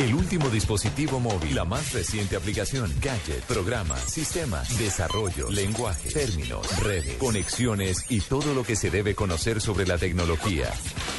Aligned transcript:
El 0.00 0.14
último 0.14 0.48
dispositivo 0.48 1.20
móvil, 1.20 1.54
la 1.54 1.66
más 1.66 1.92
reciente 1.92 2.34
aplicación, 2.34 2.90
gadget, 3.02 3.44
programa, 3.44 3.98
sistema, 3.98 4.62
desarrollo, 4.78 5.50
lenguaje, 5.50 6.08
términos, 6.08 6.66
redes, 6.82 7.18
conexiones 7.18 8.06
y 8.08 8.22
todo 8.22 8.54
lo 8.54 8.64
que 8.64 8.76
se 8.76 8.90
debe 8.90 9.14
conocer 9.14 9.60
sobre 9.60 9.86
la 9.86 9.98
tecnología. 9.98 10.72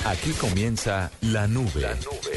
Aquí 0.06 0.32
comienza 0.32 1.12
La 1.22 1.48
Nube, 1.48 1.96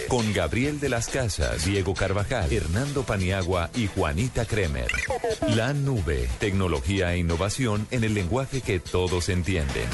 con 0.08 0.34
Gabriel 0.34 0.80
de 0.80 0.90
las 0.90 1.08
Casas, 1.08 1.64
Diego 1.64 1.94
Carvajal, 1.94 2.52
Hernando 2.52 3.04
Paniagua 3.04 3.70
y 3.74 3.86
Juanita 3.86 4.44
Kremer. 4.44 4.90
La 5.48 5.72
Nube, 5.72 6.28
tecnología 6.40 7.14
e 7.14 7.18
innovación 7.20 7.88
en 7.90 8.04
el 8.04 8.12
lenguaje 8.12 8.60
que 8.60 8.80
todos 8.80 9.30
entienden. 9.30 9.88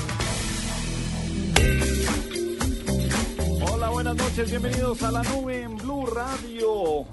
Buenas 4.10 4.28
noches, 4.28 4.50
bienvenidos 4.50 5.02
a 5.04 5.12
la 5.12 5.22
nube 5.22 5.62
en 5.62 5.76
Blue 5.76 6.04
Radio, 6.06 7.04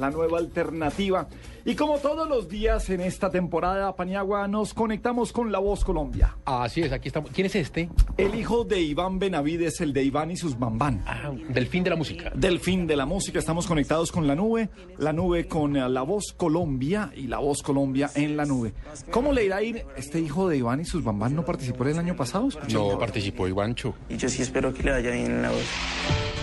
la 0.00 0.10
nueva 0.10 0.38
alternativa. 0.38 1.28
Y 1.66 1.74
como 1.74 1.98
todos 1.98 2.26
los 2.28 2.48
días 2.48 2.88
en 2.88 3.00
esta 3.00 3.28
temporada, 3.28 3.94
Paniagua, 3.94 4.48
nos 4.48 4.72
conectamos 4.72 5.32
con 5.32 5.52
La 5.52 5.58
Voz 5.58 5.84
Colombia. 5.84 6.36
Así 6.46 6.80
es, 6.80 6.92
aquí 6.92 7.08
estamos. 7.08 7.30
¿Quién 7.32 7.48
es 7.48 7.56
este? 7.56 7.90
El 8.16 8.36
hijo 8.36 8.64
de 8.64 8.80
Iván 8.80 9.18
Benavides, 9.18 9.80
el 9.82 9.92
de 9.92 10.04
Iván 10.04 10.30
y 10.30 10.36
sus 10.36 10.58
bambán. 10.58 11.02
Ah, 11.06 11.30
del 11.48 11.66
fin 11.66 11.84
de 11.84 11.90
la 11.90 11.96
música. 11.96 12.30
Del 12.34 12.60
fin 12.60 12.86
de 12.86 12.96
la 12.96 13.04
música, 13.04 13.38
estamos 13.38 13.66
conectados 13.66 14.10
con 14.10 14.26
la 14.26 14.34
nube, 14.34 14.70
la 14.96 15.12
nube 15.12 15.48
con 15.48 15.76
eh, 15.76 15.88
La 15.90 16.02
Voz 16.02 16.32
Colombia 16.36 17.12
y 17.14 17.26
La 17.26 17.38
Voz 17.38 17.62
Colombia 17.62 18.10
en 18.14 18.36
la 18.36 18.46
nube. 18.46 18.72
¿Cómo 19.10 19.32
le 19.32 19.44
irá 19.44 19.56
a 19.56 19.62
ir 19.62 19.84
este 19.96 20.20
hijo 20.20 20.48
de 20.48 20.56
Iván 20.56 20.80
y 20.80 20.84
sus 20.86 21.04
bambán? 21.04 21.34
¿No 21.34 21.44
participó 21.44 21.84
el 21.84 21.98
año 21.98 22.16
pasado? 22.16 22.48
Escuché. 22.48 22.78
No 22.78 22.98
participó 22.98 23.46
Ivancho. 23.46 23.92
Y 24.08 24.16
yo 24.16 24.28
sí 24.28 24.40
espero 24.40 24.72
que 24.72 24.84
le 24.84 24.92
vaya 24.92 25.10
bien 25.10 25.26
en 25.26 25.42
la 25.42 25.50
voz. 25.50 26.35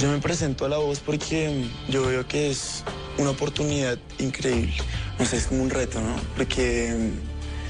Yo 0.00 0.10
me 0.10 0.18
presento 0.18 0.64
a 0.64 0.68
la 0.70 0.78
voz 0.78 0.98
porque 1.00 1.62
yo 1.90 2.06
veo 2.06 2.26
que 2.26 2.50
es 2.50 2.82
una 3.18 3.30
oportunidad 3.30 3.98
increíble. 4.18 4.72
No 5.18 5.26
sé, 5.26 5.36
es 5.36 5.46
como 5.46 5.62
un 5.62 5.68
reto, 5.68 6.00
¿no? 6.00 6.16
Porque 6.34 7.10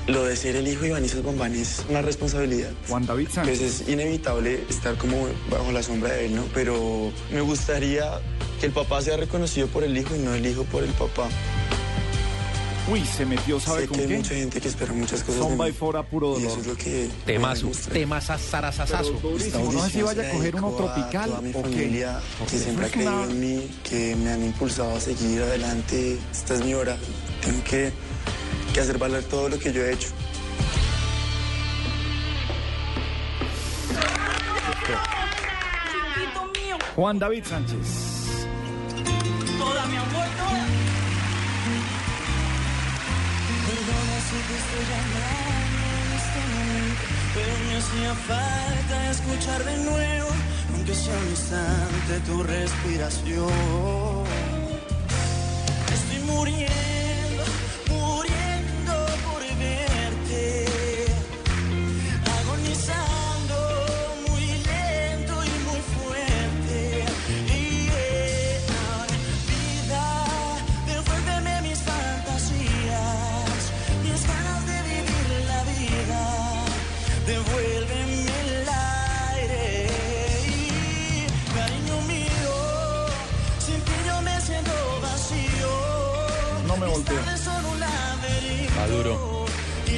lo 0.07 0.23
de 0.25 0.37
ser 0.37 0.55
el 0.55 0.69
hijo 0.69 0.83
de 0.85 1.09
sus 1.09 1.25
bombán 1.25 1.57
es 1.57 1.85
una 1.89 2.03
responsabilidad. 2.03 2.71
Juan 2.89 3.05
David 3.05 3.25
Pues 3.35 3.35
Sánchez. 3.35 3.61
es 3.63 3.89
inevitable 3.89 4.63
estar 4.71 4.97
como 4.97 5.27
bajo 5.51 5.73
la 5.73 5.83
sombra 5.83 6.13
de 6.13 6.27
él, 6.27 6.37
¿no? 6.37 6.45
Pero 6.55 7.11
me 7.33 7.41
gustaría 7.41 8.21
que 8.61 8.67
el 8.67 8.73
papá 8.73 9.03
sea 9.03 9.17
reconocido 9.17 9.67
por 9.67 9.83
el 9.83 9.99
hijo 9.99 10.15
y 10.15 10.21
no 10.21 10.33
el 10.33 10.47
hijo 10.47 10.63
por 10.63 10.85
el 10.85 10.91
papá. 10.91 11.29
Uy, 12.91 13.05
se 13.07 13.25
metió, 13.25 13.61
¿sabe 13.61 13.83
sé 13.83 13.87
con 13.89 13.97
que 13.99 14.03
hay 14.03 14.09
qué? 14.09 14.17
mucha 14.17 14.35
gente 14.35 14.61
que 14.61 14.69
espera 14.69 14.93
muchas 14.93 15.23
cosas 15.23 15.41
Son 15.41 15.57
by 15.57 15.71
mí. 15.71 15.77
four 15.77 15.97
a 15.97 16.03
puro 16.03 16.31
Y 16.39 16.43
dolor. 16.43 16.51
eso 16.51 16.61
es 16.61 16.67
lo 16.67 16.77
que 16.77 17.09
Temazo. 17.25 17.71
Pero 17.89 19.21
durísimo, 19.23 19.73
no 19.73 19.85
sé 19.85 19.91
si 19.91 20.03
vaya 20.03 20.29
a 20.29 20.33
coger 20.33 20.57
uno 20.57 20.69
a 20.69 20.77
tropical 20.77 21.29
toda 21.31 21.41
mi 21.41 21.51
o 21.51 21.63
familia 21.63 22.21
que 22.51 22.59
siempre 22.59 22.87
ha 22.87 22.91
creído 22.91 23.25
en 23.25 23.41
mí, 23.41 23.71
que 23.89 24.17
me 24.17 24.31
han 24.33 24.45
impulsado 24.45 24.97
a 24.97 25.01
seguir 25.01 25.41
adelante. 25.43 26.19
Esta 26.33 26.55
es 26.55 26.65
mi 26.65 26.75
hora. 26.75 26.97
Tengo 27.45 27.63
que, 27.63 27.93
que 28.75 28.81
hacer 28.81 28.99
valer 28.99 29.23
todo 29.25 29.49
lo 29.49 29.59
que 29.59 29.73
yo 29.73 29.85
he 29.85 29.93
hecho. 29.93 30.09
Juan 36.97 37.19
David 37.19 37.45
Sánchez. 37.45 38.47
toda 39.59 39.87
mi 39.87 39.97
amor, 39.97 40.27
toda. 40.37 40.90
Perdona 44.31 44.39
si 44.39 44.39
te 44.47 44.55
estoy 44.63 44.85
llamando 44.91 45.87
en 45.99 46.09
este 46.21 46.41
momento, 46.55 47.03
pero 47.35 47.53
me 47.67 47.75
hacía 47.79 48.13
falta 48.15 48.97
escuchar 49.11 49.61
de 49.65 49.77
nuevo, 49.79 50.31
aunque 50.75 50.95
sea 50.95 51.19
un 51.19 51.29
instante, 51.31 52.21
tu 52.27 52.43
respiración. 52.43 54.25
Estoy 55.93 56.21
muriendo 56.27 57.20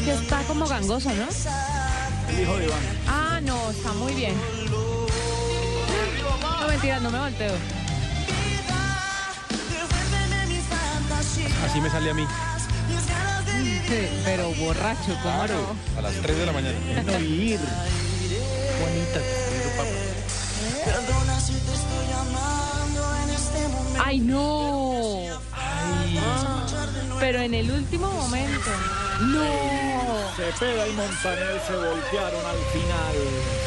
Que 0.05 0.13
está 0.15 0.43
como 0.49 0.67
gangoso, 0.67 1.11
¿no? 1.15 1.29
El 2.29 2.41
hijo 2.41 2.57
de 2.57 2.65
Iván. 2.65 2.81
Ah, 3.07 3.41
no, 3.41 3.71
está 3.71 3.93
muy 3.93 4.13
bien. 4.15 4.35
No, 6.61 6.67
mentira, 6.67 6.99
no 6.99 7.11
me 7.11 7.21
volteo. 7.21 7.55
Así 11.65 11.81
me 11.81 11.89
sale 11.89 12.11
a 12.11 12.15
mí. 12.15 12.27
Sí, 13.87 14.09
pero 14.25 14.53
borracho, 14.55 15.17
¿cómo 15.23 15.47
no? 15.47 15.77
A 15.99 16.03
las 16.03 16.15
3 16.15 16.37
de 16.37 16.47
la 16.47 16.53
mañana. 16.53 16.77
No 17.05 17.21
ir. 17.21 17.61
Juanita. 18.81 19.21
Perdona 20.85 21.41
si 21.41 21.53
te 21.53 21.75
estoy 21.75 22.07
llamando 22.09 23.17
en 23.23 23.31
este 23.31 23.69
momento. 23.69 24.03
¡Ay, 24.05 24.19
no! 24.19 25.27
Pero 27.21 27.41
en 27.41 27.55
el 27.55 27.71
último 27.71 28.11
momento. 28.11 28.71
¡No! 29.27 30.33
Cepeda 30.37 30.89
y 30.89 30.93
Montaner 30.93 31.61
se 31.67 31.77
voltearon 31.77 32.47
al 32.47 32.63
final. 32.73 33.17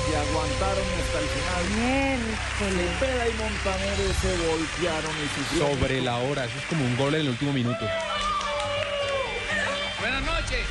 Se 0.05 0.17
aguantaron 0.17 0.85
hasta 0.99 1.19
el 1.19 1.27
final. 1.35 1.63
Miércoles. 1.75 2.89
Cepeda 2.99 3.27
y 3.29 3.33
Montaner 3.33 3.97
se 4.21 4.37
voltearon 4.47 5.11
y 5.11 5.27
sufrieron. 5.39 5.79
Sobre 5.79 6.01
la 6.01 6.17
hora. 6.17 6.45
Eso 6.45 6.57
es 6.57 6.65
como 6.65 6.83
un 6.85 6.97
gol 6.97 7.15
en 7.15 7.21
el 7.21 7.29
último 7.29 7.53
minuto. 7.53 7.85
Buenas 9.99 10.23
noches. 10.23 10.65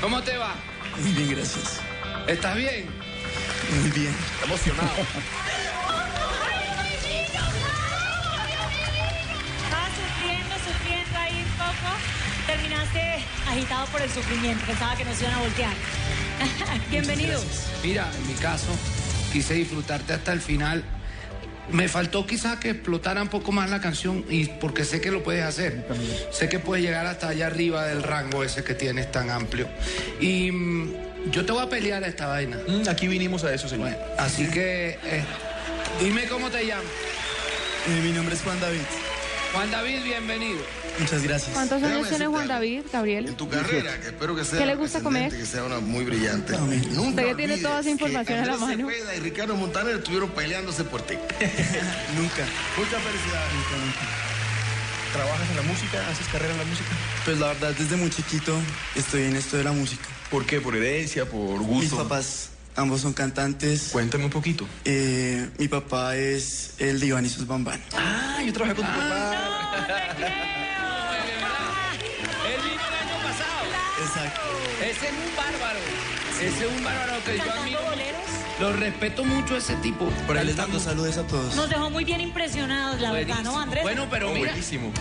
¿Cómo 0.00 0.22
te 0.22 0.36
va? 0.36 0.54
Muy 1.00 1.12
bien, 1.12 1.30
gracias. 1.36 1.80
¿Estás 2.26 2.56
bien? 2.56 2.86
Muy 3.80 3.90
bien. 3.90 4.16
Emocionado. 4.44 4.90
Agitado 13.66 13.86
por 13.86 14.00
el 14.00 14.10
sufrimiento. 14.10 14.64
Pensaba 14.64 14.94
que 14.94 15.04
nos 15.04 15.20
iban 15.20 15.34
a 15.34 15.38
voltear. 15.40 15.72
Bienvenido. 16.90 17.42
Mira, 17.82 18.08
en 18.16 18.28
mi 18.28 18.34
caso, 18.34 18.68
quise 19.32 19.54
disfrutarte 19.54 20.12
hasta 20.12 20.32
el 20.32 20.40
final. 20.40 20.84
Me 21.72 21.88
faltó 21.88 22.24
quizás 22.28 22.60
que 22.60 22.70
explotara 22.70 23.20
un 23.20 23.28
poco 23.28 23.50
más 23.50 23.68
la 23.68 23.80
canción 23.80 24.24
y 24.30 24.44
porque 24.46 24.84
sé 24.84 25.00
que 25.00 25.10
lo 25.10 25.24
puedes 25.24 25.42
hacer. 25.42 25.84
Sé 26.30 26.48
que 26.48 26.60
puedes 26.60 26.84
llegar 26.84 27.06
hasta 27.06 27.26
allá 27.26 27.48
arriba 27.48 27.86
del 27.86 28.04
rango 28.04 28.44
ese 28.44 28.62
que 28.62 28.74
tienes 28.74 29.10
tan 29.10 29.30
amplio. 29.30 29.68
Y 30.20 30.52
mm, 30.52 31.30
yo 31.32 31.44
te 31.44 31.50
voy 31.50 31.64
a 31.64 31.68
pelear 31.68 32.04
a 32.04 32.06
esta 32.06 32.28
vaina. 32.28 32.58
aquí 32.88 33.08
vinimos 33.08 33.42
a 33.42 33.52
eso, 33.52 33.68
señor. 33.68 33.88
Bueno, 33.88 34.04
así 34.16 34.48
que 34.48 34.90
eh, 35.02 35.24
dime 35.98 36.28
cómo 36.28 36.50
te 36.50 36.64
llamas. 36.64 36.84
Eh, 37.88 38.00
mi 38.00 38.12
nombre 38.12 38.36
es 38.36 38.42
Juan 38.42 38.60
David. 38.60 38.78
Juan 39.52 39.72
David, 39.72 40.04
bienvenido. 40.04 40.60
Muchas 40.98 41.22
gracias. 41.22 41.54
¿Cuántos 41.54 41.82
años 41.82 42.08
tiene 42.08 42.26
Juan 42.26 42.48
David, 42.48 42.82
Gabriel? 42.92 43.26
En 43.28 43.36
tu 43.36 43.48
carrera, 43.48 44.00
que 44.00 44.06
espero 44.08 44.34
que 44.34 44.44
sea. 44.44 44.58
¿Qué 44.58 44.66
le 44.66 44.74
gusta 44.76 45.00
comer? 45.00 45.32
Que 45.32 45.44
sea 45.44 45.64
una 45.64 45.78
muy 45.80 46.04
brillante. 46.04 46.54
Amén. 46.56 46.82
Nunca 46.90 47.08
Usted 47.10 47.26
ya 47.26 47.36
tiene 47.36 47.58
toda 47.58 47.80
esa 47.80 47.90
información 47.90 48.26
que 48.26 48.42
a 48.42 48.46
la 48.46 48.56
mano. 48.56 48.88
Cepeda 48.88 49.14
y 49.14 49.20
Ricardo 49.20 49.56
Montaner 49.56 49.96
estuvieron 49.96 50.30
peleándose 50.30 50.84
por 50.84 51.02
ti. 51.02 51.14
Nunca. 52.16 52.44
Muchas 52.76 53.02
felicidades. 53.02 53.52
¿Trabajas 55.12 55.50
en 55.50 55.56
la 55.56 55.62
música? 55.62 56.08
¿Haces 56.08 56.26
carrera 56.28 56.52
en 56.52 56.58
la 56.58 56.64
música? 56.64 56.88
Pues 57.24 57.38
la 57.38 57.46
verdad, 57.48 57.74
desde 57.78 57.96
muy 57.96 58.10
chiquito 58.10 58.58
estoy 58.94 59.22
en 59.24 59.36
esto 59.36 59.56
de 59.56 59.64
la 59.64 59.72
música. 59.72 60.04
¿Por 60.30 60.44
qué? 60.44 60.60
¿Por 60.60 60.76
herencia? 60.76 61.24
¿Por 61.26 61.60
Mis 61.64 61.90
papás, 61.90 62.50
ambos 62.74 63.00
son 63.00 63.12
cantantes. 63.12 63.90
Cuéntame 63.92 64.24
un 64.24 64.30
poquito. 64.30 64.66
Eh, 64.84 65.48
mi 65.58 65.68
papá 65.68 66.16
es 66.16 66.74
el 66.78 67.00
de 67.00 67.06
Iván 67.06 67.24
y 67.24 67.28
sus 67.28 67.46
bambán. 67.46 67.80
Ah, 67.94 68.42
yo 68.44 68.52
trabajé 68.52 68.74
con 68.74 68.84
tu 68.84 68.92
papá. 68.92 69.66
Él 70.18 70.75
Exacto. 73.98 74.40
Ese 74.82 75.06
es 75.06 75.12
un 75.12 75.36
bárbaro. 75.36 75.78
Ese 76.40 76.66
es 76.66 76.76
un 76.76 76.84
bárbaro 76.84 77.24
que 77.24 77.38
yo 77.38 77.52
admiro. 77.52 77.82
boleros. 77.82 78.20
Lo 78.60 78.72
respeto 78.72 79.24
mucho 79.24 79.54
a 79.54 79.58
ese 79.58 79.74
tipo. 79.76 80.06
Por 80.26 80.36
ahí 80.36 80.46
les 80.46 80.56
mando 80.56 80.74
mucho. 80.78 80.84
saludos 80.84 81.16
a 81.18 81.26
todos. 81.26 81.54
Nos 81.54 81.68
dejó 81.68 81.90
muy 81.90 82.04
bien 82.04 82.20
impresionados, 82.20 83.00
la 83.00 83.12
verdad, 83.12 83.40
¿no. 83.42 83.58
Andrés? 83.58 83.82
Bueno, 83.82 84.06
pero 84.10 84.30
mira, 84.32 84.48
Buenísimo. 84.50 84.92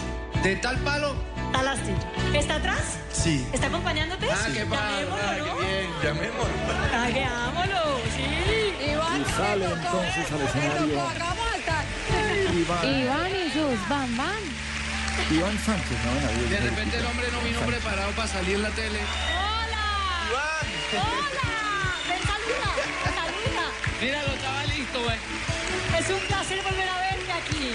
de 0.43 0.55
tal 0.57 0.77
palo. 0.79 1.15
Talaste. 1.51 1.93
¿Está 2.33 2.55
atrás? 2.55 2.97
Sí. 3.11 3.45
¿Está 3.53 3.67
acompañándote? 3.67 4.27
Ah, 4.29 4.47
qué 4.53 4.65
padre. 4.65 5.05
Llamémoslo, 5.05 5.23
ah, 5.23 5.35
¿no? 5.37 5.57
qué 5.57 5.65
bien. 5.65 5.89
Llamémoslo. 6.03 6.91
Tagueámoslo, 6.91 7.99
sí. 8.15 8.45
Y 9.15 9.37
sale 9.37 9.65
entonces 9.65 10.31
al 10.31 10.41
escenario 10.41 10.85
Iván, 12.53 13.01
Iván 13.01 13.31
y 13.31 13.51
sus 13.51 13.89
Bam 13.89 14.17
Bam. 14.17 14.64
Iván 15.31 15.57
Sánchez, 15.65 15.97
no, 16.05 16.21
Navidad. 16.21 16.49
De 16.49 16.59
repente 16.69 16.97
el 16.97 17.05
hombre 17.05 17.27
no 17.31 17.41
vino 17.41 17.59
preparado 17.61 18.11
para 18.11 18.27
salir 18.27 18.55
en 18.55 18.61
la 18.61 18.69
tele. 18.69 18.99
¡Hola! 18.99 20.21
¡Hola! 20.93 21.51
Ven, 22.07 22.19
saluda, 22.21 22.69
saluda. 23.15 23.71
Míralo, 24.01 24.33
estaba 24.33 24.63
listo, 24.65 25.03
güey. 25.03 25.17
Es 25.99 26.09
un 26.09 26.19
placer 26.27 26.61
volver 26.63 26.89
a 26.89 26.99
verte 26.99 27.31
aquí. 27.31 27.71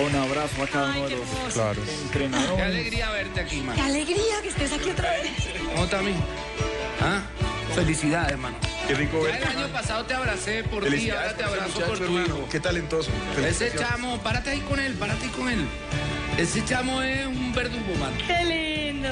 Un 0.00 0.16
abrazo 0.16 0.62
a 0.62 0.66
cada 0.66 0.92
Ay, 0.92 1.00
uno 1.00 1.08
de 1.08 1.14
qué 1.14 1.20
los. 1.20 1.54
Qué 1.86 1.94
entrenadores. 2.02 2.64
alegría 2.64 3.10
verte 3.10 3.40
aquí, 3.40 3.60
man. 3.60 3.76
Qué 3.76 3.82
alegría 3.82 4.42
que 4.42 4.48
estés 4.48 4.72
aquí 4.72 4.90
otra 4.90 5.10
vez. 5.10 5.30
¿Cómo 5.72 5.84
está 5.84 6.00
mi? 6.02 6.12
¿Ah? 7.02 7.20
Felicidades, 7.74 8.32
hermano. 8.32 8.56
Qué 8.86 8.94
rico 8.94 9.26
Ya 9.26 9.34
el 9.36 9.40
verte. 9.42 9.58
año 9.58 9.68
pasado 9.72 10.04
te 10.04 10.14
abracé 10.14 10.64
por 10.64 10.84
ti, 10.84 10.90
Felicidades 10.90 11.22
ahora 11.32 11.36
te 11.36 11.44
abrazo 11.44 11.80
por 11.80 11.98
tu 11.98 12.18
hijo. 12.18 12.48
Qué 12.50 12.60
talentoso. 12.60 13.10
Ese 13.46 13.72
chamo, 13.76 14.18
párate 14.22 14.50
ahí 14.50 14.60
con 14.60 14.78
él, 14.80 14.94
párate 14.94 15.24
ahí 15.26 15.30
con 15.30 15.48
él. 15.48 15.66
Ese 16.38 16.64
chamo 16.64 17.00
es 17.02 17.26
un 17.26 17.52
verdugo, 17.52 17.94
man. 18.00 18.12
Qué 18.26 18.44
lindo. 18.44 19.08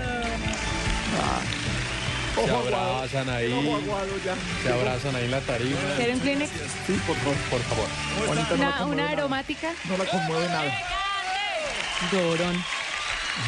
Ojo 2.34 2.46
Se 2.46 2.50
abrazan 2.74 3.28
ahí, 3.28 3.50
ya. 4.24 4.34
se 4.62 4.72
abrazan 4.72 5.14
ahí 5.16 5.24
en 5.26 5.30
la 5.30 5.40
tarima. 5.40 5.78
¿Quieren 5.96 6.19
Kleenex? 6.19 6.50
Sí, 6.86 6.98
por 7.06 7.14
favor. 7.16 7.36
Por 7.50 7.60
favor. 7.62 7.86
Juanita 8.26 8.50
no 8.50 8.56
la 8.56 8.64
Una, 8.69 8.78
conmueve 8.78 8.92
una 8.94 9.02
nada. 9.02 9.12
aromática. 9.19 9.69
No 9.88 9.96
la 9.98 10.04
conmueve 10.06 10.46
nada. 10.48 10.78
Llorón. 12.10 12.64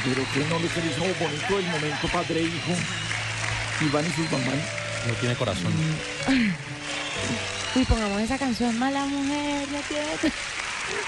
Pero 0.05 0.23
que 0.33 0.41
no 0.51 0.59
les 0.61 0.71
hizo 0.77 1.01
bonito 1.01 1.59
el 1.59 1.67
momento 1.67 2.09
padre 2.09 2.41
e 2.41 2.43
hijo. 2.45 2.73
Iván 3.81 4.07
y 4.07 4.11
sus 4.13 4.31
mamás. 4.31 4.55
No 5.09 5.15
tiene 5.15 5.35
corazón. 5.35 5.73
Uy, 7.75 7.85
pongamos 7.87 8.21
esa 8.21 8.39
canción, 8.39 8.79
Mala 8.79 9.05
Mujer, 9.07 9.67
no 9.69 9.79
tiene... 9.89 10.07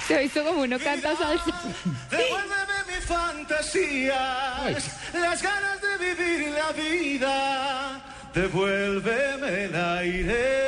Se 0.07 0.15
ha 0.15 0.19
visto 0.19 0.43
como 0.43 0.61
uno 0.61 0.79
canta 0.79 1.15
salsa. 1.15 1.61
Devuélveme 2.09 2.95
mis 2.95 3.05
fantasías, 3.05 4.83
las 5.13 5.41
ganas 5.41 5.81
de 5.81 5.97
vivir 6.13 6.53
la 6.53 6.71
vida. 6.71 8.01
Devuélveme 8.33 9.65
el 9.65 9.75
aire. 9.75 10.67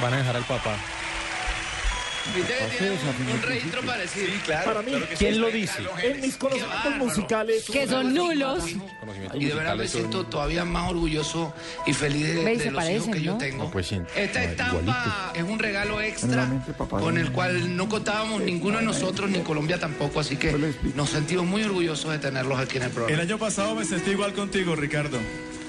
Van 0.00 0.14
a 0.14 0.16
dejar 0.16 0.36
al 0.36 0.44
papá. 0.44 0.76
Tiene 2.32 2.92
un, 2.92 3.32
un 3.36 3.42
registro 3.42 3.82
parecido. 3.82 4.26
Sí, 4.26 4.32
claro. 4.44 4.64
Para 4.66 4.82
mí, 4.82 4.90
claro 4.90 5.08
que 5.08 5.16
sí. 5.16 5.24
¿Quién 5.24 5.40
lo 5.40 5.50
dice? 5.50 5.82
En 6.02 6.20
mis 6.20 6.36
conocimientos 6.36 6.96
musicales. 6.96 7.64
Que 7.70 7.86
son 7.86 8.14
nulos. 8.14 8.64
Y 9.34 9.44
de 9.46 9.54
verdad 9.54 9.76
me 9.76 9.88
siento 9.88 10.24
todavía 10.26 10.64
más 10.64 10.90
orgulloso 10.90 11.52
y 11.86 11.92
feliz 11.92 12.26
de, 12.26 12.34
de 12.34 12.42
los 12.42 12.62
hijos 12.62 12.74
parecen, 12.74 13.12
que 13.12 13.22
yo 13.22 13.36
tengo. 13.36 13.64
No, 13.64 13.70
pues 13.70 13.86
sí. 13.86 14.00
Esta 14.16 14.44
estampa 14.44 15.32
es 15.34 15.42
un 15.42 15.58
regalo 15.58 16.00
extra 16.00 16.48
con 16.88 17.18
el 17.18 17.32
cual 17.32 17.76
no 17.76 17.88
contábamos 17.88 18.42
ninguno 18.42 18.78
de 18.78 18.84
nosotros, 18.84 19.30
ni 19.30 19.40
Colombia 19.40 19.78
tampoco, 19.78 20.20
así 20.20 20.36
que 20.36 20.52
nos 20.94 21.10
sentimos 21.10 21.46
muy 21.46 21.62
orgullosos 21.62 22.12
de 22.12 22.18
tenerlos 22.18 22.58
aquí 22.58 22.76
en 22.76 22.82
el 22.84 22.88
El 22.88 22.94
programa. 22.94 23.22
año 23.22 23.38
pasado 23.38 23.74
me 23.74 23.84
sentí 23.84 24.10
igual 24.10 24.32
contigo, 24.32 24.74
Ricardo. 24.76 25.18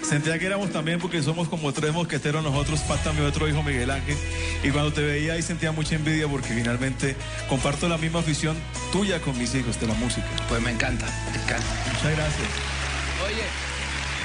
Sentía 0.04 0.38
que 0.40 0.46
éramos 0.46 0.72
también 0.72 1.00
porque 1.00 1.22
somos 1.22 1.48
como 1.48 1.72
tres 1.72 1.94
mosqueteros 1.94 2.44
nosotros, 2.44 2.82
falta 2.82 3.14
mi 3.14 3.22
otro 3.22 3.48
hijo 3.48 3.64
Miguel 3.64 3.92
Ángel. 3.92 4.18
Y 4.64 4.70
cuando 4.70 4.92
te 4.92 5.02
veía 5.02 5.34
ahí 5.34 5.42
sentía 5.42 5.72
mucha 5.72 5.96
envidia 5.96 6.28
porque 6.28 6.50
finalmente 6.50 7.16
comparto 7.48 7.88
la 7.88 7.98
misma 7.98 8.20
afición 8.20 8.58
tuya 8.92 9.22
con 9.22 9.38
mis 9.38 9.54
hijos 9.56 9.80
de 9.80 9.88
la 9.88 9.94
música. 9.94 10.28
Pues 10.50 10.62
me 10.62 10.72
encanta, 10.72 11.06
me 11.32 11.42
encanta. 11.42 11.68
Muchas 11.88 12.16
gracias. 12.16 12.50
Oye, 13.26 13.46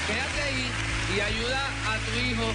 quédate 0.07 0.41
ahí 0.41 0.67
y 1.15 1.19
ayuda 1.21 1.65
a 1.87 1.97
tu 1.99 2.19
hijo 2.27 2.51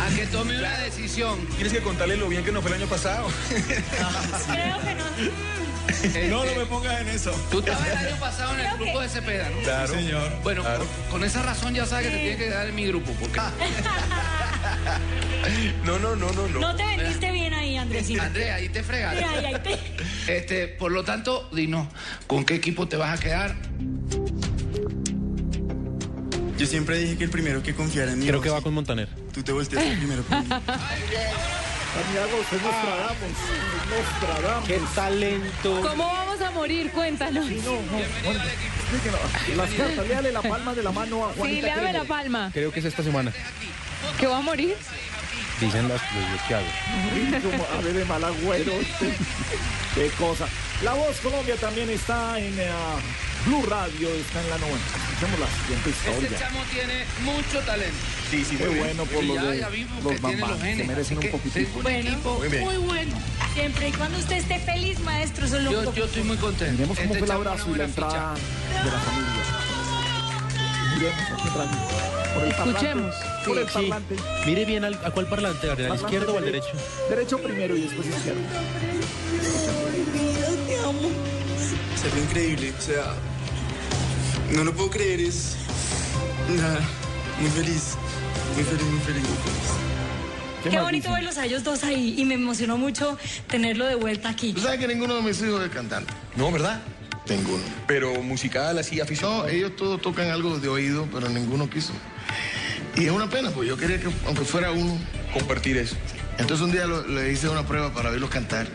a 0.00 0.08
que 0.14 0.26
tome 0.26 0.58
una 0.58 0.78
decisión. 0.78 1.38
Tienes 1.54 1.72
que 1.72 1.80
contarle 1.80 2.16
lo 2.16 2.28
bien 2.28 2.44
que 2.44 2.52
nos 2.52 2.62
fue 2.62 2.70
el 2.72 2.78
año 2.78 2.88
pasado. 2.88 3.28
Creo 3.48 4.80
que 4.80 4.94
no. 4.94 5.04
No, 6.28 6.44
no 6.44 6.54
me 6.54 6.66
pongas 6.66 7.00
en 7.00 7.08
eso. 7.08 7.32
Tú 7.50 7.58
estabas 7.58 7.86
el 7.88 7.96
año 7.96 8.16
pasado 8.20 8.54
en 8.54 8.60
el 8.60 8.76
grupo 8.78 9.00
de 9.00 9.08
Cepeda, 9.08 9.50
¿no? 9.50 9.58
Claro. 9.62 9.88
Sí, 9.88 9.94
señor. 9.94 10.32
Bueno, 10.42 10.62
con, 10.62 10.86
con 11.10 11.24
esa 11.24 11.42
razón 11.42 11.74
ya 11.74 11.86
sabes 11.86 12.06
que 12.06 12.12
te 12.12 12.18
tienes 12.18 12.38
que 12.38 12.44
quedar 12.44 12.68
en 12.68 12.74
mi 12.74 12.86
grupo, 12.86 13.12
porque 13.20 13.40
No, 15.84 15.98
no, 15.98 16.14
no, 16.16 16.30
no, 16.32 16.48
no. 16.48 16.60
No 16.60 16.76
te 16.76 16.84
vendiste 16.84 17.32
bien 17.32 17.52
ahí, 17.52 17.76
Andresito. 17.76 18.22
André, 18.22 18.52
ahí 18.52 18.68
te 18.68 18.82
fregaste. 18.82 19.26
Mira, 19.26 19.30
ahí, 19.32 19.44
ahí 19.54 19.60
te... 19.62 20.36
Este, 20.36 20.68
por 20.68 20.92
lo 20.92 21.02
tanto, 21.04 21.48
dinos, 21.52 21.88
¿con 22.26 22.44
qué 22.44 22.54
equipo 22.54 22.86
te 22.88 22.96
vas 22.96 23.18
a 23.18 23.22
quedar? 23.22 23.56
Yo 26.56 26.66
siempre 26.66 26.98
dije 26.98 27.16
que 27.18 27.24
el 27.24 27.30
primero 27.30 27.62
que 27.62 27.74
confiara 27.74 28.12
en 28.12 28.20
mí. 28.20 28.26
Creo 28.26 28.40
que 28.40 28.50
va 28.50 28.60
con 28.60 28.72
Montaner. 28.72 29.08
Tú 29.32 29.42
te 29.42 29.52
volteaste 29.52 29.96
primero. 29.96 30.22
Santiago, 30.28 32.36
usted 32.40 32.56
es 32.56 32.62
Nostradamus. 32.62 34.66
¡Qué 34.66 34.80
talento! 34.94 35.80
¿Cómo 35.82 36.06
vamos 36.06 36.40
a 36.40 36.50
morir? 36.50 36.90
Cuéntanos. 36.92 37.46
Sí, 37.46 37.60
no, 37.64 37.72
no. 37.72 39.56
Las 39.56 39.70
cartas, 39.70 40.06
léale 40.06 40.32
la 40.32 40.42
palma 40.42 40.74
de 40.74 40.82
la 40.82 40.92
mano 40.92 41.26
a 41.26 41.32
Sí, 41.32 41.38
Juanita. 41.38 41.66
le 41.66 41.74
dame 41.76 41.92
la 41.92 42.04
palma. 42.04 42.50
Creo 42.52 42.72
que 42.72 42.80
es 42.80 42.86
esta 42.86 43.02
semana. 43.02 43.32
¿Que 44.18 44.26
va 44.26 44.38
a 44.38 44.42
morir? 44.42 44.76
Dicen 45.60 45.88
las, 45.88 46.00
los 46.02 46.40
que 46.48 46.54
hago. 46.54 46.66
Como 47.50 47.66
ave 47.78 47.92
de 47.92 48.04
mal 48.04 48.24
agüero. 48.24 48.72
este. 48.72 49.14
Qué 49.94 50.08
cosa. 50.18 50.46
La 50.82 50.94
Voz 50.94 51.18
Colombia 51.20 51.54
también 51.56 51.88
está 51.90 52.38
en 52.38 52.58
eh, 52.58 52.70
Blue 53.46 53.64
Radio, 53.68 54.08
está 54.14 54.40
en 54.42 54.50
la 54.50 54.58
novena. 54.58 54.78
Escuchemos 55.12 55.40
la 55.40 55.46
siguiente 55.46 55.90
Este 55.90 56.10
historia. 56.10 56.38
chamo 56.38 56.60
tiene 56.72 57.04
mucho 57.22 57.60
talento. 57.60 57.96
Sí, 58.32 58.46
sí, 58.48 58.56
Qué 58.56 58.64
muy 58.64 58.74
bien. 58.76 58.86
bueno 58.86 59.04
por 59.04 59.24
los 59.24 59.36
de 59.42 59.58
los 60.02 60.20
bambán. 60.22 60.58
Se 60.58 60.84
merecen 60.84 61.18
un 61.18 61.24
un 61.26 61.82
Bueno. 61.82 62.08
equipo 62.08 62.38
Muy 62.38 62.48
muy 62.60 62.76
bueno. 62.78 63.12
Siempre 63.52 63.88
y 63.88 63.92
cuando 63.92 64.18
usted 64.18 64.36
esté 64.38 64.58
feliz, 64.60 64.98
maestro, 65.00 65.44
eso 65.44 65.58
es 65.58 65.64
lo 65.64 65.70
Yo, 65.70 65.92
yo 65.94 66.04
estoy 66.06 66.22
muy 66.22 66.38
contento. 66.38 66.72
Miremos 66.72 66.96
cómo 66.98 67.12
Este 67.12 67.18
fue 67.18 67.26
el 67.26 67.30
abrazo 67.32 67.70
y 67.70 67.74
la 67.76 67.84
entrada 67.84 68.34
ficha. 68.34 68.84
de 68.84 68.90
la 68.90 68.98
familia. 69.00 69.42
Miremos. 70.96 72.32
Por 72.32 72.42
el 72.44 72.50
Escuchemos. 72.52 73.14
Parlante, 73.14 73.44
por 73.46 73.58
el 73.58 73.66
Sí. 73.66 73.72
parlante. 73.74 74.16
Mire 74.46 74.64
bien 74.64 74.84
al- 74.86 75.00
a 75.04 75.10
cuál 75.10 75.26
parlante, 75.26 75.68
al 75.70 75.76
Parlante 75.76 76.02
izquierdo 76.04 76.32
o 76.34 76.38
al 76.38 76.44
derecho. 76.46 76.68
derecho. 77.10 77.38
Primero 77.38 77.76
y 77.76 77.82
después 77.82 78.06
izquierdo. 78.08 78.40
Te 80.66 80.78
amo. 80.78 81.10
Se 82.02 82.08
fue 82.08 82.20
increíble. 82.20 82.72
O 82.78 82.80
sea, 82.80 83.12
no 84.52 84.64
lo 84.64 84.72
puedo 84.72 84.88
creer. 84.88 85.20
Es. 85.20 85.56
Nada. 86.56 86.80
Muy 87.38 87.50
feliz. 87.50 87.96
Muy 88.54 88.64
feliz, 88.64 88.82
muy 88.84 89.00
feliz, 89.00 89.22
muy 89.22 89.36
feliz. 89.38 90.70
Qué 90.70 90.78
bonito 90.80 91.10
verlos 91.12 91.38
a 91.38 91.44
ellos 91.46 91.64
dos 91.64 91.82
ahí 91.82 92.14
y 92.18 92.24
me 92.24 92.34
emocionó 92.34 92.76
mucho 92.78 93.18
tenerlo 93.48 93.86
de 93.86 93.96
vuelta 93.96 94.28
aquí. 94.28 94.52
Tú 94.52 94.60
sabes 94.60 94.78
que 94.78 94.86
ninguno 94.86 95.16
de 95.16 95.22
mis 95.22 95.40
hijos 95.42 95.62
es 95.64 95.70
cantante. 95.70 96.12
No, 96.36 96.52
¿verdad? 96.52 96.80
Ninguno. 97.28 97.62
Pero 97.88 98.14
musical, 98.22 98.78
así, 98.78 99.00
aficionado. 99.00 99.42
No, 99.44 99.48
ellos 99.48 99.74
todos 99.76 100.00
tocan 100.00 100.30
algo 100.30 100.58
de 100.58 100.68
oído, 100.68 101.08
pero 101.12 101.28
ninguno 101.28 101.68
quiso. 101.68 101.92
Y 102.96 103.06
es 103.06 103.10
una 103.10 103.28
pena, 103.28 103.50
pues 103.50 103.68
yo 103.68 103.76
quería 103.76 103.98
que, 103.98 104.08
aunque 104.26 104.44
fuera 104.44 104.70
uno. 104.70 104.98
Compartir 105.32 105.78
eso. 105.78 105.96
Entonces 106.38 106.60
un 106.64 106.72
día 106.72 106.86
lo- 106.86 107.06
le 107.06 107.32
hice 107.32 107.48
una 107.48 107.66
prueba 107.66 107.92
para 107.92 108.10
verlos 108.10 108.28
cantar 108.30 108.66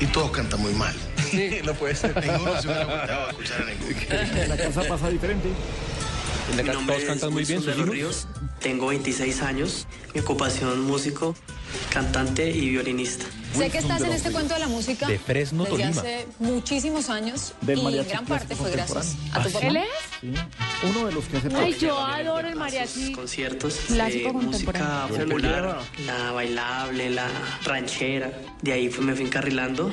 y 0.00 0.06
todos 0.06 0.30
cantan 0.30 0.60
muy 0.60 0.72
mal. 0.74 0.94
no 1.64 1.74
puede 1.74 1.94
ser. 1.96 2.14
Ninguno 2.24 2.60
se 2.62 2.68
hubiera 2.68 2.84
gustado 2.84 3.28
escuchar 3.30 3.62
a 3.62 3.64
ninguno. 3.66 4.48
La 4.48 4.56
casa 4.56 4.82
pasa 4.88 5.08
diferente. 5.10 5.48
De 6.56 6.62
acá 6.62 6.72
todos 6.86 7.02
cantan 7.04 7.32
muy 7.32 7.44
bien, 7.44 7.62
sus 7.62 7.74
hijos. 7.76 7.88
Ríos, 7.88 8.26
tengo 8.60 8.86
26 8.88 9.42
años, 9.42 9.86
mi 10.14 10.20
ocupación 10.20 10.84
músico, 10.86 11.34
cantante 11.92 12.50
y 12.50 12.70
violinista. 12.70 13.24
Sé 13.54 13.70
que 13.70 13.78
estás 13.78 14.02
en 14.02 14.12
este 14.12 14.30
cuento 14.30 14.54
de 14.54 14.60
la 14.60 14.68
música 14.68 15.06
De 15.08 15.18
Fresno, 15.18 15.64
desde 15.64 15.76
Tolima. 15.78 16.00
hace 16.00 16.26
muchísimos 16.38 17.08
años 17.08 17.54
Del 17.62 17.78
y 17.78 17.82
mariachi 17.82 18.10
gran 18.10 18.26
parte 18.26 18.54
fue 18.54 18.70
gracias 18.70 19.16
a 19.32 19.42
tu 19.42 19.48
¿Ah, 19.48 19.52
papá. 19.52 19.66
¿Él 19.66 19.76
es? 19.78 19.84
Sí. 20.20 20.34
Uno 20.86 21.06
de 21.06 21.12
los 21.12 21.24
que 21.24 21.36
hace 21.38 21.48
Ay, 21.56 21.76
yo 21.80 21.98
adoro 21.98 22.46
el 22.48 22.56
mariachi. 22.56 23.12
Conciertos 23.12 23.88
de 23.88 24.32
música 24.32 25.08
popular, 25.08 25.78
la 26.06 26.32
bailable, 26.32 27.10
la 27.10 27.26
ranchera. 27.64 28.32
De 28.62 28.72
ahí 28.72 28.88
fue- 28.90 29.04
me 29.04 29.14
fui 29.14 29.24
encarrilando. 29.24 29.90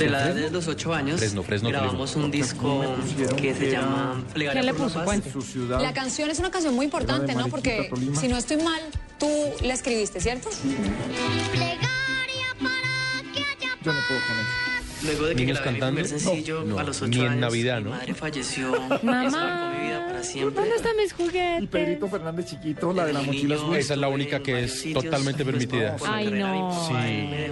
De 0.00 0.08
la 0.08 0.28
edad 0.28 0.34
de 0.34 0.50
los 0.50 0.66
8 0.66 0.94
años 0.94 1.18
Fresno, 1.18 1.42
Fresno, 1.42 1.68
grabamos 1.68 2.16
un 2.16 2.30
disco 2.30 2.82
que 3.36 3.54
se 3.54 3.70
llama 3.70 4.24
Plegaria 4.32 4.62
¿Quién 4.62 4.72
le 4.72 4.72
por 4.72 4.80
la 4.80 4.86
puso? 4.86 4.98
Paz. 5.00 5.04
Cuente. 5.04 5.30
Su 5.30 5.42
ciudad. 5.42 5.78
La 5.82 5.92
canción 5.92 6.30
es 6.30 6.38
una 6.38 6.50
canción 6.50 6.74
muy 6.74 6.86
importante, 6.86 7.34
¿no? 7.34 7.48
Porque 7.48 7.90
si 8.18 8.26
no 8.28 8.38
estoy 8.38 8.56
mal, 8.56 8.80
tú 9.18 9.28
la 9.62 9.74
escribiste, 9.74 10.18
¿cierto? 10.18 10.48
Yo 13.82 13.92
no 13.92 13.98
puedo 14.08 14.20
con 14.26 14.38
eso. 14.38 14.69
Luego 15.04 15.26
de 15.26 15.34
que 15.34 15.40
¿Niños 15.44 15.58
grabé 15.60 15.72
mi 15.72 15.78
primer 15.78 16.02
cantando? 16.04 16.18
sencillo 16.20 16.64
No, 16.64 16.78
a 16.78 16.82
los 16.84 17.00
ni 17.02 17.08
ocho 17.08 17.20
en 17.20 17.28
años, 17.32 17.40
Navidad, 17.40 17.78
mi 17.78 17.84
¿no? 17.84 17.90
madre 17.90 18.14
falleció. 18.14 18.72
Mamá. 19.02 19.26
Eso 19.26 19.36
marcó 19.38 19.76
mi 19.78 19.86
vida 19.86 20.06
para 20.06 20.22
siempre. 20.22 20.54
¿Dónde 20.60 20.76
están 20.76 20.96
mis 20.96 21.12
juguetes? 21.12 21.62
Y 21.62 21.66
Pedrito 21.66 22.08
Fernández 22.08 22.46
chiquito, 22.46 22.92
la 22.92 23.06
de 23.06 23.12
la 23.12 23.22
mochila 23.22 23.54
azul. 23.56 23.76
Esa 23.76 23.94
es 23.94 24.00
la 24.00 24.08
única 24.08 24.40
que 24.40 24.64
es 24.64 24.92
totalmente 24.92 25.44
permitida. 25.44 25.96
Ay, 26.06 26.30
no. 26.30 26.86
Sí, 26.88 26.94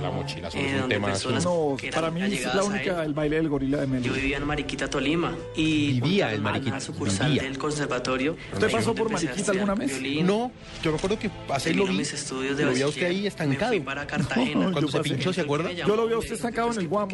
la 0.03 0.11
mochila 0.11 0.49
azul 0.49 0.61
es 0.61 0.73
Eh, 0.73 0.81
un 0.83 0.89
tema 0.89 1.09
No, 1.43 1.77
para 1.95 2.11
mí 2.11 2.23
es 2.23 2.55
la 2.55 2.65
única, 2.65 3.05
el 3.05 3.15
baile 3.15 3.37
del 3.37 3.49
gorila 3.49 3.79
de 3.79 3.87
Yo 3.87 3.93
Melo. 3.93 4.13
vivía 4.15 4.37
en 4.37 4.47
Mariquita, 4.47 4.89
Tolima. 4.91 5.35
Y 5.57 6.01
Vivía 6.01 6.33
en 6.35 6.43
Mariquita, 6.43 6.81
sucursal 6.81 7.29
vivía. 7.29 7.43
del 7.45 7.59
conservatorio. 7.59 8.37
¿Usted 8.53 8.71
pasó 8.71 8.95
por 8.95 9.11
Mariquita 9.11 9.53
alguna 9.53 9.75
vez? 9.75 10.01
No, 10.23 10.53
yo 10.83 10.93
recuerdo 10.93 11.19
que 11.19 11.31
así 11.51 11.73
lo 11.73 11.87
vi. 11.87 11.99
mis 11.99 12.13
estudios 12.13 12.57
de 12.57 12.65
Lo 12.65 12.73
vi 12.73 12.83
a 12.83 12.89
usted 12.89 13.07
ahí 13.07 13.27
estancado. 13.27 13.73
fui 13.73 13.81
para 13.81 14.07
Cartagena. 14.07 14.61
Cuando 14.73 14.81
yo 14.83 14.89
se 14.89 14.99
pasé. 14.99 15.11
pinchó, 15.11 15.33
¿se 15.33 15.41
acuerda? 15.43 15.73
Yo 15.73 15.97
lo 15.97 16.07
vi 16.07 16.15
a 16.15 16.19
usted 16.19 16.35
estancado 16.35 16.73
en 16.73 16.79
el 16.79 16.89
guamo. 16.89 17.09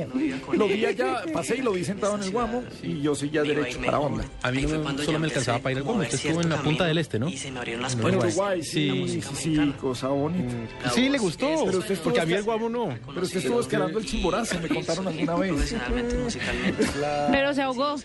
Lo 0.53 0.67
vi 0.69 0.85
allá, 0.85 1.23
pasé 1.33 1.57
y 1.57 1.63
lo 1.63 1.73
vi 1.73 1.85
sentado 1.85 2.15
en 2.17 2.23
el 2.23 2.31
guamo 2.31 2.65
y 2.83 3.01
yo 3.01 3.15
seguía 3.15 3.43
derecho 3.43 3.81
para 3.85 3.99
onda. 4.01 4.25
A 4.43 4.51
mí 4.51 4.63
no 4.63 4.99
solo 4.99 5.19
me 5.19 5.27
alcanzaba 5.27 5.59
para 5.59 5.73
ir 5.73 5.79
al 5.79 5.85
Guamo. 5.85 6.01
Usted 6.03 6.15
estuvo 6.15 6.41
en 6.43 6.49
la 6.51 6.63
punta 6.63 6.85
del 6.85 6.99
este, 6.99 7.19
¿no? 7.19 7.29
Y 7.29 7.37
se 7.37 7.51
me 7.51 7.59
abrieron 7.59 7.83
las 7.83 7.97
puertas. 7.97 8.25
Uruguay, 8.35 8.63
sí, 8.63 9.09
Sí. 9.09 9.21
sí, 9.23 9.35
sí, 9.57 9.75
cosa 9.81 10.09
bonita. 10.09 10.91
Sí, 10.95 11.09
le 11.09 11.19
gustó. 11.19 11.65
Pero 11.67 11.79
usted 11.79 11.99
Porque 11.99 12.21
a 12.21 12.27
mí 12.27 12.33
el 12.35 12.43
guamo 12.43 12.69
no. 12.69 12.97
Pero 13.07 13.23
usted 13.23 13.39
estuvo 13.39 13.61
escalando 13.61 13.99
el 13.99 14.05
chimborazo, 14.07 14.61
me 14.61 14.69
contaron 14.69 15.09
alguna 15.09 15.35
vez. 15.37 15.75
Pero 17.31 17.55
se 17.55 17.63
ahogó. 17.63 17.97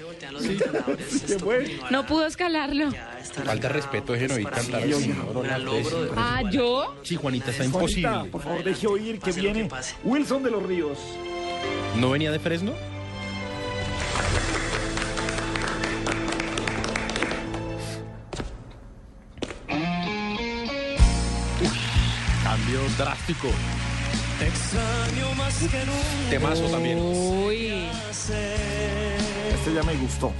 No 1.91 2.05
pudo 2.05 2.25
escalarlo. 2.25 2.89
Falta 3.45 3.69
respeto 3.69 4.13
de 4.13 4.19
Genoví 4.19 4.43
para 4.43 4.61
mí 4.63 4.69
cantar 4.71 4.89
Ah, 6.17 6.41
¿yo? 6.51 6.95
Sí, 7.03 7.15
Juanita, 7.15 7.51
está 7.51 7.65
imposible. 7.65 8.09
por 8.31 8.41
favor, 8.41 8.63
deje 8.63 8.87
oír 8.87 9.19
que 9.19 9.31
viene. 9.31 9.69
Wilson 10.03 10.43
de 10.43 10.51
los 10.51 10.63
Ríos. 10.63 10.97
¿No 11.97 12.09
venía 12.11 12.31
de 12.31 12.39
Fresno? 12.39 12.73
Cambio 22.43 22.79
drástico. 22.97 23.49
Extraño 24.41 25.35
más 25.35 25.57
que 25.57 25.85
nunca. 25.85 26.29
Temazo 26.29 26.63
también. 26.69 26.99
Uy. 26.99 27.89
Este 29.53 29.73
ya 29.73 29.83
me 29.83 29.95
gustó. 29.95 30.31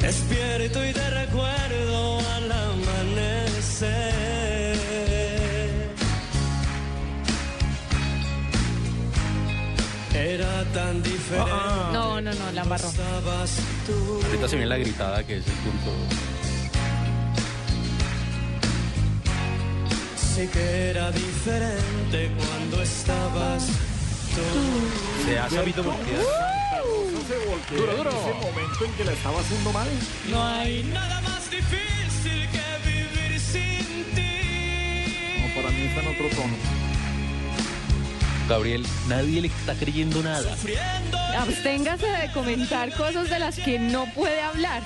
Despierto 0.00 0.86
y 0.86 0.92
te 0.92 1.10
recuerdo 1.10 2.18
al 2.18 2.52
amanecer. 2.52 3.94
Era 10.24 10.64
tan 10.72 11.02
diferente. 11.02 11.50
No, 11.92 12.18
no, 12.20 12.32
no, 12.32 12.52
la 12.52 12.62
embarró. 12.62 12.88
Ahorita 12.88 14.48
se 14.48 14.56
viene 14.56 14.66
la 14.70 14.78
gritada, 14.78 15.22
que 15.22 15.36
es 15.36 15.46
el 15.46 15.52
punto. 15.52 15.90
Sí 20.16 20.48
que 20.48 20.90
era 20.90 21.10
diferente 21.12 22.32
cuando 22.38 22.82
estabas 22.82 23.66
tú. 23.66 25.26
Se 25.26 25.38
ha 25.38 25.50
sabido 25.50 25.82
voltear. 25.84 26.18
No 26.18 27.20
se 27.28 27.46
volteó 27.46 27.76
Duro, 27.78 27.92
en 27.92 27.98
duro. 27.98 28.10
ese 28.10 28.32
momento 28.34 28.84
en 28.86 28.92
que 28.94 29.04
la 29.04 29.12
estaba 29.12 29.40
haciendo 29.40 29.72
mal. 29.72 29.88
No 30.30 30.42
hay 30.42 30.82
nada 30.84 31.20
más 31.20 31.50
difícil 31.50 32.48
que 32.50 32.88
vivir 32.88 33.38
sin 33.40 34.04
ti. 34.14 35.46
No, 35.48 35.54
para 35.54 35.70
mí 35.70 35.82
está 35.82 36.00
en 36.00 36.08
otro 36.08 36.28
tono. 36.30 36.83
Gabriel, 38.48 38.86
nadie 39.08 39.40
le 39.40 39.48
está 39.48 39.74
creyendo 39.74 40.22
nada. 40.22 40.54
Absténgase 41.38 42.06
de 42.06 42.30
comentar 42.32 42.92
cosas 42.94 43.30
de 43.30 43.38
las 43.38 43.58
que 43.58 43.78
no 43.78 44.06
puede 44.14 44.40
hablar. 44.42 44.82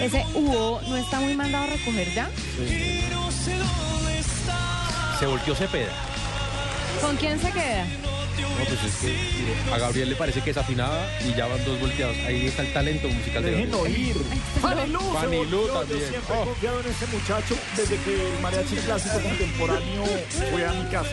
Ese 0.00 0.22
Hugo 0.34 0.82
no 0.86 0.96
está 0.96 1.20
muy 1.20 1.34
mandado 1.34 1.64
a 1.64 1.66
recoger 1.68 2.12
ya. 2.12 2.28
está. 4.18 5.16
Se 5.18 5.24
volteó 5.24 5.54
Cepeda. 5.54 5.92
¿Con 7.00 7.16
quién 7.16 7.40
se 7.40 7.50
queda? 7.52 7.86
No, 8.58 8.64
pues 8.64 8.84
es 8.84 8.94
que 9.00 9.06
mire, 9.08 9.54
a 9.74 9.78
Gabriel 9.78 10.08
le 10.10 10.16
parece 10.16 10.40
que 10.40 10.50
es 10.50 10.56
afinada 10.56 11.08
y 11.26 11.34
ya 11.34 11.46
van 11.46 11.64
dos 11.64 11.78
volteados. 11.80 12.16
Ahí 12.26 12.46
está 12.46 12.62
el 12.62 12.72
talento 12.72 13.08
musical 13.08 13.42
de 13.42 13.50
Dejen 13.50 13.70
Gabriel. 13.70 13.96
oír. 13.96 14.16
Fanny 14.60 14.90
Lu, 14.92 15.00
se 15.00 15.12
Fanny 15.18 15.44
Lu 15.46 15.56
volteó. 15.58 15.78
también. 15.80 16.00
Yo 16.00 16.08
siempre 16.08 16.34
he 16.34 16.38
Oh. 16.38 16.44
confiado 16.44 16.80
en 16.80 16.86
este 16.86 17.06
muchacho 17.06 17.56
desde 17.76 17.96
que 17.98 18.14
el 18.34 18.40
mariachi 18.40 18.76
clásico 18.76 19.20
contemporáneo 19.20 20.04
fue 20.50 20.66
a 20.66 20.72
mi 20.72 20.90
casa. 20.90 21.10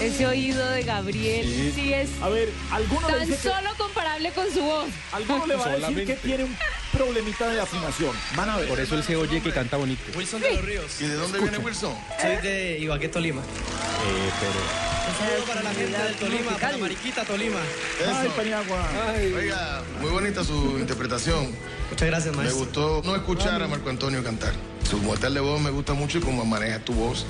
Ese 0.00 0.26
oído 0.26 0.68
de 0.70 0.82
Gabriel 0.82 1.72
sí, 1.74 1.92
es 1.92 2.10
A 2.20 2.28
ver, 2.28 2.50
¿alguno 2.72 3.08
le 3.08 3.16
tan 3.18 3.26
dice 3.28 3.40
que, 3.42 3.48
solo 3.48 3.70
comparable 3.78 4.30
con 4.32 4.50
su 4.52 4.60
voz. 4.60 4.86
alguno 5.12 5.46
le 5.46 5.54
va 5.56 5.64
a 5.64 5.68
decir 5.68 5.80
Solamente. 5.84 6.14
que 6.14 6.20
tiene 6.20 6.44
un 6.44 6.56
problemita 6.96 7.48
de 7.48 7.60
afinación? 7.60 8.12
Van 8.36 8.48
a 8.50 8.56
ver. 8.58 8.68
Por 8.68 8.80
eso 8.80 8.94
él 8.96 9.02
se 9.02 9.16
oye 9.16 9.40
que 9.40 9.50
canta 9.52 9.76
bonito. 9.76 10.02
Wilson 10.16 10.40
de 10.40 10.54
los 10.54 10.64
Ríos. 10.64 11.00
¿Y 11.00 11.06
de 11.06 11.14
dónde 11.14 11.38
viene 11.40 11.58
Wilson? 11.58 11.94
Soy 12.20 12.36
de 12.36 12.78
Ibagué, 12.80 13.08
Tolima. 13.08 13.40
Eh, 13.40 14.30
pero... 14.40 14.94
Un 15.06 15.18
saludo 15.18 15.44
para 15.46 15.62
la 15.62 15.74
gente 15.74 15.98
del 15.98 16.14
Tolima, 16.16 16.56
para 16.56 16.76
Mariquita, 16.78 17.24
Tolima. 17.24 17.58
Ay, 18.06 18.26
Eso. 18.26 18.36
Paniagua. 18.36 18.88
Oiga, 19.36 19.82
muy 20.00 20.10
bonita 20.10 20.42
su 20.42 20.78
interpretación. 20.78 21.50
Muchas 21.90 22.08
gracias, 22.08 22.34
Me 22.34 22.42
maestro. 22.42 22.64
gustó 22.64 23.02
no 23.04 23.14
escuchar 23.14 23.62
a 23.62 23.68
Marco 23.68 23.90
Antonio 23.90 24.24
cantar. 24.24 24.52
Su 24.88 24.98
mortal 24.98 25.34
de 25.34 25.40
voz 25.40 25.60
me 25.60 25.70
gusta 25.70 25.92
mucho 25.94 26.18
y 26.18 26.20
cómo 26.20 26.44
maneja 26.44 26.78
tu 26.78 26.92
voz. 26.94 27.26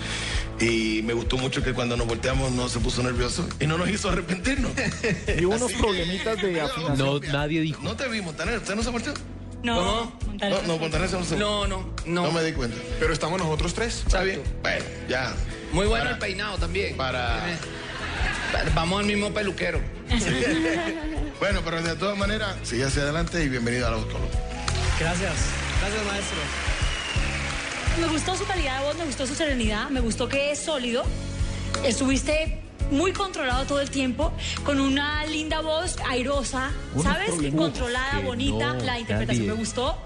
Y 0.60 1.02
me 1.02 1.12
gustó 1.14 1.36
mucho 1.36 1.62
que 1.62 1.72
cuando 1.72 1.96
nos 1.96 2.06
volteamos 2.06 2.52
no 2.52 2.68
se 2.68 2.78
puso 2.78 3.02
nervioso 3.02 3.46
y 3.60 3.66
no 3.66 3.76
nos 3.76 3.88
hizo 3.90 4.08
arrepentirnos. 4.08 4.70
Y 5.38 5.44
unos 5.44 5.62
Así 5.62 5.74
que, 5.74 5.80
problemitas 5.80 6.40
de 6.40 6.60
afinación. 6.60 6.98
No, 6.98 7.18
nadie 7.32 7.60
dijo. 7.60 7.82
No 7.82 7.96
te 7.96 8.08
vi, 8.08 8.20
Montaner. 8.22 8.58
¿Usted 8.58 8.74
no 8.76 8.82
se 8.84 8.90
volteó? 8.90 9.12
No, 9.64 9.74
No, 9.76 10.62
no, 10.66 10.78
Montaner 10.78 11.10
no 11.10 11.36
No, 11.38 11.66
no, 11.66 11.94
no. 12.04 12.22
No 12.22 12.32
me 12.32 12.42
di 12.44 12.52
cuenta. 12.52 12.76
Pero 13.00 13.12
estamos 13.12 13.38
nosotros 13.40 13.72
tres. 13.74 14.02
¿Está 14.06 14.22
bien? 14.22 14.42
Bueno, 14.62 14.84
ya. 15.08 15.32
Muy 15.72 15.86
bueno 15.86 16.04
Para- 16.04 16.14
el 16.14 16.18
peinado 16.20 16.58
también. 16.58 16.96
Para... 16.96 17.40
Vamos 18.74 19.00
al 19.00 19.06
mismo 19.06 19.32
peluquero. 19.32 19.80
Bueno, 21.40 21.60
pero 21.64 21.82
de 21.82 21.96
todas 21.96 22.16
maneras, 22.16 22.54
sigue 22.62 22.84
hacia 22.84 23.02
adelante 23.02 23.42
y 23.42 23.48
bienvenido 23.48 23.88
al 23.88 23.94
autólogo. 23.94 24.30
Gracias. 25.00 25.32
Gracias, 25.80 26.06
maestro. 26.06 26.38
Me 28.00 28.06
gustó 28.08 28.36
su 28.36 28.46
calidad 28.46 28.78
de 28.80 28.86
voz, 28.86 28.96
me 28.96 29.04
gustó 29.04 29.26
su 29.26 29.34
serenidad, 29.34 29.90
me 29.90 30.00
gustó 30.00 30.28
que 30.28 30.52
es 30.52 30.60
sólido. 30.60 31.04
Estuviste 31.84 32.62
muy 32.90 33.12
controlado 33.12 33.64
todo 33.64 33.80
el 33.80 33.90
tiempo, 33.90 34.32
con 34.64 34.80
una 34.80 35.24
linda 35.26 35.60
voz 35.60 35.96
airosa, 36.08 36.70
¿sabes? 37.02 37.30
Controlada, 37.56 38.18
que 38.20 38.26
bonita. 38.26 38.74
no, 38.74 38.84
la 38.84 38.98
interpretación 39.00 39.46
nadie. 39.46 39.52
me 39.56 39.58
gustó. 39.58 39.96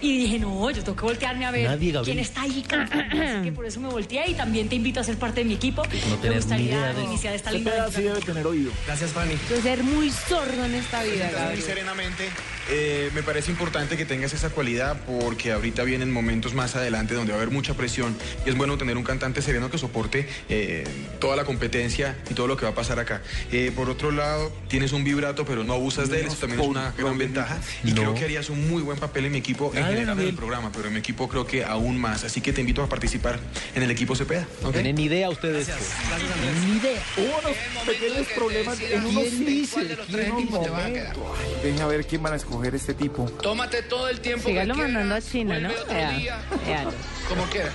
Y 0.00 0.18
dije, 0.18 0.38
no, 0.38 0.70
yo 0.70 0.82
tengo 0.82 0.96
que 0.96 1.02
voltearme 1.04 1.44
a 1.46 1.50
ver 1.50 1.68
Nadie, 1.68 1.94
quién 2.04 2.18
está 2.18 2.42
ahí 2.42 2.62
cantando. 2.66 3.22
Así 3.22 3.42
que 3.44 3.52
por 3.52 3.66
eso 3.66 3.80
me 3.80 3.88
volteé 3.88 4.30
y 4.30 4.34
también 4.34 4.68
te 4.68 4.76
invito 4.76 5.00
a 5.00 5.04
ser 5.04 5.16
parte 5.18 5.40
de 5.40 5.44
mi 5.46 5.54
equipo. 5.54 5.82
no 5.84 6.16
me 6.22 6.36
gustaría 6.36 6.66
idea 6.66 6.92
de- 6.92 7.04
iniciar 7.04 7.34
esta 7.34 7.50
linda 7.52 7.90
sí 7.90 8.02
debe 8.02 8.20
tener 8.20 8.46
oído. 8.46 8.70
Gracias, 8.86 9.10
Fanny. 9.10 9.34
De 9.48 9.60
ser 9.62 9.82
muy 9.84 10.10
sordo 10.10 10.64
en 10.64 10.74
esta 10.74 11.02
vida, 11.02 11.24
Muy 11.26 11.34
Gabriel. 11.34 11.62
serenamente, 11.62 12.28
eh, 12.70 13.10
me 13.14 13.22
parece 13.22 13.50
importante 13.50 13.96
que 13.96 14.04
tengas 14.04 14.32
esa 14.32 14.50
cualidad 14.50 14.98
porque 15.06 15.52
ahorita 15.52 15.82
vienen 15.84 16.10
momentos 16.12 16.54
más 16.54 16.76
adelante 16.76 17.14
donde 17.14 17.32
va 17.32 17.38
a 17.38 17.42
haber 17.42 17.52
mucha 17.52 17.74
presión 17.74 18.16
y 18.46 18.50
es 18.50 18.56
bueno 18.56 18.78
tener 18.78 18.96
un 18.96 19.04
cantante 19.04 19.42
sereno 19.42 19.70
que 19.70 19.78
soporte 19.78 20.28
eh, 20.48 20.84
toda 21.18 21.36
la 21.36 21.44
competencia 21.44 22.16
y 22.30 22.34
todo 22.34 22.46
lo 22.46 22.56
que 22.56 22.64
va 22.64 22.70
a 22.72 22.74
pasar 22.74 22.98
acá. 22.98 23.22
Eh, 23.52 23.72
por 23.74 23.90
otro 23.90 24.10
lado, 24.10 24.52
tienes 24.68 24.92
un 24.92 25.04
vibrato 25.04 25.44
pero 25.44 25.64
no 25.64 25.74
abusas 25.74 26.08
de 26.08 26.20
él, 26.20 26.26
eso 26.26 26.36
también 26.36 26.60
es 26.60 26.66
una 26.66 26.92
gran 26.96 27.18
ventaja 27.18 27.58
y 27.84 27.88
No. 27.92 28.02
creo 28.02 28.14
que 28.14 28.24
harías 28.24 28.50
un 28.50 28.68
muy 28.68 28.82
buen 28.82 28.98
papel 28.98 29.24
en 29.26 29.32
mi 29.32 29.38
equipo 29.38 29.72
en 29.74 29.82
Ah, 29.82 29.88
general 29.88 30.18
en 30.20 30.28
el 30.28 30.34
programa, 30.34 30.70
pero 30.72 30.86
en 30.88 30.94
mi 30.94 31.00
equipo 31.00 31.28
creo 31.28 31.46
que 31.46 31.64
aún 31.64 31.98
más, 32.00 32.24
así 32.24 32.40
que 32.40 32.52
te 32.52 32.60
invito 32.60 32.82
a 32.82 32.88
participar 32.88 33.38
en 33.74 33.82
el 33.82 33.90
equipo 33.90 34.14
Cepeda. 34.14 34.46
No 34.62 34.68
¿ok? 34.68 34.74
tienen 34.74 34.98
idea 34.98 35.28
ustedes. 35.30 35.66
Gracias. 35.66 35.88
Gracias. 36.08 36.64
Ni 36.64 36.76
idea. 36.76 37.02
Hubo 37.16 37.38
unos 37.38 37.86
pequeños 37.86 38.26
problemas 38.34 38.80
en 38.80 39.04
unos 39.04 39.22
¿Quién 39.24 39.44
de 39.44 39.66
cuál 39.66 39.88
de 39.88 39.92
inicios, 39.92 39.98
los 39.98 40.06
en 40.08 40.12
tres 40.14 40.28
unos 40.28 40.40
equipos 40.42 40.62
te 40.64 40.70
vas 40.70 40.82
a 40.84 40.92
quedar? 40.92 41.16
momentos. 41.16 41.38
Ay, 41.40 41.60
Dejen 41.64 41.82
a 41.82 41.86
ver 41.86 42.06
quién 42.06 42.22
van 42.22 42.32
a 42.32 42.36
escoger 42.36 42.59
este 42.68 42.94
tipo. 42.94 43.24
Tómate 43.42 43.82
todo 43.82 44.08
el 44.08 44.20
tiempo 44.20 44.48
Sígalo 44.48 44.74
que 44.74 44.82
mandando 44.82 45.14
a 45.14 45.20
China, 45.20 45.58
¿no? 45.58 45.68
día, 46.16 46.38
véalo. 46.66 46.92
como 47.28 47.44
quieras. 47.44 47.72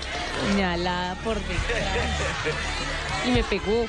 Señalada 0.51 1.15
por 1.23 1.35
detrás. 1.39 1.97
Y 3.27 3.31
me 3.31 3.43
pegó. 3.43 3.85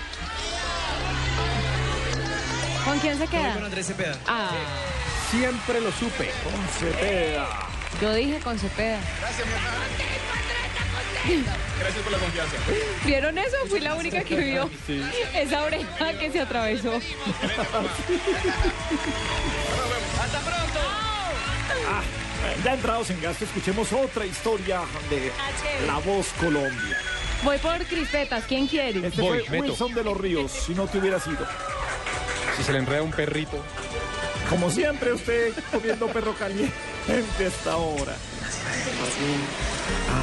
¿Con 2.85 2.99
quién 3.01 3.15
se 3.15 3.27
Voy 3.27 3.29
queda? 3.29 3.55
con 3.55 3.65
Andrés 3.65 3.87
Cepeda. 3.87 4.17
Ah, 4.27 4.51
Siempre 5.31 5.81
lo 5.81 5.91
supe. 5.93 6.31
Con 6.45 6.69
Cepeda. 6.79 7.49
yo 8.01 8.15
dije 8.15 8.39
con 8.41 8.59
Cepeda. 8.59 8.99
Gracias 11.81 12.03
por 12.05 12.13
la 12.13 12.19
confianza. 12.19 12.57
¿Vieron 13.05 13.37
eso? 13.37 13.57
Fui 13.69 13.81
la 13.81 13.95
única 13.97 14.21
que 14.23 14.37
vio 14.37 14.71
esa 15.35 15.65
oreja 15.65 16.13
que 16.21 16.31
se 16.31 16.41
atravesó. 16.41 16.93
Hasta 20.27 20.41
pronto. 20.41 20.81
Ya 22.65 22.75
entrados 22.75 23.11
en 23.11 23.21
gasto, 23.21 23.45
escuchemos 23.45 23.93
otra 23.93 24.25
historia 24.27 24.81
de 25.11 25.31
La 25.87 25.99
Voz 25.99 26.29
Colombia. 26.41 26.97
Voy 27.45 27.59
por 27.59 27.79
crispetas, 27.85 28.45
¿quién 28.47 28.67
quiere? 28.67 29.07
Este 29.07 29.21
Voy, 29.21 29.41
fue. 29.41 29.61
Wilson 29.61 29.95
de 29.95 30.03
los 30.05 30.17
Ríos, 30.17 30.51
si 30.53 30.75
no 30.75 30.87
te 30.87 30.99
hubieras 30.99 31.27
ido. 31.27 31.47
Si 32.57 32.63
se 32.65 32.73
le 32.73 32.79
enreda 32.79 33.03
un 33.03 33.11
perrito. 33.13 33.63
Como 34.49 34.71
siempre, 34.71 35.13
usted 35.13 35.53
comiendo 35.73 36.07
perro 36.09 36.35
caliente 36.35 36.73
a 37.09 37.43
esta 37.43 37.77
hora. 37.77 38.15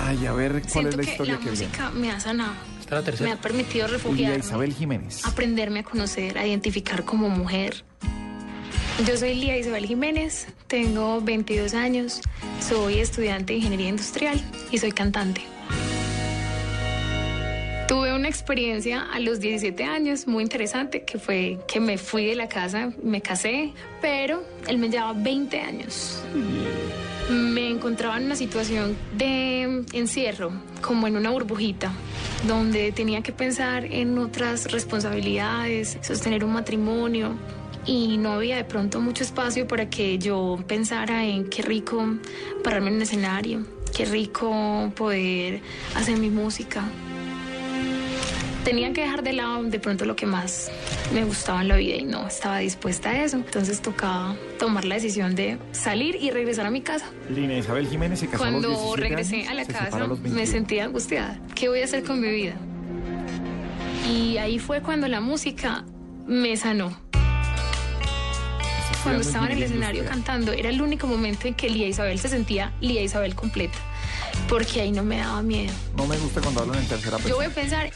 Ay, 0.07 0.25
a 0.25 0.33
ver, 0.33 0.51
¿cuál 0.53 0.69
Siento 0.69 0.89
es 0.89 0.95
la 0.97 1.03
que 1.03 1.11
historia 1.11 1.33
la 1.33 1.39
que 1.39 1.49
viene? 1.51 1.65
música 1.67 1.89
me 1.91 2.11
ha 2.11 2.19
sanado. 2.19 2.53
Está 2.79 2.95
la 2.95 3.01
Me 3.01 3.05
tercera. 3.05 3.33
ha 3.33 3.37
permitido 3.37 3.87
refugiarme, 3.87 4.39
Isabel 4.39 4.73
Jiménez. 4.73 5.25
aprenderme 5.25 5.79
a 5.81 5.83
conocer, 5.83 6.37
a 6.37 6.45
identificar 6.47 7.03
como 7.05 7.29
mujer. 7.29 7.83
Yo 8.99 9.17
soy 9.17 9.33
Lía 9.33 9.57
Isabel 9.57 9.87
Jiménez, 9.87 10.45
tengo 10.67 11.19
22 11.19 11.73
años, 11.73 12.21
soy 12.61 12.99
estudiante 12.99 13.53
de 13.53 13.57
ingeniería 13.57 13.89
industrial 13.89 14.39
y 14.71 14.77
soy 14.77 14.91
cantante. 14.91 15.41
Tuve 17.87 18.15
una 18.15 18.29
experiencia 18.29 19.07
a 19.11 19.19
los 19.19 19.39
17 19.39 19.83
años 19.83 20.27
muy 20.27 20.43
interesante 20.43 21.03
que 21.05 21.17
fue 21.17 21.57
que 21.67 21.79
me 21.79 21.97
fui 21.97 22.27
de 22.27 22.35
la 22.35 22.47
casa, 22.47 22.93
me 23.01 23.19
casé, 23.19 23.73
pero 23.99 24.43
él 24.67 24.77
me 24.77 24.89
llevaba 24.89 25.13
20 25.13 25.59
años. 25.59 26.21
Me 27.31 27.71
encontraba 27.71 28.17
en 28.17 28.25
una 28.25 28.35
situación 28.35 28.95
de 29.17 29.83
encierro, 29.93 30.51
como 30.81 31.07
en 31.07 31.17
una 31.17 31.31
burbujita, 31.31 31.91
donde 32.47 32.91
tenía 32.91 33.23
que 33.23 33.31
pensar 33.31 33.85
en 33.85 34.19
otras 34.19 34.71
responsabilidades, 34.71 35.97
sostener 36.03 36.45
un 36.45 36.53
matrimonio 36.53 37.35
y 37.85 38.17
no 38.17 38.33
había 38.33 38.55
de 38.55 38.63
pronto 38.63 38.99
mucho 39.01 39.23
espacio 39.23 39.67
para 39.67 39.89
que 39.89 40.17
yo 40.17 40.57
pensara 40.67 41.25
en 41.25 41.49
qué 41.49 41.61
rico 41.61 42.15
pararme 42.63 42.89
en 42.89 42.95
un 42.95 43.01
escenario, 43.01 43.65
qué 43.95 44.05
rico 44.05 44.91
poder 44.95 45.61
hacer 45.95 46.17
mi 46.17 46.29
música. 46.29 46.83
Tenía 48.63 48.93
que 48.93 49.01
dejar 49.01 49.23
de 49.23 49.33
lado 49.33 49.61
de 49.63 49.77
pronto 49.77 50.05
lo 50.05 50.15
que 50.15 50.25
más 50.25 50.71
me 51.13 51.25
gustaba 51.25 51.61
en 51.61 51.67
la 51.67 51.75
vida 51.75 51.95
y 51.97 52.05
no 52.05 52.27
estaba 52.27 52.59
dispuesta 52.59 53.09
a 53.09 53.23
eso. 53.23 53.35
Entonces 53.35 53.81
tocaba 53.81 54.37
tomar 54.57 54.85
la 54.85 54.95
decisión 54.95 55.35
de 55.35 55.57
salir 55.73 56.15
y 56.15 56.31
regresar 56.31 56.65
a 56.65 56.71
mi 56.71 56.79
casa. 56.79 57.05
Lina 57.29 57.57
Isabel 57.57 57.87
Jiménez 57.89 58.19
se 58.19 58.27
casó 58.27 58.45
a 58.45 58.51
los 58.51 58.61
Cuando 58.65 58.79
17 58.95 59.01
regresé 59.01 59.35
años, 59.35 59.49
a 59.49 59.53
la 59.55 59.65
casa 59.65 59.97
a 59.97 60.07
me 60.07 60.15
21. 60.15 60.45
sentía 60.45 60.85
angustiada. 60.85 61.41
¿Qué 61.55 61.67
voy 61.67 61.81
a 61.81 61.83
hacer 61.83 62.05
con 62.05 62.21
mi 62.21 62.29
vida? 62.29 62.55
Y 64.09 64.37
ahí 64.37 64.59
fue 64.59 64.81
cuando 64.81 65.09
la 65.09 65.19
música 65.19 65.83
me 66.25 66.55
sanó. 66.55 66.97
Cuando 69.03 69.21
estaba 69.21 69.45
en 69.47 69.51
el 69.53 69.63
escenario 69.63 70.05
cantando, 70.05 70.53
era 70.53 70.69
el 70.69 70.81
único 70.81 71.07
momento 71.07 71.47
en 71.47 71.53
que 71.53 71.69
Lía 71.69 71.87
Isabel 71.87 72.17
se 72.19 72.29
sentía 72.29 72.71
Lía 72.81 73.01
Isabel 73.01 73.35
completa. 73.35 73.77
Porque 74.47 74.81
ahí 74.81 74.91
no 74.91 75.03
me 75.03 75.17
daba 75.17 75.41
miedo. 75.41 75.73
No 75.97 76.05
me 76.07 76.17
gusta 76.17 76.41
cuando 76.41 76.61
hablan 76.61 76.79
en 76.79 76.87
tercera 76.87 77.17
Yo 77.19 77.35
voy 77.35 77.45
persona. 77.47 77.51
a 77.79 77.83
pensar 77.83 77.91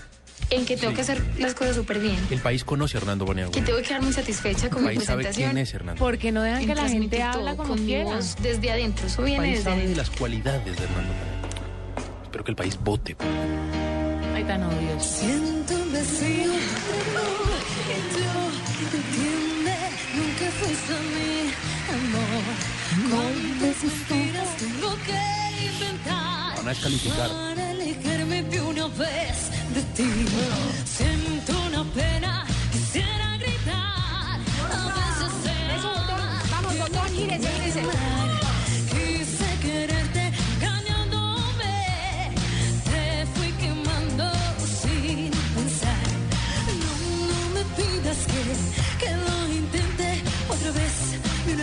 en 0.50 0.66
que 0.66 0.78
tengo 0.78 0.94
que 0.94 1.02
hacer 1.02 1.22
las 1.40 1.54
cosas 1.54 1.76
súper 1.76 2.00
bien. 2.00 2.16
El 2.30 2.40
país 2.40 2.64
conoce 2.64 2.98
a 2.98 3.02
Hernando 3.02 3.26
Paniagua. 3.26 3.52
Que 3.54 3.62
tengo 3.62 3.78
que 3.80 3.86
quedar 3.86 4.02
muy 4.02 4.14
satisfecha 4.14 4.70
con 4.70 4.80
El 4.80 4.90
mi 4.90 4.96
país 4.96 5.06
sabe 5.06 5.24
presentación. 5.24 5.52
quién 5.52 5.64
es 5.64 5.74
Hernando. 5.74 6.00
Porque 6.00 6.32
no 6.32 6.42
dejan 6.42 6.62
En 6.62 6.68
que 6.68 6.76
la 6.76 6.90
gente 6.90 7.22
habla 7.24 7.56
como 7.56 7.70
con 7.70 7.86
quiera. 7.86 8.20
desde 8.42 8.72
adentro. 8.72 9.08
Eso 9.08 9.26
El 9.26 9.36
país 9.38 9.52
desde 9.58 9.64
sabe 9.64 9.88
de 9.88 9.96
las 9.96 10.10
cualidades 10.10 10.64
de 10.66 10.72
Hernando 10.84 11.14
Paniagua. 11.14 12.24
Espero 12.24 12.44
que 12.44 12.52
el 12.52 12.56
país 12.56 12.80
vote. 12.82 13.16
Ay, 14.36 14.44
tan 14.44 14.64
odioso. 14.64 15.20
Siento 15.20 15.74
un 15.74 15.94
vacío 15.94 16.52
fuiste 20.60 20.94
mi 21.14 21.52
amor. 21.98 22.44
Cuando 23.12 23.66
suspiras 23.80 24.50
tengo 24.58 24.96
que 25.06 25.20
inventar 25.66 26.56
Van 26.58 26.68
a 26.68 26.70
descalificar. 26.70 27.30
para 27.30 27.70
alejarme 27.70 28.44
de 28.44 28.62
una 28.62 28.88
vez 28.88 29.52
de 29.76 29.82
ti. 29.96 30.10
Siento 30.86 31.54
una 31.68 31.84
pena, 31.94 32.47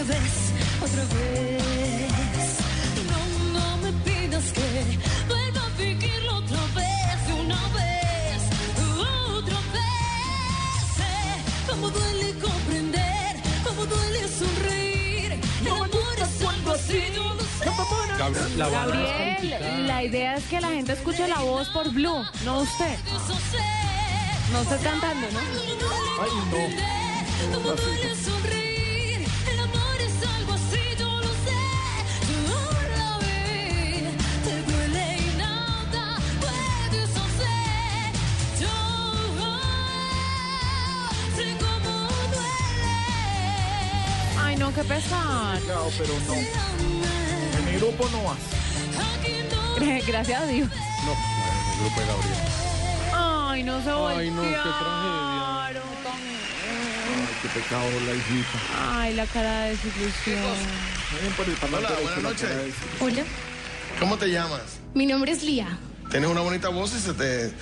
vez, 0.06 0.52
otra 0.82 1.04
vez. 1.14 1.62
No, 3.10 3.18
no 3.58 3.76
me 3.78 3.92
pidas 4.04 4.44
que 4.52 4.98
vuelva 5.28 5.62
a 5.64 5.68
vivirlo 5.78 6.36
otra 6.36 6.60
vez, 6.74 7.18
una 7.42 7.60
vez, 7.78 8.40
otra 9.38 9.60
vez. 9.76 10.78
Sé 10.96 11.14
cómo 11.70 11.90
duele 11.90 12.34
comprender, 12.38 13.36
cómo 13.66 13.86
duele 13.86 14.28
sonreír. 14.28 15.32
El 15.62 15.68
amor 15.68 16.18
es 16.18 16.46
algo 16.46 16.72
así, 16.72 17.02
lo 17.14 17.34
sé. 17.40 17.64
Gabriel, 18.18 18.58
la. 18.58 18.68
Gabriel, 18.68 19.86
la 19.86 20.02
idea 20.04 20.36
es 20.36 20.44
que 20.44 20.60
la 20.60 20.68
gente 20.68 20.92
escuche 20.92 21.26
la 21.28 21.40
voz 21.40 21.68
por 21.70 21.90
Blue, 21.92 22.24
no 22.44 22.60
usted. 22.60 22.98
No 24.52 24.60
está 24.60 24.76
cantando, 24.78 25.26
¿no? 25.32 25.40
Ay, 26.20 26.30
no. 26.50 28.33
Pero 45.98 46.14
no. 46.26 46.34
En 46.34 47.64
mi 47.66 47.78
grupo 47.78 48.08
no 48.10 48.24
vas. 48.24 48.38
Gracias 50.06 50.40
a 50.42 50.46
Dios. 50.46 50.68
No, 50.68 51.12
el 51.12 51.80
grupo 51.80 52.00
de 52.00 52.06
Gabriel. 52.06 52.36
Ay, 53.12 53.62
no 53.62 53.82
se 53.82 53.90
Ay, 53.90 54.30
no, 54.30 54.42
qué 54.42 54.48
voltearon. 54.48 55.84
Ay, 57.16 57.34
qué 57.42 57.48
pecado 57.48 57.84
la 58.06 58.14
hijita. 58.14 58.58
Ay, 59.00 59.14
la 59.14 59.26
cara 59.26 59.60
de 59.64 59.70
desilusión. 59.70 60.38
Hola, 61.72 61.92
buenas 62.02 62.22
noches. 62.22 62.50
Hola, 63.00 63.22
¿Cómo 64.00 64.16
te 64.16 64.26
llamas? 64.30 64.78
mi 64.94 65.06
nombre 65.06 65.32
es 65.32 65.42
Lía. 65.44 65.78
Tienes 66.10 66.28
una 66.30 66.40
bonita 66.40 66.68
voz 66.68 66.94
y 66.94 67.00
se 67.00 67.12
te 67.14 67.52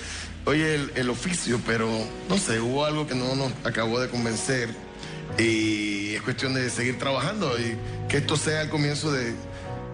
oye 0.45 0.75
el, 0.75 0.91
el 0.95 1.09
oficio, 1.09 1.59
pero 1.65 1.89
no 2.29 2.37
sé, 2.37 2.59
hubo 2.59 2.85
algo 2.85 3.05
que 3.07 3.15
no 3.15 3.35
nos 3.35 3.51
acabó 3.63 3.99
de 3.99 4.09
convencer 4.09 4.69
y 5.37 6.15
es 6.15 6.21
cuestión 6.21 6.53
de 6.53 6.69
seguir 6.69 6.97
trabajando 6.99 7.57
y 7.59 7.75
que 8.07 8.17
esto 8.17 8.37
sea 8.37 8.61
el 8.61 8.69
comienzo 8.69 9.11
de, 9.11 9.33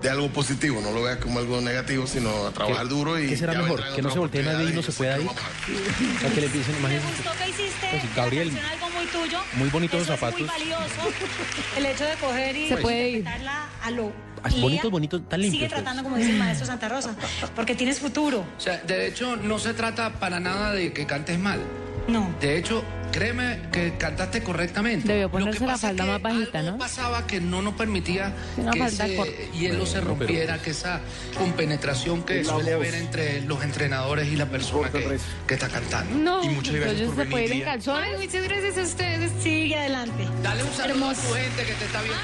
de 0.02 0.10
algo 0.10 0.30
positivo, 0.30 0.82
no 0.82 0.92
lo 0.92 1.04
veas 1.04 1.18
como 1.18 1.40
algo 1.40 1.62
negativo, 1.62 2.08
sino 2.08 2.48
a 2.48 2.52
trabajar 2.52 2.84
¿Qué- 2.88 2.94
duro 2.94 3.20
y... 3.20 3.28
¿Qué 3.30 3.38
será 3.38 3.54
mejor? 3.54 3.82
Que 3.96 4.02
no 4.02 4.10
se 4.12 4.20
voltee 4.20 4.44
nadie 4.44 4.70
y 4.70 4.74
no 4.74 4.82
se 4.82 4.92
pueda 4.92 5.18
ir. 5.20 5.28
sé 5.28 5.36
que 5.36 5.72
lo 5.72 5.80
vamos 5.80 6.24
a- 6.24 6.28
A 6.28 6.30
que 6.34 6.40
le 6.42 6.46
empiecen, 6.48 6.74
Me 6.74 6.80
imagínense. 6.80 7.08
gustó 7.24 7.32
que 7.44 7.50
hiciste 7.50 7.88
Pues, 7.92 8.16
Gabriel, 8.16 8.52
algo 8.72 8.90
muy 8.90 9.06
tuyo. 9.08 9.40
muy 9.54 9.70
bonitos 9.70 10.02
Eso 10.02 10.12
los 10.12 10.20
zapatos. 10.20 10.42
Es 10.42 10.48
muy 10.48 10.70
valioso. 10.72 11.02
El 11.78 11.86
hecho 11.86 12.04
de 12.04 12.14
coger 12.16 12.56
y 12.56 12.68
Se 12.70 12.78
puede 12.78 13.10
ir. 13.10 13.26
a 13.28 13.92
lo. 13.92 14.12
Lía, 14.52 14.62
bonitos, 14.62 14.92
bonitos, 14.92 15.22
tan 15.28 15.42
limpios, 15.42 15.60
Sigue 15.64 15.70
pues. 15.70 15.82
tratando 15.84 16.02
como 16.04 16.16
dice 16.16 16.30
el 16.32 16.38
maestro 16.38 16.66
Santa 16.66 16.88
Rosa. 16.88 17.14
Porque 17.58 17.76
tienes 17.76 18.00
futuro. 18.00 18.46
O 18.58 18.62
sea, 18.62 18.78
de 18.78 19.08
hecho, 19.08 19.36
no 19.36 19.60
se 19.60 19.74
trata 19.74 20.14
para 20.14 20.40
nada 20.40 20.72
de 20.72 20.94
que 20.94 21.06
cantes 21.06 21.38
mal. 21.38 21.60
No. 22.10 22.34
De 22.42 22.58
hecho, 22.58 22.84
créeme 23.12 23.60
que 23.72 23.94
cantaste 23.98 24.42
correctamente. 24.44 25.08
Debió 25.08 25.24
Lo 25.28 25.30
que 25.32 25.40
ponerse 25.40 25.66
la 25.66 25.78
falda 25.78 26.06
más 26.06 26.22
bajita, 26.22 26.60
algo 26.60 26.72
¿no? 26.74 26.78
pasaba 26.78 27.26
que 27.28 27.40
no 27.42 27.62
nos 27.62 27.74
permitía 27.76 28.34
Una 28.58 28.72
que 28.72 28.80
falda 28.80 29.06
ese 29.06 29.16
corta. 29.16 29.32
hielo 29.58 29.86
se 29.86 30.02
rompiera, 30.02 30.62
que 30.62 30.72
esa 30.72 31.02
compenetración 31.38 32.24
que 32.24 32.44
la 32.44 32.52
suele 32.52 32.76
voz. 32.76 32.88
haber 32.88 32.96
entre 33.02 33.42
los 33.42 33.64
entrenadores 33.64 34.28
y 34.28 34.36
la 34.36 34.46
persona 34.46 34.90
que, 34.92 35.18
que 35.48 35.54
está 35.54 35.68
cantando. 35.70 36.16
No, 36.18 36.44
y 36.44 36.50
muchas 36.50 36.76
gracias 36.76 37.00
entonces 37.02 37.16
por 37.16 37.26
se 37.26 37.32
puede 37.32 37.46
ir 37.46 37.52
en 37.52 37.58
Lía. 37.58 37.66
calzones. 37.66 38.10
Ay, 38.20 38.26
muchas 38.28 38.44
gracias 38.44 38.78
a 38.78 38.82
ustedes. 38.82 39.32
Sigue 39.42 39.76
adelante. 39.76 40.24
Dale 40.44 40.64
un 40.64 40.70
saludo 40.74 40.94
Hermoso. 40.94 41.22
a 41.22 41.28
tu 41.30 41.34
gente 41.36 41.64
que 41.66 41.74
te 41.74 41.86
está 41.86 42.02
viendo. 42.02 42.20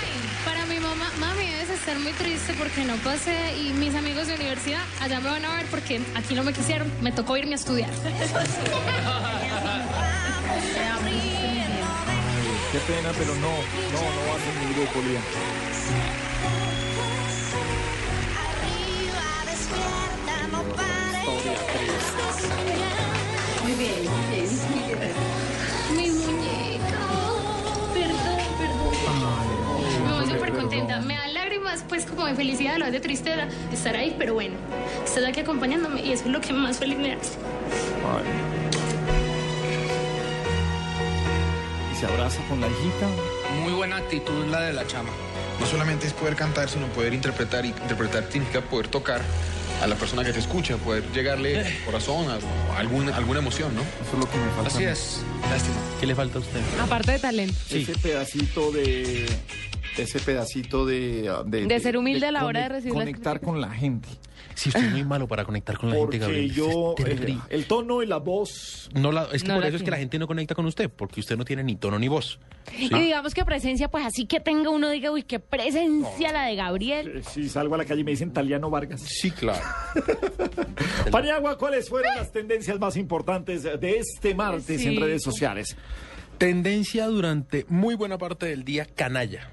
Para 0.45 0.65
mi 0.67 0.79
mamá, 0.79 1.09
mami, 1.19 1.45
debes 1.67 1.80
estar 1.80 1.97
muy 1.99 2.12
triste 2.13 2.54
porque 2.58 2.84
no 2.84 2.95
pasé 2.97 3.56
y 3.58 3.73
mis 3.73 3.95
amigos 3.95 4.28
de 4.28 4.36
universidad 4.36 4.82
allá 5.01 5.19
me 5.19 5.30
van 5.30 5.45
a 5.45 5.56
ver 5.56 5.65
porque 5.67 5.99
aquí 6.13 6.36
no 6.36 6.43
me 6.43 6.54
quisieron, 6.54 6.91
me 7.01 7.12
tocó 7.12 7.36
irme 7.38 7.54
a 7.54 7.56
estudiar. 7.56 7.89
Qué 12.71 12.80
pena, 12.80 13.10
pero 13.17 13.34
no, 13.36 13.49
no, 13.49 14.01
no 14.01 14.21
vas 14.32 14.41
en 14.43 14.60
mi 14.67 14.73
grupo, 14.75 15.01
Lía. 15.01 15.21
Muy 23.63 23.73
bien, 23.73 24.34
súper 30.35 30.53
contenta. 30.53 31.01
Me 31.01 31.15
dan 31.15 31.33
lágrimas 31.33 31.83
pues 31.87 32.05
como 32.05 32.25
de 32.25 32.35
felicidad, 32.35 32.75
a 32.75 32.79
la 32.79 32.85
vez 32.85 32.93
de 32.93 32.99
tristeza, 32.99 33.47
estar 33.71 33.95
ahí, 33.95 34.15
pero 34.17 34.33
bueno, 34.33 34.55
estás 35.03 35.23
aquí 35.23 35.39
acompañándome 35.39 36.01
y 36.01 36.11
eso 36.11 36.25
es 36.25 36.31
lo 36.31 36.41
que 36.41 36.53
más 36.53 36.77
feliz 36.77 36.97
me 36.97 37.13
hace. 37.13 37.31
Y 41.91 41.95
se 41.95 42.05
abraza 42.05 42.41
con 42.49 42.61
la 42.61 42.67
hijita. 42.67 43.07
Muy 43.63 43.73
buena 43.73 43.97
actitud 43.97 44.45
la 44.47 44.61
de 44.61 44.73
la 44.73 44.85
chama. 44.85 45.09
No 45.59 45.65
solamente 45.65 46.07
es 46.07 46.13
poder 46.13 46.35
cantar, 46.35 46.69
sino 46.69 46.87
poder 46.87 47.13
interpretar. 47.13 47.65
Y 47.65 47.69
interpretar 47.69 48.25
significa 48.29 48.61
poder 48.61 48.89
tocar 48.89 49.21
a 49.81 49.87
la 49.87 49.95
persona 49.95 50.23
que 50.23 50.33
te 50.33 50.39
escucha, 50.39 50.77
poder 50.77 51.03
llegarle 51.13 51.59
al 51.59 51.85
corazón, 51.85 52.27
a, 52.29 52.75
a 52.75 52.79
alguna, 52.79 53.15
alguna 53.15 53.39
emoción, 53.39 53.73
¿no? 53.75 53.81
Eso 53.81 54.13
es 54.13 54.19
lo 54.19 54.29
que 54.29 54.37
me 54.37 54.49
falta. 54.51 54.67
Así 54.67 54.83
es. 54.83 55.21
Lástima. 55.49 55.75
¿Qué 55.99 56.05
le 56.07 56.15
falta 56.15 56.39
a 56.39 56.41
usted? 56.41 56.59
Aparte 56.81 57.13
de 57.13 57.19
talento. 57.19 57.55
Ese 57.69 57.93
pedacito 57.97 58.71
de. 58.71 59.25
Ese 59.97 60.19
pedacito 60.19 60.86
de. 60.86 61.29
De 61.45 61.79
ser 61.79 61.97
humilde 61.97 62.25
a 62.27 62.31
la 62.31 62.45
hora 62.45 62.62
de 62.63 62.69
recibir 62.69 62.93
Conectar 62.93 63.39
con 63.41 63.62
la 63.62 63.69
gente. 63.71 64.10
Si 64.53 64.69
usted 64.69 64.86
es 64.86 64.91
muy 64.91 65.03
malo 65.03 65.27
para 65.27 65.43
conectar 65.43 65.77
con 65.77 65.89
la 65.89 65.95
Porque 65.97 66.17
gente, 66.17 66.25
Gabriel. 66.34 66.53
yo. 66.53 66.95
Eh, 67.05 67.38
el 67.49 67.65
tono 67.65 68.01
y 68.01 68.05
la 68.05 68.17
voz. 68.17 68.89
No 68.93 69.12
la- 69.12 69.27
es 69.34 69.41
que 69.41 69.47
No 69.49 69.55
por 69.55 69.63
la 69.63 69.67
eso 69.67 69.77
es 69.77 69.84
que 69.84 69.91
la 69.91 69.97
gente 69.97 70.17
no 70.17 70.27
conecta 70.27 70.55
con 70.55 70.65
usted, 70.65 70.89
porque 70.89 71.19
usted 71.19 71.36
no 71.36 71.43
tiene 71.43 71.62
ni 71.63 71.75
tono 71.75 71.99
ni 71.99 72.08
voz. 72.08 72.39
¿sí? 72.71 72.89
Y 72.91 72.99
digamos 72.99 73.34
que 73.34 73.43
presencia, 73.43 73.89
pues 73.89 74.05
así 74.05 74.25
que 74.25 74.39
tenga 74.39 74.69
uno, 74.69 74.89
diga, 74.89 75.12
uy, 75.12 75.23
qué 75.23 75.39
presencia 75.39 76.31
la 76.31 76.43
de 76.45 76.55
Gabriel. 76.55 77.23
Si 77.25 77.49
salgo 77.49 77.75
a 77.75 77.79
la 77.79 77.86
calle 77.86 78.01
y 78.01 78.03
me 78.05 78.12
dicen 78.12 78.31
Taliano 78.31 78.69
Vargas. 78.69 79.01
Sí, 79.01 79.31
claro. 79.31 79.62
Paniagua, 81.12 81.58
¿cuáles 81.58 81.89
fueron 81.89 82.15
las 82.15 82.31
tendencias 82.31 82.79
más 82.79 82.95
importantes 82.97 83.63
de 83.63 83.97
este 83.97 84.36
martes 84.36 84.81
en 84.86 84.99
redes 84.99 85.21
sociales? 85.23 85.75
Tendencia 86.38 87.08
durante 87.08 87.65
muy 87.69 87.95
buena 87.95 88.17
parte 88.17 88.45
del 88.45 88.63
día 88.63 88.86
canalla. 88.86 89.49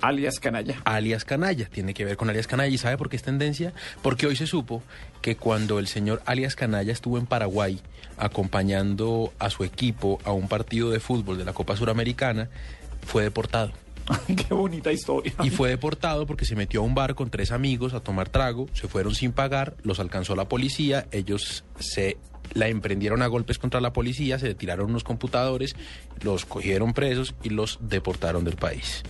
Alias 0.00 0.40
Canalla. 0.40 0.76
Alias 0.84 1.24
Canalla, 1.24 1.66
tiene 1.66 1.94
que 1.94 2.04
ver 2.04 2.16
con 2.16 2.28
alias 2.28 2.46
Canalla. 2.46 2.74
¿Y 2.74 2.78
sabe 2.78 2.96
por 2.96 3.08
qué 3.08 3.16
es 3.16 3.22
tendencia? 3.22 3.72
Porque 4.02 4.26
hoy 4.26 4.36
se 4.36 4.46
supo 4.46 4.82
que 5.22 5.36
cuando 5.36 5.78
el 5.78 5.86
señor 5.86 6.22
alias 6.26 6.56
Canalla 6.56 6.92
estuvo 6.92 7.18
en 7.18 7.26
Paraguay 7.26 7.80
acompañando 8.16 9.32
a 9.38 9.50
su 9.50 9.64
equipo 9.64 10.20
a 10.24 10.32
un 10.32 10.48
partido 10.48 10.90
de 10.90 11.00
fútbol 11.00 11.38
de 11.38 11.44
la 11.44 11.52
Copa 11.52 11.76
Suramericana, 11.76 12.48
fue 13.06 13.22
deportado. 13.22 13.72
Qué 14.26 14.52
bonita 14.52 14.92
historia. 14.92 15.32
Y 15.42 15.50
fue 15.50 15.70
deportado 15.70 16.26
porque 16.26 16.44
se 16.44 16.56
metió 16.56 16.80
a 16.80 16.84
un 16.84 16.94
bar 16.94 17.14
con 17.14 17.30
tres 17.30 17.52
amigos 17.52 17.94
a 17.94 18.00
tomar 18.00 18.28
trago, 18.28 18.68
se 18.72 18.88
fueron 18.88 19.14
sin 19.14 19.32
pagar, 19.32 19.74
los 19.82 20.00
alcanzó 20.00 20.36
la 20.36 20.48
policía, 20.48 21.06
ellos 21.10 21.64
se 21.78 22.18
la 22.52 22.68
emprendieron 22.68 23.22
a 23.22 23.26
golpes 23.26 23.58
contra 23.58 23.80
la 23.80 23.92
policía, 23.92 24.38
se 24.38 24.54
tiraron 24.54 24.90
unos 24.90 25.04
computadores, 25.04 25.74
los 26.22 26.44
cogieron 26.44 26.92
presos 26.92 27.34
y 27.42 27.50
los 27.50 27.78
deportaron 27.80 28.44
del 28.44 28.56
país. 28.56 29.02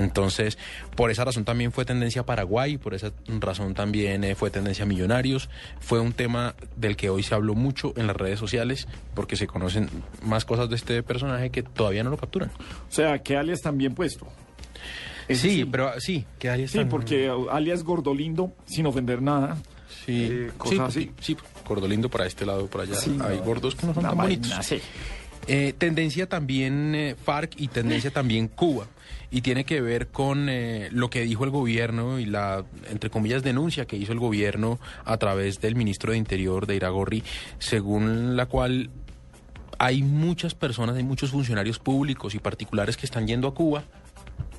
Entonces, 0.00 0.58
por 0.96 1.10
esa 1.10 1.24
razón 1.24 1.44
también 1.44 1.72
fue 1.72 1.84
tendencia 1.84 2.24
Paraguay, 2.24 2.78
por 2.78 2.94
esa 2.94 3.12
razón 3.38 3.74
también 3.74 4.24
eh, 4.24 4.34
fue 4.34 4.50
tendencia 4.50 4.84
Millonarios. 4.86 5.48
Fue 5.80 6.00
un 6.00 6.12
tema 6.12 6.54
del 6.76 6.96
que 6.96 7.10
hoy 7.10 7.22
se 7.22 7.34
habló 7.34 7.54
mucho 7.54 7.92
en 7.96 8.06
las 8.06 8.16
redes 8.16 8.38
sociales 8.38 8.88
porque 9.14 9.36
se 9.36 9.46
conocen 9.46 9.88
más 10.22 10.44
cosas 10.44 10.68
de 10.70 10.76
este 10.76 11.02
personaje 11.02 11.50
que 11.50 11.62
todavía 11.62 12.02
no 12.02 12.10
lo 12.10 12.16
capturan. 12.16 12.50
O 12.88 12.92
sea, 12.92 13.18
que 13.22 13.36
alias 13.36 13.60
también 13.60 13.94
puesto. 13.94 14.26
Sí, 15.28 15.64
pero 15.70 15.92
sí, 16.00 16.24
que 16.40 16.50
alias 16.50 16.72
Sí, 16.72 16.78
tan- 16.78 16.88
porque 16.88 17.30
alias 17.52 17.84
Gordolindo, 17.84 18.52
sin 18.66 18.86
ofender 18.86 19.22
nada. 19.22 19.56
Sí, 20.04 20.24
Eh, 20.28 20.46
sí, 20.50 20.58
cosas 20.58 20.78
porque- 20.78 20.98
así. 21.00 21.10
sí, 21.20 21.36
gordolindo 21.68 22.08
para 22.08 22.26
este 22.26 22.44
lado, 22.46 22.66
por 22.66 22.80
allá. 22.80 22.94
Sí, 22.96 23.16
Hay 23.22 23.36
no, 23.36 23.42
gordos 23.44 23.74
que 23.76 23.86
no 23.86 23.94
son 23.94 24.02
tan 24.02 24.16
vaina, 24.16 24.40
bonitos. 24.48 24.66
sí. 24.66 24.80
Eh, 25.52 25.74
tendencia 25.76 26.28
también 26.28 26.94
eh, 26.94 27.16
FARC 27.16 27.60
y 27.60 27.66
tendencia 27.66 28.12
también 28.12 28.46
Cuba. 28.46 28.86
Y 29.32 29.40
tiene 29.40 29.64
que 29.64 29.80
ver 29.80 30.06
con 30.06 30.48
eh, 30.48 30.88
lo 30.92 31.10
que 31.10 31.22
dijo 31.22 31.42
el 31.42 31.50
gobierno 31.50 32.20
y 32.20 32.24
la, 32.24 32.64
entre 32.88 33.10
comillas, 33.10 33.42
denuncia 33.42 33.84
que 33.84 33.96
hizo 33.96 34.12
el 34.12 34.20
gobierno 34.20 34.78
a 35.04 35.16
través 35.16 35.60
del 35.60 35.74
ministro 35.74 36.12
de 36.12 36.18
Interior 36.18 36.68
de 36.68 36.76
Iragorri, 36.76 37.24
según 37.58 38.36
la 38.36 38.46
cual 38.46 38.90
hay 39.80 40.04
muchas 40.04 40.54
personas, 40.54 40.94
hay 40.94 41.02
muchos 41.02 41.32
funcionarios 41.32 41.80
públicos 41.80 42.36
y 42.36 42.38
particulares 42.38 42.96
que 42.96 43.06
están 43.06 43.26
yendo 43.26 43.48
a 43.48 43.54
Cuba 43.54 43.82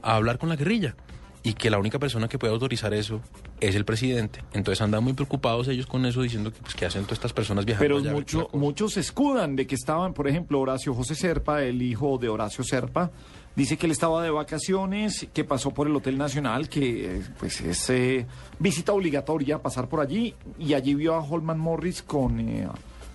a 0.01 0.15
hablar 0.17 0.39
con 0.39 0.49
la 0.49 0.57
guerrilla 0.57 0.97
y 1.43 1.53
que 1.53 1.69
la 1.71 1.79
única 1.79 1.97
persona 1.97 2.27
que 2.27 2.37
puede 2.37 2.53
autorizar 2.53 2.93
eso 2.93 3.19
es 3.59 3.75
el 3.75 3.83
presidente. 3.85 4.43
Entonces 4.53 4.81
andan 4.81 5.03
muy 5.03 5.13
preocupados 5.13 5.67
ellos 5.67 5.87
con 5.87 6.05
eso 6.05 6.21
diciendo 6.21 6.53
que 6.53 6.59
pues 6.61 6.75
qué 6.75 6.85
hacen 6.85 7.03
todas 7.03 7.17
estas 7.17 7.33
personas 7.33 7.65
viajando 7.65 7.83
Pero 7.85 7.97
allá 7.97 8.11
mucho- 8.13 8.49
muchos 8.53 8.93
se 8.93 8.99
escudan 8.99 9.55
de 9.55 9.65
que 9.65 9.75
estaban, 9.75 10.13
por 10.13 10.27
ejemplo, 10.27 10.59
Horacio 10.59 10.93
José 10.93 11.15
Serpa, 11.15 11.63
el 11.63 11.81
hijo 11.81 12.17
de 12.19 12.29
Horacio 12.29 12.63
Serpa, 12.63 13.09
dice 13.55 13.75
que 13.75 13.87
él 13.87 13.91
estaba 13.91 14.21
de 14.23 14.29
vacaciones, 14.29 15.27
que 15.33 15.43
pasó 15.43 15.71
por 15.71 15.87
el 15.87 15.95
Hotel 15.95 16.17
Nacional, 16.17 16.69
que 16.69 17.21
pues 17.39 17.59
es 17.61 17.89
eh, 17.89 18.25
visita 18.59 18.93
obligatoria 18.93 19.59
pasar 19.61 19.89
por 19.89 19.99
allí, 19.99 20.35
y 20.59 20.73
allí 20.75 20.93
vio 20.93 21.15
a 21.15 21.19
Holman 21.23 21.59
Morris 21.59 22.03
con, 22.03 22.39
eh, 22.39 22.67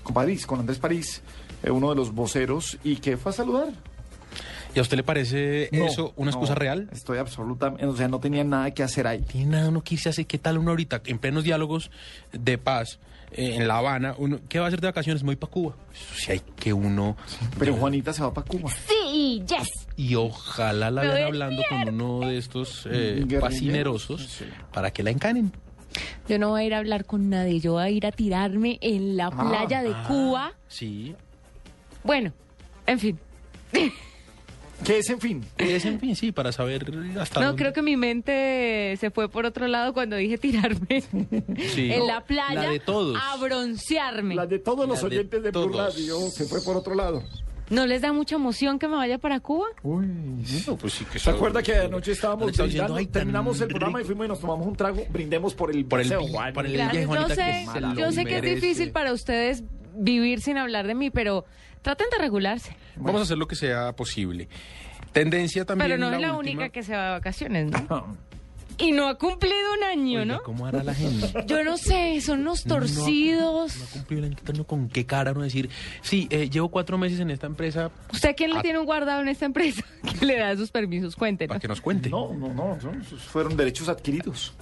con 0.03 0.15
París, 0.15 0.47
con 0.47 0.59
Andrés 0.61 0.79
París, 0.79 1.23
eh, 1.63 1.71
uno 1.71 1.91
de 1.91 1.97
los 1.97 2.13
voceros, 2.13 2.77
y 2.83 2.97
que 2.97 3.17
fue 3.17 3.31
a 3.31 3.35
saludar. 3.35 3.69
¿Y 4.77 4.79
a 4.79 4.83
usted 4.83 4.99
le 4.99 5.03
parece 5.05 5.71
No, 5.73 5.87
eso 5.87 6.13
una 6.17 6.31
excusa 6.31 6.53
no, 6.53 6.59
real? 6.59 6.89
Estoy 6.93 7.17
absolutamente, 7.17 7.87
o 7.87 7.97
sea, 7.97 8.09
no 8.09 8.21
tenía 8.21 8.45
nada 8.45 8.73
que 8.73 8.83
hacer 8.83 9.07
ahí. 9.07 9.23
Tiene 9.23 9.53
nada 9.53 9.71
uno 9.71 9.83
que 9.83 9.95
irse 9.95 10.11
así. 10.11 10.27
¿Qué 10.27 10.37
tal 10.37 10.59
uno 10.59 10.69
ahorita, 10.73 11.01
en 11.07 11.19
plenos 11.19 11.45
diálogos 11.45 11.91
de 12.35 12.59
paz 12.59 12.99
eh, 13.33 13.55
en 13.55 13.69
La 13.69 13.79
Habana? 13.79 14.15
Uno, 14.19 14.39
¿Qué 14.51 14.59
va 14.59 14.67
a 14.67 14.69
hacer 14.69 14.83
de 14.83 14.89
vacaciones? 14.89 15.23
Me 15.23 15.29
voy 15.29 15.37
para 15.37 15.51
Cuba. 15.51 15.77
Si 16.15 16.31
hay 16.31 16.43
que 16.57 16.75
uno... 16.75 17.17
Pero 17.59 17.73
Juanita 17.75 18.13
se 18.13 18.23
va 18.23 18.35
para 18.35 18.47
Cuba. 18.47 18.71
Sí, 18.87 19.43
yes. 19.49 19.87
Y 19.97 20.15
ojalá 20.15 20.91
la 20.91 21.01
vean 21.01 21.23
hablando 21.23 21.63
con 21.71 21.89
uno 21.89 22.29
de 22.29 22.37
estos 22.37 22.87
eh, 22.91 23.25
sí. 23.49 24.45
para 24.75 24.91
que 24.91 25.03
la 25.03 25.11
encanen. 25.11 25.53
Yo 26.29 26.39
no 26.39 26.51
voy 26.51 26.61
a 26.61 26.65
ir 26.67 26.75
a 26.75 26.79
hablar 26.81 27.07
con 27.07 27.31
nadie, 27.31 27.61
yo 27.61 27.73
voy 27.73 27.83
a 27.83 27.89
ir 27.89 28.05
a 28.05 28.13
tirarme 28.13 28.77
en 28.83 29.17
la 29.17 29.29
Ah, 29.29 29.49
playa 29.49 29.83
de 29.83 29.95
Cuba. 30.07 30.53
Sí. 30.69 31.15
Bueno, 32.05 32.35
en 32.87 32.99
fin. 32.99 33.19
¿Qué 34.85 34.99
es, 34.99 35.09
en 35.11 35.21
fin? 35.21 35.45
Es 35.59 35.85
en 35.85 35.99
fin, 35.99 36.15
sí, 36.15 36.33
para 36.33 36.53
saber 36.53 36.85
hasta 37.19 37.41
No, 37.41 37.47
dónde- 37.49 37.63
creo 37.63 37.73
que 37.73 37.83
mi 37.83 37.97
mente 37.97 38.97
se 39.01 39.11
fue 39.11 39.29
por 39.29 39.47
otro 39.47 39.67
lado 39.67 39.93
cuando 39.93 40.17
dije 40.17 40.39
tirarme 40.39 41.01
Sí. 41.75 41.91
en 41.93 42.01
No, 42.01 42.07
la 42.07 42.25
playa 42.25 42.63
la 42.65 42.71
de 42.71 42.79
todos. 42.81 43.19
a 43.21 43.37
broncearme. 43.37 44.35
La 44.35 44.47
de 44.47 44.59
todos 44.59 44.87
los 44.89 45.03
La 45.03 45.09
de 45.09 45.17
oyentes 45.17 45.43
de, 45.43 45.51
Blue 45.51 45.71
todos. 45.71 45.77
Radio 45.95 46.19
se 46.31 46.45
fue 46.45 46.61
por 46.63 46.77
otro 46.77 46.95
lado. 46.95 47.23
¿No 47.69 47.85
les 47.85 48.01
da 48.01 48.13
mucha 48.13 48.37
emoción 48.37 48.79
que 48.79 48.87
me 48.87 48.95
vaya 48.95 49.19
para 49.19 49.41
Cuba? 49.41 49.67
Uy, 49.83 50.07
No, 50.69 50.77
pues 50.77 50.93
sí 50.93 51.05
que 51.07 51.19
¿Se 51.19 51.31
acuerda 51.31 51.61
que 51.65 51.75
anoche 51.75 52.13
estábamos 52.13 52.47
brindando? 52.47 52.67
diciendo, 52.67 52.95
"Ay, 52.95 53.07
tan 53.07 53.13
terminamos 53.13 53.61
el 53.61 53.69
programa 53.69 53.99
y 53.99 54.03
rico". 54.03 54.07
fuimos 54.07 54.27
y 54.27 54.29
nos 54.29 54.41
tomamos 54.41 54.67
un 54.69 54.77
trago. 54.77 55.05
Brindemos 55.11 55.55
por 55.55 55.75
el 55.75 55.85
Por 55.85 56.01
el 56.01 56.07
paseo, 56.09 56.29
Juan. 56.29 56.53
por 56.55 56.65
el 56.65 56.73
Yo 56.75 57.07
Juanita, 57.07 57.35
sé, 57.35 57.67
que 57.75 58.01
yo 58.01 58.13
sé 58.13 58.25
que 58.25 58.37
es 58.37 58.43
difícil 58.43 58.93
para 58.93 59.13
ustedes 59.13 59.65
vivir 59.97 60.43
sin 60.43 60.59
hablar 60.59 60.87
de 60.87 60.95
mí, 60.95 61.11
pero 61.11 61.45
traten 61.83 62.07
de 62.13 62.19
regularse. 62.19 62.77
Vamos 62.97 63.21
a 63.21 63.25
hacer 63.25 63.39
lo 63.39 63.47
que 63.49 63.57
sea 63.57 63.93
posible. 63.93 64.49
Tendencia 65.13 65.65
también. 65.65 65.91
Pero 65.91 65.99
no 65.99 66.07
es 66.15 66.21
la 66.21 66.35
última. 66.35 66.39
única 66.63 66.69
que 66.71 66.83
se 66.83 66.95
va 66.97 67.05
de 67.07 67.11
vacaciones, 67.13 67.71
¿no? 67.71 68.17
Y 68.79 68.93
no 68.93 69.09
ha 69.09 69.15
cumplido 69.17 69.55
un 69.79 69.85
año, 69.85 70.21
Oiga, 70.21 70.35
¿no? 70.35 70.43
¿Cómo 70.43 70.67
hará 70.67 70.83
la 70.83 70.93
gente? 70.95 71.33
Yo 71.47 71.65
no 71.65 71.79
sé, 71.79 72.21
son 72.21 72.41
unos 72.41 72.65
torcidos. 72.65 73.75
No 73.79 73.85
ha 73.85 73.89
cumplido 73.89 74.27
el 74.27 74.37
año, 74.47 74.65
¿Con 74.65 74.89
qué 74.91 75.07
cara 75.07 75.33
no 75.33 75.41
decir? 75.41 75.71
Sí, 76.03 76.27
eh, 76.31 76.51
llevo 76.51 76.69
cuatro 76.69 76.99
meses 76.99 77.21
en 77.21 77.31
esta 77.31 77.47
empresa 77.47 77.91
¿Usted 78.13 78.29
a 78.29 78.35
quién 78.35 78.51
le 78.51 78.59
Ah. 78.59 78.63
tiene 78.63 78.79
un 78.79 78.85
guardado 78.85 79.23
en 79.23 79.29
esta 79.29 79.47
empresa 79.47 79.83
que 80.21 80.27
le 80.27 80.37
da 80.39 80.55
sus 80.57 80.71
permisos? 80.71 81.17
Cuéntenos. 81.17 81.49
para 81.49 81.61
que 81.61 81.69
nos 81.69 81.81
cuente. 81.81 82.11
No, 82.11 82.35
no, 82.35 82.53
no, 82.53 82.79
son- 82.79 83.03
fueron 83.03 83.57
derechos 83.57 83.89
adquiridos. 83.89 84.53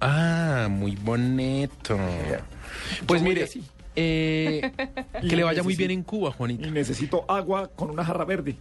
Ah, 0.00 0.68
muy 0.70 0.94
bonito. 0.94 1.98
Pues 3.06 3.20
Yo 3.20 3.28
mire, 3.28 3.42
así. 3.44 3.64
Eh, 3.96 4.72
que 5.28 5.36
le 5.36 5.44
vaya 5.44 5.62
muy 5.62 5.76
bien 5.76 5.90
en 5.90 6.02
Cuba, 6.02 6.32
Juanita. 6.32 6.66
Y 6.66 6.70
necesito 6.70 7.24
agua 7.28 7.68
con 7.68 7.90
una 7.90 8.04
jarra 8.04 8.24
verde. 8.24 8.56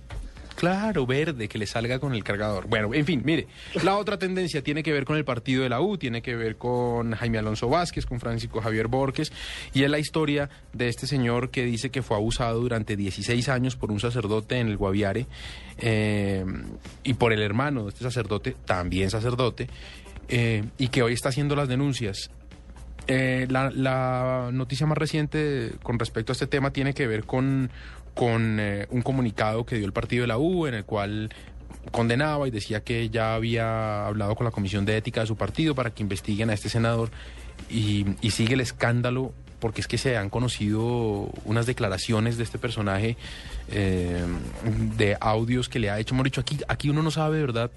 Claro, 0.60 1.06
verde, 1.06 1.48
que 1.48 1.58
le 1.58 1.66
salga 1.66 2.00
con 2.00 2.14
el 2.14 2.22
cargador. 2.22 2.68
Bueno, 2.68 2.94
en 2.94 3.06
fin, 3.06 3.22
mire, 3.24 3.48
la 3.82 3.96
otra 3.96 4.20
tendencia 4.20 4.62
tiene 4.62 4.84
que 4.84 4.92
ver 4.92 5.06
con 5.06 5.16
el 5.16 5.24
partido 5.24 5.64
de 5.64 5.70
la 5.70 5.80
U, 5.80 5.98
tiene 5.98 6.22
que 6.22 6.36
ver 6.36 6.58
con 6.58 7.14
Jaime 7.14 7.38
Alonso 7.38 7.70
Vázquez, 7.70 8.06
con 8.06 8.20
Francisco 8.20 8.60
Javier 8.60 8.90
Borges, 8.90 9.32
y 9.74 9.84
es 9.84 9.90
la 9.90 10.00
historia 10.00 10.50
de 10.74 10.90
este 10.90 11.08
señor 11.08 11.50
que 11.50 11.64
dice 11.64 11.92
que 11.92 12.02
fue 12.02 12.18
abusado 12.18 12.60
durante 12.60 12.98
16 12.98 13.48
años 13.48 13.78
por 13.78 13.90
un 13.90 14.02
sacerdote 14.02 14.60
en 14.60 14.68
el 14.68 14.76
Guaviare 14.76 15.28
eh, 15.78 16.44
y 17.06 17.14
por 17.14 17.32
el 17.32 17.42
hermano 17.42 17.84
de 17.84 17.90
este 17.92 18.04
sacerdote, 18.04 18.58
también 18.66 19.10
sacerdote, 19.10 19.70
eh, 20.28 20.66
y 20.78 20.90
que 20.90 21.04
hoy 21.04 21.14
está 21.14 21.30
haciendo 21.30 21.56
las 21.56 21.70
denuncias. 21.70 22.32
Eh, 23.12 23.48
la, 23.50 24.52
noticia 24.54 24.86
más 24.86 24.96
reciente 24.96 25.72
con 25.82 25.98
respecto 25.98 26.32
a 26.32 26.34
este 26.34 26.46
tema 26.46 26.72
tiene 26.72 26.94
que 26.94 27.08
ver 27.08 27.24
con, 27.24 27.72
con 28.14 28.60
eh, 28.60 28.86
un 28.92 29.02
comunicado 29.02 29.66
que 29.66 29.78
dio 29.78 29.88
el 29.88 29.94
partido 29.94 30.22
de 30.22 30.28
la 30.28 30.38
U 30.38 30.68
en 30.68 30.76
el 30.76 30.86
cual 30.86 31.34
condenaba 31.92 32.48
y 32.48 32.52
decía 32.52 32.84
que 32.84 33.10
ya 33.10 33.34
había 33.34 34.06
hablado 34.06 34.36
con 34.36 34.46
la 34.46 34.52
Comisión 34.52 34.86
de 34.86 34.96
Ética 34.96 35.22
de 35.22 35.28
su 35.28 35.36
partido 35.36 35.74
para 35.74 35.90
que 35.90 36.04
investiguen 36.04 36.52
a 36.52 36.54
este 36.54 36.70
senador 36.70 37.10
y, 37.68 38.06
y 38.22 38.30
sigue 38.30 38.54
el 38.54 38.62
escándalo 38.62 39.34
porque 39.60 39.82
es 39.82 39.88
que 39.88 39.98
se 39.98 40.18
han 40.18 40.30
conocido 40.30 41.30
unas 41.46 41.66
declaraciones 41.66 42.38
de 42.38 42.44
este 42.44 42.58
personaje 42.58 43.18
eh, 43.70 44.24
de 44.98 45.18
audios 45.20 45.70
que 45.70 45.80
le 45.80 45.90
ha 45.90 46.00
hecho. 46.00 46.14
Hemos 46.14 46.26
dicho, 46.26 46.42
aquí, 46.42 46.60
aquí 46.68 46.90
uno 46.90 47.04
no 47.04 47.12
sabe, 47.12 47.42
¿verdad? 47.42 47.72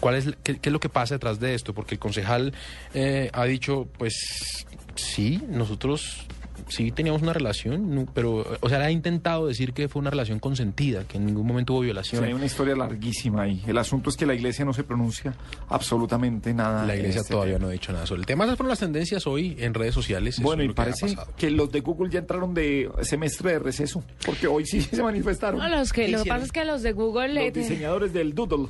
¿Cuál 0.00 0.14
es, 0.16 0.26
qué, 0.42 0.58
qué 0.58 0.68
es 0.68 0.72
lo 0.72 0.80
que 0.80 0.88
pasa 0.88 1.14
detrás 1.14 1.38
de 1.40 1.54
esto? 1.54 1.74
Porque 1.74 1.94
el 1.94 1.98
concejal 1.98 2.52
eh, 2.94 3.30
ha 3.32 3.44
dicho, 3.44 3.86
pues 3.98 4.64
sí, 4.94 5.40
nosotros 5.48 6.26
sí 6.68 6.92
teníamos 6.92 7.20
una 7.22 7.32
relación, 7.32 7.92
no- 7.94 8.06
pero, 8.14 8.46
o 8.60 8.68
sea, 8.68 8.78
ha 8.80 8.90
intentado 8.92 9.46
decir 9.48 9.72
que 9.72 9.88
fue 9.88 9.98
una 10.00 10.10
relación 10.10 10.38
consentida, 10.38 11.02
que 11.04 11.16
en 11.16 11.26
ningún 11.26 11.44
momento 11.46 11.72
hubo 11.72 11.80
Sí, 11.80 11.86
violación. 11.86 12.22
hay 12.24 12.32
una 12.32 12.46
historia 12.46 12.76
larguísima 12.76 13.42
ahí. 13.42 13.62
El 13.66 13.76
asunto 13.78 14.08
es 14.08 14.16
que 14.16 14.24
la 14.24 14.34
iglesia 14.34 14.64
no 14.64 14.72
se 14.72 14.84
pronuncia 14.84 15.34
absolutamente 15.68 16.52
nada. 16.54 16.84
La 16.86 16.94
iglesia 16.94 17.22
este 17.22 17.32
todavía 17.32 17.54
tema. 17.54 17.64
no 17.64 17.68
ha 17.70 17.72
dicho 17.72 17.92
nada 17.92 18.06
sobre 18.06 18.20
el 18.20 18.26
tema. 18.26 18.44
Esas 18.44 18.56
fueron 18.56 18.68
las 18.70 18.78
tendencias 18.78 19.26
hoy 19.26 19.56
en 19.58 19.74
redes 19.74 19.94
sociales. 19.94 20.40
Bueno, 20.40 20.62
y 20.62 20.68
que 20.68 20.74
parece 20.74 21.16
que 21.36 21.50
los 21.50 21.72
de 21.72 21.80
Google 21.80 22.10
ya 22.10 22.20
entraron 22.20 22.54
de 22.54 22.88
semestre 23.02 23.52
de 23.52 23.58
receso, 23.58 24.04
porque 24.24 24.46
hoy 24.46 24.64
sí 24.66 24.80
se 24.92 25.02
manifestaron. 25.02 25.58
No, 25.58 25.68
los 25.68 25.92
que, 25.92 26.06
¿Qué 26.06 26.12
lo 26.12 26.22
que 26.22 26.28
pasa 26.28 26.44
es 26.44 26.52
que 26.52 26.64
los 26.64 26.82
de 26.82 26.92
Google 26.92 27.34
Los 27.46 27.52
diseñadores 27.52 28.12
del 28.12 28.34
Doodle. 28.34 28.68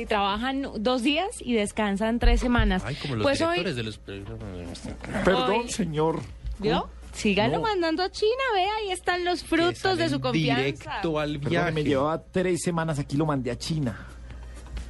Sí, 0.00 0.06
trabajan 0.06 0.66
dos 0.78 1.02
días 1.02 1.28
y 1.40 1.54
descansan 1.54 2.18
tres 2.18 2.40
semanas. 2.40 2.82
Ay, 2.84 2.94
como 2.96 3.16
los 3.16 3.22
pues 3.24 3.40
hoy, 3.42 3.58
directores 3.58 3.76
de 3.76 3.82
los... 3.82 3.98
Perdón, 5.24 5.50
Hoy- 5.62 5.68
señor. 5.70 6.20
¿vio? 6.58 6.88
Síganlo 7.12 7.56
No. 7.56 7.62
mandando 7.62 8.02
a 8.04 8.10
China, 8.10 8.30
ve, 8.54 8.64
ahí 8.64 8.90
están 8.92 9.24
los 9.24 9.42
frutos 9.42 9.98
de 9.98 10.08
su 10.08 10.20
confianza. 10.20 10.62
Directo 10.62 11.18
al 11.18 11.32
Perdón, 11.34 11.50
viaje. 11.50 11.72
me 11.72 11.82
llevaba 11.84 12.22
tres 12.22 12.62
semanas 12.62 12.98
aquí, 12.98 13.16
lo 13.16 13.26
mandé 13.26 13.50
a 13.50 13.58
China. 13.58 14.06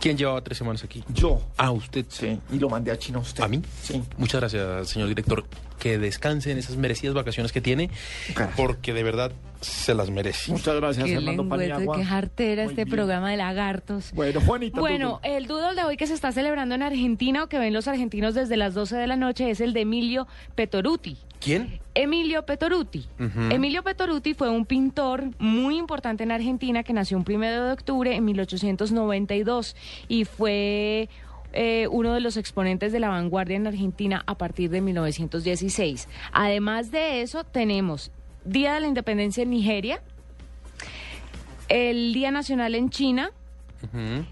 ¿Quién 0.01 0.16
llevaba 0.16 0.40
tres 0.44 0.59
semanas 0.59 0.85
aquí? 0.85 1.03
Yo. 1.12 1.40
Ah, 1.57 1.71
usted. 1.73 2.05
Sí, 2.09 2.38
y 2.53 2.59
lo 2.59 2.68
mandé 2.68 2.92
a 2.92 2.99
China 2.99 3.18
a 3.18 3.23
usted. 3.23 3.42
¿A 3.42 3.49
mí? 3.49 3.61
Sí. 3.83 4.01
Muchas 4.16 4.40
gracias, 4.40 4.88
señor 4.90 5.09
director. 5.09 5.44
Que 5.79 5.99
descanse 5.99 6.53
en 6.53 6.59
esas 6.59 6.77
merecidas 6.77 7.14
vacaciones 7.14 7.51
que 7.51 7.61
tiene, 7.61 7.90
porque 8.57 8.92
de 8.92 9.03
verdad 9.03 9.33
se 9.61 9.94
las 9.94 10.11
merece. 10.11 10.53
Muchas 10.53 10.77
gracias, 10.77 11.05
Qué 11.07 11.14
Fernando 11.14 11.42
lengüete, 11.42 11.71
Paniagua. 11.71 11.97
qué 11.97 12.05
jartera 12.05 12.64
Muy 12.64 12.73
este 12.73 12.85
bien. 12.85 12.94
programa 12.97 13.31
de 13.31 13.37
lagartos. 13.37 14.12
Bueno, 14.12 14.40
Juanita. 14.40 14.79
Bueno, 14.81 15.21
el 15.23 15.47
doodle 15.47 15.75
de 15.75 15.85
hoy 15.85 15.97
que 15.97 16.07
se 16.07 16.14
está 16.14 16.33
celebrando 16.33 16.75
en 16.75 16.83
Argentina 16.83 17.44
o 17.44 17.49
que 17.49 17.59
ven 17.59 17.73
los 17.73 17.88
argentinos 17.88 18.35
desde 18.35 18.57
las 18.57 18.75
12 18.75 18.97
de 18.97 19.07
la 19.07 19.16
noche 19.16 19.51
es 19.51 19.61
el 19.61 19.73
de 19.73 19.81
Emilio 19.83 20.27
Petoruti. 20.55 21.16
¿Quién? 21.40 21.81
Emilio 21.94 22.44
Petoruti. 22.44 23.07
Emilio 23.51 23.83
Petoruti 23.85 24.35
fue 24.35 24.51
un 24.51 24.66
pintor 24.66 25.25
muy 25.38 25.77
importante 25.77 26.25
en 26.25 26.33
Argentina 26.33 26.83
que 26.83 26.92
nació 26.92 27.16
un 27.16 27.25
primero 27.25 27.64
de 27.66 27.73
octubre 27.73 28.14
en 28.14 28.25
1892 28.25 29.77
y 30.09 30.25
fue 30.25 31.09
eh, 31.53 31.87
uno 31.90 32.12
de 32.12 32.21
los 32.21 32.37
exponentes 32.37 32.92
de 32.92 33.01
la 33.01 33.09
vanguardia 33.09 33.57
en 33.57 33.66
Argentina 33.66 34.23
a 34.27 34.37
partir 34.37 34.71
de 34.71 34.81
1916. 34.81 36.09
Además 36.33 36.90
de 36.90 37.23
eso, 37.23 37.44
tenemos 37.44 38.11
Día 38.48 38.74
de 38.74 38.80
la 38.80 38.87
Independencia 38.88 39.42
en 39.42 39.50
Nigeria, 39.50 40.00
el 41.68 42.12
Día 42.14 42.30
Nacional 42.30 42.74
en 42.74 42.90
China. 42.90 43.30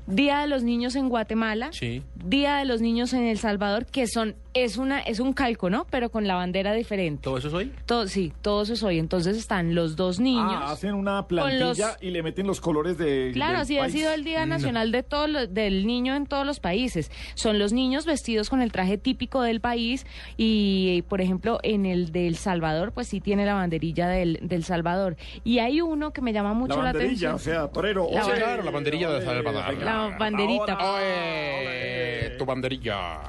Día 0.08 0.40
de 0.40 0.48
los 0.48 0.64
Niños 0.64 0.96
en 0.96 1.08
Guatemala, 1.08 1.68
Sí. 1.72 2.02
Día 2.16 2.56
de 2.56 2.64
los 2.64 2.80
Niños 2.80 3.12
en 3.12 3.24
El 3.24 3.38
Salvador, 3.38 3.86
que 3.86 4.08
son 4.08 4.34
es 4.64 4.76
una 4.76 5.00
es 5.00 5.20
un 5.20 5.32
calco, 5.32 5.70
¿no? 5.70 5.86
Pero 5.90 6.10
con 6.10 6.26
la 6.26 6.34
bandera 6.34 6.72
diferente. 6.72 7.22
¿Todo 7.22 7.38
eso 7.38 7.48
es 7.48 7.54
hoy? 7.54 7.72
Todo, 7.86 8.06
sí, 8.08 8.32
todo 8.42 8.62
eso 8.62 8.72
es 8.74 8.82
hoy. 8.82 8.98
Entonces 8.98 9.36
están 9.36 9.74
los 9.74 9.96
dos 9.96 10.18
niños. 10.20 10.52
Ah, 10.56 10.72
hacen 10.72 10.94
una 10.94 11.26
plantilla 11.26 11.88
los- 11.92 12.02
y 12.02 12.10
le 12.10 12.22
meten 12.22 12.46
los 12.46 12.60
colores 12.60 12.98
de. 12.98 13.30
Claro, 13.34 13.52
del 13.54 13.62
así 13.62 13.76
ha 13.78 13.82
país. 13.82 13.92
sido 13.92 14.12
el 14.12 14.24
Día 14.24 14.46
Nacional 14.46 14.92
de 14.92 15.02
todo 15.02 15.26
lo- 15.26 15.46
del 15.46 15.86
Niño 15.86 16.14
en 16.14 16.26
todos 16.26 16.44
los 16.46 16.60
países. 16.60 17.10
Son 17.34 17.58
los 17.58 17.72
niños 17.72 18.06
vestidos 18.06 18.50
con 18.50 18.60
el 18.60 18.72
traje 18.72 18.98
típico 18.98 19.42
del 19.42 19.60
país 19.60 20.06
y, 20.36 21.02
por 21.08 21.20
ejemplo, 21.20 21.58
en 21.62 21.86
el 21.86 22.12
del 22.12 22.36
Salvador, 22.36 22.92
pues 22.92 23.08
sí 23.08 23.20
tiene 23.20 23.44
la 23.46 23.54
banderilla 23.54 24.08
del, 24.08 24.38
del 24.42 24.64
Salvador. 24.64 25.16
Y 25.44 25.58
hay 25.58 25.80
uno 25.80 26.12
que 26.12 26.20
me 26.22 26.32
llama 26.32 26.54
mucho 26.54 26.76
La 26.78 26.84
la, 26.84 26.92
banderilla, 26.92 27.30
atención. 27.30 27.34
o 27.34 27.38
sea, 27.60 27.68
torero. 27.68 28.08
La 28.12 28.22
ban- 28.24 28.36
Claro, 28.36 28.62
la 28.62 28.70
banderilla 28.70 29.10
de 29.10 29.24
Salvador. 29.24 29.74
La 29.82 30.16
banderita. 30.18 30.72
ahora, 30.74 30.94
¡Oye! 30.94 32.30
Tu 32.38 32.44
banderilla. 32.44 33.20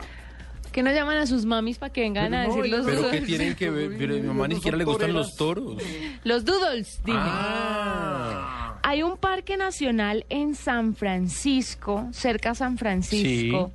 Que 0.77 0.83
no 0.83 0.91
llaman 0.91 1.17
a 1.17 1.25
sus 1.25 1.43
mamis 1.43 1.79
para 1.79 1.91
que 1.91 2.01
vengan 2.01 2.35
a 2.35 2.41
Pero 2.43 2.55
no, 2.57 2.61
decir 2.61 2.71
los, 2.77 2.85
¿Pero 2.85 3.09
qué 3.09 3.21
tienen 3.21 3.55
que 3.55 3.71
ver? 3.71 3.95
Pero 3.97 4.13
a 4.13 4.17
mi 4.17 4.21
mamá 4.21 4.47
ni 4.47 4.53
no 4.53 4.59
siquiera 4.59 4.77
le 4.77 4.83
gustan 4.83 5.11
los 5.11 5.35
toros. 5.35 5.81
los 6.23 6.45
doodles. 6.45 7.01
dije. 7.03 7.17
Ah. 7.19 8.79
Hay 8.83 9.01
un 9.01 9.17
parque 9.17 9.57
nacional 9.57 10.27
en 10.29 10.53
San 10.53 10.93
Francisco, 10.95 12.07
cerca 12.11 12.51
a 12.51 12.53
San 12.53 12.77
Francisco. 12.77 13.71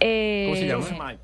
Eh, 0.00 0.46
¿Cómo 0.48 0.82
se 0.82 0.96
llama? 0.96 1.14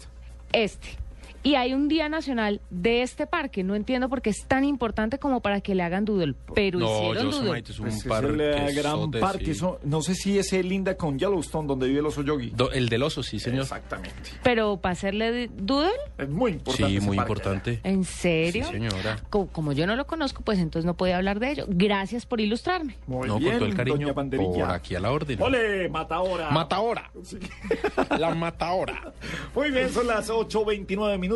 Este. 0.52 1.05
Y 1.46 1.54
hay 1.54 1.74
un 1.74 1.86
día 1.86 2.08
nacional 2.08 2.60
de 2.70 3.02
este 3.02 3.26
parque. 3.26 3.62
No 3.62 3.74
entiendo 3.76 4.08
por 4.08 4.20
qué 4.20 4.30
es 4.30 4.44
tan 4.46 4.64
importante 4.64 5.18
como 5.18 5.40
para 5.40 5.60
que 5.60 5.74
le 5.76 5.82
hagan 5.84 6.04
doodle. 6.04 6.34
Pero 6.54 6.80
No, 6.80 7.10
hicieron 7.12 7.30
doodle. 7.30 7.58
Es 7.60 7.78
un 7.78 7.84
Pues 7.86 7.96
es 7.98 8.04
parque. 8.04 8.32
el 8.32 8.40
eh, 8.40 8.72
gran 8.74 9.10
parque. 9.12 9.44
sí. 9.44 9.50
eso- 9.52 9.78
no 9.84 10.02
sé 10.02 10.14
si 10.16 10.38
es 10.38 10.52
el 10.52 10.68
linda 10.68 10.96
con 10.96 11.18
Yellowstone, 11.18 11.68
donde 11.68 11.86
vive 11.86 12.00
el 12.00 12.06
oso 12.06 12.22
yogi. 12.22 12.50
Do- 12.50 12.72
el 12.72 12.88
del 12.88 13.04
oso, 13.04 13.22
sí, 13.22 13.38
señor. 13.38 13.62
Exactamente. 13.62 14.30
Pero 14.42 14.78
para 14.78 14.94
hacerle 14.94 15.48
doodle, 15.56 15.92
Es 16.18 16.28
muy 16.28 16.50
importante. 16.52 16.90
Sí, 16.90 16.96
ese 16.96 17.06
muy 17.06 17.16
parque. 17.16 17.32
importante. 17.32 17.80
¿en 17.84 18.02
Sí, 18.04 18.12
serio? 18.20 18.66
señora. 18.66 19.18
Co- 19.30 19.46
como 19.52 19.72
yo 19.72 19.86
no 19.86 19.94
lo 19.94 20.06
conozco, 20.08 20.42
pues 20.42 20.58
entonces 20.58 20.84
no 20.84 20.94
puedo 20.96 21.14
hablar 21.14 21.38
de 21.38 21.52
ello. 21.52 21.66
Gracias 21.68 22.26
por 22.26 22.40
ilustrarme. 22.40 22.96
Muy 23.06 23.28
No, 23.28 23.38
bien, 23.38 23.52
con 23.52 23.58
todo 23.60 23.68
el 23.68 23.76
cariño. 23.76 24.14
Por 24.14 24.70
aquí 24.70 24.96
a 24.96 25.00
la 25.00 25.12
orden. 25.12 25.40
¡Ole, 25.40 25.88
mata 25.90 26.16
ahora! 26.16 26.50
Mata 26.50 26.74
ahora. 26.76 27.10
La 28.18 28.34
mata 28.34 28.66
ahora. 28.66 29.12
Muy 29.54 29.70
bien, 29.70 29.90
son 29.92 30.06
las 30.08 30.28
8.29 30.28 31.18
minutos. 31.20 31.35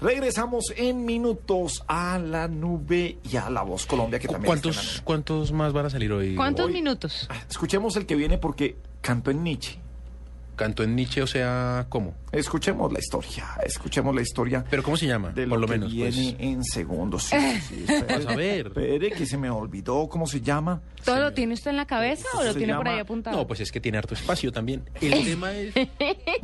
Regresamos 0.00 0.72
en 0.76 1.04
minutos 1.04 1.82
a 1.88 2.18
la 2.18 2.48
nube 2.48 3.18
y 3.30 3.36
a 3.36 3.50
la 3.50 3.62
voz 3.62 3.86
Colombia, 3.86 4.18
que 4.18 4.28
también 4.28 4.54
está 4.54 4.68
en 4.68 4.74
la 4.74 4.80
¿Cuántos, 4.82 4.94
nube. 4.94 5.04
¿Cuántos 5.04 5.52
más 5.52 5.72
van 5.72 5.86
a 5.86 5.90
salir 5.90 6.12
hoy? 6.12 6.34
¿Cuántos 6.34 6.66
Hoy- 6.66 6.72
minutos? 6.72 7.26
Ah, 7.30 7.36
Escuchemos 7.48 7.96
el 7.96 8.06
que 8.06 8.14
viene 8.16 8.38
porque 8.38 8.76
canto 9.00 9.30
en 9.30 9.42
Nietzsche. 9.44 9.78
Canto 10.56 10.82
en 10.82 10.96
Nietzsche, 10.96 11.20
o 11.20 11.26
sea, 11.26 11.84
¿cómo? 11.90 12.14
Escuchemos 12.32 12.90
la 12.90 12.98
historia, 12.98 13.46
escuchemos 13.66 14.14
la 14.14 14.22
historia. 14.22 14.64
¿Pero 14.70 14.82
cómo 14.82 14.96
se 14.96 15.06
llama? 15.06 15.28
De 15.32 15.46
Por 15.46 15.60
lo 15.60 15.66
que 15.66 15.72
menos, 15.74 15.92
viene 15.92 16.10
pues. 16.10 16.34
en 16.38 16.64
segundos. 16.64 17.24
Sí, 17.24 17.36
sí, 17.60 17.84
sí, 17.86 17.92
espere. 17.92 18.24
Vas 18.24 18.26
a 18.32 18.36
ver. 18.36 18.66
Espere, 18.68 19.10
que 19.10 19.26
se 19.26 19.36
me 19.36 19.50
olvidó 19.50 20.08
cómo 20.08 20.26
se 20.26 20.40
llama. 20.40 20.80
¿Todo 21.04 21.20
lo 21.20 21.34
tiene 21.34 21.52
usted 21.52 21.72
en 21.72 21.76
la 21.76 21.86
cabeza 21.86 22.26
o 22.38 22.42
lo 22.42 22.54
tiene 22.54 22.74
por 22.74 22.88
ahí 22.88 22.98
apuntado? 22.98 23.36
No, 23.36 23.46
pues 23.46 23.60
es 23.60 23.70
que 23.70 23.80
tiene 23.80 23.98
harto 23.98 24.14
espacio 24.14 24.50
también. 24.50 24.82
El 24.98 25.24
tema 25.24 25.52
es 25.52 25.74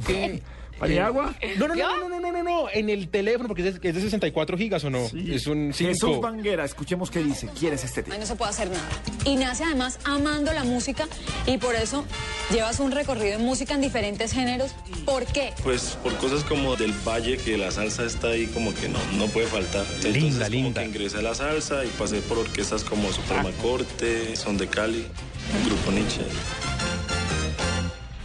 que... 0.07 0.43
¿Paniagua? 0.83 1.35
No, 1.59 1.68
no, 1.68 1.75
no, 1.75 1.97
no, 1.97 2.09
no, 2.09 2.21
no, 2.21 2.33
no, 2.33 2.42
no, 2.42 2.68
en 2.73 2.90
el 2.90 3.09
teléfono, 3.09 3.47
porque 3.49 3.66
es 3.68 3.81
de, 3.81 3.88
es 3.88 3.95
de 3.95 4.01
64 4.01 4.59
gigas 4.59 4.83
o 4.85 4.90
no. 4.90 4.99
Es 5.14 5.47
un 5.47 5.73
5. 5.73 5.92
Jesús 5.92 6.21
Banguera, 6.21 6.64
escuchemos 6.64 7.11
qué 7.11 7.23
dice. 7.23 7.49
¿Quieres 7.59 7.85
este 7.85 8.03
tema? 8.03 8.14
Ahí 8.14 8.21
no 8.21 8.27
se 8.27 8.35
puede 8.35 8.51
hacer 8.51 8.68
nada. 8.68 8.88
Y 9.25 9.37
nace 9.37 9.62
además 9.62 10.01
amando 10.05 10.53
la 10.53 10.64
música 10.64 11.07
y 11.47 11.59
por 11.59 11.77
eso 11.77 12.05
llevas 12.51 12.81
un 12.81 12.90
recorrido 12.90 13.38
en 13.38 13.45
música 13.45 13.75
en 13.75 13.81
diferentes 13.81 14.33
géneros. 14.33 14.73
¿Por 15.05 15.25
qué? 15.27 15.53
Pues 15.62 15.97
por 16.03 16.14
cosas 16.16 16.42
como 16.45 16.75
del 16.75 16.92
valle, 17.07 17.37
que 17.37 17.57
la 17.57 17.71
salsa 17.71 18.05
está 18.05 18.29
ahí 18.29 18.47
como 18.47 18.75
que 18.75 18.88
no, 18.88 18.99
no 19.16 19.27
puede 19.27 19.47
faltar. 19.47 19.85
Entonces, 19.87 20.14
Linda, 20.14 20.47
como 20.47 20.51
linda. 20.51 20.83
que 20.83 20.88
ingresé 20.88 21.18
a 21.18 21.23
la 21.23 21.35
salsa 21.35 21.85
y 21.85 21.88
pasé 21.90 22.21
por 22.23 22.38
orquestas 22.38 22.83
como 22.83 23.12
Suprema 23.12 23.51
Corte, 23.62 24.35
Son 24.35 24.59
de 24.59 24.66
Cali, 24.66 25.07
Grupo 25.64 25.92
Nietzsche. 25.92 26.23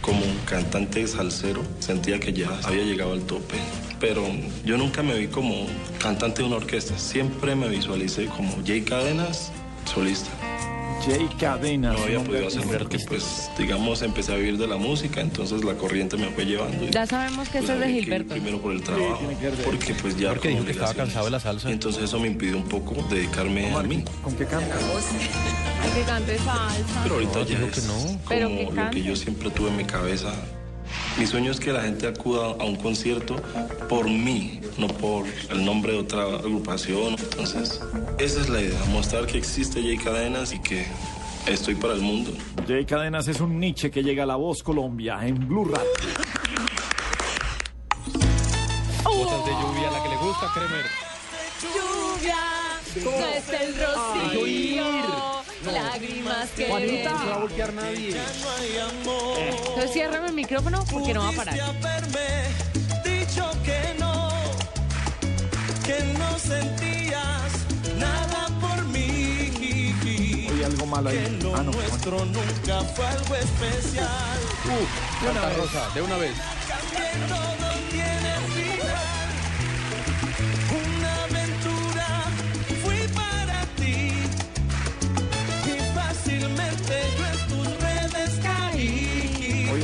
Como 0.08 0.22
cantante 0.46 1.06
salsero, 1.06 1.60
sentía 1.80 2.18
que 2.18 2.32
ya 2.32 2.48
había 2.64 2.82
llegado 2.82 3.12
al 3.12 3.20
tope. 3.26 3.56
Pero 4.00 4.24
yo 4.64 4.78
nunca 4.78 5.02
me 5.02 5.18
vi 5.18 5.26
como 5.26 5.66
cantante 6.00 6.40
de 6.40 6.48
una 6.48 6.56
orquesta. 6.56 6.96
Siempre 6.96 7.54
me 7.54 7.68
visualicé 7.68 8.24
como 8.24 8.56
Jay 8.64 8.80
Cadenas, 8.80 9.52
solista. 9.84 10.30
Jay 11.04 11.28
Cadenas. 11.38 11.96
No 11.96 12.04
había 12.04 12.20
podido 12.20 12.48
hacer 12.48 12.62
porque, 12.78 12.98
pues, 13.00 13.50
digamos, 13.56 14.02
empecé 14.02 14.32
a 14.32 14.36
vivir 14.36 14.58
de 14.58 14.66
la 14.66 14.76
música, 14.76 15.20
entonces 15.20 15.64
la 15.64 15.74
corriente 15.74 16.16
me 16.16 16.28
fue 16.30 16.44
llevando. 16.44 16.84
y- 16.84 16.90
Ya 16.90 17.06
sabemos 17.06 17.48
que 17.48 17.58
pues 17.60 17.70
esto 17.70 17.72
es 17.74 17.80
de 17.80 17.86
que 17.86 17.92
ir 17.92 18.04
Gilberto. 18.04 18.34
Primero 18.34 18.58
por 18.60 18.72
el 18.72 18.82
trabajo, 18.82 19.20
porque 19.64 19.94
pues 19.94 20.16
ya... 20.18 20.30
Porque 20.30 20.48
dijo 20.48 20.64
que 20.64 20.72
estaba 20.72 20.94
cansado 20.94 21.24
de 21.26 21.30
la 21.30 21.40
salsa. 21.40 21.68
Y 21.70 21.72
entonces 21.72 22.02
eso 22.04 22.18
me 22.20 22.28
impidió 22.28 22.56
un 22.56 22.68
poco 22.68 22.94
dedicarme 23.08 23.72
a 23.74 23.82
mí. 23.82 24.04
¿Con 24.22 24.34
qué 24.34 24.44
canta? 24.44 24.74
Hay 24.76 25.90
que 25.92 26.02
cante 26.02 26.36
salsa. 26.38 27.00
Pero 27.02 27.14
ahorita 27.14 27.38
No, 27.38 27.44
ya 27.46 27.58
es 27.58 27.72
que 27.80 27.86
no. 27.86 27.94
como 27.94 28.20
Pero 28.28 28.48
que 28.48 28.64
lo 28.74 28.90
que 28.90 29.02
yo 29.02 29.16
siempre 29.16 29.50
tuve 29.50 29.68
en 29.70 29.76
mi 29.76 29.84
cabeza. 29.84 30.32
Mi 31.18 31.26
sueño 31.26 31.50
es 31.50 31.58
que 31.58 31.72
la 31.72 31.82
gente 31.82 32.06
acuda 32.06 32.46
a 32.46 32.64
un 32.64 32.76
concierto 32.76 33.34
por 33.88 34.08
mí, 34.08 34.60
no 34.78 34.86
por 34.86 35.26
el 35.50 35.64
nombre 35.64 35.92
de 35.92 35.98
otra 35.98 36.22
agrupación. 36.22 37.16
Entonces, 37.18 37.80
esa 38.18 38.40
es 38.40 38.48
la 38.48 38.60
idea, 38.60 38.78
mostrar 38.92 39.26
que 39.26 39.36
existe 39.36 39.82
Jay 39.82 39.98
Cadenas 39.98 40.52
y 40.52 40.60
que 40.60 40.86
estoy 41.46 41.74
para 41.74 41.94
el 41.94 42.02
mundo. 42.02 42.30
Jay 42.68 42.84
Cadenas 42.84 43.26
es 43.26 43.40
un 43.40 43.58
Nietzsche 43.58 43.90
que 43.90 44.04
llega 44.04 44.22
a 44.22 44.26
la 44.26 44.36
voz 44.36 44.62
Colombia 44.62 45.18
en 45.22 45.48
Blue 45.48 45.64
Radio. 45.64 45.90
Cosas 49.02 49.44
de 49.44 49.50
lluvia, 49.50 49.90
la 49.90 50.02
que 50.02 50.08
le 50.08 50.16
gusta, 50.18 50.46
Kremer. 50.54 50.84
Lluvia, 51.74 52.36
no 53.04 53.26
es 53.26 53.48
el 53.60 53.74
rocío, 53.74 55.37
lágrimas 55.64 56.48
que... 56.50 56.66
Juanita, 56.66 57.10
no 57.10 57.26
va 57.30 57.34
a 57.34 57.38
voltear 57.38 57.72
nadie. 57.72 58.16
Entonces 59.48 59.92
ciérrame 59.92 60.28
el 60.28 60.34
micrófono 60.34 60.84
porque 60.90 61.14
no 61.14 61.22
va 61.22 61.28
a 61.30 61.32
parar. 61.32 61.54
dicho 63.04 63.50
que 63.64 63.94
no, 63.98 64.30
que 65.84 66.04
no 66.18 66.38
sentías 66.38 67.52
nada 67.98 68.48
por 68.60 68.84
mí. 68.86 69.52
Oye, 70.50 70.64
algo 70.64 70.86
malo 70.86 71.10
ahí. 71.10 71.18
Que 71.18 71.30
lo 71.42 71.54
Ah, 71.56 71.62
no. 71.62 71.72
nuestro 71.72 72.24
nunca 72.24 72.80
fue 72.94 73.06
algo 73.06 73.34
especial. 73.34 74.38
Uh, 74.66 75.94
de 75.94 76.02
una 76.02 76.16
vez. 76.16 76.32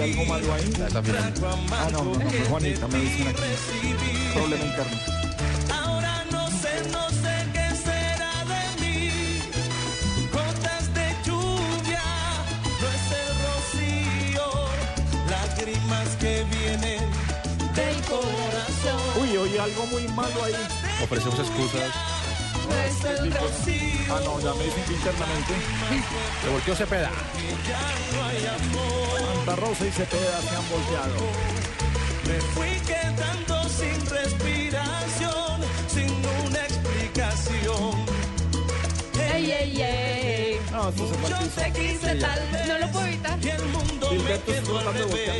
Algo 0.04 0.24
malo 0.26 0.52
ahí? 0.54 0.70
Trago 0.70 1.02
Ah, 1.72 1.88
no, 1.92 2.04
no, 2.04 2.14
no, 2.14 2.30
fue 2.30 2.40
Juanita, 2.48 2.88
me 2.88 2.98
dicen 3.00 3.28
aquí. 3.28 4.34
Problema 4.34 4.64
interno. 4.64 4.96
Ahora 5.72 6.24
no 6.30 6.46
sé, 6.50 6.72
no 6.92 7.08
sé 7.10 7.34
qué 7.52 7.66
será 7.74 8.34
de 8.52 8.62
mí. 8.82 9.10
Gotas 10.32 10.92
de 10.94 11.06
lluvia, 11.24 12.02
no 12.80 12.86
es 12.96 13.06
el 13.20 13.28
rocío. 13.46 14.46
Lágrimas 15.30 16.08
que 16.20 16.44
vienen 16.50 17.02
del 17.74 17.96
corazón. 18.04 19.22
Uy, 19.22 19.36
oye 19.36 19.58
algo 19.60 19.86
muy 19.86 20.06
malo 20.08 20.44
ahí. 20.44 20.54
Ofrecemos 21.02 21.38
excusas. 21.38 21.90
El 23.04 23.32
rocío. 23.32 24.14
Ah, 24.14 24.20
no, 24.24 24.40
ya 24.40 24.54
me 24.54 24.64
dicen 24.64 24.84
internamente. 24.88 25.52
Se 26.42 26.48
volteó 26.48 26.74
Cepeda. 26.74 27.10
Santa 29.36 29.56
Rosa 29.56 29.86
y 29.86 29.90
Cepeda 29.90 30.40
se 30.40 30.56
han 30.56 30.68
volteado. 30.70 31.14
Me 32.26 32.40
fui 32.54 32.80
quedando 32.86 33.68
sin 33.68 34.06
respiración, 34.06 35.60
sin 35.88 36.10
una 36.46 36.60
explicación. 36.60 38.06
Ey, 39.34 39.50
ey, 39.50 39.82
ey. 39.82 40.60
No, 40.72 40.88
esto 40.88 41.08
se 41.08 41.14
fue 41.14 41.34
al 41.34 41.44
Yo 41.44 41.62
te 41.62 41.72
quise 41.72 42.14
tal 42.16 42.40
vez. 42.52 42.66
No 42.66 42.78
lo 42.78 42.92
puedo 42.92 43.06
evitar. 43.06 43.38
Y 43.44 43.48
el 43.48 43.64
mundo 43.66 44.10
me 44.10 44.16
Gilberto 44.16 44.52
está 44.52 44.64
quedó 44.64 44.78
al 44.78 44.94
revés. 44.94 45.30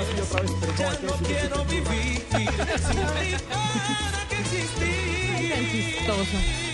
Ya 0.79 0.99
no 1.03 1.13
quiero 1.27 1.65
vivir 1.65 2.27
sin 2.31 2.47
ti 2.47 3.45
para 3.49 4.29
que 4.29 4.41
existir. 4.41 5.51
Tan 5.51 5.71
chistoso. 5.71 6.74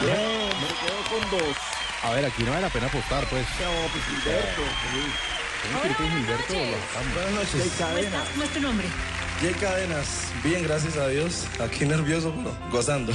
Bien, 0.00 0.48
me 0.60 0.68
quedo 0.68 1.00
con 1.10 1.30
dos. 1.38 1.56
A 2.02 2.10
ver, 2.12 2.24
aquí 2.26 2.42
no 2.44 2.50
vale 2.50 2.62
la 2.62 2.70
pena 2.70 2.86
apostar, 2.86 3.24
pues. 3.26 3.44
No, 3.60 3.88
pues 3.92 4.04
Gilberto. 4.04 4.62
¿Cómo 5.96 6.10
Gilberto 6.10 6.52
lo 6.54 6.60
bajamos? 6.60 7.14
Buenas 7.14 7.48
Jay 7.50 7.58
noches. 7.58 7.72
Cadena. 7.78 8.24
¿Cómo 8.32 8.44
es 8.44 8.50
tu 8.50 8.60
nombre? 8.60 8.88
Jay 9.40 9.54
Cadenas, 9.54 10.32
bien, 10.42 10.62
gracias 10.62 10.96
a 10.96 11.08
Dios. 11.08 11.46
Aquí 11.60 11.84
nervioso, 11.84 12.32
pero 12.36 12.56
gozando. 12.70 13.12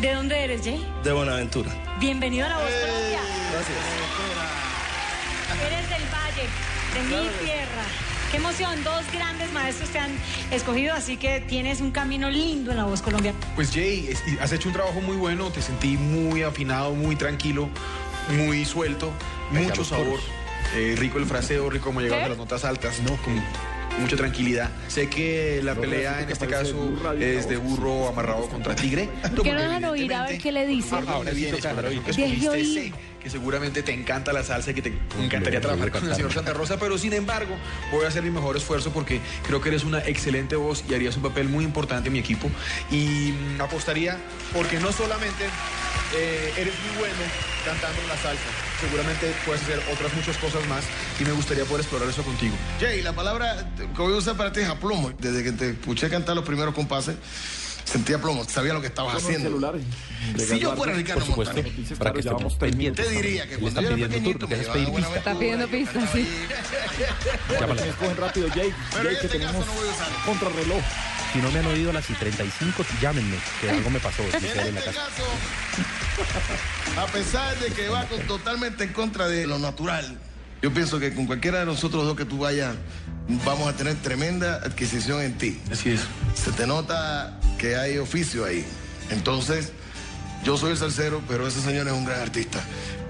¿De 0.00 0.12
dónde 0.12 0.44
eres, 0.44 0.62
Jay? 0.64 0.84
De 1.02 1.12
Buenaventura. 1.12 1.70
Bienvenido 2.00 2.46
a 2.46 2.48
La 2.50 2.56
Voz 2.58 2.70
Colombia. 2.70 3.20
Gracias. 3.52 3.78
Eres 5.66 5.88
del 5.90 6.02
Valle, 6.12 6.48
de 6.94 7.00
mi 7.02 7.28
tierra. 7.44 8.13
Qué 8.34 8.38
emoción, 8.38 8.82
dos 8.82 9.04
grandes 9.12 9.52
maestros 9.52 9.90
te 9.90 10.00
han 10.00 10.10
escogido, 10.50 10.92
así 10.92 11.16
que 11.16 11.38
tienes 11.38 11.80
un 11.80 11.92
camino 11.92 12.28
lindo 12.28 12.72
en 12.72 12.78
La 12.78 12.82
Voz 12.82 13.00
Colombia. 13.00 13.32
Pues 13.54 13.70
Jay, 13.70 14.12
has 14.40 14.50
hecho 14.50 14.66
un 14.66 14.74
trabajo 14.74 15.00
muy 15.00 15.16
bueno, 15.16 15.50
te 15.50 15.62
sentí 15.62 15.96
muy 15.96 16.42
afinado, 16.42 16.96
muy 16.96 17.14
tranquilo, 17.14 17.68
muy 18.36 18.64
suelto, 18.64 19.12
mucho 19.52 19.84
sabor, 19.84 20.18
eh, 20.74 20.96
rico 20.98 21.18
el 21.18 21.26
fraseo, 21.26 21.70
rico 21.70 21.84
como 21.84 22.00
llegaron 22.00 22.24
a 22.24 22.28
las 22.30 22.38
notas 22.38 22.64
altas, 22.64 22.98
no, 23.02 23.16
con 23.18 23.40
mucha 24.00 24.16
tranquilidad. 24.16 24.68
Sé 24.88 25.08
que 25.08 25.60
la 25.62 25.76
pelea 25.76 26.22
en 26.22 26.28
este 26.28 26.48
caso 26.48 26.92
es 27.20 27.48
de 27.48 27.56
burro 27.56 28.08
amarrado 28.08 28.48
contra 28.48 28.74
tigre. 28.74 29.08
¿Por 29.22 29.44
qué 29.44 29.52
no 29.52 29.60
dejan 29.60 29.84
oír 29.84 30.12
a 30.12 30.26
ver 30.26 30.38
qué 30.40 30.50
le 30.50 30.66
dicen? 30.66 31.06
Ahora 31.06 31.30
Deje 31.30 32.48
oír. 32.48 32.92
Que 33.24 33.30
seguramente 33.30 33.82
te 33.82 33.92
encanta 33.92 34.34
la 34.34 34.44
salsa 34.44 34.70
y 34.70 34.74
que 34.74 34.82
te 34.82 34.92
encantaría 35.18 35.58
trabajar 35.58 35.90
con 35.90 36.06
el 36.06 36.14
señor 36.14 36.30
Santa 36.30 36.52
Rosa, 36.52 36.78
pero 36.78 36.98
sin 36.98 37.14
embargo 37.14 37.56
voy 37.90 38.04
a 38.04 38.08
hacer 38.08 38.22
mi 38.22 38.30
mejor 38.30 38.54
esfuerzo 38.54 38.92
porque 38.92 39.18
creo 39.46 39.62
que 39.62 39.70
eres 39.70 39.82
una 39.82 40.00
excelente 40.00 40.56
voz 40.56 40.84
y 40.86 40.94
harías 40.94 41.16
un 41.16 41.22
papel 41.22 41.48
muy 41.48 41.64
importante 41.64 42.08
en 42.08 42.12
mi 42.12 42.18
equipo 42.18 42.50
y 42.90 43.32
mm, 43.32 43.62
apostaría 43.62 44.18
porque 44.52 44.78
no 44.78 44.92
solamente 44.92 45.44
eh, 46.14 46.52
eres 46.58 46.74
muy 46.86 46.98
bueno 46.98 47.16
cantando 47.64 48.02
la 48.08 48.16
salsa, 48.18 48.44
seguramente 48.78 49.32
puedes 49.46 49.62
hacer 49.62 49.80
otras 49.90 50.12
muchas 50.12 50.36
cosas 50.36 50.68
más 50.68 50.84
y 51.18 51.24
me 51.24 51.32
gustaría 51.32 51.64
poder 51.64 51.80
explorar 51.80 52.06
eso 52.06 52.22
contigo. 52.22 52.54
Jay, 52.78 53.00
la 53.00 53.14
palabra 53.14 53.72
que 53.78 54.02
voy 54.02 54.12
a 54.12 54.16
usar 54.18 54.36
para 54.36 54.52
ti 54.52 54.60
es 54.60 54.68
aplomo. 54.68 55.12
Desde 55.18 55.42
que 55.42 55.52
te 55.52 55.70
escuché 55.70 56.10
cantar 56.10 56.36
los 56.36 56.44
primeros 56.44 56.74
compases, 56.74 57.16
sentía 57.84 58.20
plomo, 58.20 58.44
sabía 58.44 58.72
lo 58.74 58.80
que 58.80 58.86
estabas 58.88 59.16
haciendo. 59.16 59.48
celular. 59.48 59.74
Si 60.38 60.58
yo 60.58 60.74
fuera 60.74 60.94
Ricardo 60.94 61.20
Por 61.20 61.28
supuesto, 61.46 61.54
Montaner, 61.62 61.98
para 61.98 62.12
que 62.12 62.20
estemos 62.20 62.54
pendientes. 62.54 63.06
te 63.06 63.12
diría 63.12 63.46
que 63.48 63.56
cuando 63.58 63.80
yo 63.82 63.86
era 63.88 63.96
pidiendo 63.96 64.16
pequeñito 64.16 64.46
turno, 64.46 64.56
me 64.56 64.62
llevaba 64.62 64.70
a 64.70 64.74
pedir 64.74 64.88
Buenaventura, 64.90 65.18
Está 65.18 65.38
pidiendo 65.38 65.68
pistas, 65.68 66.10
sí. 66.12 66.28
Escogen 67.88 68.16
rápido, 68.16 68.48
Jay. 68.54 68.74
Pero 68.92 69.04
Jay, 69.04 69.14
en 69.14 69.20
que 69.20 69.26
este 69.26 69.38
caso 69.40 69.52
tenemos 69.52 69.66
no 69.66 69.72
voy 69.74 69.88
a 69.88 69.92
usar. 69.92 70.08
contrarreloj. 70.24 70.82
Si 71.32 71.38
no 71.40 71.50
me 71.50 71.58
han 71.58 71.66
oído 71.66 71.90
a 71.90 71.92
las 71.92 72.08
y 72.08 72.14
35, 72.14 72.84
llámenme, 73.02 73.36
que 73.60 73.68
algo 73.70 73.90
me 73.90 73.98
pasó. 74.00 74.22
En 74.22 74.32
sucede 74.32 74.68
en 74.68 74.74
la 74.74 74.80
este 74.80 74.92
casa. 74.92 75.08
caso, 75.08 77.00
a 77.00 77.06
pesar 77.08 77.58
de 77.58 77.66
que 77.72 77.88
va 77.88 78.06
con- 78.06 78.20
totalmente 78.26 78.84
en 78.84 78.92
contra 78.92 79.26
de 79.28 79.46
lo 79.46 79.58
natural, 79.58 80.16
yo 80.62 80.72
pienso 80.72 80.98
que 81.00 81.12
con 81.12 81.26
cualquiera 81.26 81.58
de 81.60 81.66
nosotros 81.66 82.04
dos 82.04 82.16
que 82.16 82.24
tú 82.24 82.38
vayas, 82.38 82.76
vamos 83.44 83.68
a 83.68 83.76
tener 83.76 83.94
tremenda 83.96 84.56
adquisición 84.56 85.22
en 85.22 85.38
ti. 85.38 85.60
Así 85.70 85.90
es. 85.90 86.00
Se 86.34 86.52
te 86.52 86.66
nota 86.66 87.38
que 87.58 87.76
hay 87.76 87.98
oficio 87.98 88.44
ahí. 88.44 88.64
Entonces, 89.10 89.72
yo 90.44 90.56
soy 90.56 90.72
el 90.72 90.78
salsero, 90.78 91.22
pero 91.28 91.46
ese 91.46 91.60
señor 91.60 91.86
es 91.86 91.92
un 91.92 92.04
gran 92.04 92.20
artista. 92.20 92.62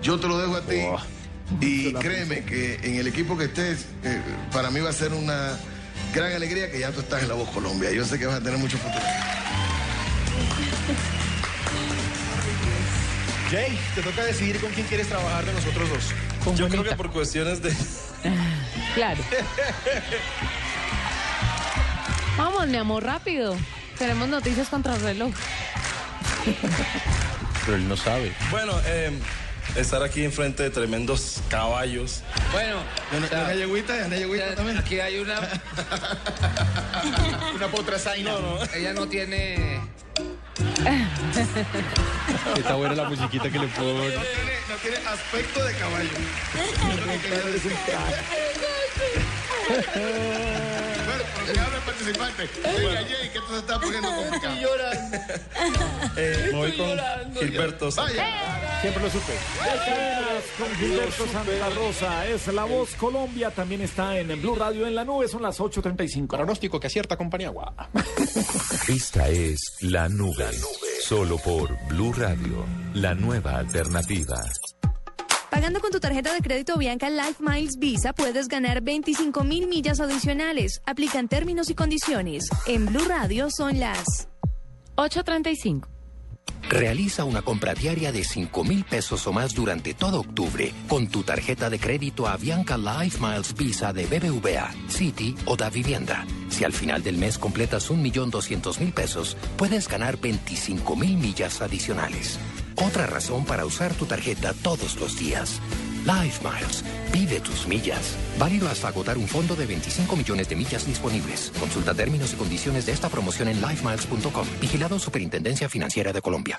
Yo 0.02 0.18
te 0.18 0.28
lo 0.28 0.38
dejo 0.38 0.56
a 0.56 0.62
ti. 0.62 0.80
Y 1.60 1.92
créeme 1.94 2.44
que 2.44 2.80
en 2.82 2.96
el 2.96 3.06
equipo 3.06 3.36
que 3.36 3.44
estés, 3.44 3.86
eh, 4.02 4.20
para 4.52 4.70
mí 4.70 4.80
va 4.80 4.90
a 4.90 4.92
ser 4.92 5.12
una 5.12 5.58
gran 6.14 6.32
alegría 6.32 6.70
que 6.70 6.78
ya 6.78 6.90
tú 6.90 7.00
estás 7.00 7.22
en 7.22 7.28
La 7.28 7.34
Voz 7.34 7.50
Colombia. 7.50 7.90
Yo 7.90 8.04
sé 8.04 8.18
que 8.18 8.26
vas 8.26 8.36
a 8.36 8.40
tener 8.40 8.58
mucho 8.58 8.78
futuro. 8.78 9.04
Jay, 13.50 13.78
te 13.94 14.02
toca 14.02 14.24
decidir 14.24 14.60
con 14.60 14.72
quién 14.72 14.86
quieres 14.86 15.08
trabajar 15.08 15.44
de 15.44 15.52
nosotros 15.52 15.88
dos. 15.88 16.56
Yo 16.56 16.68
creo 16.68 16.84
que 16.84 16.96
por 16.96 17.10
cuestiones 17.10 17.62
de... 17.62 17.70
Claro. 18.94 19.22
Vamos, 22.36 22.66
mi 22.68 22.76
amor, 22.76 23.04
rápido. 23.04 23.56
Tenemos 23.98 24.28
noticias 24.28 24.68
contra 24.68 24.94
el 24.94 25.00
reloj. 25.00 25.32
Pero 27.64 27.76
él 27.76 27.88
no 27.88 27.96
sabe. 27.96 28.32
Bueno, 28.50 28.72
eh, 28.86 29.10
estar 29.76 30.02
aquí 30.02 30.24
enfrente 30.24 30.62
de 30.62 30.70
tremendos 30.70 31.40
caballos. 31.48 32.22
Bueno, 32.52 32.76
¿Y 33.12 33.16
o 33.24 33.28
sea, 33.28 33.44
una 33.44 33.54
yegüita? 33.54 33.96
¿Y 33.96 34.02
una 34.06 34.16
yegüita 34.16 34.54
también? 34.54 34.78
aquí 34.78 35.00
hay 35.00 35.18
una. 35.18 35.40
Una 37.54 37.68
potra 37.68 37.98
zaina. 37.98 38.32
Ella 38.74 38.92
no 38.94 39.06
tiene. 39.06 39.80
Está 42.56 42.74
buena 42.74 42.94
la 42.94 43.08
musiquita 43.08 43.50
que 43.50 43.58
le 43.58 43.68
pongo. 43.68 43.92
No 43.92 44.00
tiene, 44.00 44.58
no 44.68 44.76
tiene 44.82 44.96
aspecto 45.06 45.64
de 45.64 45.74
caballo. 45.74 46.10
pero 49.94 49.94
que 49.94 50.93
hable 51.60 51.80
participante. 51.84 52.48
Jay, 52.48 53.28
que 53.30 53.38
esto 53.38 53.50
se 53.50 53.58
está 53.58 53.80
poniendo 53.80 54.08
complicado. 54.14 54.54
Eh, 56.16 56.50
voy 56.52 56.76
con 56.76 57.34
Gilberto. 57.34 57.88
Vaya. 57.96 58.80
Siempre 58.80 59.02
lo 59.02 59.10
supe. 59.10 59.32
Cadenas 59.58 60.44
con 60.56 60.74
Gilberto 60.76 61.26
Santa 61.26 61.70
Rosa. 61.70 62.26
Es 62.26 62.46
La 62.48 62.64
Voz 62.64 62.94
Colombia. 62.94 63.50
También 63.50 63.80
está 63.80 64.16
en 64.18 64.28
Blue 64.40 64.54
Radio 64.54 64.86
en 64.86 64.94
la 64.94 65.04
nube. 65.04 65.26
Son 65.26 65.42
las 65.42 65.58
8.35. 65.58 66.28
Pronóstico 66.28 66.78
que 66.78 66.86
acierta 66.86 67.16
compañía 67.16 67.48
agua. 67.48 67.74
Esta 68.88 69.28
es 69.28 69.78
La 69.80 70.08
Nube. 70.08 70.50
Solo 71.00 71.38
por 71.38 71.76
Blue 71.88 72.12
Radio, 72.12 72.64
la 72.94 73.14
nueva 73.14 73.58
alternativa. 73.58 74.36
Pagando 75.54 75.78
con 75.78 75.92
tu 75.92 76.00
tarjeta 76.00 76.34
de 76.34 76.40
crédito 76.40 76.76
Bianca 76.76 77.08
Life 77.08 77.36
Miles 77.38 77.78
Visa 77.78 78.12
puedes 78.12 78.48
ganar 78.48 78.80
25 78.82 79.44
mil 79.44 79.68
millas 79.68 80.00
adicionales. 80.00 80.82
Aplican 80.84 81.28
términos 81.28 81.70
y 81.70 81.76
condiciones. 81.76 82.48
En 82.66 82.86
Blue 82.86 83.04
Radio 83.06 83.48
son 83.52 83.78
las 83.78 84.28
8.35. 84.96 85.86
Realiza 86.68 87.22
una 87.22 87.42
compra 87.42 87.72
diaria 87.72 88.10
de 88.10 88.24
5 88.24 88.64
mil 88.64 88.82
pesos 88.82 89.28
o 89.28 89.32
más 89.32 89.54
durante 89.54 89.94
todo 89.94 90.18
octubre 90.18 90.74
con 90.88 91.06
tu 91.06 91.22
tarjeta 91.22 91.70
de 91.70 91.78
crédito 91.78 92.26
Avianca 92.26 92.76
Life 92.76 93.24
Miles 93.24 93.54
Visa 93.54 93.92
de 93.92 94.06
BBVA, 94.06 94.74
City 94.88 95.36
o 95.44 95.56
Da 95.56 95.70
Vivienda. 95.70 96.26
Si 96.48 96.64
al 96.64 96.72
final 96.72 97.04
del 97.04 97.16
mes 97.16 97.38
completas 97.38 97.92
1.200.000 97.92 98.92
pesos, 98.92 99.36
puedes 99.56 99.86
ganar 99.86 100.18
25 100.18 100.96
mil 100.96 101.16
millas 101.16 101.62
adicionales. 101.62 102.40
Otra 102.76 103.06
razón 103.06 103.44
para 103.44 103.64
usar 103.66 103.94
tu 103.94 104.06
tarjeta 104.06 104.52
todos 104.62 104.96
los 105.00 105.18
días. 105.18 105.60
Life 106.04 106.46
Miles. 106.46 106.84
Vive 107.12 107.40
tus 107.40 107.66
millas. 107.66 108.16
Válido 108.38 108.68
hasta 108.68 108.88
agotar 108.88 109.16
un 109.16 109.26
fondo 109.26 109.56
de 109.56 109.66
25 109.66 110.16
millones 110.16 110.48
de 110.48 110.56
millas 110.56 110.86
disponibles. 110.86 111.52
Consulta 111.58 111.94
términos 111.94 112.32
y 112.34 112.36
condiciones 112.36 112.86
de 112.86 112.92
esta 112.92 113.08
promoción 113.08 113.48
en 113.48 113.60
lifemiles.com. 113.60 114.46
Vigilado 114.60 114.98
Superintendencia 114.98 115.68
Financiera 115.68 116.12
de 116.12 116.20
Colombia. 116.20 116.58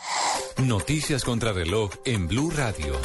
Noticias 0.58 1.24
contra 1.24 1.52
reloj 1.54 1.92
en 2.06 2.28
Blue 2.28 2.50
Radio. 2.50 2.96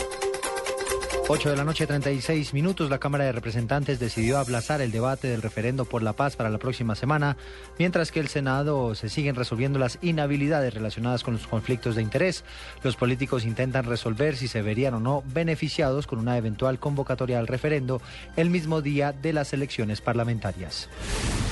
8 1.32 1.50
de 1.50 1.56
la 1.56 1.62
noche, 1.62 1.86
36 1.86 2.52
minutos. 2.54 2.90
La 2.90 2.98
Cámara 2.98 3.22
de 3.22 3.30
Representantes 3.30 4.00
decidió 4.00 4.40
aplazar 4.40 4.80
el 4.80 4.90
debate 4.90 5.28
del 5.28 5.42
referendo 5.42 5.84
por 5.84 6.02
la 6.02 6.12
paz 6.12 6.34
para 6.34 6.50
la 6.50 6.58
próxima 6.58 6.96
semana, 6.96 7.36
mientras 7.78 8.10
que 8.10 8.18
el 8.18 8.26
Senado 8.26 8.96
se 8.96 9.08
siguen 9.08 9.36
resolviendo 9.36 9.78
las 9.78 10.00
inhabilidades 10.02 10.74
relacionadas 10.74 11.22
con 11.22 11.34
los 11.34 11.46
conflictos 11.46 11.94
de 11.94 12.02
interés. 12.02 12.42
Los 12.82 12.96
políticos 12.96 13.44
intentan 13.44 13.84
resolver 13.84 14.36
si 14.36 14.48
se 14.48 14.60
verían 14.60 14.94
o 14.94 14.98
no 14.98 15.22
beneficiados 15.24 16.08
con 16.08 16.18
una 16.18 16.36
eventual 16.36 16.80
convocatoria 16.80 17.38
al 17.38 17.46
referendo 17.46 18.02
el 18.34 18.50
mismo 18.50 18.82
día 18.82 19.12
de 19.12 19.32
las 19.32 19.52
elecciones 19.52 20.00
parlamentarias. 20.00 20.88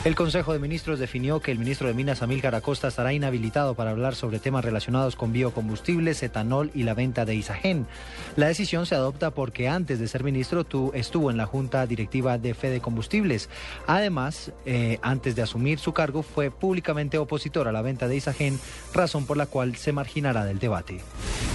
El 0.05 0.17
Consejo 0.17 0.53
de 0.53 0.59
Ministros 0.59 0.99
definió 0.99 1.41
que 1.41 1.53
el 1.53 1.59
ministro 1.59 1.87
de 1.87 1.95
Minas, 1.95 2.23
Amílcar 2.23 2.57
Acosta, 2.57 2.89
estará 2.89 3.13
inhabilitado 3.13 3.75
para 3.75 3.91
hablar 3.91 4.17
sobre 4.17 4.41
temas 4.41 4.65
relacionados 4.65 5.15
con 5.15 5.33
biocombustibles, 5.33 6.21
etanol 6.23 6.73
y 6.75 6.83
la 6.83 6.95
venta 6.95 7.25
de 7.25 7.37
Isagen. 7.37 7.87
La 8.35 8.49
decisión 8.49 8.87
se 8.87 8.97
adopta 8.97 9.31
porque 9.31 9.68
antes 9.69 9.99
de 9.99 10.09
ser 10.09 10.25
ministro 10.25 10.65
tú 10.65 10.91
estuvo 10.95 11.31
en 11.31 11.37
la 11.37 11.47
Junta 11.47 11.87
Directiva 11.87 12.39
de 12.39 12.55
Fede 12.55 12.81
Combustibles. 12.81 13.49
Además, 13.87 14.53
eh, 14.67 14.99
antes 15.03 15.37
de 15.37 15.43
asumir 15.43 15.79
su 15.79 15.93
cargo, 15.93 16.23
fue 16.23 16.51
públicamente 16.51 17.19
opositor 17.19 17.69
a 17.69 17.73
la 17.73 17.83
venta 17.83 18.09
de 18.09 18.17
Isagen, 18.17 18.59
razón 18.93 19.27
por 19.27 19.37
la 19.37 19.47
cual 19.47 19.77
se 19.77 19.93
marginará 19.93 20.45
del 20.45 20.59
debate. 20.59 21.01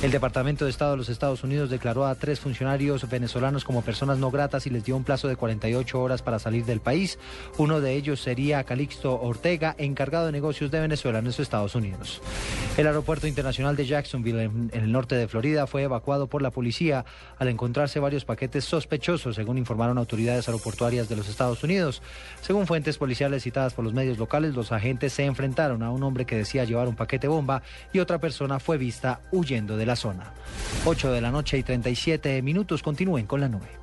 El 0.01 0.11
Departamento 0.11 0.66
de 0.66 0.72
Estado 0.72 0.91
de 0.91 0.97
los 0.97 1.09
Estados 1.09 1.43
Unidos 1.43 1.70
declaró 1.70 2.05
a 2.05 2.16
tres 2.16 2.39
funcionarios 2.39 3.09
venezolanos 3.09 3.64
como 3.64 3.82
personas 3.84 4.18
no 4.18 4.32
gratas 4.32 4.68
y 4.68 4.70
les 4.70 4.84
dio 4.84 4.97
un 4.97 5.03
plazo 5.03 5.28
de 5.28 5.36
48 5.36 6.01
horas 6.01 6.22
para 6.22 6.39
salir 6.39 6.66
del 6.66 6.82
país. 6.82 7.20
Uno 7.57 7.80
de 7.80 7.93
ellos 7.93 8.22
sería 8.22 8.64
Calixto 8.64 9.22
Ortega, 9.22 9.76
encargado 9.78 10.26
de 10.26 10.32
negocios 10.32 10.72
de 10.72 10.82
Venezuela 10.82 11.20
en 11.20 11.26
los 11.26 11.39
Estados 11.39 11.76
Unidos. 11.76 12.22
El 12.78 12.88
aeropuerto 12.88 13.28
internacional 13.28 13.76
de 13.76 13.86
Jacksonville, 13.86 14.43
en, 14.43 14.72
en 14.74 14.84
el 14.84 14.91
norte 14.91 15.16
de 15.16 15.28
Florida, 15.28 15.68
fue 15.68 15.84
evacuado 15.84 16.28
por 16.28 16.41
la 16.41 16.51
policía 16.51 17.05
al 17.38 17.47
encontrarse 17.47 17.99
varios 18.04 18.26
paquetes 18.26 18.66
sospechosos, 18.66 19.36
según 19.36 19.58
informaron 19.58 19.97
autoridades 19.97 20.47
aeroportuarias 20.47 21.10
de 21.10 21.16
los 21.16 21.28
Estados 21.28 21.64
Unidos. 21.64 22.01
Según 22.41 22.68
fuentes 22.68 22.97
policiales 22.97 23.43
citadas 23.43 23.74
por 23.74 23.84
los 23.84 23.93
medios 23.93 24.18
locales, 24.20 24.54
los 24.54 24.72
agentes 24.72 25.14
se 25.14 25.26
enfrentaron 25.26 25.82
a 25.82 25.89
un 25.89 26.04
hombre 26.04 26.26
que 26.26 26.38
decía 26.38 26.66
llevar 26.66 26.88
un 26.88 26.95
paquete 26.95 27.28
bomba 27.28 27.64
y 27.91 27.99
otra 27.99 28.20
persona 28.20 28.60
fue 28.60 28.78
vista 28.78 29.22
huyendo 29.32 29.78
de 29.78 29.86
la 29.86 29.95
zona. 29.95 30.34
8 30.86 31.12
de 31.12 31.22
la 31.22 31.32
noche 31.32 31.58
y 31.58 31.64
37 31.64 32.41
minutos. 32.41 32.84
Continúen 32.84 33.26
con 33.26 33.41
la 33.41 33.49
nube. 33.49 33.82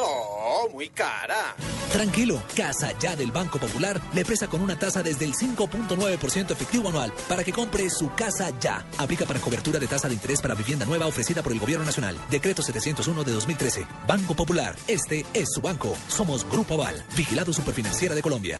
No, 0.00 0.68
muy 0.72 0.88
cara. 0.88 1.54
Tranquilo, 1.92 2.42
Casa 2.56 2.96
Ya 2.98 3.16
del 3.16 3.30
Banco 3.32 3.58
Popular 3.58 4.00
le 4.14 4.24
presta 4.24 4.46
con 4.46 4.62
una 4.62 4.78
tasa 4.78 5.02
desde 5.02 5.26
el 5.26 5.34
5.9% 5.34 6.50
efectivo 6.52 6.88
anual 6.88 7.12
para 7.28 7.44
que 7.44 7.52
compre 7.52 7.90
su 7.90 8.10
casa 8.14 8.50
ya. 8.60 8.86
Aplica 8.96 9.26
para 9.26 9.40
cobertura 9.40 9.78
de 9.78 9.86
tasa 9.86 10.08
de 10.08 10.14
interés 10.14 10.40
para 10.40 10.54
vivienda 10.54 10.86
nueva 10.86 11.06
ofrecida 11.06 11.42
por 11.42 11.52
el 11.52 11.60
Gobierno 11.60 11.84
Nacional. 11.84 12.16
Decreto 12.30 12.62
701 12.62 13.24
de 13.24 13.32
2013. 13.32 13.86
Banco 14.06 14.34
Popular, 14.34 14.74
este 14.86 15.26
es 15.34 15.52
su 15.52 15.60
banco. 15.60 15.94
Somos 16.08 16.48
Grupo 16.48 16.74
Aval, 16.74 17.04
vigilado 17.14 17.52
superfinanciera 17.52 18.14
de 18.14 18.22
Colombia. 18.22 18.58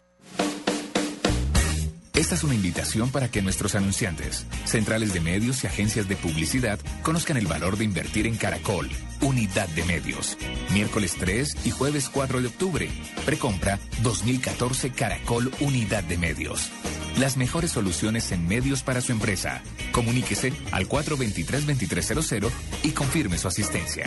Esta 2.21 2.35
es 2.35 2.43
una 2.43 2.53
invitación 2.53 3.09
para 3.09 3.31
que 3.31 3.41
nuestros 3.41 3.73
anunciantes, 3.73 4.45
centrales 4.65 5.11
de 5.11 5.19
medios 5.19 5.63
y 5.63 5.67
agencias 5.67 6.07
de 6.07 6.15
publicidad 6.15 6.79
conozcan 7.01 7.35
el 7.35 7.47
valor 7.47 7.77
de 7.77 7.83
invertir 7.83 8.27
en 8.27 8.37
Caracol, 8.37 8.91
unidad 9.21 9.67
de 9.69 9.83
medios. 9.85 10.37
Miércoles 10.71 11.15
3 11.19 11.65
y 11.65 11.71
jueves 11.71 12.11
4 12.13 12.41
de 12.41 12.47
octubre. 12.49 12.89
Precompra 13.25 13.79
2014 14.03 14.91
Caracol 14.91 15.51
Unidad 15.61 16.03
de 16.03 16.19
Medios. 16.19 16.69
Las 17.17 17.37
mejores 17.37 17.71
soluciones 17.71 18.31
en 18.31 18.47
medios 18.47 18.83
para 18.83 19.01
su 19.01 19.11
empresa. 19.11 19.63
Comuníquese 19.91 20.53
al 20.71 20.87
423-2300 20.87 22.51
y 22.83 22.91
confirme 22.91 23.39
su 23.39 23.47
asistencia. 23.47 24.05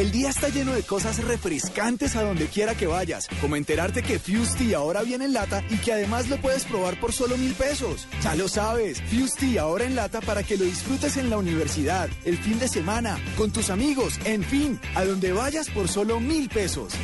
El 0.00 0.12
día 0.12 0.30
está 0.30 0.48
lleno 0.48 0.72
de 0.72 0.82
cosas 0.82 1.22
refrescantes 1.22 2.16
a 2.16 2.22
donde 2.22 2.46
quiera 2.46 2.74
que 2.74 2.86
vayas, 2.86 3.28
como 3.38 3.56
enterarte 3.56 4.02
que 4.02 4.18
Fusti 4.18 4.72
ahora 4.72 5.02
viene 5.02 5.26
en 5.26 5.34
lata 5.34 5.62
y 5.68 5.76
que 5.76 5.92
además 5.92 6.26
lo 6.30 6.38
puedes 6.38 6.64
probar 6.64 6.98
por 6.98 7.12
solo 7.12 7.36
mil 7.36 7.52
pesos. 7.52 8.08
Ya 8.22 8.34
lo 8.34 8.48
sabes, 8.48 9.02
Fusti 9.02 9.58
ahora 9.58 9.84
en 9.84 9.96
lata 9.96 10.22
para 10.22 10.42
que 10.42 10.56
lo 10.56 10.64
disfrutes 10.64 11.18
en 11.18 11.28
la 11.28 11.36
universidad, 11.36 12.08
el 12.24 12.38
fin 12.38 12.58
de 12.58 12.68
semana, 12.68 13.18
con 13.36 13.50
tus 13.50 13.68
amigos, 13.68 14.18
en 14.24 14.42
fin, 14.42 14.80
a 14.94 15.04
donde 15.04 15.34
vayas 15.34 15.68
por 15.68 15.86
solo 15.86 16.18
mil 16.18 16.48
pesos. 16.48 16.94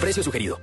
Precio 0.00 0.24
sugerido. 0.24 0.58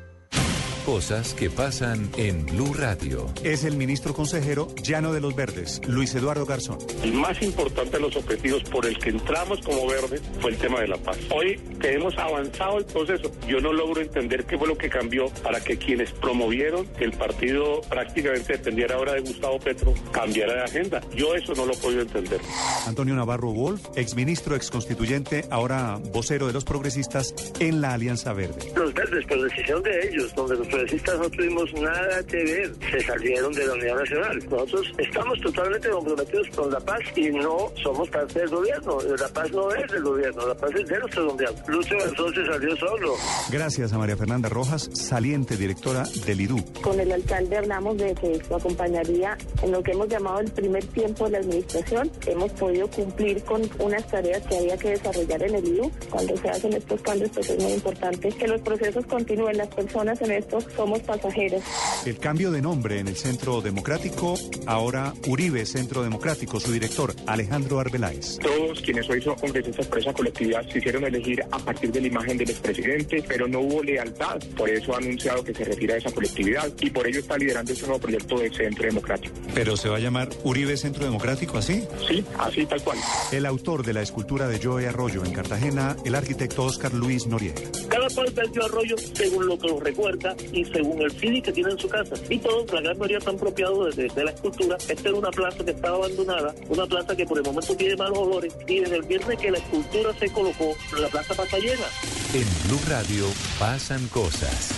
Cosas 0.86 1.34
que 1.34 1.50
pasan 1.50 2.10
en 2.18 2.46
Blue 2.46 2.74
Radio. 2.74 3.32
Es 3.42 3.64
el 3.64 3.78
ministro 3.78 4.14
consejero 4.14 4.68
Llano 4.84 5.14
de 5.14 5.22
los 5.22 5.34
Verdes, 5.34 5.80
Luis 5.88 6.14
Eduardo 6.14 6.46
Garzón. 6.46 6.78
El 7.02 7.14
más 7.14 7.42
importante 7.42 7.92
de 7.92 8.02
los 8.02 8.14
objetivos 8.18 8.64
por 8.64 8.86
el 8.86 8.98
que 8.98 9.12
entramos 9.12 9.62
como 9.62 9.88
verde 9.88 10.20
fue 10.42 10.52
el 10.52 10.58
tema 10.58 10.82
de 10.82 10.90
la 10.90 10.98
paz. 10.98 11.18
Hoy 11.34 11.56
que 11.80 11.94
hemos 11.94 12.18
avanzado 12.18 12.80
el 12.80 12.86
proceso, 12.86 13.32
yo 13.48 13.62
no 13.62 13.72
logro 13.72 14.02
entender 14.02 14.44
qué 14.44 14.58
fue 14.58 14.68
lo 14.68 14.78
que 14.78 14.90
cambió 14.90 15.30
para 15.42 15.62
que 15.62 15.78
quienes 15.78 16.12
promovieron 16.12 16.86
que 16.98 17.06
el 17.06 17.14
partido 17.14 17.80
prácticamente 17.88 18.58
dependiera 18.58 18.96
ahora 18.96 19.14
de 19.14 19.22
Gustavo 19.22 19.60
Petro 19.60 19.94
cambiara 20.12 20.54
de 20.54 20.62
agenda. 20.64 21.00
Yo 21.16 21.34
eso 21.34 21.54
no 21.56 21.66
lo 21.66 21.74
he 21.74 21.78
podido 21.78 22.02
entender. 22.02 22.42
Antonio 22.86 23.16
Navarro 23.16 23.54
Wolf, 23.54 23.82
exministro, 23.96 24.58
exconstituyente, 24.58 25.46
ahora 25.50 25.98
vocero 26.12 26.46
de 26.48 26.52
los 26.52 26.66
progresistas 26.66 27.34
en 27.60 27.80
la 27.80 27.94
Alianza 27.94 28.34
Verde. 28.34 28.74
Los 28.76 28.94
verdes, 28.94 29.26
por 29.28 29.42
decisión 29.42 29.82
de 29.82 30.10
ellos, 30.10 30.36
donde 30.36 30.58
los 30.58 30.73
progresistas 30.74 31.20
no 31.20 31.30
tuvimos 31.30 31.74
nada 31.74 32.24
que 32.24 32.38
ver, 32.38 32.72
se 32.90 33.00
salieron 33.02 33.54
de 33.54 33.68
la 33.68 33.74
Unidad 33.74 33.96
Nacional. 33.96 34.40
Nosotros 34.50 34.92
estamos 34.98 35.40
totalmente 35.42 35.88
comprometidos 35.90 36.48
con 36.56 36.72
la 36.72 36.80
paz 36.80 37.00
y 37.16 37.30
no 37.30 37.72
somos 37.84 38.10
parte 38.10 38.40
del 38.40 38.50
gobierno. 38.50 38.98
La 39.20 39.28
paz 39.28 39.52
no 39.52 39.72
es 39.76 39.92
del 39.92 40.02
gobierno, 40.02 40.48
la 40.48 40.56
paz 40.56 40.72
es 40.76 40.88
de 40.88 40.98
nuestro 40.98 41.30
gobierno. 41.30 41.58
Lucho 41.68 41.96
Garzón 41.96 42.34
se 42.34 42.46
salió 42.48 42.76
solo. 42.78 43.14
Gracias 43.52 43.94
a 43.94 44.00
María 44.00 44.18
Fernanda 44.18 44.50
Rojas, 44.50 44.90
saliente 44.94 45.58
directora 45.58 46.06
del 46.26 46.42
IDU. 46.42 46.64
Con 46.82 47.00
el 47.00 47.12
alcalde 47.12 47.58
hablamos 47.58 47.98
de 47.98 48.16
que 48.16 48.32
esto 48.32 48.56
acompañaría 48.56 49.38
en 49.62 49.72
lo 49.72 49.84
que 49.84 49.92
hemos 49.92 50.08
llamado 50.08 50.40
el 50.40 50.52
primer 50.52 50.84
tiempo 50.86 51.26
de 51.26 51.32
la 51.34 51.38
administración. 51.38 52.10
Hemos 52.26 52.52
podido 52.54 52.88
cumplir 52.88 53.44
con 53.44 53.62
unas 53.78 54.08
tareas 54.08 54.42
que 54.48 54.58
había 54.58 54.78
que 54.78 54.90
desarrollar 54.90 55.44
en 55.44 55.56
el 55.56 55.68
IDU. 55.68 55.92
Cuando 56.10 56.36
se 56.36 56.50
hacen 56.50 56.74
estos 56.74 57.00
cambios, 57.04 57.30
pues 57.32 57.48
es 57.52 57.62
muy 57.62 57.74
importante 57.74 58.30
que 58.30 58.48
los 58.48 58.62
procesos 58.62 59.06
continúen. 59.06 59.56
Las 59.56 59.68
personas 59.68 60.20
en 60.22 60.32
somos 60.76 61.00
pasajeros. 61.02 61.62
El 62.06 62.18
cambio 62.18 62.52
de 62.52 62.62
nombre 62.62 63.00
en 63.00 63.08
el 63.08 63.16
Centro 63.16 63.62
Democrático, 63.62 64.36
ahora 64.66 65.14
Uribe 65.28 65.66
Centro 65.66 66.04
Democrático, 66.04 66.60
su 66.60 66.72
director 66.72 67.14
Alejandro 67.28 67.80
Arbeláez. 67.80 68.40
Todos 68.40 68.82
quienes 68.82 69.10
hoy 69.10 69.22
son 69.22 69.36
congresistas 69.36 69.88
por 69.88 70.00
esa 70.00 70.14
colectividad 70.14 70.68
se 70.70 70.80
hicieron 70.80 71.04
elegir 71.06 71.44
a 71.52 71.60
partir 71.60 71.92
de 71.92 72.02
la 72.02 72.08
imagen 72.08 72.38
del 72.38 72.50
expresidente, 72.50 73.24
pero 73.28 73.48
no 73.48 73.60
hubo 73.60 73.84
lealtad. 73.84 74.40
Por 74.58 74.70
eso 74.70 74.94
ha 74.94 74.98
anunciado 74.98 75.44
que 75.44 75.54
se 75.54 75.64
retira 75.64 75.94
de 75.94 76.00
esa 76.00 76.12
colectividad 76.12 76.72
y 76.82 76.90
por 76.90 77.08
ello 77.08 77.20
está 77.20 77.38
liderando 77.38 77.74
este 77.74 77.86
nuevo 77.86 78.02
proyecto 78.02 78.40
de 78.40 78.54
Centro 78.54 78.86
Democrático. 78.86 79.34
¿Pero 79.54 79.78
se 79.78 79.90
va 79.90 79.98
a 79.98 80.00
llamar 80.00 80.30
Uribe 80.44 80.78
Centro 80.78 81.06
Democrático 81.06 81.58
así? 81.58 81.84
Sí, 82.08 82.24
así 82.40 82.66
tal 82.66 82.82
cual. 82.84 82.98
El 83.32 83.46
autor 83.46 83.86
de 83.86 83.94
la 83.94 84.02
escultura 84.02 84.48
de 84.48 84.60
Joe 84.62 84.88
Arroyo 84.88 85.24
en 85.26 85.32
Cartagena, 85.32 85.96
el 86.06 86.16
arquitecto 86.16 86.64
Oscar 86.64 86.94
Luis 86.94 87.28
Noriega. 87.28 87.62
Cada 87.90 88.10
cual 88.10 88.32
perdió 88.34 88.66
arroyo 88.66 88.96
según 88.98 89.48
lo 89.48 89.58
que 89.58 89.68
lo 89.68 89.80
recuerda 89.80 90.36
y 90.54 90.64
según 90.66 91.02
el 91.02 91.12
feeling 91.12 91.42
que 91.42 91.52
tiene 91.52 91.72
en 91.72 91.80
su 91.80 91.90
casa. 91.90 92.16
Y 92.30 92.38
todos, 92.40 92.72
la 92.72 92.82
gran 92.82 92.98
mayoría 92.98 93.18
están 93.18 93.36
apropiados 93.36 93.96
de, 93.96 94.24
la 94.24 94.32
escultura. 94.32 94.78
Esta 94.88 95.10
es 95.10 95.14
una 95.14 95.32
plaza 95.32 95.66
que 95.66 95.72
estaba 95.72 95.98
abandonada, 95.98 96.56
una 96.70 96.86
plaza 96.86 97.16
que 97.16 97.26
por 97.26 97.38
el 97.38 97.44
momento 97.44 97.76
tiene 97.76 97.96
malos 97.96 98.20
olores 98.20 98.56
y 98.68 98.80
desde 98.80 98.96
el 98.98 99.04
viernes 99.04 99.40
que 99.40 99.52
la 99.52 99.58
escultura 99.58 100.14
se 100.18 100.32
colocó, 100.32 100.74
la 101.00 101.08
plaza 101.10 101.34
pasa 101.34 101.58
llena. 101.58 101.86
En 102.34 102.46
Blue 102.68 102.82
Radio 102.88 103.26
pasan 103.60 104.08
cosas. 104.08 104.72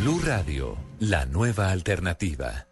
Blue 0.00 0.20
Radio, 0.24 0.76
la 0.98 1.24
nueva 1.26 1.70
alternativa. 1.70 2.68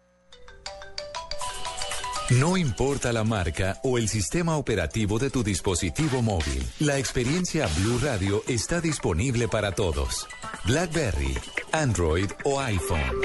No 2.29 2.57
importa 2.57 3.13
la 3.13 3.23
marca 3.23 3.79
o 3.83 3.97
el 3.97 4.09
sistema 4.09 4.57
operativo 4.57 5.17
de 5.17 5.29
tu 5.29 5.45
dispositivo 5.45 6.21
móvil, 6.21 6.61
la 6.79 6.97
experiencia 6.97 7.67
Blue 7.77 7.99
Radio 7.99 8.43
está 8.49 8.81
disponible 8.81 9.47
para 9.47 9.71
todos. 9.71 10.27
BlackBerry, 10.65 11.37
Android 11.71 12.29
o 12.43 12.59
iPhone. 12.59 13.21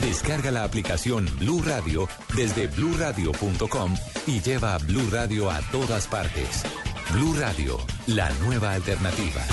Descarga 0.00 0.50
la 0.50 0.64
aplicación 0.64 1.28
Blue 1.38 1.62
Radio 1.62 2.08
desde 2.34 2.66
bluradio.com 2.68 3.94
y 4.26 4.40
lleva 4.40 4.74
a 4.74 4.78
Blue 4.78 5.08
Radio 5.10 5.50
a 5.50 5.60
todas 5.70 6.06
partes. 6.06 6.62
Blue 7.12 7.34
Radio, 7.38 7.78
la 8.06 8.30
nueva 8.44 8.72
alternativa. 8.72 9.44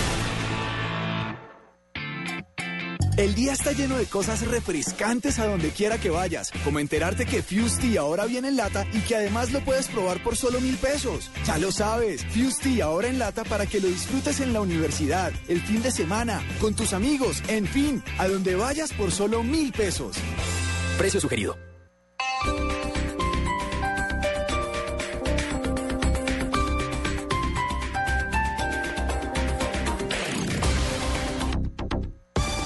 El 3.18 3.34
día 3.34 3.54
está 3.54 3.72
lleno 3.72 3.98
de 3.98 4.06
cosas 4.06 4.46
refrescantes 4.46 5.40
a 5.40 5.48
donde 5.48 5.72
quiera 5.72 5.98
que 5.98 6.12
vayas, 6.12 6.52
como 6.64 6.78
enterarte 6.78 7.26
que 7.26 7.42
Fusti 7.42 7.98
ahora 7.98 8.26
viene 8.28 8.50
en 8.50 8.58
lata 8.58 8.86
y 8.94 9.00
que 9.00 9.16
además 9.16 9.52
lo 9.52 9.62
puedes 9.62 9.88
probar 9.88 10.22
por 10.22 10.36
solo 10.36 10.62
mil 10.62 10.78
pesos. 10.78 11.32
Ya 11.44 11.58
lo 11.58 11.72
sabes, 11.72 12.24
Fusti 12.26 12.80
ahora 12.80 13.08
en 13.08 13.18
lata 13.18 13.44
para 13.44 13.66
que 13.66 13.82
lo 13.82 13.88
disfrutes 13.88 14.40
en 14.40 14.54
la 14.54 14.62
universidad, 14.62 15.32
el 15.48 15.62
fin 15.62 15.82
de 15.82 15.90
semana, 15.90 16.44
con 16.62 16.76
tus 16.76 16.94
amigos, 16.94 17.42
en 17.48 17.66
fin, 17.66 18.04
a 18.20 18.28
donde 18.28 18.56
vayas 18.56 18.94
por 18.94 19.12
solo 19.12 19.42
mil 19.42 19.72
pesos. 19.72 20.16
Precio 21.00 21.20
sugerido. 21.20 21.58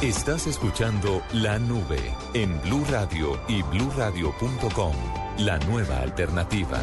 Estás 0.02 0.48
escuchando 0.48 1.22
La 1.32 1.60
Nube 1.60 2.00
en 2.34 2.60
Blue 2.64 2.84
Radio 2.90 3.40
y 3.48 3.62
bluradio.com. 3.62 4.96
La 5.38 5.60
nueva 5.60 6.00
alternativa. 6.00 6.82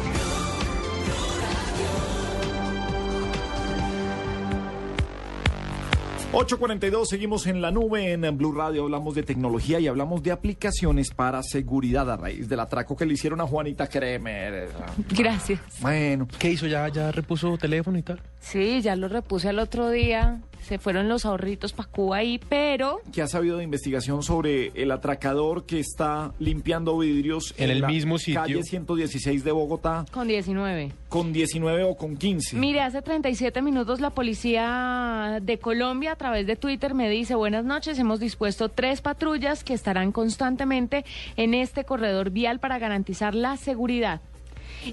...8.42, 6.31 7.05
seguimos 7.05 7.47
en 7.47 7.59
la 7.59 7.71
nube 7.71 8.11
en 8.13 8.37
Blue 8.37 8.53
Radio, 8.53 8.83
hablamos 8.83 9.15
de 9.15 9.23
tecnología 9.23 9.79
y 9.79 9.87
hablamos 9.87 10.21
de 10.21 10.31
aplicaciones 10.31 11.09
para 11.09 11.41
seguridad 11.41 12.09
a 12.09 12.17
raíz 12.17 12.47
del 12.47 12.59
atraco 12.59 12.95
que 12.95 13.05
le 13.07 13.15
hicieron 13.15 13.41
a 13.41 13.47
Juanita 13.47 13.87
Kremer. 13.87 14.69
Gracias. 15.09 15.59
Bueno. 15.81 16.27
¿Qué 16.37 16.51
hizo? 16.51 16.67
¿Ya, 16.67 16.87
ya 16.87 17.11
repuso 17.11 17.57
teléfono 17.57 17.97
y 17.97 18.03
tal? 18.03 18.21
Sí, 18.39 18.79
ya 18.81 18.95
lo 18.95 19.07
repuse 19.07 19.49
el 19.49 19.57
otro 19.57 19.89
día. 19.89 20.39
Se 20.69 20.77
fueron 20.77 21.09
los 21.09 21.25
ahorritos 21.25 21.73
para 21.73 21.89
Cuba 21.89 22.17
ahí, 22.17 22.39
pero... 22.47 23.01
¿Qué 23.11 23.23
ha 23.23 23.27
sabido 23.27 23.57
de 23.57 23.63
investigación 23.63 24.21
sobre 24.21 24.67
el 24.75 24.91
atracador 24.91 25.65
que 25.65 25.79
está 25.79 26.31
limpiando 26.37 26.95
vidrios 26.95 27.55
En 27.57 27.71
el 27.71 27.81
la 27.81 27.87
mismo 27.87 28.19
sitio. 28.19 28.41
calle 28.41 28.61
116 28.61 29.43
de 29.43 29.51
Bogotá 29.51 30.05
Con 30.11 30.27
19. 30.27 30.91
con 31.07 31.33
19 31.33 31.85
o 31.85 31.97
con 31.97 32.17
15? 32.17 32.55
Mire, 32.57 32.81
hace 32.81 33.01
37 33.01 33.63
minutos 33.63 33.99
la 33.99 34.11
policía 34.11 35.39
de 35.41 35.57
Colombia 35.57 36.11
a 36.11 36.15
través 36.17 36.45
de 36.45 36.55
Twitter 36.55 36.93
me 36.93 37.09
dice, 37.09 37.33
buenas 37.33 37.65
noches, 37.65 37.97
hemos 37.97 38.19
dispuesto 38.19 38.69
tres 38.69 39.01
patrullas 39.01 39.63
que 39.63 39.73
estarán 39.73 40.11
constantemente 40.11 41.03
en 41.35 41.55
este 41.55 41.83
corredor 41.83 42.29
vial 42.29 42.59
para 42.59 42.77
garantizar 42.77 43.33
la 43.33 43.57
seguridad. 43.57 44.21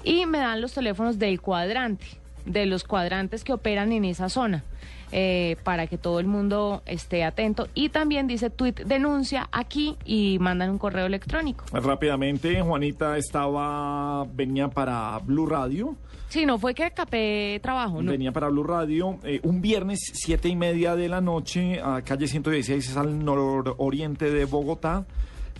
Y 0.03 0.25
me 0.25 0.39
dan 0.39 0.59
los 0.59 0.73
teléfonos 0.73 1.19
del 1.19 1.39
cuadrante, 1.39 2.07
de 2.47 2.65
los 2.65 2.83
cuadrantes 2.83 3.43
que 3.43 3.53
operan 3.53 3.91
en 3.91 4.05
esa 4.05 4.27
zona. 4.29 4.63
Eh, 5.11 5.57
para 5.63 5.87
que 5.87 5.97
todo 5.97 6.19
el 6.19 6.27
mundo 6.27 6.81
esté 6.85 7.23
atento. 7.23 7.67
Y 7.73 7.89
también 7.89 8.27
dice 8.27 8.49
tweet 8.49 8.73
denuncia 8.85 9.47
aquí 9.51 9.97
y 10.05 10.37
mandan 10.39 10.69
un 10.69 10.77
correo 10.77 11.05
electrónico. 11.05 11.65
Rápidamente, 11.71 12.61
Juanita 12.61 13.17
estaba, 13.17 14.25
venía 14.33 14.67
para 14.67 15.19
Blue 15.19 15.45
Radio. 15.45 15.95
Sí, 16.29 16.45
no 16.45 16.59
fue 16.59 16.73
que 16.73 16.91
capé 16.91 17.59
trabajo, 17.63 18.01
¿no? 18.01 18.11
Venía 18.11 18.33
para 18.33 18.49
Blue 18.49 18.63
Radio 18.63 19.17
eh, 19.23 19.39
un 19.43 19.61
viernes, 19.61 19.99
siete 20.13 20.49
y 20.49 20.55
media 20.55 20.95
de 20.95 21.07
la 21.07 21.21
noche, 21.21 21.79
a 21.81 22.01
calle 22.01 22.27
116, 22.27 22.89
es 22.89 22.97
al 22.97 23.23
nororiente 23.23 24.29
de 24.29 24.45
Bogotá. 24.45 25.05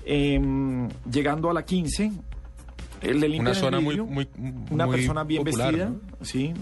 Em, 0.09 0.87
llegando 1.11 1.49
a 1.49 1.53
la 1.53 1.65
15, 1.65 2.11
el 3.01 3.19
le 3.19 3.29
limpian 3.29 3.41
Una 3.41 3.49
el 3.51 3.55
zona 3.55 3.79
muy, 3.79 3.95
vidrio, 3.95 4.05
muy, 4.05 4.27
una 4.71 4.85
muy 4.85 4.95
persona 4.95 5.23
bien 5.23 5.43
popular, 5.43 5.73
vestida, 5.73 5.89
¿no? 5.89 6.25
sí, 6.25 6.53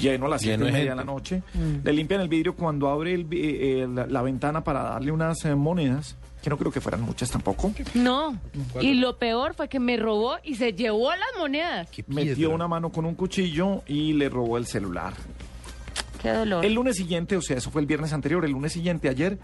lleno 0.00 0.26
a 0.26 0.28
las 0.28 0.40
siete 0.42 0.58
Lleno 0.58 0.68
y 0.68 0.72
de 0.72 0.78
media 0.78 0.90
de 0.90 0.96
la 0.96 1.04
noche. 1.04 1.42
Mm. 1.54 1.84
Le 1.84 1.92
limpian 1.92 2.20
el 2.20 2.28
vidrio 2.28 2.54
cuando 2.54 2.88
abre 2.88 3.14
el 3.14 3.26
eh, 3.30 3.86
la, 3.92 4.06
la 4.06 4.22
ventana 4.22 4.62
para 4.62 4.82
darle 4.82 5.12
unas 5.12 5.44
eh, 5.44 5.54
monedas, 5.54 6.16
que 6.42 6.50
no 6.50 6.56
creo 6.56 6.70
que 6.70 6.80
fueran 6.80 7.02
muchas 7.02 7.30
tampoco. 7.30 7.72
No. 7.94 8.38
Y 8.80 8.94
lo 8.94 9.18
peor 9.18 9.54
fue 9.54 9.68
que 9.68 9.80
me 9.80 9.96
robó 9.96 10.36
y 10.42 10.54
se 10.54 10.72
llevó 10.72 11.10
las 11.10 11.38
monedas. 11.38 11.88
Metió 12.08 12.50
una 12.50 12.68
mano 12.68 12.90
con 12.90 13.04
un 13.04 13.14
cuchillo 13.14 13.82
y 13.86 14.12
le 14.14 14.28
robó 14.28 14.58
el 14.58 14.66
celular. 14.66 15.14
Qué 16.22 16.30
dolor. 16.30 16.64
El 16.64 16.74
lunes 16.74 16.96
siguiente, 16.96 17.36
o 17.36 17.42
sea, 17.42 17.56
eso 17.56 17.70
fue 17.70 17.80
el 17.80 17.86
viernes 17.86 18.12
anterior, 18.12 18.44
el 18.44 18.52
lunes 18.52 18.72
siguiente, 18.72 19.08
ayer, 19.08 19.38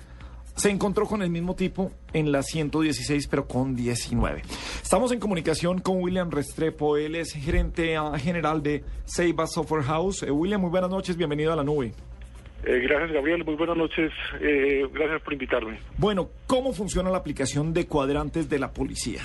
se 0.57 0.71
encontró 0.71 1.07
con 1.07 1.23
el 1.23 1.31
mismo 1.31 1.55
tipo 1.55 1.93
en 2.13 2.33
la 2.33 2.43
116, 2.43 3.29
pero 3.29 3.47
con 3.47 3.77
19. 3.77 4.43
Estamos 4.83 5.13
en 5.13 5.21
comunicación 5.21 5.81
con 5.81 6.03
William 6.03 6.31
Restrepo, 6.31 6.97
él 6.97 7.15
es 7.15 7.33
gerente 7.33 7.97
ah, 7.97 8.19
general 8.19 8.63
de 8.63 8.83
Seiba 9.05 9.47
Software 9.47 9.85
House. 9.85 10.23
Eh, 10.23 10.31
William, 10.31 10.61
muy 10.61 10.71
buenas 10.71 10.91
noches, 10.91 11.17
bienvenido 11.17 11.53
a 11.53 11.57
la 11.57 11.63
nube. 11.63 11.93
Eh, 12.65 12.81
gracias, 12.81 13.13
Gabriel. 13.13 13.45
Muy 13.45 13.55
buenas 13.55 13.77
noches. 13.77 14.11
Eh, 14.41 14.85
gracias 14.93 15.23
por 15.23 15.35
invitarme. 15.35 15.79
Bueno, 15.99 16.31
¿cómo 16.47 16.73
funciona 16.73 17.11
la 17.11 17.19
aplicación 17.19 17.73
de 17.73 17.87
cuadrantes 17.87 18.49
de 18.49 18.59
la 18.59 18.73
policía? 18.73 19.21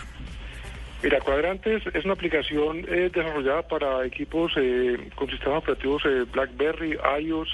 Mira, 1.01 1.19
Cuadrantes 1.21 1.81
es 1.95 2.05
una 2.05 2.13
aplicación 2.13 2.83
desarrollada 2.83 3.63
para 3.63 4.05
equipos 4.05 4.51
eh, 4.57 5.09
con 5.15 5.27
sistemas 5.31 5.63
operativos 5.63 6.03
BlackBerry, 6.31 6.95
iOS, 7.19 7.49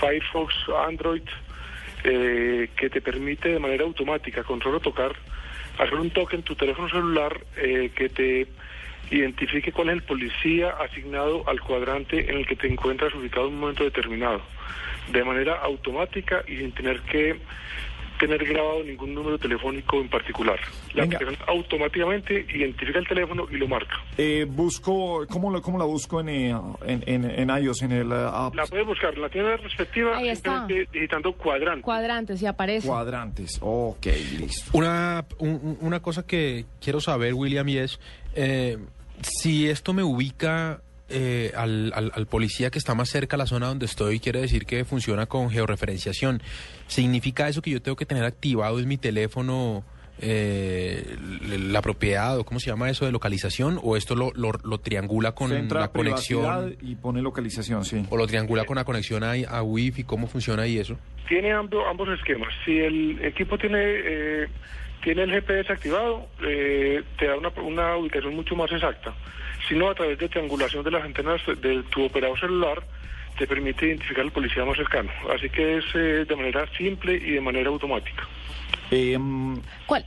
Firefox, 0.00 0.52
Android, 0.88 1.22
eh, 2.04 2.68
que 2.76 2.90
te 2.90 3.00
permite 3.00 3.48
de 3.48 3.58
manera 3.58 3.84
automática, 3.84 4.42
con 4.44 4.60
solo 4.60 4.80
tocar, 4.80 5.14
hacer 5.78 5.94
un 5.94 6.10
toque 6.10 6.36
en 6.36 6.42
tu 6.42 6.54
teléfono 6.54 6.88
celular 6.88 7.40
eh, 7.56 7.90
que 7.94 8.08
te 8.08 8.46
identifique 9.10 9.72
cuál 9.72 9.90
es 9.90 9.94
el 9.96 10.02
policía 10.02 10.70
asignado 10.80 11.48
al 11.48 11.60
cuadrante 11.60 12.30
en 12.30 12.38
el 12.38 12.46
que 12.46 12.56
te 12.56 12.66
encuentras 12.66 13.14
ubicado 13.14 13.48
en 13.48 13.54
un 13.54 13.60
momento 13.60 13.84
determinado, 13.84 14.40
de 15.10 15.24
manera 15.24 15.54
automática 15.56 16.42
y 16.46 16.56
sin 16.56 16.72
tener 16.72 17.00
que 17.00 17.36
tener 18.26 18.44
grabado 18.46 18.84
ningún 18.84 19.12
número 19.14 19.36
telefónico 19.36 20.00
en 20.00 20.08
particular. 20.08 20.58
La 20.94 21.02
aplicación 21.04 21.36
automáticamente 21.48 22.46
identifica 22.54 23.00
el 23.00 23.06
teléfono 23.08 23.46
y 23.50 23.56
lo 23.56 23.66
marca. 23.66 23.96
Eh, 24.16 24.46
busco, 24.48 25.26
¿cómo, 25.28 25.50
lo- 25.50 25.60
¿Cómo 25.60 25.76
la 25.78 25.84
busco 25.84 26.20
en, 26.20 26.28
eh, 26.28 26.54
en, 26.86 27.02
en, 27.06 27.24
en 27.28 27.50
iOS, 27.64 27.82
en 27.82 27.92
el 27.92 28.12
eh, 28.12 28.26
app? 28.32 28.54
La 28.54 28.66
puedes 28.66 28.86
buscar 28.86 29.12
en 29.14 29.22
la 29.22 29.28
tienda 29.28 29.56
respectiva 29.56 30.16
Ahí 30.18 30.28
está. 30.28 30.66
digitando 30.92 31.32
cuadrante. 31.32 31.82
Cuadrantes 31.82 32.40
y 32.42 32.46
aparece. 32.46 32.86
Cuadrantes, 32.86 33.58
ok, 33.60 34.06
listo. 34.38 34.70
Una, 34.78 35.24
un- 35.38 35.78
una 35.80 36.00
cosa 36.00 36.24
que 36.24 36.64
quiero 36.80 37.00
saber, 37.00 37.34
William, 37.34 37.68
y 37.68 37.78
es 37.78 37.98
eh, 38.36 38.78
si 39.22 39.68
esto 39.68 39.92
me 39.92 40.02
ubica 40.04 40.80
eh, 41.14 41.52
al, 41.56 41.92
al- 41.94 42.10
al 42.14 42.26
policía 42.26 42.70
que 42.70 42.78
está 42.78 42.94
más 42.94 43.10
cerca 43.10 43.36
a 43.36 43.38
la 43.38 43.46
zona 43.46 43.66
donde 43.66 43.84
estoy, 43.86 44.18
quiere 44.18 44.40
decir 44.40 44.64
que 44.64 44.84
funciona 44.86 45.26
con 45.26 45.50
georreferenciación. 45.50 46.40
¿Significa 46.92 47.48
eso 47.48 47.62
que 47.62 47.70
yo 47.70 47.80
tengo 47.80 47.96
que 47.96 48.04
tener 48.06 48.24
activado 48.24 48.78
en 48.78 48.86
mi 48.86 48.98
teléfono 48.98 49.82
eh, 50.20 51.16
la 51.70 51.80
propiedad 51.80 52.38
o 52.38 52.44
cómo 52.44 52.60
se 52.60 52.66
llama 52.70 52.90
eso 52.90 53.06
de 53.06 53.12
localización? 53.12 53.80
¿O 53.82 53.96
esto 53.96 54.14
lo, 54.14 54.30
lo- 54.34 54.52
lo 54.62 54.78
triangula 54.78 55.32
con 55.32 55.48
Centra 55.48 55.80
la 55.80 55.88
conexión? 55.88 56.76
y 56.82 56.94
pone 56.96 57.22
localización, 57.22 57.84
sí. 57.86 58.04
¿O 58.10 58.16
lo 58.18 58.26
triangula 58.26 58.64
con 58.66 58.76
la 58.76 58.84
conexión 58.84 59.24
a, 59.24 59.32
a 59.48 59.62
Wi-Fi? 59.62 60.04
¿Cómo 60.04 60.26
funciona 60.26 60.64
ahí 60.64 60.78
eso? 60.78 60.98
Tiene 61.28 61.50
ambos, 61.52 61.82
ambos 61.88 62.08
esquemas. 62.10 62.52
Si 62.64 62.78
el 62.78 63.24
equipo 63.24 63.56
tiene 63.56 63.78
eh, 63.82 64.46
tiene 65.02 65.22
el 65.22 65.30
GPS 65.32 65.72
activado, 65.72 66.28
eh, 66.46 67.02
te 67.18 67.26
da 67.26 67.36
una, 67.36 67.48
una 67.62 67.96
ubicación 67.96 68.36
mucho 68.36 68.54
más 68.54 68.70
exacta. 68.70 69.14
Si 69.66 69.74
no, 69.74 69.88
a 69.90 69.94
través 69.94 70.18
de 70.18 70.28
triangulación 70.28 70.84
de 70.84 70.90
las 70.90 71.04
antenas 71.04 71.40
de 71.62 71.82
tu 71.90 72.04
operador 72.04 72.38
celular, 72.38 72.82
te 73.42 73.48
permite 73.48 73.86
identificar 73.86 74.22
al 74.22 74.30
policía 74.30 74.64
más 74.64 74.76
cercano. 74.76 75.10
Así 75.34 75.50
que 75.50 75.78
es 75.78 75.84
eh, 75.96 76.24
de 76.24 76.36
manera 76.36 76.64
simple 76.78 77.16
y 77.16 77.32
de 77.32 77.40
manera 77.40 77.70
automática. 77.70 78.28
Em, 78.88 79.60
¿Cuál? 79.84 80.06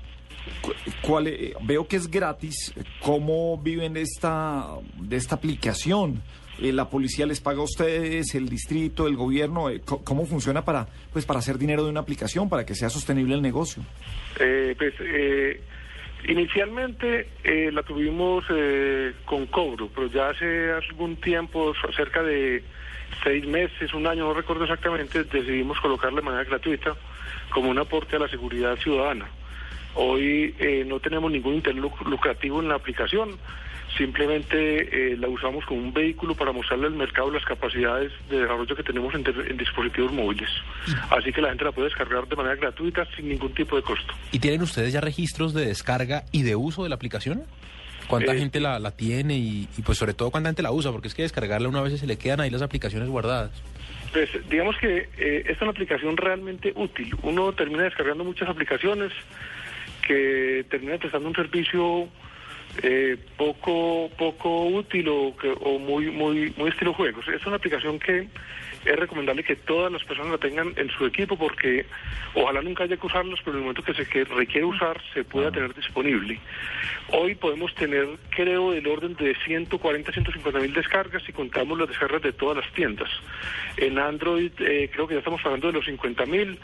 ¿Cuál, 1.01 1.27
eh, 1.27 1.53
veo 1.63 1.85
que 1.85 1.97
es 1.97 2.09
gratis. 2.09 2.73
¿Cómo 3.01 3.57
viven 3.57 3.91
de 3.91 4.03
esta, 4.03 4.67
de 4.97 5.17
esta 5.17 5.35
aplicación? 5.35 6.21
Eh, 6.61 6.71
¿La 6.71 6.89
policía 6.89 7.25
les 7.25 7.41
paga 7.41 7.59
a 7.59 7.63
ustedes, 7.63 8.33
el 8.35 8.47
distrito, 8.47 9.05
el 9.05 9.17
gobierno? 9.17 9.69
Eh, 9.69 9.81
¿Cómo 9.83 10.25
funciona 10.25 10.63
para, 10.63 10.87
pues, 11.11 11.25
para 11.25 11.39
hacer 11.39 11.57
dinero 11.57 11.83
de 11.83 11.89
una 11.89 11.99
aplicación, 11.99 12.47
para 12.47 12.65
que 12.65 12.73
sea 12.73 12.89
sostenible 12.89 13.35
el 13.35 13.41
negocio? 13.41 13.83
Eh, 14.39 14.75
pues, 14.77 14.93
eh, 15.01 15.59
inicialmente 16.29 17.27
eh, 17.43 17.69
la 17.69 17.83
tuvimos 17.83 18.45
eh, 18.49 19.11
con 19.25 19.45
cobro, 19.47 19.89
pero 19.93 20.07
ya 20.07 20.29
hace 20.29 20.71
algún 20.71 21.17
tiempo, 21.17 21.73
cerca 21.97 22.23
de 22.23 22.63
seis 23.23 23.45
meses, 23.47 23.93
un 23.93 24.05
año, 24.07 24.25
no 24.25 24.33
recuerdo 24.33 24.63
exactamente, 24.63 25.23
decidimos 25.23 25.79
colocarla 25.79 26.21
de 26.21 26.25
manera 26.25 26.43
gratuita 26.43 26.93
como 27.49 27.69
un 27.69 27.77
aporte 27.79 28.15
a 28.15 28.19
la 28.19 28.27
seguridad 28.27 28.75
ciudadana. 28.77 29.27
Hoy 29.95 30.53
eh, 30.59 30.83
no 30.85 30.99
tenemos 30.99 31.31
ningún 31.31 31.55
interés 31.55 31.81
luc- 31.81 32.05
lucrativo 32.05 32.61
en 32.61 32.67
la 32.67 32.75
aplicación, 32.75 33.37
simplemente 33.97 35.13
eh, 35.13 35.17
la 35.17 35.29
usamos 35.29 35.63
como 35.65 35.79
un 35.79 35.93
vehículo 35.93 36.35
para 36.35 36.51
mostrarle 36.51 36.87
al 36.87 36.93
mercado 36.95 37.31
las 37.31 37.45
capacidades 37.45 38.11
de 38.29 38.41
desarrollo 38.41 38.75
que 38.75 38.83
tenemos 38.83 39.13
en, 39.15 39.23
en 39.25 39.57
dispositivos 39.57 40.11
móviles. 40.11 40.49
Así 41.09 41.31
que 41.31 41.41
la 41.41 41.49
gente 41.49 41.63
la 41.63 41.71
puede 41.71 41.87
descargar 41.87 42.27
de 42.27 42.35
manera 42.35 42.55
gratuita 42.55 43.07
sin 43.15 43.29
ningún 43.29 43.53
tipo 43.53 43.77
de 43.77 43.83
costo. 43.83 44.13
¿Y 44.33 44.39
tienen 44.39 44.61
ustedes 44.61 44.91
ya 44.91 44.99
registros 44.99 45.53
de 45.53 45.65
descarga 45.65 46.23
y 46.33 46.43
de 46.43 46.55
uso 46.57 46.83
de 46.83 46.89
la 46.89 46.95
aplicación? 46.95 47.43
¿Cuánta 48.07 48.33
Eh, 48.33 48.37
gente 48.39 48.59
la, 48.59 48.79
la 48.79 48.91
tiene 48.91 49.35
y, 49.37 49.67
y, 49.77 49.81
pues 49.81 49.97
sobre 49.97 50.13
todo 50.13 50.31
cuánta 50.31 50.49
gente 50.49 50.61
la 50.63 50.71
usa? 50.71 50.91
Porque 50.91 51.07
es 51.07 51.15
que 51.15 51.23
descargarla 51.23 51.67
una 51.69 51.81
vez 51.81 51.99
se 51.99 52.07
le 52.07 52.17
quedan 52.17 52.39
ahí 52.41 52.49
las 52.49 52.61
aplicaciones 52.61 53.09
guardadas. 53.09 53.51
Pues 54.13 54.29
digamos 54.49 54.77
que 54.77 55.09
eh, 55.17 55.39
esta 55.41 55.51
es 55.51 55.61
una 55.61 55.71
aplicación 55.71 56.15
realmente 56.15 56.71
útil. 56.75 57.13
Uno 57.23 57.51
termina 57.53 57.83
descargando 57.83 58.23
muchas 58.23 58.47
aplicaciones 58.47 59.11
que 60.07 60.65
terminan 60.69 60.99
prestando 60.99 61.27
un 61.29 61.35
servicio 61.35 62.07
eh, 62.83 63.17
poco 63.37 64.09
poco 64.17 64.65
útil 64.67 65.07
o, 65.09 65.35
que- 65.35 65.55
o 65.61 65.79
muy 65.79 66.11
muy 66.11 66.53
muy 66.57 66.69
estilo 66.69 66.93
juegos. 66.93 67.27
Es 67.27 67.45
una 67.45 67.55
aplicación 67.57 67.99
que 67.99 68.27
es 68.85 68.95
recomendable 68.95 69.43
que 69.43 69.55
todas 69.55 69.91
las 69.91 70.03
personas 70.03 70.31
la 70.31 70.37
tengan 70.37 70.73
en 70.77 70.89
su 70.89 71.05
equipo 71.05 71.37
porque 71.37 71.85
ojalá 72.33 72.61
nunca 72.61 72.83
haya 72.83 72.97
que 72.97 73.07
usarlos, 73.07 73.39
pero 73.43 73.57
en 73.57 73.57
el 73.57 73.63
momento 73.63 73.83
que 73.83 73.93
se 73.93 74.07
que 74.07 74.23
requiere 74.25 74.65
usar 74.65 75.01
se 75.13 75.23
pueda 75.23 75.51
tener 75.51 75.73
disponible. 75.73 76.39
Hoy 77.11 77.35
podemos 77.35 77.73
tener, 77.75 78.07
creo, 78.29 78.71
del 78.71 78.87
orden 78.87 79.15
de 79.15 79.35
140, 79.45 80.11
150 80.11 80.59
mil 80.59 80.73
descargas 80.73 81.23
si 81.23 81.33
contamos 81.33 81.77
las 81.77 81.87
descargas 81.87 82.21
de 82.21 82.33
todas 82.33 82.57
las 82.57 82.73
tiendas. 82.73 83.09
En 83.77 83.99
Android 83.99 84.51
eh, 84.59 84.89
creo 84.91 85.07
que 85.07 85.15
ya 85.15 85.19
estamos 85.19 85.41
hablando 85.45 85.67
de 85.67 85.73
los 85.73 85.85
50 85.85 86.25
mil. 86.25 86.59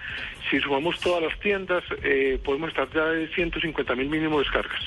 Si 0.50 0.60
sumamos 0.60 1.00
todas 1.00 1.24
las 1.24 1.40
tiendas, 1.40 1.84
eh, 2.04 2.40
podemos 2.44 2.70
estar 2.70 2.90
ya 2.94 3.06
de 3.06 3.28
150 3.30 3.96
mil 3.96 4.10
mínimo 4.10 4.40
descargas. 4.40 4.82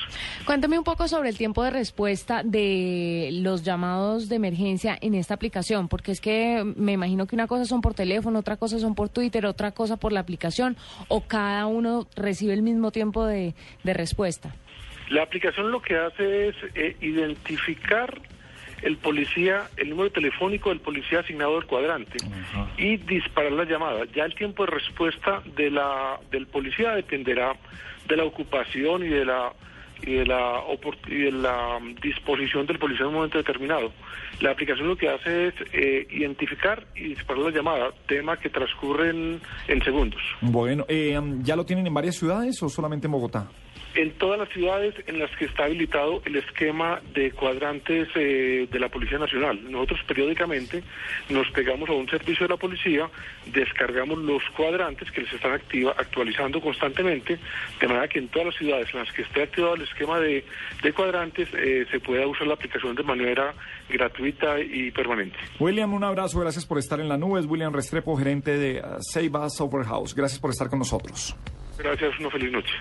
Cuéntame 0.45 0.79
un 0.79 0.85
poco 0.85 1.09
sobre 1.09 1.29
el 1.29 1.39
tiempo 1.39 1.63
de 1.63 1.71
respuesta 1.71 2.43
de 2.45 3.31
los 3.33 3.63
llamados 3.63 4.29
de 4.29 4.37
emergencia 4.37 4.99
en 5.01 5.15
esta 5.15 5.35
aplicación, 5.35 5.89
porque 5.89 6.13
es 6.13 6.21
que 6.21 6.63
me 6.77 6.93
imagino 6.93 7.24
que 7.27 7.37
una 7.37 7.47
cosa 7.47 7.65
son 7.65 7.81
por 7.81 7.95
teléfono, 7.95 8.39
otra 8.39 8.57
cosa 8.57 8.79
son 8.79 8.95
por 8.95 9.09
Twitter, 9.09 9.47
otra 9.47 9.73
cosa 9.73 9.97
por 9.97 10.13
la 10.13 10.21
aplicación, 10.21 10.77
o 11.09 11.23
cada 11.23 11.67
uno 11.67 12.07
recibe 12.17 12.53
el 12.55 12.63
mismo 12.63 12.91
tiempo 12.91 13.25
de, 13.27 13.55
de 13.83 13.95
respuesta. 13.95 14.55
La 15.11 15.23
aplicación 15.23 15.71
lo 15.71 15.83
que 15.83 15.97
hace 15.97 16.49
es 16.49 16.57
eh, 16.75 16.97
identificar 17.01 18.21
el 18.83 18.97
policía, 18.99 19.69
el 19.77 19.91
número 19.91 20.11
telefónico 20.11 20.69
del 20.69 20.81
policía 20.81 21.21
asignado 21.21 21.55
del 21.55 21.67
cuadrante 21.67 22.19
y 22.77 22.99
disparar 22.99 23.53
la 23.53 23.65
llamada. 23.65 24.05
Ya 24.15 24.25
el 24.25 24.35
tiempo 24.35 24.67
de 24.67 24.73
respuesta 24.73 25.43
de 25.57 25.71
la 25.71 26.21
del 26.31 26.47
policía 26.47 26.93
dependerá 26.93 27.57
de 28.07 28.17
la 28.17 28.25
ocupación 28.25 29.05
y 29.05 29.09
de 29.09 29.25
la 29.25 29.53
y 30.07 30.15
de 30.15 30.27
la 30.27 30.61
y 31.09 31.15
de 31.15 31.33
la 31.33 31.79
mm, 31.81 31.97
disposición 32.03 32.67
del 32.67 32.79
policía 32.79 33.03
en 33.03 33.09
un 33.09 33.15
momento 33.15 33.39
determinado. 33.39 33.93
La 34.41 34.51
aplicación 34.51 34.89
lo 34.89 34.97
que 34.97 35.09
hace 35.09 35.49
es 35.49 35.55
eh, 35.73 36.07
identificar 36.11 36.87
y 36.95 37.09
disparar 37.09 37.45
la 37.45 37.51
llamada, 37.51 37.91
tema 38.07 38.37
que 38.37 38.51
transcurre 38.51 39.11
en, 39.11 39.41
en 39.69 39.83
segundos. 39.83 40.21
Bueno, 40.41 40.85
eh, 40.89 41.19
¿ya 41.43 41.57
lo 41.57 41.65
tienen 41.65 41.87
en 41.87 41.95
varias 41.95 42.17
ciudades 42.17 42.63
o 42.63 42.69
solamente 42.69 43.07
en 43.07 43.13
Bogotá? 43.13 43.49
En 43.95 44.11
todas 44.13 44.39
las 44.39 44.49
ciudades 44.49 44.95
en 45.07 45.19
las 45.19 45.31
que 45.37 45.45
está 45.45 45.65
habilitado 45.65 46.21
el 46.25 46.37
esquema 46.37 47.01
de 47.15 47.31
cuadrantes 47.31 48.09
eh, 48.15 48.67
de 48.71 48.81
la 48.81 48.89
Policía 48.89 49.19
Nacional. 49.19 49.61
Nosotros 49.71 50.01
periódicamente 50.07 50.83
nos 51.31 51.49
pegamos 51.53 51.89
a 51.89 51.93
un 51.93 52.09
servicio 52.09 52.47
de 52.47 52.55
la 52.55 52.57
policía, 52.57 53.09
descargamos 53.47 54.19
los 54.19 54.43
cuadrantes 54.57 55.11
que 55.11 55.23
les 55.23 55.33
están 55.33 55.53
activa, 55.53 55.95
actualizando 55.97 56.61
constantemente, 56.61 57.39
de 57.81 57.87
manera 57.87 58.09
que 58.09 58.19
en 58.19 58.29
todas 58.29 58.47
las 58.47 58.57
ciudades 58.57 58.89
en 58.93 59.01
las 59.01 59.13
que 59.13 59.23
esté 59.23 59.43
activado 59.43 59.75
el 59.75 59.83
esquema 59.83 60.19
de, 60.19 60.45
de 60.83 60.93
cuadrantes 60.93 61.49
eh, 61.55 61.87
se 61.91 62.01
pueda 62.01 62.27
usar 62.27 62.47
la 62.47 62.55
aplicación 62.55 62.95
de 62.95 63.03
manera 63.03 63.55
gratuita 63.89 64.59
y 64.61 64.91
permanente. 64.91 65.37
William, 65.61 65.93
un 65.93 66.05
abrazo, 66.05 66.41
gracias 66.41 66.67
por 66.67 66.79
estar 66.79 67.01
en 67.01 67.09
la 67.09 67.17
nube. 67.17 67.41
Es 67.41 67.47
William 67.47 67.73
Restrepo, 67.73 68.17
gerente 68.17 68.59
de 68.59 68.83
Seiba 69.01 69.49
Software 69.51 69.87
House. 69.87 70.15
Gracias 70.15 70.41
por 70.41 70.51
estar 70.51 70.69
con 70.69 70.79
nosotros. 70.79 71.37
Gracias, 71.79 72.19
una 72.19 72.31
feliz 72.31 72.53
noche. 72.53 72.75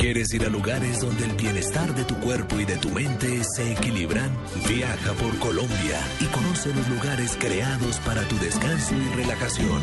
¿Quieres 0.00 0.32
ir 0.32 0.44
a 0.44 0.48
lugares 0.48 1.00
donde 1.00 1.24
el 1.24 1.32
bienestar 1.32 1.92
de 1.92 2.04
tu 2.04 2.14
cuerpo 2.20 2.60
y 2.60 2.64
de 2.64 2.76
tu 2.76 2.88
mente 2.90 3.42
se 3.42 3.72
equilibran? 3.72 4.30
Viaja 4.68 5.12
por 5.14 5.36
Colombia 5.40 6.00
y 6.20 6.26
conoce 6.26 6.72
los 6.72 6.88
lugares 6.88 7.36
creados 7.36 7.98
para 8.06 8.22
tu 8.28 8.38
descanso 8.38 8.94
y 8.94 9.08
relajación. 9.16 9.82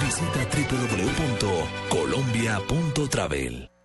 Visita 0.00 0.48
www.colombia.travel. 1.90 3.77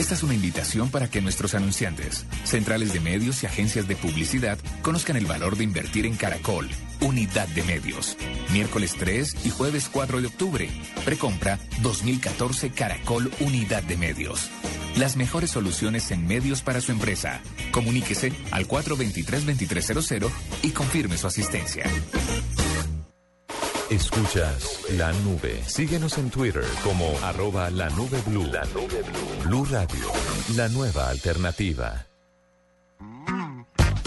Esta 0.00 0.14
es 0.14 0.22
una 0.22 0.32
invitación 0.32 0.90
para 0.90 1.10
que 1.10 1.20
nuestros 1.20 1.54
anunciantes, 1.54 2.24
centrales 2.44 2.94
de 2.94 3.00
medios 3.00 3.42
y 3.42 3.46
agencias 3.46 3.86
de 3.86 3.96
publicidad 3.96 4.58
conozcan 4.80 5.18
el 5.18 5.26
valor 5.26 5.58
de 5.58 5.64
invertir 5.64 6.06
en 6.06 6.16
Caracol, 6.16 6.70
unidad 7.02 7.46
de 7.48 7.62
medios. 7.64 8.16
Miércoles 8.50 8.96
3 8.98 9.44
y 9.44 9.50
jueves 9.50 9.90
4 9.92 10.22
de 10.22 10.28
octubre. 10.28 10.70
Precompra 11.04 11.58
2014 11.82 12.70
Caracol 12.70 13.30
Unidad 13.40 13.82
de 13.82 13.98
Medios. 13.98 14.48
Las 14.96 15.18
mejores 15.18 15.50
soluciones 15.50 16.10
en 16.12 16.26
medios 16.26 16.62
para 16.62 16.80
su 16.80 16.92
empresa. 16.92 17.42
Comuníquese 17.70 18.32
al 18.52 18.66
423-2300 18.66 20.30
y 20.62 20.70
confirme 20.70 21.18
su 21.18 21.26
asistencia. 21.26 21.84
Escuchas 23.90 24.84
la 24.96 25.12
nube. 25.24 25.60
Síguenos 25.66 26.16
en 26.18 26.30
Twitter 26.30 26.62
como 26.84 27.06
arroba 27.24 27.70
la 27.70 27.90
nube 27.90 28.22
blue. 28.24 28.46
La 28.46 28.64
nube 28.66 29.02
blue. 29.02 29.48
Blue 29.48 29.64
Radio, 29.64 30.06
la 30.54 30.68
nueva 30.68 31.08
alternativa. 31.08 32.06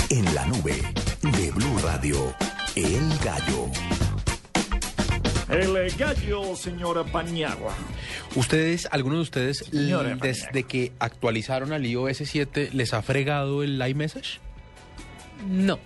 En 0.10 0.34
la 0.34 0.46
nube 0.46 0.82
de 1.22 1.52
Blue 1.52 1.78
Radio, 1.84 2.34
El 2.76 3.10
Gallo. 3.26 3.68
El 5.50 5.92
gallo, 5.98 6.56
señora 6.56 7.04
Paniagua. 7.04 7.74
¿Ustedes, 8.36 8.88
algunos 8.90 9.18
de 9.18 9.24
ustedes, 9.24 9.58
Señora 9.70 10.16
desde 10.16 10.64
que 10.64 10.94
actualizaron 11.00 11.74
al 11.74 11.86
iOS 11.86 12.20
7, 12.24 12.70
les 12.72 12.94
ha 12.94 13.02
fregado 13.02 13.64
el 13.64 13.86
iMessage? 13.86 14.40
No. 15.46 15.78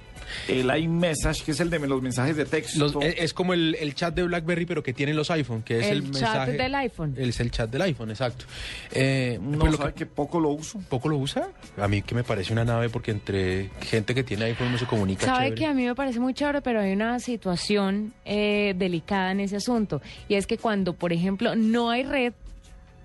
El 0.47 0.75
iMessage, 0.75 1.43
que 1.43 1.51
es 1.51 1.59
el 1.59 1.69
de 1.69 1.79
los 1.79 2.01
mensajes 2.01 2.35
de 2.35 2.45
texto. 2.45 2.79
Los- 2.79 2.95
es, 3.03 3.15
es 3.17 3.33
como 3.33 3.53
el, 3.53 3.75
el 3.79 3.95
chat 3.95 4.13
de 4.13 4.23
BlackBerry, 4.23 4.65
pero 4.65 4.83
que 4.83 4.93
tienen 4.93 5.15
los 5.15 5.29
iPhone, 5.31 5.63
que 5.63 5.79
es 5.79 5.85
el, 5.87 5.97
El 5.97 6.03
chat 6.11 6.13
mensaje... 6.21 6.51
del 6.53 6.75
iPhone. 6.75 7.13
Es 7.17 7.39
el 7.39 7.51
chat 7.51 7.69
del 7.69 7.81
iPhone, 7.83 8.09
exacto. 8.09 8.45
Eh, 8.91 9.39
No, 9.41 9.59
pues 9.59 9.71
lo 9.73 9.77
¿sabe 9.77 9.93
que 9.93 10.05
poco 10.05 10.39
lo 10.39 10.49
uso? 10.49 10.79
¿Poco 10.89 11.09
lo 11.09 11.17
usa? 11.17 11.49
A 11.77 11.87
mí 11.87 12.01
que 12.01 12.15
me 12.15 12.23
parece 12.23 12.53
una 12.53 12.65
nave 12.65 12.89
porque 12.89 13.11
entre 13.11 13.69
gente 13.81 14.13
que 14.15 14.23
tiene 14.23 14.45
iPhone 14.45 14.71
no 14.71 14.77
se 14.77 14.85
comunica 14.85 15.25
Sabe 15.25 15.45
chévere. 15.45 15.55
que 15.55 15.65
a 15.65 15.73
mí 15.73 15.85
me 15.85 15.95
parece 15.95 16.19
muy 16.19 16.33
chévere, 16.33 16.61
pero 16.61 16.79
hay 16.81 16.93
una 16.93 17.19
situación 17.19 18.13
eh, 18.25 18.73
delicada 18.77 19.31
en 19.31 19.39
ese 19.41 19.57
asunto. 19.57 20.01
Y 20.27 20.35
es 20.35 20.47
que 20.47 20.57
cuando, 20.57 20.93
por 20.93 21.13
ejemplo, 21.13 21.55
no 21.55 21.89
hay 21.89 22.03
red 22.03 22.33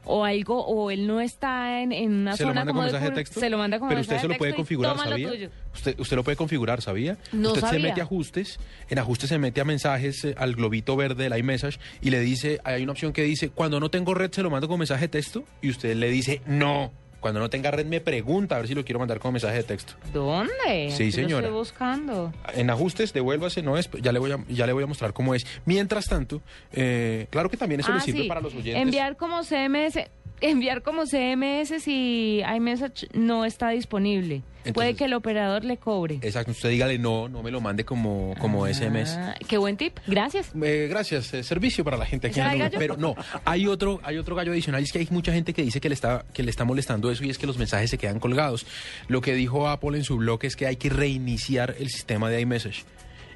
o 0.05 0.25
algo, 0.25 0.65
o 0.65 0.91
él 0.91 1.07
no 1.07 1.21
está 1.21 1.81
en, 1.81 1.93
en 1.93 2.13
una 2.13 2.37
¿Se 2.37 2.43
lo 2.45 2.51
zona 2.51 2.61
manda 2.61 2.73
como 2.73 2.81
con 2.81 2.85
mensaje 2.93 3.11
de 3.11 3.15
texto? 3.15 3.41
Se 3.41 3.51
lo 3.51 3.59
manda 3.59 3.79
como 3.79 3.89
Pero 3.91 4.01
usted 4.01 4.17
se 4.19 4.27
lo 4.27 4.33
de 4.33 4.39
puede 4.39 4.55
configurar, 4.55 4.97
lo 4.97 5.03
¿sabía? 5.03 5.29
tuyo. 5.29 5.51
Usted, 5.75 5.99
usted 5.99 6.17
lo 6.17 6.25
puede 6.25 6.37
configurar, 6.37 6.83
¿sabía? 6.83 7.19
No 7.33 7.53
usted 7.53 7.67
se 7.67 7.79
mete 7.79 8.01
a 8.01 8.05
ajustes, 8.05 8.59
en 8.89 8.99
ajustes 8.99 9.29
se 9.29 9.39
mete 9.39 9.61
a 9.61 9.65
mensajes 9.65 10.25
eh, 10.25 10.35
al 10.37 10.55
globito 10.55 10.97
verde 10.97 11.29
del 11.29 11.39
iMessage 11.39 11.79
y 12.01 12.11
le 12.11 12.21
dice, 12.21 12.61
hay 12.65 12.83
una 12.83 12.93
opción 12.93 13.13
que 13.13 13.23
dice, 13.23 13.51
cuando 13.51 13.81
no 13.81 13.91
tengo 13.91 14.15
red 14.15 14.31
se 14.33 14.43
lo 14.43 14.51
mando 14.51 14.69
con 14.69 14.79
mensaje 14.79 15.03
de 15.03 15.09
texto 15.09 15.45
y 15.61 15.71
usted 15.71 15.95
le 15.97 16.11
dice, 16.11 16.43
no. 16.47 16.93
Cuando 17.23 17.41
no 17.41 17.49
tenga 17.49 17.71
red 17.71 17.87
me 17.87 18.01
pregunta 18.01 18.57
a 18.57 18.59
ver 18.59 18.67
si 18.69 18.75
lo 18.75 18.85
quiero 18.85 18.99
mandar 18.99 19.19
con 19.21 19.33
mensaje 19.33 19.57
de 19.57 19.63
texto. 19.63 19.95
¿Dónde? 20.13 20.91
Sí, 20.91 21.11
señora. 21.13 21.41
Lo 21.41 21.47
estoy 21.47 21.59
buscando. 21.59 22.33
En 22.53 22.69
ajustes, 22.69 23.13
devuélvase, 23.13 23.63
no 23.63 23.79
es, 23.79 23.89
ya 24.03 24.11
le 24.13 24.19
voy 24.19 24.33
a, 24.33 24.45
ya 24.49 24.67
le 24.67 24.73
voy 24.73 24.83
a 24.83 24.87
mostrar 24.87 25.13
cómo 25.13 25.35
es. 25.35 25.47
Mientras 25.65 26.07
tanto, 26.07 26.43
eh, 26.73 27.29
claro 27.31 27.49
que 27.49 27.57
también 27.57 27.81
eso 27.81 27.93
Ah, 27.93 27.95
le 27.95 28.01
sirve 28.01 28.23
sí. 28.23 28.29
para 28.29 28.41
los 28.41 28.53
oyentes. 28.55 28.83
Enviar 28.83 29.17
como 29.17 29.43
CMS, 29.45 30.01
enviar 30.43 30.83
como 30.83 31.07
CMS 31.07 31.83
si 31.83 32.43
iMessage 32.57 33.09
no 33.15 33.45
está 33.45 33.71
disponible. 33.71 34.43
Puede 34.75 34.95
que 34.95 35.07
el 35.07 35.15
operador 35.15 35.65
le 35.65 35.77
cobre. 35.77 36.21
Exacto, 36.23 36.53
usted 36.53 36.71
dígale 36.71 36.97
no, 36.97 37.29
no 37.29 37.43
me 37.43 37.51
lo 37.51 37.61
mande 37.61 37.85
como, 37.85 38.35
como 38.39 38.67
SMS. 38.67 39.17
Ah, 39.17 39.35
qué 39.49 39.59
buen 39.59 39.77
tip. 39.77 39.99
Gracias. 40.07 40.53
Eh, 40.63 40.87
gracias, 40.89 41.35
eh, 41.35 41.43
servicio 41.43 41.83
para 41.83 41.97
la 41.97 42.07
gente 42.07 42.29
aquí 42.29 42.39
en 42.39 42.47
¿Ese 42.47 42.59
la 42.59 42.67
era 42.67 42.77
nube. 42.77 42.85
el 42.85 42.89
gallo? 42.89 43.01
Pero 43.01 43.15
no, 43.17 43.41
hay 43.45 43.67
otro, 43.67 44.01
hay 44.05 44.19
otro 44.19 44.37
gallo 44.37 44.53
adicional, 44.53 44.81
y 44.81 44.85
es 44.85 44.93
que 44.93 45.01
hay 45.01 45.09
mucha 45.11 45.33
gente 45.33 45.53
que 45.53 45.63
dice 45.63 45.81
que 45.81 45.89
le 45.89 45.95
está, 45.97 46.25
que 46.33 46.45
le 46.45 46.51
está 46.51 46.65
molestando 46.65 47.11
eso 47.11 47.25
y 47.25 47.31
es 47.31 47.39
que 47.39 47.47
los 47.49 47.59
mensajes 47.59 47.91
se 47.91 47.99
quedan 47.99 48.21
colgados. 48.21 48.65
Lo 49.09 49.21
que 49.21 49.35
dijo 49.35 49.69
Apple 49.69 49.97
en 49.97 50.05
su 50.05 50.17
blog 50.17 50.45
es 50.45 50.55
que 50.55 50.67
hay 50.67 50.77
que 50.77 50.91
reiniciar 50.91 51.75
el 51.81 51.89
sistema 51.89 52.31
de 52.31 52.41
iMessage. 52.41 52.85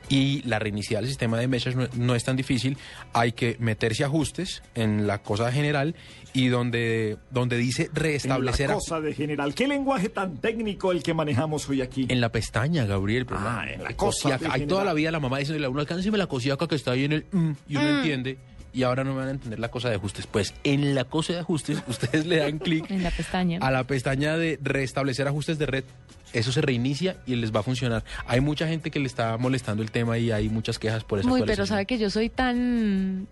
Y 0.09 0.43
la 0.47 0.59
reiniciar 0.61 1.03
el 1.03 1.09
sistema 1.09 1.37
de 1.37 1.45
iMessage 1.45 1.75
no, 1.75 1.89
no 1.97 2.15
es 2.15 2.23
tan 2.23 2.37
difícil, 2.37 2.77
hay 3.13 3.33
que 3.33 3.57
meterse 3.59 4.05
ajustes 4.05 4.63
en 4.77 5.07
la 5.09 5.19
cosa 5.23 5.51
general 5.51 5.97
y 6.33 6.47
donde, 6.49 7.17
donde 7.31 7.57
dice 7.57 7.91
restablecer 7.93 8.67
En 8.67 8.71
la 8.71 8.75
cosa 8.75 9.01
de 9.01 9.15
general. 9.15 9.55
¿Qué 9.55 9.67
lenguaje 9.67 10.09
tan 10.09 10.37
técnico 10.37 10.93
el 10.93 11.03
que 11.03 11.13
manejamos 11.15 11.69
hoy 11.69 11.83
aquí? 11.83 12.07
En 12.09 12.21
la 12.21 12.31
pestaña, 12.31 12.85
Gabriel. 12.87 13.27
pero 13.27 13.41
Ah, 13.41 13.65
la- 13.67 13.73
en 13.73 13.83
la 13.83 13.91
la 13.91 13.97
cosa 13.97 14.23
cosiaca. 14.23 14.39
de 14.39 14.45
Hay 14.47 14.51
general. 14.53 14.69
toda 14.69 14.85
la 14.85 14.93
vida 14.95 15.11
la 15.11 15.19
mamá 15.21 15.39
diciéndole 15.39 15.67
a 15.67 15.71
uno, 15.71 15.81
alcánceme 15.81 16.19
la 16.19 16.27
cosiaca 16.29 16.69
que 16.69 16.75
está 16.77 16.93
ahí 16.93 17.05
en 17.05 17.13
el 17.13 17.27
mm", 17.33 17.51
y 17.69 17.77
uno 17.77 17.85
Mm. 17.93 17.97
entiende. 17.97 18.39
Y 18.77 18.83
ahora 18.83 19.03
no 19.05 19.12
me 19.14 19.20
van 19.20 19.29
a 19.29 19.31
entender 19.31 19.59
la 19.59 19.70
cosa 19.70 19.89
de 19.89 19.95
ajustes. 19.97 20.27
Pues 20.27 20.53
en 20.62 20.95
la 20.95 21.05
cosa 21.05 21.33
de 21.33 21.39
ajustes 21.41 21.83
ustedes 21.89 22.27
le 22.27 22.37
dan 22.37 22.59
clic 22.59 22.91
En 22.91 23.03
la 23.03 23.11
pestaña. 23.11 23.59
a 23.62 23.70
la 23.70 23.85
pestaña 23.85 24.37
de 24.37 24.59
restablecer 24.62 25.27
ajustes 25.27 25.59
de 25.59 25.66
red. 25.66 25.85
Eso 26.33 26.53
se 26.53 26.61
reinicia 26.61 27.16
y 27.27 27.37
les 27.37 27.55
va 27.55 27.61
a 27.61 27.62
funcionar. 27.62 28.05
Hay 28.27 28.41
mucha 28.41 28.68
gente 28.68 28.91
que 28.91 28.99
le 29.01 29.07
está 29.07 29.39
molestando 29.39 29.83
el 29.83 29.91
tema 29.91 30.18
y 30.18 30.31
hay 30.31 30.49
muchas 30.51 30.79
quejas 30.79 31.03
por 31.05 31.18
eso. 31.20 31.29
Muy, 31.29 31.43
pero 31.45 31.64
sabe 31.64 31.87
que 31.87 31.97
yo 31.99 32.11
soy 32.11 32.29
tan... 32.29 33.27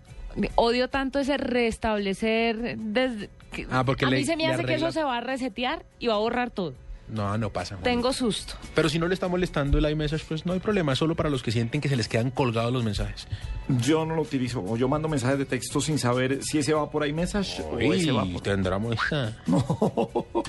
Odio 0.55 0.89
tanto 0.89 1.19
ese 1.19 1.37
restablecer 1.37 2.77
desde... 2.77 3.29
Ah, 3.69 3.83
porque 3.85 4.05
a 4.05 4.09
le- 4.09 4.17
mí 4.17 4.25
se 4.25 4.35
me 4.35 4.47
hace 4.47 4.65
que 4.65 4.73
eso 4.73 4.91
se 4.91 5.03
va 5.03 5.17
a 5.17 5.21
resetear 5.21 5.85
y 5.99 6.07
va 6.07 6.15
a 6.15 6.17
borrar 6.17 6.49
todo. 6.51 6.73
No, 7.07 7.37
no 7.37 7.51
pasa. 7.51 7.77
Tengo 7.83 8.11
susto. 8.13 8.55
Pero 8.73 8.89
si 8.89 8.97
no 8.97 9.07
le 9.07 9.13
está 9.13 9.27
molestando 9.27 9.77
el 9.77 9.87
iMessage, 9.89 10.25
pues 10.27 10.45
no 10.45 10.53
hay 10.53 10.59
problema. 10.59 10.93
Es 10.93 10.99
solo 10.99 11.15
para 11.15 11.29
los 11.29 11.43
que 11.43 11.51
sienten 11.51 11.79
que 11.79 11.87
se 11.87 11.95
les 11.95 12.07
quedan 12.07 12.31
colgados 12.31 12.73
los 12.73 12.83
mensajes. 12.83 13.27
Yo 13.67 14.05
no 14.05 14.15
lo 14.15 14.23
utilizo. 14.23 14.63
O 14.67 14.75
yo 14.75 14.87
mando 14.87 15.07
mensajes 15.07 15.37
de 15.37 15.45
texto 15.45 15.81
sin 15.81 15.99
saber 15.99 16.43
si 16.43 16.57
ese 16.57 16.73
va 16.73 16.89
por 16.89 17.05
iMessage 17.07 17.61
o 17.61 17.79
ese 17.79 18.11
va 18.11 18.25
por... 18.25 18.41
tendrá 18.41 18.79
molesta. 18.79 19.37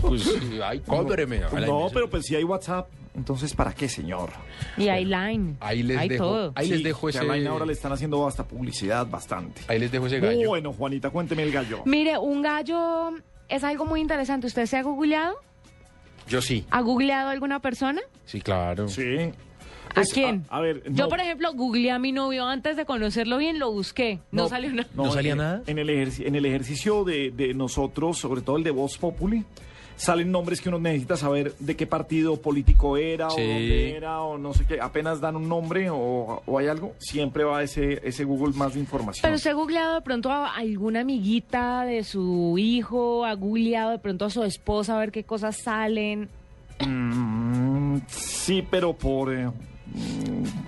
Pues 0.00 0.22
sí, 0.22 0.60
ay, 0.62 0.80
cóbreme. 0.80 1.40
No, 1.40 1.60
no, 1.66 1.88
pero 1.92 2.08
pues 2.08 2.24
si 2.26 2.36
hay 2.36 2.44
WhatsApp, 2.44 2.88
entonces 3.14 3.54
¿para 3.54 3.72
qué, 3.74 3.88
señor? 3.88 4.30
Y 4.76 4.88
hay 4.88 5.04
line. 5.04 5.56
Ahí 5.60 5.82
les 5.82 5.98
hay 5.98 6.08
dejo- 6.08 6.18
todo. 6.18 6.52
ahí 6.54 6.68
les 6.68 6.82
dejo 6.82 7.06
que 7.08 7.10
ese- 7.10 7.18
a 7.30 7.34
Line 7.34 7.48
ahora 7.48 7.66
le 7.66 7.72
están 7.72 7.92
haciendo 7.92 8.26
hasta 8.26 8.44
publicidad 8.46 9.06
bastante. 9.06 9.62
Ahí 9.68 9.78
les 9.78 9.90
dejo 9.90 10.06
ese 10.06 10.20
gallo. 10.20 10.48
Bueno, 10.48 10.72
Juanita, 10.72 11.10
cuénteme 11.10 11.42
el 11.42 11.52
gallo. 11.52 11.82
Mire, 11.86 12.18
un 12.18 12.42
gallo 12.42 13.10
es 13.48 13.64
algo 13.64 13.84
muy 13.86 14.00
interesante. 14.00 14.46
¿Usted 14.46 14.66
se 14.66 14.76
ha 14.76 14.82
googleado? 14.82 15.36
Yo 16.28 16.42
sí. 16.42 16.64
¿Ha 16.70 16.80
googleado 16.80 17.28
a 17.28 17.32
alguna 17.32 17.60
persona? 17.60 18.00
Sí, 18.24 18.40
claro. 18.40 18.88
Sí. 18.88 19.32
¿A 19.94 20.02
quién? 20.02 20.44
A, 20.50 20.60
ver, 20.60 20.82
Yo, 20.90 21.08
por 21.08 21.20
ejemplo, 21.20 21.52
googleé 21.54 21.90
a 21.90 21.98
mi 21.98 22.12
novio 22.12 22.44
antes 22.46 22.76
de 22.76 22.84
conocerlo 22.84 23.38
bien, 23.38 23.58
lo 23.58 23.72
busqué. 23.72 24.18
No, 24.30 24.46
salió 24.48 24.70
nada. 24.72 24.88
¿No 24.94 25.10
salía 25.10 25.32
en, 25.32 25.38
nada? 25.38 25.62
En 25.66 25.78
el, 25.78 25.88
ejerci- 25.88 26.26
en 26.26 26.34
el 26.34 26.44
ejercicio 26.44 27.04
de, 27.04 27.30
de 27.30 27.54
nosotros, 27.54 28.18
sobre 28.18 28.42
todo 28.42 28.58
el 28.58 28.62
de 28.64 28.72
Voz 28.72 28.98
Populi, 28.98 29.44
salen 29.96 30.30
nombres 30.30 30.60
que 30.60 30.68
uno 30.68 30.78
necesita 30.78 31.16
saber 31.16 31.54
de 31.58 31.74
qué 31.76 31.86
partido 31.86 32.36
político 32.36 32.96
era 32.96 33.30
Sí. 33.30 33.40
o 33.40 33.44
dónde 33.44 33.96
era 33.96 34.20
o 34.22 34.38
no 34.38 34.52
sé 34.54 34.64
qué. 34.66 34.80
Apenas 34.80 35.20
dan 35.20 35.36
un 35.36 35.48
nombre 35.48 35.88
o, 35.90 36.42
o 36.46 36.58
hay 36.58 36.66
algo, 36.68 36.94
siempre 36.98 37.44
va 37.44 37.62
ese, 37.62 38.00
ese 38.06 38.24
Google 38.24 38.54
más 38.54 38.74
de 38.74 38.80
información. 38.80 39.22
Pero 39.22 39.34
usted 39.36 39.50
ha 39.50 39.54
googleado 39.54 39.94
de 39.94 40.00
pronto 40.02 40.30
a 40.30 40.54
alguna 40.54 41.00
amiguita 41.00 41.84
de 41.84 42.04
su 42.04 42.56
hijo, 42.58 43.24
ha 43.24 43.34
googleado 43.34 43.90
de 43.92 43.98
pronto 43.98 44.26
a 44.26 44.30
su 44.30 44.42
esposa 44.44 44.96
a 44.96 44.98
ver 45.00 45.10
qué 45.12 45.24
cosas 45.24 45.56
salen. 45.56 46.28
Mm, 46.86 47.98
sí, 48.08 48.62
pero 48.70 48.92
por... 48.92 49.32
eh, 49.34 49.48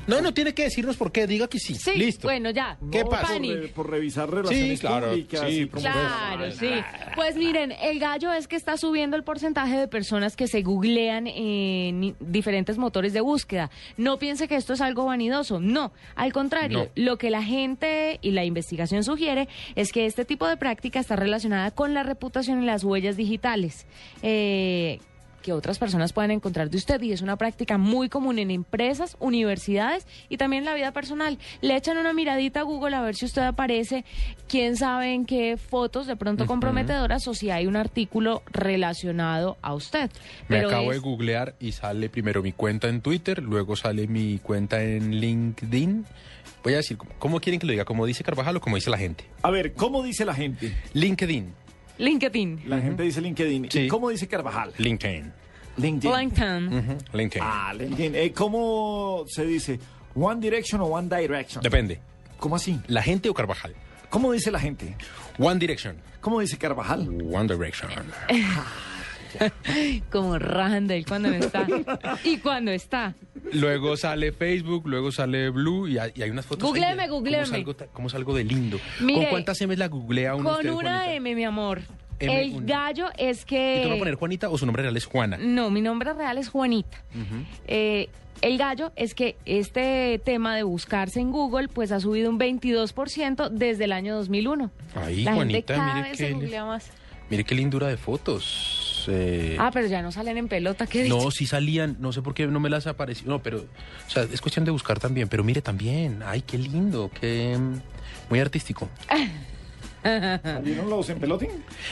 No, 0.07 0.23
no 0.23 0.33
tiene 0.33 0.55
que 0.55 0.63
decirnos 0.65 0.97
por 0.97 1.13
qué. 1.13 1.27
Diga 1.27 1.49
que 1.49 1.59
sí. 1.59 1.75
Sí, 1.75 1.93
Listo. 1.95 2.27
bueno, 2.29 2.49
ya. 2.51 2.79
¿Qué 2.91 3.05
no, 3.05 3.11
pasa? 3.11 3.27
Por, 3.27 3.33
Pani. 3.35 3.55
re- 3.55 3.69
por 3.69 3.91
revisar 3.91 4.31
relaciones 4.31 4.79
Sí, 4.79 4.87
claro, 4.87 5.09
públicas. 5.11 5.41
sí, 5.47 5.67
Claro, 5.69 6.51
sí. 6.53 6.71
Pues 7.15 7.37
miren, 7.37 7.73
el 7.73 7.99
gallo 7.99 8.33
es 8.33 8.49
que 8.49 8.57
está 8.57 8.79
subiendo 8.79 9.19
el 9.19 9.23
porcentaje 9.23 9.77
de 9.77 9.87
personas 9.87 10.35
que 10.35 10.47
se 10.49 10.63
googlean 10.63 11.27
en 11.27 12.17
diferentes 12.21 12.79
motores 12.79 13.13
de 13.13 13.21
búsqueda. 13.21 13.71
No 13.99 14.19
piense 14.19 14.49
que 14.49 14.57
esto 14.57 14.73
es 14.73 14.81
algo 14.81 15.05
vanidoso, 15.05 15.61
no. 15.61 15.93
Al 16.15 16.33
contrario, 16.33 16.85
No. 16.85 16.89
lo 16.95 17.19
que 17.19 17.29
la 17.29 17.43
gente 17.43 18.19
y 18.23 18.31
la 18.31 18.47
investigación 18.47 19.05
sugiere 19.05 19.47
es 19.77 19.93
que 19.93 20.07
este 20.07 20.25
tipo 20.25 20.47
de 20.49 20.57
práctica 20.57 21.01
está 21.01 21.17
relacionada 21.17 21.71
con 21.71 21.93
la 21.93 22.03
reputación 22.03 22.63
y 22.63 22.67
las 22.67 22.83
huellas 22.83 23.19
digitales. 23.19 23.87
Eh, 24.23 25.01
que 25.43 25.53
otras 25.53 25.79
personas 25.79 26.13
pueden 26.13 26.31
encontrar 26.31 26.71
de 26.71 26.77
usted 26.77 27.01
y 27.03 27.13
es 27.13 27.23
una 27.23 27.37
práctica 27.37 27.79
muy 27.79 28.09
común 28.09 28.39
en 28.39 28.51
empresas, 28.51 29.17
universidades 29.21 30.07
y 30.29 30.37
también 30.37 30.63
en 30.63 30.67
la 30.67 30.75
vida 30.75 30.93
personal. 30.93 31.39
Le 31.61 31.77
echan 31.77 31.97
una 31.99 32.13
miradita 32.13 32.61
a 32.61 32.63
Google 32.65 32.97
a 32.97 33.01
ver 33.03 33.15
si 33.15 33.25
usted 33.25 33.43
aparece, 33.43 34.05
quién 34.49 34.77
sabe 34.77 35.15
en 35.15 35.25
qué 35.27 35.57
fotos 35.57 36.07
de 36.07 36.17
pronto 36.17 36.47
comprometedoras 36.47 37.27
o 37.29 37.35
si 37.35 37.51
hay 37.51 37.67
un 37.67 37.77
artículo 37.77 38.43
relacionado 38.53 39.57
a 39.63 39.75
usted. 39.75 40.11
Me 40.49 40.57
Pero 40.57 40.69
acabo 40.69 40.93
de 40.93 40.99
googlear 40.99 41.55
y 41.61 41.73
sale 41.73 42.09
primero 42.09 42.43
mi 42.43 42.53
cuenta 42.53 42.89
en 42.89 43.01
Twitter, 43.01 43.43
luego 43.43 43.77
sale 43.77 44.07
mi 44.07 44.39
cuenta 44.39 44.83
en 44.83 45.21
LinkedIn. 45.21 46.05
Voy 46.65 46.73
a 46.75 46.79
decir, 46.79 46.97
¿cómo- 46.97 47.13
¿cómo 47.19 47.41
quieren 47.41 47.61
que 47.61 47.67
lo 47.67 47.73
diga? 47.73 47.85
¿Como 47.85 48.05
dice 48.05 48.25
Carvajal 48.25 48.57
o 48.57 48.61
como 48.61 48.77
dice 48.77 48.91
la 48.91 48.99
gente? 48.99 49.25
A 49.43 49.51
ver, 49.51 49.73
¿cómo 49.75 50.03
dice 50.03 50.25
la 50.25 50.35
gente? 50.35 50.75
LinkedIn. 50.93 51.53
LinkedIn. 51.99 52.63
La 52.67 52.81
gente 52.81 53.03
dice 53.03 53.21
LinkedIn. 53.21 53.71
Sí. 53.71 53.81
¿Y 53.81 53.89
cómo 53.89 54.09
dice 54.11 54.27
Carvajal? 54.27 54.73
LinkedIn. 54.79 55.33
LinkedIn. 55.77 56.99
LinkedIn. 57.13 57.43
Ah, 57.43 57.73
LinkedIn. 57.77 58.15
Eh, 58.15 58.33
¿Cómo 58.33 59.25
se 59.29 59.45
dice? 59.45 59.79
¿One 60.15 60.41
Direction 60.41 60.81
o 60.81 60.87
One 60.87 61.09
Direction? 61.15 61.63
Depende. 61.63 62.01
¿Cómo 62.39 62.57
así? 62.57 62.81
¿La 62.87 63.03
gente 63.03 63.29
o 63.29 63.35
Carvajal? 63.35 63.75
¿Cómo 64.11 64.33
dice 64.33 64.51
la 64.51 64.59
gente? 64.59 64.97
One 65.39 65.59
Direction. 65.59 65.97
¿Cómo 66.21 66.41
dice 66.41 66.57
Carvajal? 66.57 67.09
One 67.33 67.53
Direction. 67.53 67.91
Como 70.11 70.39
él 70.97 71.05
cuando 71.07 71.29
no 71.31 71.37
está. 71.37 71.67
y 72.25 72.39
cuando 72.39 72.71
está. 72.71 73.15
Luego 73.53 73.97
sale 73.97 74.33
Facebook, 74.33 74.87
luego 74.87 75.11
sale 75.13 75.51
Blue 75.51 75.89
y 75.89 75.99
hay, 75.99 76.13
y 76.15 76.23
hay 76.23 76.31
unas 76.31 76.45
fotos. 76.47 76.69
ahí 76.69 76.75
de 76.75 76.81
Googleeme, 76.81 77.09
googleeme. 77.09 77.47
¿Cómo 77.65 77.75
salgo, 77.75 77.93
cómo 77.93 78.09
salgo 78.09 78.35
de 78.35 78.45
lindo? 78.45 78.79
Mire, 79.01 79.21
¿Con 79.23 79.31
cuántas 79.31 79.61
M's 79.61 79.79
la 79.79 79.89
googlea 79.89 80.35
uno 80.35 80.51
Con 80.57 80.69
una 80.69 80.73
Juanita? 81.01 81.15
M, 81.15 81.35
mi 81.35 81.45
amor. 81.45 81.81
M, 82.21 82.43
el 82.43 82.65
gallo 82.67 83.11
es 83.17 83.43
¿Y 83.43 83.47
que... 83.47 83.81
tú 83.85 83.89
vas 83.91 83.97
a 83.97 83.99
poner 84.01 84.15
Juanita 84.17 84.51
o 84.51 84.59
su 84.59 84.67
nombre 84.67 84.83
real 84.83 84.97
es 84.97 85.05
Juana? 85.07 85.39
No, 85.41 85.71
mi 85.71 85.81
nombre 85.81 86.13
real 86.15 86.37
es 86.39 86.49
Juanita. 86.49 86.99
Eh, 87.69 88.09
el 88.43 88.59
gallo 88.59 88.93
es 88.97 89.15
que 89.15 89.37
este 89.47 90.21
tema 90.25 90.55
de 90.57 90.63
buscarse 90.65 91.21
en 91.21 91.31
Google 91.33 91.69
pues 91.69 91.91
ha 91.93 92.01
subido 92.01 92.29
un 92.31 92.39
22% 92.39 93.49
desde 93.51 93.85
el 93.85 93.93
año 93.93 94.17
2001. 94.17 94.71
Ahí, 94.97 95.23
La 95.25 95.33
gente 95.33 95.35
Juanita, 95.35 95.75
cada 95.75 95.95
mire 95.95 96.09
vez 96.11 96.19
qué 96.19 96.25
se 96.25 96.29
le- 96.31 96.35
googlea 96.35 96.65
más. 96.65 96.91
Mire 97.31 97.45
qué 97.45 97.55
lindura 97.55 97.87
de 97.89 97.97
fotos. 97.97 98.78
Eh, 99.11 99.57
Ah, 99.59 99.71
pero 99.73 99.87
ya 99.87 100.03
no 100.03 100.13
salen 100.13 100.39
en 100.39 100.49
pelota, 100.49 100.87
¿qué 100.87 101.09
no, 101.09 101.17
dicho? 101.17 101.31
sí 101.31 101.47
salían, 101.47 101.97
no 102.01 102.13
sé 102.13 102.23
por 102.23 102.35
qué 102.35 102.47
no 102.47 102.61
me 102.61 102.71
las 102.71 102.87
apareció. 102.87 103.29
No, 103.29 103.43
pero, 103.43 103.59
o 104.07 104.11
sea, 104.11 104.23
es 104.25 104.41
cuestión 104.41 104.65
de 104.65 104.71
buscar 104.71 104.99
también. 105.01 105.29
Pero 105.29 105.43
mire 105.45 105.63
también, 105.63 106.23
ay, 106.25 106.43
qué 106.43 106.59
lindo, 106.59 107.11
qué. 107.21 107.57
mm, 107.59 107.81
Muy 108.31 108.41
artístico. 108.41 108.89
¿Salieron 110.03 110.89
los 110.89 111.09
en 111.11 111.19
pelotín? 111.19 111.51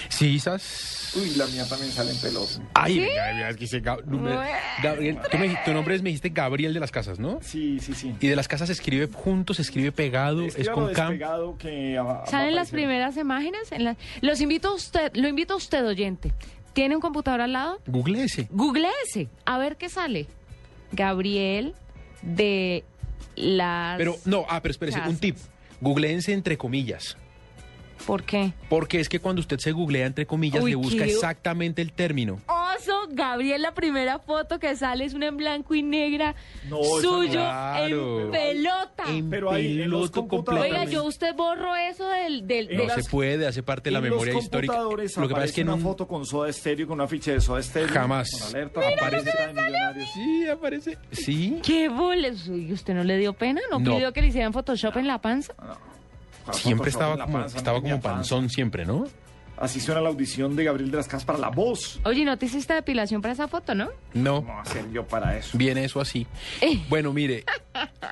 Sí, 0.09 0.37
esas. 0.37 1.13
Uy, 1.17 1.31
la 1.37 1.47
mía 1.47 1.67
también 1.69 1.91
sale 1.93 2.13
en 2.13 2.17
pelotín. 2.21 2.63
Ay, 2.75 3.01
venga, 3.01 3.27
venga, 3.27 3.49
es 3.51 3.57
que 3.57 3.81
Gabriel, 3.81 5.19
tú 5.31 5.39
me- 5.39 5.59
tu 5.65 5.73
nombre 5.73 5.95
es, 5.97 6.03
me 6.03 6.11
dijiste 6.11 6.29
Gabriel 6.31 6.73
de 6.73 6.81
las 6.81 6.91
Casas, 6.93 7.19
¿no? 7.19 7.41
Sí, 7.43 7.79
sí, 7.81 7.95
sí. 7.95 8.15
Y 8.21 8.29
de 8.29 8.37
las 8.37 8.47
Casas 8.49 8.69
se 8.69 8.73
escribe 8.75 9.09
junto, 9.13 9.55
se 9.55 9.63
escribe 9.63 9.93
pegado, 9.93 10.43
es 10.47 10.69
con 10.69 10.93
cam. 10.93 11.19
que... 11.59 11.99
a 11.99 12.25
¿Salen 12.27 12.55
las 12.55 12.71
primeras 12.71 13.17
imágenes? 13.17 13.73
En 13.73 13.85
la- 13.85 13.97
Los 14.21 14.41
invito 14.41 14.69
a 14.69 14.75
usted, 14.75 15.11
lo 15.15 15.27
invito 15.29 15.55
a 15.55 15.57
usted, 15.57 15.85
oyente. 15.85 16.33
¿Tiene 16.77 16.95
un 16.95 17.01
computador 17.01 17.41
al 17.41 17.55
lado? 17.55 17.81
Google 17.87 18.23
ese. 18.23 18.49
Google 18.51 18.87
ese, 19.07 19.31
a 19.47 19.57
ver 19.57 19.79
qué 19.79 19.89
sale. 19.89 20.27
Gabriel 20.93 21.75
de 22.21 22.85
las... 23.35 23.97
Pero, 23.97 24.17
no, 24.27 24.45
ah, 24.51 24.61
pero 24.61 24.73
espérese, 24.73 24.99
Casas. 24.99 25.15
un 25.15 25.19
tip. 25.19 25.39
Googleense 25.81 26.35
entre 26.35 26.59
comillas. 26.59 27.17
¿Por 28.07 28.25
qué? 28.25 28.53
Porque 28.69 29.01
es 29.01 29.09
que 29.09 29.21
cuando 29.21 29.41
usted 29.41 29.59
se 29.59 29.73
googlea 29.73 30.05
entre 30.05 30.27
comillas, 30.27 30.63
Uy, 30.63 30.73
le 30.73 30.77
busca 30.77 31.07
qué- 31.07 31.13
exactamente 31.13 31.81
el 31.81 31.93
término. 31.95 32.43
Oso, 32.79 33.09
Gabriel, 33.11 33.63
la 33.63 33.73
primera 33.75 34.19
foto 34.19 34.59
que 34.59 34.75
sale 34.77 35.05
es 35.05 35.15
una 35.15 35.27
en 35.27 35.37
blanco 35.37 35.75
y 35.75 35.83
negra 35.83 36.35
No, 36.69 36.79
no. 36.79 36.85
suyo 37.01 37.33
Claro. 37.41 38.21
en 38.27 38.31
pelota. 38.31 39.05
Pero 39.31 39.51
ahí 39.53 39.83
en 39.83 39.91
los. 39.91 40.11
Oiga, 40.17 40.85
yo 40.85 41.05
usted 41.05 41.35
borro 41.35 41.75
eso 41.77 42.09
del... 42.09 42.47
del, 42.47 42.71
En 42.71 42.77
de 42.79 42.87
No 42.87 42.95
las- 42.95 43.05
se 43.05 43.11
puede, 43.11 43.47
hace 43.47 43.63
parte 43.63 43.85
de 43.85 43.93
la 43.93 43.99
en 43.99 44.05
memoria 44.05 44.35
los 44.35 44.43
histórica. 44.45 44.81
Lo 44.81 44.89
que 44.97 45.05
pasa 45.05 45.23
es 45.23 45.31
aparece 45.31 45.55
que 45.55 45.61
en 45.63 45.69
una 45.69 45.77
un- 45.77 45.83
foto 45.83 46.07
con 46.09 46.25
Soda 46.27 46.53
Stereo, 46.53 46.87
con 46.87 46.95
una 47.01 47.09
ficha 47.09 47.33
de 47.33 47.41
Soda 47.41 47.63
Stereo. 47.63 47.89
Jamás. 47.93 48.31
Con 48.31 48.49
alerta, 48.57 48.81
aparece 48.81 49.31
de 49.37 49.47
millonarios. 49.53 50.09
Sí, 50.15 50.49
aparece. 50.49 50.99
Sí. 51.13 51.61
¿Qué 51.63 51.89
boles? 51.89 52.49
Uy, 52.49 52.73
¿Usted 52.73 52.95
no 52.95 53.05
le 53.05 53.17
dio 53.19 53.33
pena? 53.33 53.61
¿No, 53.71 53.79
No. 53.79 53.95
pidió 53.97 54.13
que 54.13 54.21
le 54.23 54.29
hicieran 54.29 54.53
Photoshop 54.53 54.97
en 54.97 55.07
la 55.07 55.21
panza? 55.21 55.55
Siempre 56.53 56.53
Photoshop 56.53 56.87
estaba 56.89 57.15
en 57.15 57.21
como, 57.21 57.33
panza, 57.39 57.59
estaba 57.59 57.79
no 57.79 57.83
como 57.83 58.01
panzón 58.01 58.49
siempre, 58.51 58.85
¿no? 58.87 59.05
Así 59.59 59.81
suena 59.81 60.01
la 60.01 60.09
audición 60.09 60.55
de 60.55 60.65
Gabriel 60.65 60.91
de 60.91 60.99
las 60.99 61.07
Casas 61.09 61.25
para 61.25 61.39
la 61.39 61.49
voz. 61.49 61.99
Oye, 62.05 62.25
¿no 62.25 62.37
te 62.37 62.47
hiciste 62.47 62.75
depilación 62.75 63.23
para 63.23 63.33
esa 63.33 63.49
foto, 63.49 63.75
no? 63.75 63.89
No. 64.13 64.37
¿Cómo 64.37 64.61
hacer 64.61 64.91
yo 64.93 65.07
para 65.07 65.37
eso? 65.39 65.57
Viene 65.57 65.85
eso 65.85 66.01
así. 66.01 66.27
Eh. 66.61 66.81
Bueno, 66.89 67.13
mire, 67.13 67.45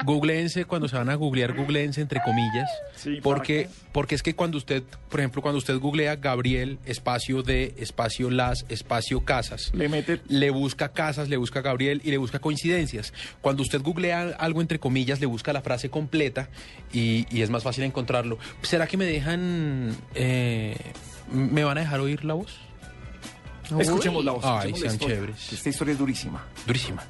googleense 0.05 0.65
cuando 0.65 0.89
se 0.89 0.97
van 0.97 1.11
a 1.11 1.15
googlear, 1.15 1.55
googleense 1.55 2.01
entre 2.01 2.21
comillas, 2.23 2.69
Sí, 2.97 3.17
¿para 3.17 3.23
porque 3.23 3.69
porque 3.93 4.15
es 4.15 4.23
que 4.23 4.35
cuando 4.35 4.59
usted, 4.59 4.83
por 5.09 5.21
ejemplo, 5.21 5.43
cuando 5.43 5.59
usted 5.59 5.79
googlea 5.79 6.17
Gabriel 6.17 6.79
espacio 6.85 7.43
de 7.43 7.75
espacio 7.79 8.31
las 8.31 8.65
espacio 8.69 9.25
casas, 9.25 9.71
Le 9.75 9.89
mete... 9.89 10.21
le 10.29 10.51
busca 10.51 10.89
casas, 10.93 11.29
le 11.29 11.37
busca 11.37 11.61
Gabriel 11.61 12.01
y 12.05 12.11
le 12.11 12.17
busca 12.19 12.39
coincidencias. 12.39 13.13
Cuando 13.41 13.63
usted 13.63 13.81
googlea 13.83 14.35
algo 14.39 14.61
entre 14.61 14.79
comillas, 14.81 15.21
le 15.21 15.27
busca 15.27 15.53
la 15.53 15.61
frase 15.63 15.91
completa 15.91 16.49
y, 16.93 17.27
y 17.31 17.43
es 17.43 17.51
más 17.51 17.63
fácil 17.63 17.85
encontrarlo. 17.85 18.39
¿Será 18.63 18.87
que 18.87 18.97
me 18.97 19.05
dejan, 19.05 19.95
eh, 20.15 20.77
me 21.31 21.65
van 21.65 21.79
a 21.79 21.81
dejar 21.83 22.01
oír 22.01 22.25
la 22.25 22.35
voz? 22.35 22.59
Escuchemos 23.79 24.25
la 24.25 24.33
voz. 24.33 24.45
Ay, 24.45 24.71
escuchemos 24.71 24.81
sean 24.81 24.93
historia, 24.95 25.17
chéveres. 25.17 25.53
Esta 25.53 25.69
historia 25.71 25.93
es 25.93 25.99
durísima. 25.99 26.45
Durísima. 26.67 27.03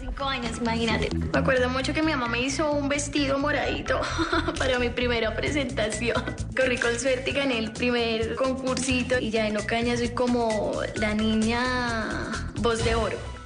cinco 0.00 0.24
años, 0.24 0.58
imagínate. 0.60 1.08
Me 1.14 1.38
acuerdo 1.38 1.68
mucho 1.68 1.94
que 1.94 2.02
mi 2.02 2.10
mamá 2.10 2.28
me 2.28 2.40
hizo 2.40 2.72
un 2.72 2.88
vestido 2.88 3.38
moradito 3.38 4.00
para 4.58 4.78
mi 4.78 4.90
primera 4.90 5.34
presentación. 5.36 6.16
Corrí 6.56 6.78
con 6.78 6.98
suerte 6.98 7.30
y 7.30 7.32
gané 7.32 7.58
el 7.58 7.72
primer 7.72 8.34
concursito 8.34 9.18
y 9.18 9.30
ya 9.30 9.46
en 9.46 9.56
Ocaña 9.56 9.96
soy 9.96 10.10
como 10.10 10.72
la 10.96 11.14
niña 11.14 12.32
voz 12.60 12.84
de 12.84 12.94
oro. 12.94 13.39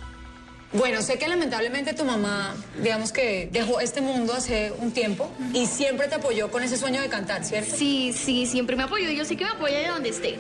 Bueno, 0.75 1.03
sé 1.03 1.19
que 1.19 1.29
lamentablemente 1.29 1.95
tu 1.95 2.05
mamá, 2.05 2.53
digamos 2.83 3.13
que 3.13 3.49
dejó 3.53 3.79
este 3.79 4.01
mundo 4.01 4.33
hace 4.33 4.73
un 4.81 4.91
tiempo 4.91 5.31
y 5.53 5.67
siempre 5.67 6.09
te 6.09 6.17
apoyó 6.17 6.51
con 6.51 6.65
ese 6.65 6.77
sueño 6.77 7.01
de 7.01 7.09
cantar, 7.09 7.45
¿cierto? 7.45 7.77
Sí, 7.77 8.13
sí, 8.13 8.45
siempre 8.45 8.75
me 8.75 8.83
apoyó 8.83 9.09
y 9.09 9.15
yo 9.15 9.25
sé 9.25 9.37
que 9.37 9.45
me 9.45 9.53
apoya 9.53 9.79
de 9.79 9.87
donde 9.87 10.09
esté. 10.09 10.37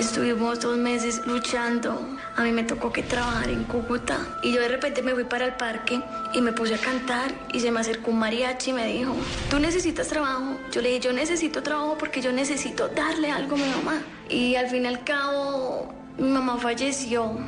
Estuvimos 0.00 0.58
dos 0.58 0.76
meses 0.76 1.24
luchando. 1.26 2.18
A 2.34 2.42
mí 2.42 2.50
me 2.50 2.64
tocó 2.64 2.90
que 2.90 3.04
trabajar 3.04 3.50
en 3.50 3.62
Cúcuta. 3.64 4.18
Y 4.42 4.52
yo 4.52 4.60
de 4.60 4.68
repente 4.68 5.00
me 5.02 5.12
fui 5.14 5.24
para 5.24 5.44
el 5.44 5.54
parque 5.54 6.00
y 6.32 6.40
me 6.40 6.52
puse 6.52 6.74
a 6.74 6.78
cantar 6.78 7.30
y 7.52 7.60
se 7.60 7.70
me 7.70 7.78
acercó 7.78 8.10
un 8.10 8.18
mariachi 8.18 8.70
y 8.70 8.72
me 8.72 8.86
dijo, 8.86 9.14
¿tú 9.48 9.60
necesitas 9.60 10.08
trabajo? 10.08 10.56
Yo 10.72 10.80
le 10.80 10.88
dije, 10.88 11.00
yo 11.02 11.12
necesito 11.12 11.62
trabajo 11.62 11.96
porque 11.98 12.20
yo 12.20 12.32
necesito 12.32 12.88
darle 12.88 13.30
algo 13.30 13.54
a 13.54 13.58
mi 13.58 13.68
mamá. 13.68 14.02
Y 14.28 14.56
al 14.56 14.68
fin 14.68 14.86
y 14.86 14.88
al 14.88 15.04
cabo, 15.04 15.94
mi 16.18 16.28
mamá 16.28 16.58
falleció. 16.58 17.38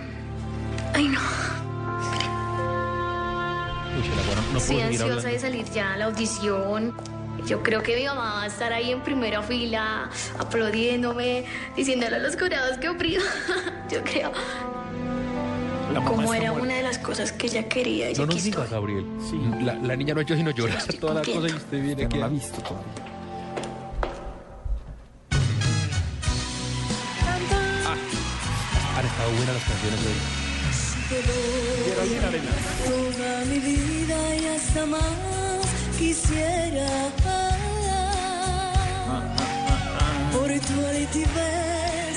Ay, 0.95 1.09
no. 1.09 1.21
Uy, 3.99 4.09
no 4.53 4.61
Sí, 4.61 4.81
ansiosa 4.81 5.05
hablando. 5.05 5.29
de 5.29 5.39
salir 5.39 5.65
ya 5.73 5.95
a 5.95 5.97
la 5.97 6.05
audición. 6.07 6.95
Yo 7.47 7.63
creo 7.63 7.83
que 7.83 7.97
mi 7.97 8.05
mamá 8.05 8.35
va 8.35 8.43
a 8.43 8.47
estar 8.47 8.73
ahí 8.73 8.93
en 8.93 9.01
primera 9.01 9.43
fila, 9.43 10.09
aplaudiéndome, 10.39 11.45
diciéndole 11.77 12.17
a 12.17 12.19
los 12.21 12.37
jurados 12.37 12.79
que 12.79 12.89
oprimo. 12.89 13.23
Yo 13.91 14.03
creo. 14.05 14.33
Como 16.07 16.33
era 16.33 16.53
muerta. 16.53 16.63
una 16.67 16.75
de 16.77 16.83
las 16.85 16.99
cosas 16.99 17.33
que 17.33 17.49
ella 17.49 17.69
quería. 17.69 18.11
y 18.11 18.15
No 18.15 18.25
nos 18.27 18.43
diga, 18.43 18.63
estoy. 18.63 18.79
Gabriel. 18.79 19.07
La, 19.63 19.75
la 19.75 19.95
niña 19.97 20.15
no 20.15 20.21
ha 20.21 20.23
hecho 20.23 20.37
sino 20.37 20.51
llorar 20.51 20.83
toda 21.01 21.15
la 21.15 21.21
cosa 21.23 21.49
y 21.49 21.53
usted 21.53 21.83
viene 21.83 22.05
aquí. 22.05 22.19
no 22.19 22.25
ha 22.25 22.29
visto 22.29 22.63
todavía. 22.63 22.87
Han 28.97 29.07
estado 29.07 29.31
buenas 29.37 29.55
las 29.55 29.65
canciones 29.65 30.01
de 30.03 30.09
hoy. 30.09 30.42
Geraldine 31.85 32.27
Arenas. 32.27 32.55
Toda 32.87 33.45
mi 33.45 33.59
vida 33.59 34.37
y 34.37 34.47
hasta 34.57 34.87
más 34.87 35.03
quisiera 35.99 36.89
por 40.33 40.49
tu 40.49 40.87
altivez, 40.87 42.17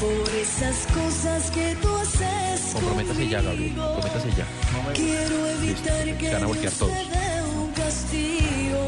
por 0.00 0.34
esas 0.34 0.86
cosas 0.92 1.50
que 1.52 1.76
tú 1.80 1.88
haces 1.96 2.72
Comprométase 2.74 3.28
ya, 3.28 3.40
Gabriel. 3.40 3.74
Comprométase 3.74 4.28
ya. 4.36 4.46
Quiero 4.94 5.46
evitar 5.46 6.06
Listo, 6.06 6.60
que 6.60 6.70
se 6.70 6.76
todos. 6.78 6.92
se 6.92 6.98
dé 6.98 7.42
un 7.56 7.70
castigo, 7.72 8.80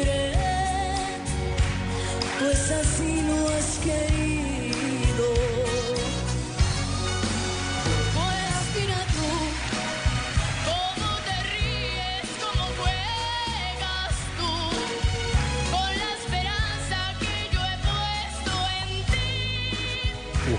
iré, 0.00 0.32
pues 2.38 2.70
así 2.70 3.22
no 3.28 3.48
has 3.48 3.78
querido. 3.84 4.25
No 20.46 20.52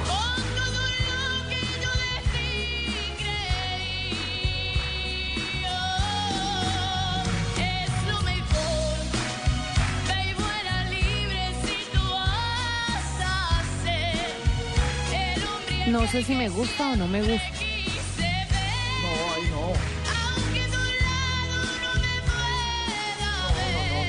sé 16.06 16.22
si 16.22 16.36
me 16.36 16.50
gusta 16.50 16.90
o 16.90 16.98
no 16.98 17.08
me 17.08 17.22
gusta. 17.22 17.48
No, 19.02 19.08
ay, 19.36 19.44
no. 19.50 19.72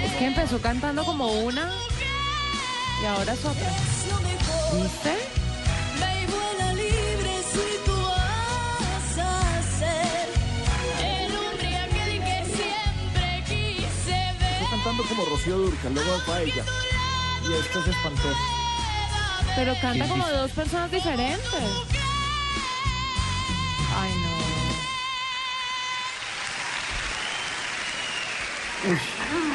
Es 0.05 0.13
que 0.15 0.27
empezó 0.27 0.61
cantando 0.61 1.05
como 1.05 1.29
una 1.29 1.71
y 3.01 3.07
ahora 3.07 3.33
es 3.33 3.45
otra. 3.45 3.71
¿Viste? 4.75 5.38
Como 15.19 15.31
Rocío 15.31 15.59
Durcal, 15.59 15.95
luego 15.95 16.19
fue 16.21 16.35
a 16.35 16.43
ella. 16.43 16.65
Y 17.43 17.53
esto 17.53 17.83
se 17.83 17.91
espantó. 17.91 18.29
Pero 19.57 19.73
canta 19.75 19.93
¿Quién 19.93 20.09
como 20.09 20.25
dice? 20.25 20.37
dos 20.37 20.51
personas 20.53 20.91
diferentes. 20.93 21.43
Ay, 23.97 24.11
no. 24.15 24.39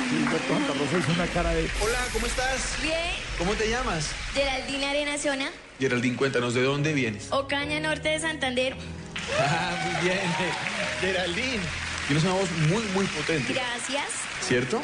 Gilberto 0.09 0.53
Santa 0.53 0.74
Rosa 0.74 0.97
hizo 0.99 1.11
una 1.14 1.28
cara 1.28 1.51
de... 1.51 1.70
Hola, 1.82 1.99
¿cómo 2.11 2.26
estás? 2.26 2.76
Bien, 2.82 2.97
¿Cómo 3.38 3.53
te 3.53 3.70
llamas? 3.70 4.11
Geraldine 4.34 4.86
Arena 4.86 5.18
Zona, 5.18 5.49
Geraldine, 5.80 6.18
cuéntanos, 6.18 6.53
¿de 6.53 6.64
dónde 6.64 6.91
vienes? 6.93 7.32
Ocaña 7.32 7.80
Norte 7.80 8.09
de 8.09 8.20
Santander. 8.20 8.76
Ah, 9.39 9.72
muy 9.86 10.09
bien. 10.09 10.20
Geraldine, 10.99 11.64
tienes 12.07 12.26
una 12.26 12.34
voz 12.34 12.51
muy, 12.70 12.84
muy 12.93 13.05
potente. 13.05 13.53
Gracias. 13.53 14.09
¿Cierto? 14.45 14.82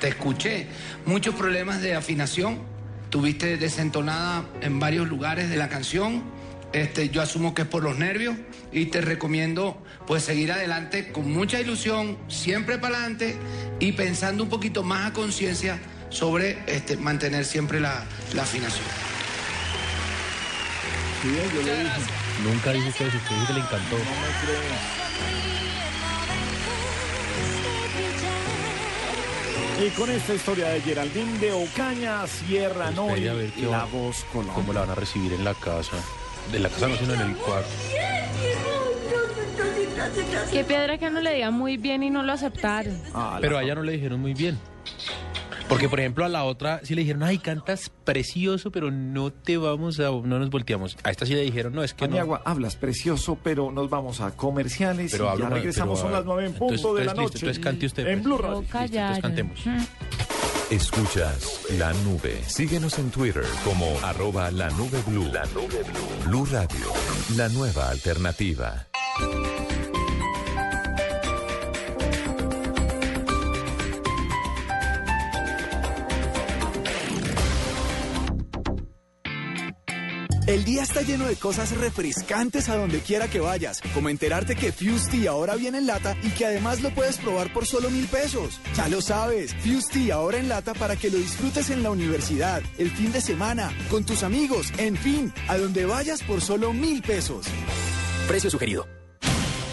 Te 0.00 0.08
escuché. 0.08 0.66
Muchos 1.04 1.34
problemas 1.34 1.82
de 1.82 1.94
afinación. 1.94 2.58
Tuviste 3.10 3.56
desentonada 3.56 4.44
en 4.62 4.80
varios 4.80 5.08
lugares 5.08 5.50
de 5.50 5.56
la 5.56 5.68
canción. 5.68 6.22
Este, 6.72 7.10
yo 7.10 7.20
asumo 7.20 7.54
que 7.54 7.62
es 7.62 7.68
por 7.68 7.82
los 7.82 7.98
nervios 7.98 8.36
y 8.72 8.86
te 8.86 9.00
recomiendo 9.00 9.82
pues 10.06 10.22
seguir 10.22 10.52
adelante 10.52 11.10
con 11.10 11.30
mucha 11.30 11.60
ilusión, 11.60 12.16
siempre 12.28 12.78
para 12.78 12.98
adelante 12.98 13.36
y 13.80 13.92
pensando 13.92 14.44
un 14.44 14.48
poquito 14.48 14.84
más 14.84 15.10
a 15.10 15.12
conciencia 15.12 15.80
sobre 16.10 16.58
este, 16.66 16.96
mantener 16.96 17.44
siempre 17.44 17.80
la, 17.80 18.04
la 18.34 18.42
afinación. 18.42 18.86
Sí, 21.22 21.28
yo 21.54 21.62
le 21.62 21.82
dije. 21.82 22.00
Nunca 22.44 22.72
dijo 22.72 22.88
usted 22.88 23.06
eso, 23.08 23.16
usted 23.16 23.34
dijo 23.34 23.46
que 23.48 23.52
le 23.52 23.60
encantó. 23.60 23.96
Y 29.80 29.88
con 29.90 30.10
esta 30.10 30.34
historia 30.34 30.68
de 30.68 30.80
Geraldine 30.82 31.38
de 31.38 31.52
Ocaña, 31.52 32.26
Sierra 32.26 32.90
Noy, 32.90 33.20
la 33.62 33.86
voz. 33.86 34.26
¿Cómo 34.30 34.74
la 34.74 34.80
van 34.80 34.90
a 34.90 34.94
recibir 34.94 35.32
en 35.32 35.42
la 35.42 35.54
casa? 35.54 35.96
De 36.52 36.58
la 36.58 36.68
casa 36.68 36.88
no, 36.88 36.96
sino 36.96 37.14
en 37.14 37.20
el 37.20 37.36
cuarto. 37.36 37.70
Qué 40.52 40.64
piedra 40.64 40.98
que 40.98 41.08
no 41.08 41.22
le 41.22 41.34
digan 41.34 41.54
muy 41.54 41.78
bien 41.78 42.02
y 42.02 42.10
no 42.10 42.22
lo 42.22 42.32
aceptaron. 42.32 43.00
Pero 43.40 43.56
a 43.56 43.62
ella 43.62 43.74
no 43.74 43.82
le 43.82 43.92
dijeron 43.92 44.20
muy 44.20 44.34
bien. 44.34 44.58
Porque, 45.70 45.88
por 45.88 46.00
ejemplo, 46.00 46.24
a 46.24 46.28
la 46.28 46.44
otra 46.44 46.80
sí 46.82 46.94
le 46.94 47.00
dijeron, 47.02 47.22
ay, 47.22 47.38
cantas 47.38 47.90
precioso, 48.04 48.70
pero 48.70 48.90
no 48.90 49.32
te 49.32 49.56
vamos 49.56 49.98
a... 50.00 50.10
No 50.10 50.38
nos 50.38 50.50
volteamos. 50.50 50.98
A 51.04 51.10
esta 51.10 51.24
sí 51.24 51.32
le 51.34 51.40
dijeron, 51.42 51.72
no, 51.72 51.82
es 51.82 51.94
que 51.94 52.04
no. 52.06 52.10
Paniagua, 52.10 52.42
hablas 52.44 52.76
precioso, 52.76 53.38
pero 53.42 53.70
nos 53.70 53.88
vamos 53.88 54.20
a 54.20 54.32
comerciales 54.36 55.12
Pero 55.12 55.26
y 55.26 55.28
hablo 55.28 55.48
ya 55.48 55.54
regresamos, 55.54 55.98
pero, 56.00 56.08
son 56.08 56.12
las 56.12 56.24
nueve 56.26 56.46
en 56.46 56.52
punto 56.54 56.74
entonces- 56.74 56.98
de 56.98 57.04
la 57.06 57.10
entonces, 57.12 57.16
noche. 57.16 57.46
listo, 57.46 57.46
entonces 57.46 57.64
cante 57.64 57.86
usted, 57.86 58.06
En 58.08 58.14
pues. 58.14 58.24
Blue 58.24 58.38
Radio. 58.38 58.56
No 58.60 58.60
entonces 58.82 59.22
cantemos. 59.22 59.66
Mm. 59.66 59.78
Escuchas 60.74 61.60
la 61.78 61.92
nube. 62.04 62.42
Síguenos 62.46 62.98
en 62.98 63.10
Twitter 63.10 63.44
como 63.64 63.86
arroba 64.04 64.50
la 64.50 64.70
nube 64.70 65.00
blue. 65.06 65.26
La 65.32 65.44
nube 65.46 65.82
blue. 65.82 66.28
Blue 66.28 66.46
Radio, 66.46 66.86
la 67.36 67.48
nueva 67.48 67.90
alternativa. 67.90 68.86
El 80.50 80.64
día 80.64 80.82
está 80.82 81.02
lleno 81.02 81.26
de 81.26 81.36
cosas 81.36 81.70
refrescantes 81.76 82.68
a 82.68 82.76
donde 82.76 82.98
quiera 82.98 83.30
que 83.30 83.38
vayas, 83.38 83.80
como 83.94 84.08
enterarte 84.08 84.56
que 84.56 84.72
Fusti 84.72 85.28
ahora 85.28 85.54
viene 85.54 85.78
en 85.78 85.86
lata 85.86 86.16
y 86.24 86.30
que 86.30 86.44
además 86.44 86.80
lo 86.80 86.90
puedes 86.90 87.18
probar 87.18 87.52
por 87.52 87.66
solo 87.66 87.88
mil 87.88 88.08
pesos. 88.08 88.58
Ya 88.74 88.88
lo 88.88 89.00
sabes, 89.00 89.54
Fusti 89.54 90.10
ahora 90.10 90.38
en 90.38 90.48
lata 90.48 90.74
para 90.74 90.96
que 90.96 91.08
lo 91.08 91.18
disfrutes 91.18 91.70
en 91.70 91.84
la 91.84 91.92
universidad, 91.92 92.64
el 92.78 92.90
fin 92.90 93.12
de 93.12 93.20
semana, 93.20 93.72
con 93.92 94.04
tus 94.04 94.24
amigos, 94.24 94.72
en 94.76 94.96
fin, 94.96 95.32
a 95.46 95.56
donde 95.56 95.84
vayas 95.84 96.20
por 96.24 96.40
solo 96.40 96.72
mil 96.72 97.00
pesos. 97.00 97.46
Precio 98.26 98.50
sugerido. 98.50 98.99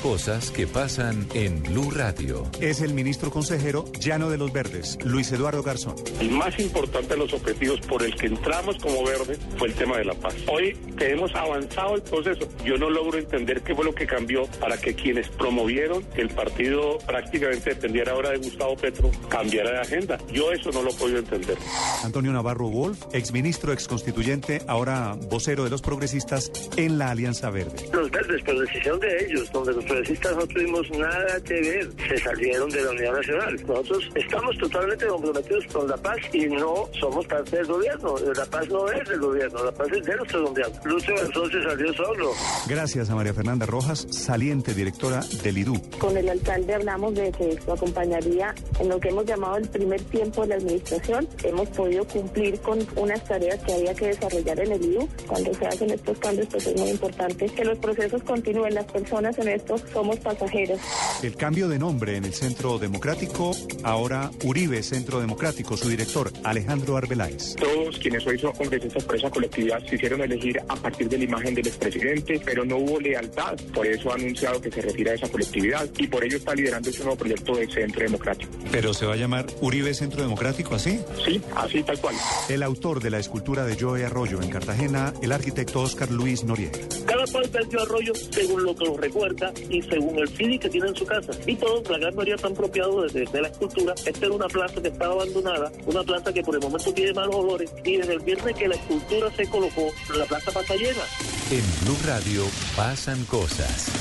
Cosas 0.02 0.52
que 0.52 0.68
pasan 0.68 1.28
en 1.34 1.64
Blue 1.64 1.90
Radio. 1.90 2.46
Es 2.62 2.82
el 2.82 2.94
ministro 2.94 3.32
consejero 3.32 3.86
Llano 4.00 4.30
de 4.30 4.38
los 4.38 4.54
Verdes, 4.54 4.98
Luis 5.04 5.32
Eduardo 5.32 5.64
Garzón. 5.64 5.96
El 6.20 6.30
más 6.32 6.58
importante 6.60 7.16
de 7.16 7.18
los 7.18 7.34
objetivos 7.34 7.82
por 7.82 8.04
el 8.04 8.16
que 8.16 8.28
entramos 8.28 8.78
como 8.78 9.04
verde 9.04 9.38
fue 9.58 9.70
el 9.70 9.74
tema 9.74 9.98
de 9.98 10.06
la 10.06 10.14
paz. 10.14 10.36
Hoy 10.48 10.78
que 10.98 11.12
hemos 11.12 11.34
avanzado 11.34 11.96
el 11.96 12.04
proceso, 12.04 12.48
yo 12.64 12.78
no 12.78 12.90
logro 12.90 13.18
entender 13.18 13.62
qué 13.64 13.76
fue 13.76 13.86
lo 13.86 13.94
que 13.94 14.06
cambió 14.06 14.46
para 14.60 14.78
que 14.78 14.94
quienes 14.94 15.28
promovieron 15.30 16.04
que 16.04 16.22
el 16.22 16.30
partido 16.30 17.00
prácticamente 17.00 17.72
dependiera 17.72 18.12
ahora 18.12 18.30
de 18.30 18.38
Gustavo 18.38 18.78
Petro 18.78 19.10
cambiara 19.30 19.72
de 19.72 19.80
agenda. 19.80 20.20
Yo 20.32 20.52
eso 20.52 20.72
no 20.72 20.84
lo 20.84 20.92
he 20.92 20.94
podido 20.94 21.20
entender. 21.20 21.58
Antonio 22.04 22.32
Navarro 22.32 22.70
Wolf, 22.70 23.00
exministro, 23.14 23.74
exconstituyente, 23.74 24.62
ahora 24.68 25.16
vocero 25.30 25.64
de 25.64 25.72
los 25.72 25.82
progresistas 25.82 26.52
en 26.78 27.00
la 27.00 27.10
Alianza 27.10 27.50
Verde. 27.50 27.90
Los 27.92 28.12
verdes, 28.12 28.44
por 28.44 28.60
decisión 28.60 29.00
de 29.00 29.26
ellos, 29.26 29.52
donde 29.52 29.74
los 29.74 29.87
progresistas 29.88 30.36
no 30.36 30.48
tuvimos 30.48 30.90
nada 30.92 31.40
que 31.44 31.54
ver, 31.54 31.90
se 32.08 32.18
salieron 32.20 32.70
de 32.70 32.82
la 32.82 32.92
Unidad 32.92 33.14
Nacional. 33.14 33.56
Nosotros 33.68 34.10
estamos 34.16 34.58
totalmente 34.58 35.08
comprometidos 35.08 35.66
con 35.74 35.88
la 35.88 35.98
paz 35.98 36.18
y 36.34 36.46
no 36.46 36.90
somos 37.00 37.26
parte 37.28 37.58
del 37.58 37.66
gobierno. 37.66 38.16
La 38.36 38.46
paz 38.46 38.70
no 38.70 38.90
es 38.92 39.10
del 39.10 39.20
gobierno, 39.20 39.64
la 39.64 39.72
paz 39.72 39.88
es 39.92 40.06
de 40.06 40.16
nuestro 40.16 40.48
gobierno. 40.48 40.76
Lucho 40.86 41.14
Garzón 41.16 41.52
se 41.52 41.64
salió 41.64 41.94
solo. 41.94 42.32
Gracias 42.68 43.10
a 43.10 43.16
María 43.16 43.34
Fernanda 43.34 43.66
Rojas, 43.66 44.08
saliente 44.12 44.74
directora 44.74 45.22
del 45.44 45.58
IDU. 45.58 45.82
Con 46.00 46.18
el 46.18 46.30
alcalde 46.30 46.74
hablamos 46.74 47.14
de 47.16 47.32
que 47.32 47.58
lo 47.66 47.74
acompañaría 47.74 48.54
en 48.80 48.90
lo 48.90 49.00
que 49.00 49.10
hemos 49.10 49.26
llamado 49.26 49.58
el 49.58 49.70
primer 49.70 50.02
tiempo 50.04 50.42
de 50.42 50.48
la 50.50 50.56
administración. 50.56 51.28
Hemos 51.44 51.70
podido 51.70 52.06
cumplir 52.06 52.60
con 52.60 52.80
unas 52.96 53.24
tareas 53.24 53.60
que 53.64 53.74
había 53.74 53.94
que 53.94 54.08
desarrollar 54.08 54.60
en 54.60 54.72
el 54.74 54.84
IDU. 54.84 55.08
Cuando 55.28 55.54
se 55.54 55.66
hacen 55.66 55.90
estos 55.92 56.18
cambios, 56.20 56.48
pues 56.52 56.68
es 56.68 56.80
muy 56.80 56.90
importante 56.90 57.46
que 57.48 57.66
los 57.66 57.78
procesos 57.80 58.22
continúen. 58.24 58.74
Las 58.74 58.86
personas 58.86 59.38
en 59.40 59.48
somos 59.92 60.18
pasajeros. 60.20 60.80
El 61.24 61.36
cambio 61.36 61.68
de 61.68 61.80
nombre 61.80 62.18
en 62.18 62.26
el 62.26 62.34
Centro 62.34 62.78
Democrático, 62.78 63.52
ahora 63.84 64.32
Uribe 64.44 64.84
Centro 64.84 65.20
Democrático, 65.20 65.78
su 65.78 65.90
director 65.90 66.32
Alejandro 66.44 66.98
Arbeláez. 66.98 67.56
Todos 67.56 67.98
quienes 68.00 68.26
hoy 68.28 68.38
son 68.40 68.54
congresistas 68.54 69.04
por 69.04 69.16
esa 69.16 69.30
colectividad 69.30 69.80
se 69.88 69.96
hicieron 69.96 70.22
elegir 70.22 70.60
a 70.68 70.76
partir 70.76 71.10
de 71.10 71.18
la 71.18 71.24
imagen 71.24 71.56
del 71.56 71.68
expresidente, 71.68 72.42
pero 72.44 72.66
no 72.66 72.78
hubo 72.78 73.00
lealtad. 73.00 73.56
Por 73.74 73.88
eso 73.88 74.12
ha 74.12 74.16
anunciado 74.16 74.62
que 74.62 74.72
se 74.72 74.82
retira 74.82 75.12
de 75.12 75.18
esa 75.18 75.30
colectividad 75.30 75.88
y 75.98 76.08
por 76.08 76.24
ello 76.24 76.38
está 76.38 76.54
liderando 76.54 76.90
ese 76.90 77.04
nuevo 77.04 77.18
proyecto 77.18 77.56
de 77.56 77.68
Centro 77.68 78.02
Democrático. 78.02 78.52
¿Pero 78.72 78.94
se 78.94 79.06
va 79.06 79.14
a 79.14 79.18
llamar 79.18 79.48
Uribe 79.62 79.94
Centro 79.94 80.22
Democrático 80.22 80.76
así? 80.76 81.00
Sí, 81.26 81.42
así 81.56 81.84
tal 81.84 82.00
cual. 82.00 82.16
El 82.50 82.64
autor 82.64 83.02
de 83.02 83.10
la 83.10 83.20
escultura 83.20 83.66
de 83.66 83.78
Joe 83.80 84.06
Arroyo 84.06 84.42
en 84.42 84.50
Cartagena, 84.50 85.14
el 85.22 85.32
arquitecto 85.32 85.82
Oscar 85.82 86.12
Luis 86.12 86.44
Noriega. 86.44 86.78
Cada 87.06 87.26
cual 87.28 87.50
perdió 87.50 87.82
arroyo 87.82 88.14
según 88.16 88.64
lo 88.64 88.76
que 88.76 88.86
lo 88.86 88.98
recuerda 88.98 89.54
y 89.70 89.82
según 89.82 90.20
el 90.20 90.28
feeling 90.28 90.60
que 90.60 90.70
tiene 90.70 90.88
en 90.88 90.96
su 90.96 91.06
casa. 91.06 91.32
Y 91.46 91.56
todos, 91.56 91.90
la 91.90 91.98
gran 91.98 92.16
mayoría 92.16 92.36
están 92.36 92.54
apropiados 92.54 93.04
desde, 93.04 93.22
desde 93.22 93.42
la 93.42 93.48
escultura. 93.48 93.94
Esta 94.06 94.26
era 94.26 94.36
una 94.36 94.48
plaza 94.48 94.82
que 94.82 94.88
estaba 94.88 95.14
abandonada, 95.14 95.72
una 95.86 96.04
plaza 96.04 96.34
que 96.34 96.44
por 96.44 96.56
el 96.56 96.62
momento 96.62 96.94
tiene 96.94 97.14
malos 97.14 97.36
olores 97.36 97.74
y 97.84 97.98
desde 97.98 98.14
el 98.14 98.20
viernes 98.20 98.56
que 98.56 98.68
la 98.68 98.76
escultura 98.76 99.32
se 99.36 99.48
colocó, 99.50 99.88
la 100.18 100.26
plaza 100.26 100.52
pasa 100.52 100.76
llena. 100.76 101.04
En 101.52 101.86
Blue 101.86 101.98
Radio 102.06 102.44
pasan 102.76 103.24
cosas. 103.26 103.92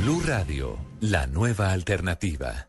Blue 0.00 0.22
Radio, 0.26 0.76
la 1.00 1.26
nueva 1.26 1.72
alternativa. 1.72 2.68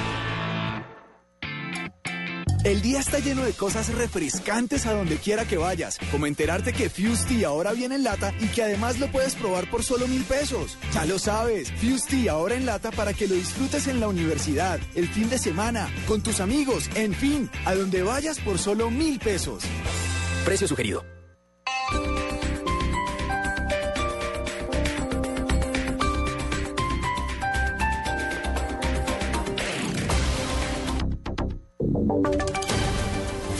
El 2.63 2.83
día 2.83 2.99
está 2.99 3.17
lleno 3.17 3.43
de 3.43 3.53
cosas 3.53 3.91
refrescantes 3.91 4.85
a 4.85 4.93
donde 4.93 5.17
quiera 5.17 5.45
que 5.45 5.57
vayas, 5.57 5.97
como 6.11 6.27
enterarte 6.27 6.73
que 6.73 6.91
Fusti 6.91 7.43
ahora 7.43 7.73
viene 7.73 7.95
en 7.95 8.03
lata 8.03 8.35
y 8.39 8.45
que 8.49 8.61
además 8.61 8.99
lo 8.99 9.11
puedes 9.11 9.33
probar 9.33 9.67
por 9.71 9.83
solo 9.83 10.07
mil 10.07 10.23
pesos. 10.23 10.77
Ya 10.93 11.05
lo 11.05 11.17
sabes, 11.17 11.71
Fusti 11.71 12.27
ahora 12.27 12.53
en 12.53 12.67
lata 12.67 12.91
para 12.91 13.13
que 13.13 13.27
lo 13.27 13.33
disfrutes 13.33 13.87
en 13.87 13.99
la 13.99 14.07
universidad, 14.07 14.79
el 14.93 15.07
fin 15.07 15.27
de 15.29 15.39
semana, 15.39 15.89
con 16.07 16.21
tus 16.21 16.39
amigos, 16.39 16.87
en 16.93 17.15
fin, 17.15 17.49
a 17.65 17.73
donde 17.73 18.03
vayas 18.03 18.37
por 18.39 18.59
solo 18.59 18.91
mil 18.91 19.17
pesos. 19.17 19.63
Precio 20.45 20.67
sugerido. 20.67 21.03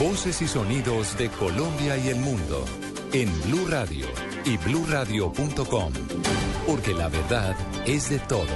Voces 0.02 0.42
y 0.42 0.48
sonidos 0.48 1.16
de 1.16 1.28
Colombia 1.28 1.96
y 1.96 2.08
el 2.08 2.16
mundo 2.16 2.64
en 3.12 3.30
Blue 3.42 3.68
Radio 3.68 4.06
y 4.44 4.56
bluradio.com, 4.56 5.92
porque 6.66 6.92
la 6.92 7.08
verdad 7.08 7.54
es 7.86 8.10
de 8.10 8.18
todos. 8.18 8.48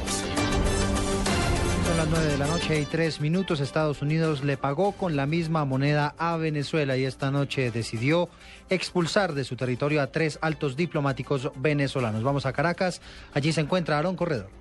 Son 1.87 1.97
las 1.99 2.09
9 2.09 2.27
de 2.33 2.39
la 2.39 2.49
noche 2.49 2.81
y 2.81 2.85
3 2.85 3.21
minutos. 3.21 3.61
Estados 3.61 4.03
Unidos 4.03 4.43
le 4.43 4.57
pagó 4.57 4.91
con 4.91 5.15
la 5.15 5.27
misma 5.27 5.65
moneda 5.65 6.17
a 6.19 6.37
Venezuela 6.37 6.97
y 6.97 7.05
esta 7.05 7.31
noche 7.31 7.71
decidió 7.71 8.29
expulsar 8.69 9.33
de 9.33 9.45
su 9.45 9.55
territorio 9.55 10.03
a 10.03 10.09
tres 10.09 10.41
altos 10.43 10.75
diplomáticos 10.75 11.53
venezolanos. 11.55 12.25
Vamos 12.25 12.45
a 12.45 12.53
Caracas. 12.53 13.01
Allí 13.35 13.53
se 13.53 13.61
encuentra 13.61 13.99
Aaron 13.99 14.17
Corredor. 14.17 14.56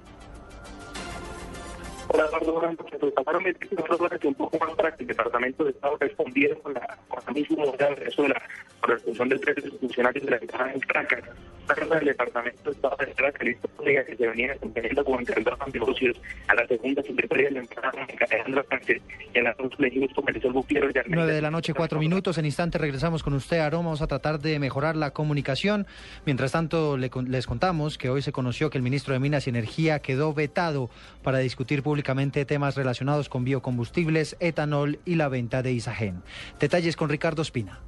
Eduardo, 2.23 2.53
buenas 2.53 2.79
noches. 2.79 2.99
Pues, 2.99 3.13
pasaron 3.13 3.43
24 3.43 3.97
horas 3.97 4.23
un 4.23 4.33
poco 4.35 4.57
más 4.57 4.73
para 4.75 4.95
que 4.95 5.03
el 5.03 5.07
Departamento 5.07 5.63
de 5.63 5.71
Estado 5.71 5.97
respondiera 5.99 6.55
con 6.55 6.73
la, 6.73 6.97
con 7.07 7.23
la 7.25 7.33
misma 7.33 7.65
moneda 7.65 7.95
de 7.95 8.07
eso 8.07 8.23
de 8.23 8.29
la 8.29 8.41
corresponsión 8.79 9.29
del 9.29 9.39
precio 9.39 9.71
funcionarios 9.79 10.25
de 10.25 10.31
la 10.31 10.37
Embajada 10.37 10.73
en 10.73 10.79
Caracas. 10.81 11.23
Departamento 11.65 11.95
de 11.95 12.05
la 12.05 12.13
de 17.43 17.51
la 17.51 17.59
Embajada 17.59 18.07
en 18.07 18.23
Alejandra 18.23 18.65
Sánchez 18.69 19.01
y 19.33 19.37
en 19.37 19.43
la 19.43 19.55
legislativos 19.59 20.13
con 20.13 20.25
Marisol 20.25 20.53
Gutiérrez 20.53 20.93
de 20.93 20.99
Armenia. 20.99 21.23
9 21.23 21.33
de 21.33 21.41
la 21.41 21.51
noche, 21.51 21.73
4 21.73 21.99
minutos. 21.99 22.37
En 22.37 22.45
instante 22.45 22.77
regresamos 22.77 23.23
con 23.23 23.33
usted, 23.33 23.59
Aaron. 23.59 23.85
Vamos 23.85 24.01
a 24.01 24.07
tratar 24.07 24.39
de 24.39 24.59
mejorar 24.59 24.95
la 24.95 25.11
comunicación. 25.11 25.87
Mientras 26.25 26.51
tanto, 26.51 26.97
le 26.97 27.09
les 27.27 27.47
contamos 27.47 27.97
que 27.97 28.09
hoy 28.09 28.21
se 28.21 28.31
conoció 28.31 28.69
que 28.69 28.77
el 28.77 28.83
ministro 28.83 29.13
de 29.13 29.19
Minas 29.19 29.47
y 29.47 29.49
Energía 29.49 29.99
quedó 29.99 30.33
vetado 30.33 30.89
para 31.23 31.39
discutir 31.39 31.83
públicamente 31.83 32.45
temas 32.45 32.75
relacionados 32.75 33.29
con 33.29 33.43
biocombustibles, 33.43 34.35
etanol 34.39 34.99
y 35.05 35.15
la 35.15 35.29
venta 35.29 35.61
de 35.61 35.71
Isagen. 35.71 36.21
Detalles 36.59 36.95
con 36.95 37.09
Ricardo 37.09 37.41
Espina. 37.41 37.79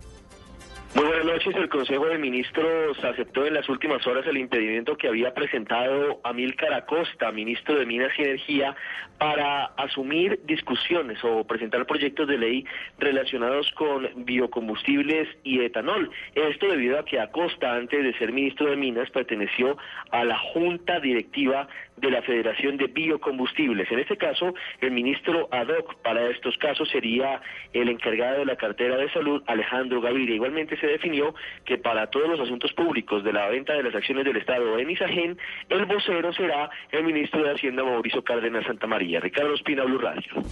Muy 0.95 1.05
buenas 1.05 1.25
noches. 1.25 1.55
El 1.55 1.69
Consejo 1.69 2.05
de 2.05 2.17
Ministros 2.17 3.03
aceptó 3.03 3.45
en 3.45 3.53
las 3.53 3.67
últimas 3.69 4.05
horas 4.07 4.25
el 4.25 4.37
impedimento 4.37 4.97
que 4.97 5.07
había 5.07 5.33
presentado 5.33 6.19
Amílcar 6.23 6.73
Acosta, 6.73 7.31
ministro 7.31 7.77
de 7.77 7.85
Minas 7.85 8.11
y 8.17 8.23
Energía, 8.23 8.75
para 9.17 9.65
asumir 9.77 10.39
discusiones 10.45 11.19
o 11.23 11.43
presentar 11.43 11.85
proyectos 11.85 12.27
de 12.27 12.37
ley 12.37 12.65
relacionados 12.99 13.71
con 13.73 14.07
biocombustibles 14.25 15.27
y 15.43 15.59
etanol. 15.61 16.09
Esto 16.35 16.67
debido 16.67 16.99
a 16.99 17.05
que 17.05 17.19
Acosta, 17.19 17.73
antes 17.73 18.03
de 18.03 18.17
ser 18.17 18.31
ministro 18.31 18.69
de 18.69 18.77
Minas, 18.77 19.09
perteneció 19.09 19.77
a 20.11 20.23
la 20.23 20.37
Junta 20.37 20.99
Directiva 20.99 21.67
de 21.97 22.11
la 22.11 22.21
Federación 22.21 22.77
de 22.77 22.87
Biocombustibles. 22.87 23.91
En 23.91 23.99
este 23.99 24.17
caso, 24.17 24.53
el 24.81 24.91
ministro 24.91 25.47
ad 25.51 25.67
hoc 25.67 25.95
para 26.01 26.29
estos 26.29 26.57
casos 26.57 26.89
sería 26.89 27.41
el 27.73 27.89
encargado 27.89 28.39
de 28.39 28.45
la 28.45 28.55
cartera 28.55 28.97
de 28.97 29.11
salud, 29.11 29.43
Alejandro 29.47 30.01
Gaviria. 30.01 30.35
Igualmente 30.35 30.77
se 30.77 30.87
definió 30.87 31.33
que 31.65 31.77
para 31.77 32.07
todos 32.07 32.29
los 32.29 32.39
asuntos 32.39 32.71
públicos 32.73 33.23
de 33.23 33.33
la 33.33 33.47
venta 33.49 33.73
de 33.73 33.83
las 33.83 33.95
acciones 33.95 34.25
del 34.25 34.37
Estado 34.37 34.77
en 34.79 34.89
Isagen, 34.89 35.37
el 35.69 35.85
vocero 35.85 36.31
será 36.33 36.69
el 36.91 37.03
ministro 37.03 37.43
de 37.43 37.51
Hacienda, 37.51 37.83
Mauricio 37.83 38.23
Cárdenas 38.23 38.65
Santa 38.65 38.87
María. 38.87 39.19
Ricardo 39.19 39.53
Espina, 39.53 39.83
Blue 39.83 39.99
Radio. 39.99 40.43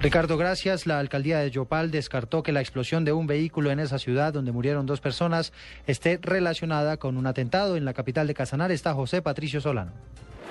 Ricardo, 0.00 0.38
gracias. 0.38 0.86
La 0.86 0.98
alcaldía 0.98 1.40
de 1.40 1.50
Yopal 1.50 1.90
descartó 1.90 2.42
que 2.42 2.52
la 2.52 2.60
explosión 2.60 3.04
de 3.04 3.12
un 3.12 3.26
vehículo 3.26 3.70
en 3.70 3.80
esa 3.80 3.98
ciudad 3.98 4.32
donde 4.32 4.50
murieron 4.50 4.86
dos 4.86 5.00
personas 5.00 5.52
esté 5.86 6.18
relacionada 6.22 6.96
con 6.96 7.18
un 7.18 7.26
atentado. 7.26 7.76
En 7.76 7.84
la 7.84 7.92
capital 7.92 8.26
de 8.26 8.34
Casanar 8.34 8.72
está 8.72 8.94
José 8.94 9.20
Patricio 9.20 9.60
Solano. 9.60 9.92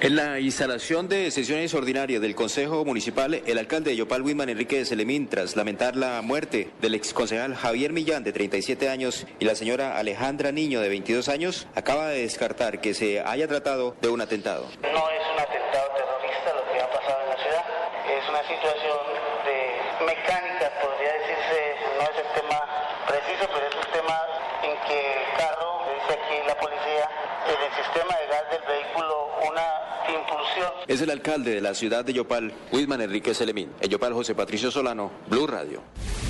En 0.01 0.15
la 0.15 0.39
instalación 0.39 1.09
de 1.09 1.29
sesiones 1.29 1.73
ordinarias 1.73 2.21
del 2.21 2.33
Consejo 2.33 2.85
Municipal, 2.85 3.33
el 3.33 3.57
alcalde 3.57 3.89
de 3.89 3.97
Yopal, 3.97 4.21
Wilman 4.21 4.47
Enrique 4.47 4.77
de 4.77 4.85
Selemín, 4.85 5.27
tras 5.27 5.57
lamentar 5.57 5.97
la 5.97 6.21
muerte 6.21 6.69
del 6.79 6.95
exconcejal 6.95 7.53
Javier 7.53 7.91
Millán, 7.91 8.23
de 8.23 8.31
37 8.31 8.87
años, 8.87 9.27
y 9.39 9.45
la 9.45 9.55
señora 9.55 9.97
Alejandra 9.97 10.53
Niño, 10.53 10.79
de 10.79 10.87
22 10.87 11.27
años, 11.27 11.67
acaba 11.75 12.07
de 12.07 12.21
descartar 12.21 12.79
que 12.79 12.93
se 12.93 13.19
haya 13.19 13.49
tratado 13.49 13.97
de 14.01 14.07
un 14.07 14.21
atentado. 14.21 14.69
No 14.81 14.87
es 14.87 15.25
un 15.33 15.39
atentado 15.41 15.89
terrorista 15.97 16.53
lo 16.55 16.71
que 16.71 16.79
ha 16.79 16.89
pasado 16.89 17.19
en 17.23 17.29
la 17.31 17.43
ciudad, 17.43 17.65
es 18.07 18.29
una 18.29 18.41
situación 18.43 18.99
de 19.43 20.05
mecánica 20.05 20.71
preciso, 23.09 23.49
pero 23.53 23.65
es 23.67 23.75
un 23.75 23.91
tema 23.91 24.21
en 24.63 24.77
que 24.87 25.13
el 25.13 25.37
carro, 25.37 25.81
dice 25.93 26.19
aquí 26.19 26.47
la 26.47 26.55
policía, 26.55 27.09
en 27.47 27.57
el 27.57 27.73
sistema 27.73 28.15
de 28.15 28.27
gas 28.27 28.49
del 28.51 28.61
vehículo 28.61 29.29
una 29.49 29.67
impulsión. 30.07 30.68
Es 30.87 31.01
el 31.01 31.09
alcalde 31.09 31.55
de 31.55 31.61
la 31.61 31.73
ciudad 31.73 32.03
de 32.05 32.13
Yopal, 32.13 32.53
Wisman 32.71 33.01
Enrique 33.01 33.33
Selemín. 33.33 33.69
En 33.81 33.89
Yopal, 33.89 34.13
José 34.13 34.35
Patricio 34.35 34.71
Solano, 34.71 35.11
Blue 35.29 35.47
Radio. 35.47 35.81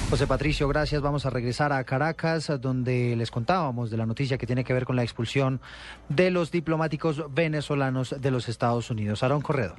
José 0.10 0.28
Patricio, 0.28 0.68
gracias. 0.68 1.02
Vamos 1.02 1.26
a 1.26 1.30
regresar 1.30 1.72
a 1.72 1.84
Caracas, 1.84 2.52
donde 2.60 3.16
les 3.16 3.32
contábamos 3.32 3.92
de 3.92 3.98
la 3.98 4.06
noticia 4.06 4.38
que 4.38 4.48
tiene 4.48 4.64
que 4.64 4.74
ver 4.74 4.86
con 4.86 4.96
la 4.96 5.04
expulsión 5.04 5.62
de 6.10 6.32
los 6.32 6.52
diplomáticos 6.52 7.24
venezolanos 7.34 8.16
de 8.20 8.32
los 8.32 8.50
Estados 8.50 8.90
Unidos. 8.90 9.24
Aarón 9.24 9.42
Corredor. 9.42 9.78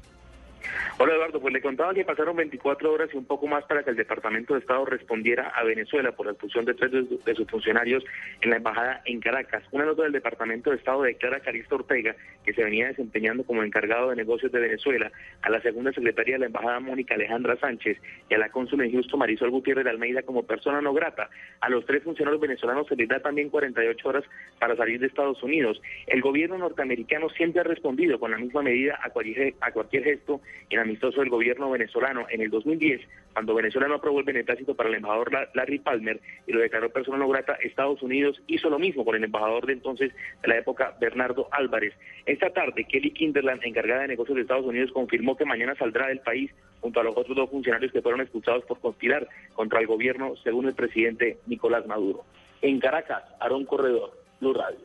Hola 0.99 1.15
Eduardo, 1.15 1.41
pues 1.41 1.55
le 1.55 1.63
contaba 1.63 1.95
que 1.95 2.05
pasaron 2.05 2.37
24 2.37 2.93
horas 2.93 3.09
y 3.13 3.17
un 3.17 3.25
poco 3.25 3.47
más 3.47 3.65
para 3.65 3.83
que 3.83 3.91
el 3.91 3.97
Departamento 3.97 4.55
de 4.55 4.61
Estado 4.61 4.85
respondiera 4.85 5.49
a 5.49 5.65
Venezuela 5.65 6.13
por 6.13 6.27
la 6.27 6.33
expulsión 6.33 6.65
de 6.67 6.75
tres 6.75 6.93
de, 6.93 7.07
su- 7.07 7.21
de 7.25 7.35
sus 7.35 7.47
funcionarios 7.49 8.05
en 8.43 8.51
la 8.51 8.57
embajada 8.57 9.01
en 9.07 9.21
Caracas. 9.21 9.63
Una 9.71 9.87
nota 9.87 10.03
del 10.03 10.13
Departamento 10.13 10.71
de 10.71 10.77
Estado 10.77 11.03
declara 11.03 11.39
a 11.39 11.41
Calixto 11.41 11.77
Ortega, 11.77 12.15
que 12.45 12.53
se 12.53 12.63
venía 12.65 12.89
desempeñando 12.89 13.45
como 13.45 13.63
encargado 13.63 14.11
de 14.11 14.17
negocios 14.17 14.53
de 14.53 14.61
Venezuela, 14.61 15.11
a 15.43 15.51
la 15.51 15.61
segunda 15.63 15.93
secretaria 15.93 16.35
de 16.35 16.41
la 16.41 16.47
embajada 16.47 16.81
Mónica 16.81 17.15
Alejandra 17.15 17.57
Sánchez 17.57 17.99
y 18.29 18.35
a 18.35 18.39
la 18.39 18.51
cónsul 18.51 18.83
en 18.83 18.93
Houston 18.93 19.19
Marisol 19.21 19.51
Gutiérrez 19.51 19.85
de 19.85 19.91
Almeida 19.91 20.23
como 20.23 20.47
persona 20.47 20.81
no 20.83 20.93
grata. 20.93 21.31
A 21.61 21.71
los 21.71 21.87
tres 21.87 22.03
funcionarios 22.03 22.41
venezolanos 22.41 22.87
se 22.87 22.97
les 22.97 23.09
da 23.09 23.21
también 23.21 23.49
48 23.49 24.09
horas 24.09 24.25
para 24.59 24.77
salir 24.77 25.01
de 25.01 25.07
Estados 25.07 25.43
Unidos. 25.43 25.81
El 26.07 26.21
gobierno 26.21 26.59
norteamericano 26.59 27.29
siempre 27.31 27.61
ha 27.61 27.65
respondido 27.65 28.19
con 28.21 28.31
la 28.31 28.39
misma 28.39 28.63
medida 28.63 28.99
a 29.03 29.11
cualquier, 29.11 29.55
a 29.61 29.73
cualquier 29.73 30.05
gesto 30.05 30.41
inamistoso 30.71 31.21
del 31.21 31.29
gobierno 31.31 31.71
venezolano. 31.71 32.27
En 32.31 32.41
el 32.41 32.51
2010, 32.51 33.01
cuando 33.33 33.55
Venezuela 33.55 33.89
no 33.89 33.95
aprobó 33.97 34.19
el 34.21 34.25
beneplácito 34.25 34.75
para 34.75 34.89
el 34.89 34.97
embajador 34.97 35.33
La- 35.33 35.49
Larry 35.55 35.79
Palmer 35.81 36.21
y 36.47 36.53
lo 36.53 36.61
declaró 36.61 36.91
persona 36.91 37.19
no 37.19 37.29
grata, 37.29 37.55
Estados 37.63 38.03
Unidos 38.03 38.41
hizo 38.47 38.69
lo 38.71 38.79
mismo 38.79 39.05
con 39.05 39.17
el 39.17 39.25
embajador 39.25 39.67
de 39.67 39.73
entonces 39.75 40.13
de 40.43 40.49
la 40.49 40.59
época, 40.59 40.97
Bernardo 41.01 41.49
Álvarez. 41.53 41.95
Esta 42.27 42.51
tarde, 42.51 42.85
Kelly 42.85 43.11
Kinderland, 43.13 43.65
encargada 43.65 44.03
de 44.03 44.09
negocios 44.09 44.37
de 44.37 44.43
Estados 44.43 44.67
Unidos, 44.67 44.93
confirmó 44.93 45.37
que 45.37 45.45
mañana 45.45 45.75
saldrá 45.77 46.09
del 46.09 46.21
país 46.21 46.51
junto 46.81 47.01
a 47.01 47.05
los 47.05 47.17
otros 47.17 47.37
dos 47.37 47.51
funcionarios 47.51 47.93
que 47.93 48.01
fueron 48.03 48.21
expulsados 48.21 48.65
por 48.65 48.81
conspirar 48.81 49.29
contra 49.55 49.81
el 49.81 49.87
gobierno, 49.87 50.35
según 50.43 50.67
el 50.67 50.75
presidente 50.75 51.39
Nicolás 51.47 51.87
Maduro. 51.87 52.25
En 52.63 52.79
Caracas, 52.81 53.23
Aarón 53.41 53.65
Corredor, 53.67 54.13
Blue 54.41 54.55
Radio. 54.55 54.79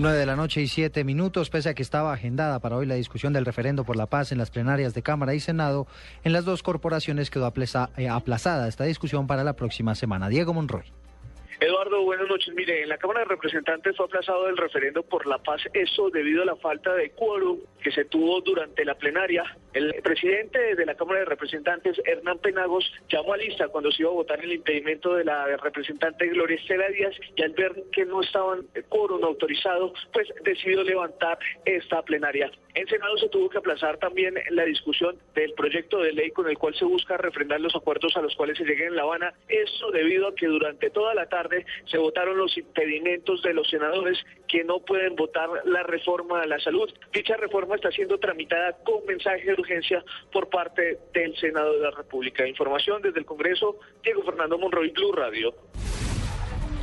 9 0.00 0.16
de 0.16 0.24
la 0.24 0.34
noche 0.34 0.62
y 0.62 0.66
7 0.66 1.04
minutos, 1.04 1.50
pese 1.50 1.68
a 1.68 1.74
que 1.74 1.82
estaba 1.82 2.14
agendada 2.14 2.58
para 2.58 2.76
hoy 2.76 2.86
la 2.86 2.94
discusión 2.94 3.34
del 3.34 3.44
referendo 3.44 3.84
por 3.84 3.96
la 3.96 4.06
paz 4.06 4.32
en 4.32 4.38
las 4.38 4.50
plenarias 4.50 4.94
de 4.94 5.02
Cámara 5.02 5.34
y 5.34 5.40
Senado, 5.40 5.86
en 6.24 6.32
las 6.32 6.46
dos 6.46 6.62
corporaciones 6.62 7.28
quedó 7.28 7.44
aplaza- 7.46 7.90
eh, 7.98 8.08
aplazada 8.08 8.66
esta 8.66 8.84
discusión 8.84 9.26
para 9.26 9.44
la 9.44 9.52
próxima 9.52 9.94
semana. 9.94 10.30
Diego 10.30 10.54
Monroy. 10.54 10.84
Eduardo, 11.60 12.02
buenas 12.04 12.26
noches. 12.26 12.54
Mire, 12.54 12.82
en 12.82 12.88
la 12.88 12.96
Cámara 12.96 13.20
de 13.20 13.26
Representantes 13.26 13.94
fue 13.94 14.06
aplazado 14.06 14.48
el 14.48 14.56
referendo 14.56 15.02
por 15.02 15.26
la 15.26 15.36
paz, 15.36 15.60
eso 15.74 16.08
debido 16.08 16.42
a 16.42 16.46
la 16.46 16.56
falta 16.56 16.94
de 16.94 17.10
quórum 17.10 17.58
que 17.82 17.92
se 17.92 18.06
tuvo 18.06 18.40
durante 18.40 18.82
la 18.82 18.94
plenaria. 18.94 19.44
El 19.74 19.92
presidente 20.02 20.74
de 20.74 20.86
la 20.86 20.94
Cámara 20.94 21.20
de 21.20 21.26
Representantes, 21.26 22.00
Hernán 22.06 22.38
Penagos, 22.38 22.90
llamó 23.10 23.34
a 23.34 23.36
lista 23.36 23.68
cuando 23.68 23.92
se 23.92 24.02
iba 24.02 24.10
a 24.10 24.14
votar 24.14 24.42
el 24.42 24.54
impedimento 24.54 25.14
de 25.14 25.24
la 25.24 25.54
representante 25.58 26.28
Gloria 26.28 26.56
Estela 26.56 26.88
Díaz 26.88 27.14
y 27.36 27.42
al 27.42 27.52
ver 27.52 27.74
que 27.92 28.06
no 28.06 28.22
estaban 28.22 28.64
quórum 28.88 29.22
autorizado, 29.22 29.92
pues 30.14 30.28
decidió 30.42 30.82
levantar 30.82 31.38
esta 31.66 32.00
plenaria. 32.02 32.50
En 32.72 32.86
Senado 32.86 33.18
se 33.18 33.28
tuvo 33.28 33.50
que 33.50 33.58
aplazar 33.58 33.98
también 33.98 34.34
la 34.50 34.64
discusión 34.64 35.18
del 35.34 35.52
proyecto 35.52 35.98
de 35.98 36.12
ley 36.12 36.30
con 36.30 36.48
el 36.48 36.56
cual 36.56 36.74
se 36.74 36.84
busca 36.84 37.18
refrendar 37.18 37.60
los 37.60 37.74
acuerdos 37.76 38.16
a 38.16 38.22
los 38.22 38.34
cuales 38.36 38.56
se 38.56 38.64
llega 38.64 38.86
en 38.86 38.96
La 38.96 39.02
Habana. 39.02 39.34
Eso 39.48 39.90
debido 39.90 40.28
a 40.28 40.34
que 40.34 40.46
durante 40.46 40.88
toda 40.90 41.14
la 41.14 41.28
tarde 41.28 41.49
se 41.90 41.98
votaron 41.98 42.36
los 42.36 42.56
impedimentos 42.56 43.42
de 43.42 43.54
los 43.54 43.68
senadores 43.68 44.18
que 44.48 44.64
no 44.64 44.80
pueden 44.80 45.16
votar 45.16 45.48
la 45.64 45.82
reforma 45.82 46.42
a 46.42 46.46
la 46.46 46.58
salud. 46.60 46.90
Dicha 47.12 47.36
reforma 47.36 47.76
está 47.76 47.90
siendo 47.90 48.18
tramitada 48.18 48.76
con 48.84 49.04
mensaje 49.06 49.44
de 49.44 49.52
urgencia 49.52 50.04
por 50.32 50.48
parte 50.48 50.98
del 51.12 51.36
Senado 51.36 51.74
de 51.74 51.80
la 51.80 51.90
República. 51.90 52.46
Información 52.46 53.02
desde 53.02 53.20
el 53.20 53.26
Congreso, 53.26 53.78
Diego 54.02 54.22
Fernando 54.22 54.58
Monroy, 54.58 54.90
Blue 54.90 55.12
Radio. 55.12 55.54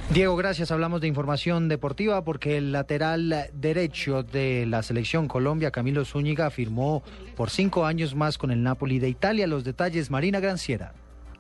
Diego, 0.10 0.38
gracias. 0.38 0.72
Hablamos 0.72 1.02
de 1.02 1.08
información 1.08 1.68
deportiva 1.68 2.24
porque 2.24 2.58
el 2.58 2.72
lateral 2.72 3.50
derecho 3.54 4.24
de 4.24 4.66
la 4.66 4.82
selección 4.82 5.28
Colombia, 5.28 5.72
Camilo 5.72 6.06
Zúñiga, 6.06 6.50
firmó 6.50 7.04
por 7.36 7.50
cinco 7.50 7.86
años 7.86 8.16
más 8.16 8.38
con 8.38 8.52
el 8.52 8.64
Napoli 8.64 9.00
de 9.00 9.10
Italia. 9.10 9.48
Los 9.48 9.66
detalles, 9.66 10.10
Marina 10.10 10.40
Granciera. 10.40 10.94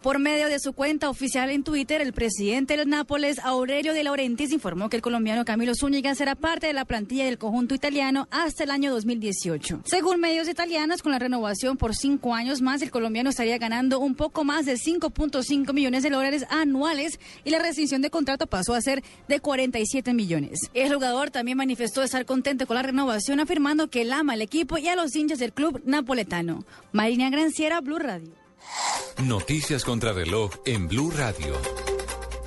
Por 0.07 0.19
medio 0.19 0.47
de 0.47 0.59
su 0.59 0.71
cuenta 0.71 1.09
oficial 1.09 1.49
en 1.49 1.65
Twitter, 1.65 1.99
el 1.99 2.13
presidente 2.13 2.77
del 2.77 2.87
Nápoles, 2.87 3.39
Aurelio 3.39 3.93
De 3.93 4.05
Laurentiis, 4.05 4.53
informó 4.53 4.87
que 4.87 4.95
el 4.95 5.01
colombiano 5.01 5.43
Camilo 5.43 5.73
Zúñiga 5.75 6.15
será 6.15 6.35
parte 6.35 6.67
de 6.67 6.71
la 6.71 6.85
plantilla 6.85 7.25
del 7.25 7.37
conjunto 7.37 7.75
italiano 7.75 8.25
hasta 8.31 8.63
el 8.63 8.71
año 8.71 8.89
2018. 8.93 9.81
Según 9.83 10.21
medios 10.21 10.47
italianos, 10.47 11.01
con 11.01 11.11
la 11.11 11.19
renovación 11.19 11.75
por 11.75 11.93
cinco 11.93 12.33
años 12.33 12.61
más, 12.61 12.81
el 12.81 12.89
colombiano 12.89 13.31
estaría 13.31 13.57
ganando 13.57 13.99
un 13.99 14.15
poco 14.15 14.45
más 14.45 14.65
de 14.65 14.75
5.5 14.75 15.73
millones 15.73 16.03
de 16.03 16.09
dólares 16.09 16.45
anuales 16.49 17.19
y 17.43 17.49
la 17.49 17.59
rescisión 17.59 18.01
de 18.01 18.09
contrato 18.09 18.47
pasó 18.47 18.75
a 18.75 18.81
ser 18.81 19.03
de 19.27 19.41
47 19.41 20.13
millones. 20.13 20.69
El 20.73 20.93
jugador 20.93 21.31
también 21.31 21.57
manifestó 21.57 22.01
estar 22.01 22.25
contento 22.25 22.65
con 22.65 22.75
la 22.75 22.83
renovación, 22.83 23.41
afirmando 23.41 23.89
que 23.89 24.03
él 24.03 24.13
ama 24.13 24.31
al 24.31 24.41
equipo 24.41 24.77
y 24.77 24.87
a 24.87 24.95
los 24.95 25.13
hinchas 25.17 25.39
del 25.39 25.51
club 25.51 25.81
napoletano. 25.83 26.63
Marina 26.93 27.29
Granciera, 27.29 27.81
Blue 27.81 27.99
Radio. 27.99 28.46
Noticias 29.23 29.83
contra 29.83 30.13
reloj 30.13 30.51
en 30.65 30.87
Blue 30.87 31.11
Radio. 31.11 31.55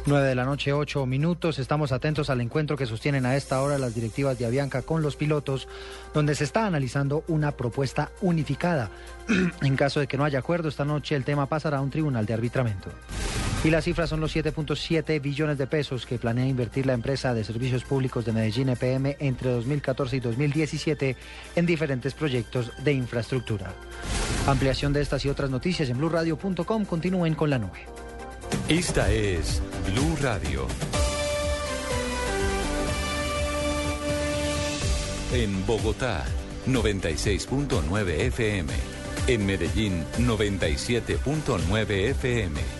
9 0.06 0.28
de 0.28 0.34
la 0.34 0.44
noche, 0.44 0.72
8 0.72 1.04
minutos. 1.06 1.58
Estamos 1.58 1.92
atentos 1.92 2.30
al 2.30 2.40
encuentro 2.40 2.76
que 2.76 2.86
sostienen 2.86 3.26
a 3.26 3.36
esta 3.36 3.60
hora 3.60 3.78
las 3.78 3.94
directivas 3.94 4.38
de 4.38 4.46
Avianca 4.46 4.82
con 4.82 5.02
los 5.02 5.16
pilotos, 5.16 5.68
donde 6.14 6.34
se 6.34 6.44
está 6.44 6.66
analizando 6.66 7.24
una 7.28 7.52
propuesta 7.52 8.10
unificada. 8.20 8.90
en 9.62 9.76
caso 9.76 10.00
de 10.00 10.06
que 10.06 10.16
no 10.16 10.24
haya 10.24 10.38
acuerdo, 10.38 10.68
esta 10.68 10.84
noche 10.84 11.16
el 11.16 11.24
tema 11.24 11.46
pasará 11.46 11.78
a 11.78 11.82
un 11.82 11.90
tribunal 11.90 12.26
de 12.26 12.34
arbitramiento. 12.34 12.90
Y 13.62 13.68
las 13.68 13.84
cifras 13.84 14.08
son 14.08 14.20
los 14.20 14.34
7.7 14.34 15.20
billones 15.20 15.58
de 15.58 15.66
pesos 15.66 16.06
que 16.06 16.18
planea 16.18 16.46
invertir 16.46 16.86
la 16.86 16.94
empresa 16.94 17.34
de 17.34 17.44
servicios 17.44 17.84
públicos 17.84 18.24
de 18.24 18.32
Medellín 18.32 18.70
EPM 18.70 19.16
entre 19.18 19.50
2014 19.50 20.16
y 20.16 20.20
2017 20.20 21.16
en 21.56 21.66
diferentes 21.66 22.14
proyectos 22.14 22.72
de 22.82 22.94
infraestructura. 22.94 23.74
Ampliación 24.46 24.94
de 24.94 25.02
estas 25.02 25.26
y 25.26 25.28
otras 25.28 25.50
noticias 25.50 25.90
en 25.90 25.98
blurradio.com. 25.98 26.86
Continúen 26.86 27.34
con 27.34 27.50
la 27.50 27.58
nube. 27.58 27.84
Esta 28.66 29.12
es 29.12 29.60
Blue 29.92 30.16
Radio. 30.22 30.66
En 35.34 35.66
Bogotá, 35.66 36.24
96.9 36.66 38.08
FM. 38.08 38.72
En 39.26 39.44
Medellín, 39.44 40.04
97.9 40.18 41.90
FM. 42.10 42.79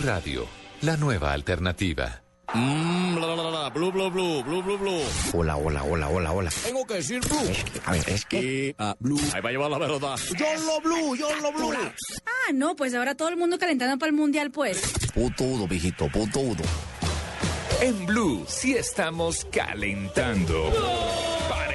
Blue 0.00 0.06
Radio, 0.06 0.46
la 0.82 0.96
nueva 0.96 1.32
alternativa. 1.32 2.22
Mmm, 2.54 3.14
bla, 3.16 3.26
bla, 3.26 3.34
bla, 3.34 3.50
bla, 3.50 3.68
blue, 3.70 3.92
blue, 3.92 4.10
blue, 4.10 4.42
blue, 4.42 4.62
blue, 4.62 4.78
blue. 4.78 5.02
Hola, 5.32 5.56
hola, 5.56 5.82
hola, 5.84 6.08
hola, 6.08 6.32
hola. 6.32 6.50
Tengo 6.64 6.86
que 6.86 6.94
decir 6.94 7.20
blue. 7.20 7.52
A 7.84 7.92
ver, 7.92 8.08
es 8.08 8.24
que... 8.24 8.74
Ah, 8.78 8.96
blue. 8.98 9.20
Ahí 9.32 9.40
va 9.40 9.48
a 9.48 9.52
llevar 9.52 9.70
la 9.70 9.78
verdad. 9.78 10.16
Yo 10.36 10.46
lo 10.64 10.80
blue, 10.80 11.16
yo 11.16 11.28
lo 11.40 11.52
blue. 11.52 11.74
Ah, 12.26 12.52
no, 12.52 12.76
pues 12.76 12.94
ahora 12.94 13.14
todo 13.14 13.28
el 13.28 13.36
mundo 13.36 13.58
calentando 13.58 13.98
para 13.98 14.10
el 14.10 14.16
mundial, 14.16 14.50
pues. 14.50 14.80
Putudo, 15.14 15.68
viejito, 15.68 16.08
putudo. 16.08 16.62
En 17.80 18.06
Blue 18.06 18.44
sí 18.48 18.74
estamos 18.76 19.46
calentando. 19.46 20.70
Para 21.48 21.69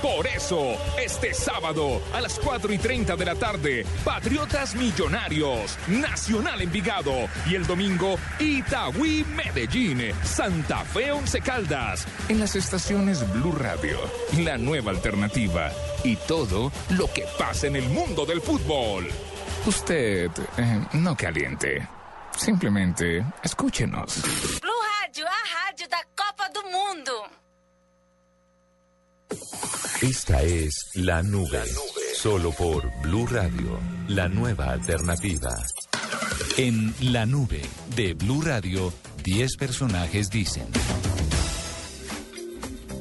Por 0.00 0.26
eso, 0.26 0.78
este 0.98 1.34
sábado 1.34 2.00
a 2.14 2.22
las 2.22 2.38
4 2.38 2.72
y 2.72 2.78
30 2.78 3.16
de 3.16 3.24
la 3.26 3.34
tarde, 3.34 3.84
Patriotas 4.02 4.74
Millonarios, 4.74 5.76
Nacional 5.88 6.62
Envigado. 6.62 7.28
Y 7.46 7.54
el 7.54 7.66
domingo, 7.66 8.18
Itagüí 8.38 9.24
Medellín, 9.24 10.14
Santa 10.24 10.78
Fe 10.86 11.12
Once 11.12 11.38
Caldas. 11.42 12.06
En 12.30 12.40
las 12.40 12.56
estaciones 12.56 13.30
Blue 13.34 13.52
Radio, 13.52 13.98
la 14.38 14.56
nueva 14.56 14.90
alternativa. 14.90 15.70
Y 16.02 16.16
todo 16.16 16.72
lo 16.96 17.12
que 17.12 17.26
pasa 17.38 17.66
en 17.66 17.76
el 17.76 17.88
mundo 17.90 18.24
del 18.24 18.40
fútbol. 18.40 19.06
Usted 19.66 20.30
eh, 20.56 20.86
no 20.94 21.14
caliente. 21.14 21.86
Simplemente 22.38 23.22
escúchenos. 23.42 24.22
Blue 24.62 24.72
Rádio, 25.02 25.26
a 25.26 25.70
rádio 25.70 25.88
da 25.88 26.02
Copa 26.16 26.48
do 26.48 26.62
Mundo. 26.70 27.45
Esta 30.02 30.42
es 30.42 30.90
La 30.94 31.22
Nube. 31.22 31.62
Solo 32.14 32.50
por 32.52 32.90
Blue 33.02 33.26
Radio, 33.26 33.78
la 34.08 34.28
nueva 34.28 34.70
alternativa. 34.70 35.56
En 36.56 36.94
La 37.00 37.26
Nube 37.26 37.62
de 37.94 38.14
Blue 38.14 38.42
Radio, 38.42 38.92
10 39.24 39.56
personajes 39.56 40.30
dicen. 40.30 40.66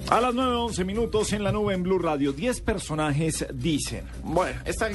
A 0.09 0.21
las 0.21 0.33
9.11 0.33 0.85
minutos 0.85 1.33
en 1.33 1.43
la 1.43 1.51
nube 1.51 1.73
en 1.73 1.83
Blue 1.83 1.97
Radio, 1.97 2.31
10 2.31 2.61
personajes 2.61 3.45
dicen. 3.53 4.05
Bueno, 4.23 4.61
esta 4.65 4.89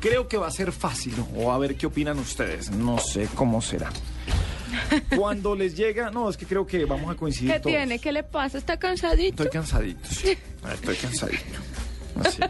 creo 0.00 0.26
que 0.26 0.36
va 0.36 0.48
a 0.48 0.50
ser 0.50 0.72
fácil, 0.72 1.14
o 1.36 1.52
a 1.52 1.58
ver 1.58 1.76
qué 1.76 1.86
opinan 1.86 2.18
ustedes. 2.18 2.70
No 2.70 2.98
sé 2.98 3.28
cómo 3.34 3.62
será. 3.62 3.90
Cuando 5.16 5.54
les 5.54 5.76
llega, 5.76 6.10
no, 6.10 6.28
es 6.30 6.36
que 6.36 6.46
creo 6.46 6.66
que 6.66 6.84
vamos 6.84 7.10
a 7.10 7.14
coincidir 7.16 7.52
¿Qué 7.52 7.60
todos. 7.60 7.76
tiene? 7.76 7.98
¿Qué 7.98 8.12
le 8.12 8.22
pasa? 8.22 8.58
¿Está 8.58 8.78
cansadito? 8.78 9.42
Estoy 9.42 9.48
cansadito, 9.60 10.08
sí. 10.08 10.36
Estoy 10.72 10.96
cansadito. 10.96 11.44
Así. 12.24 12.40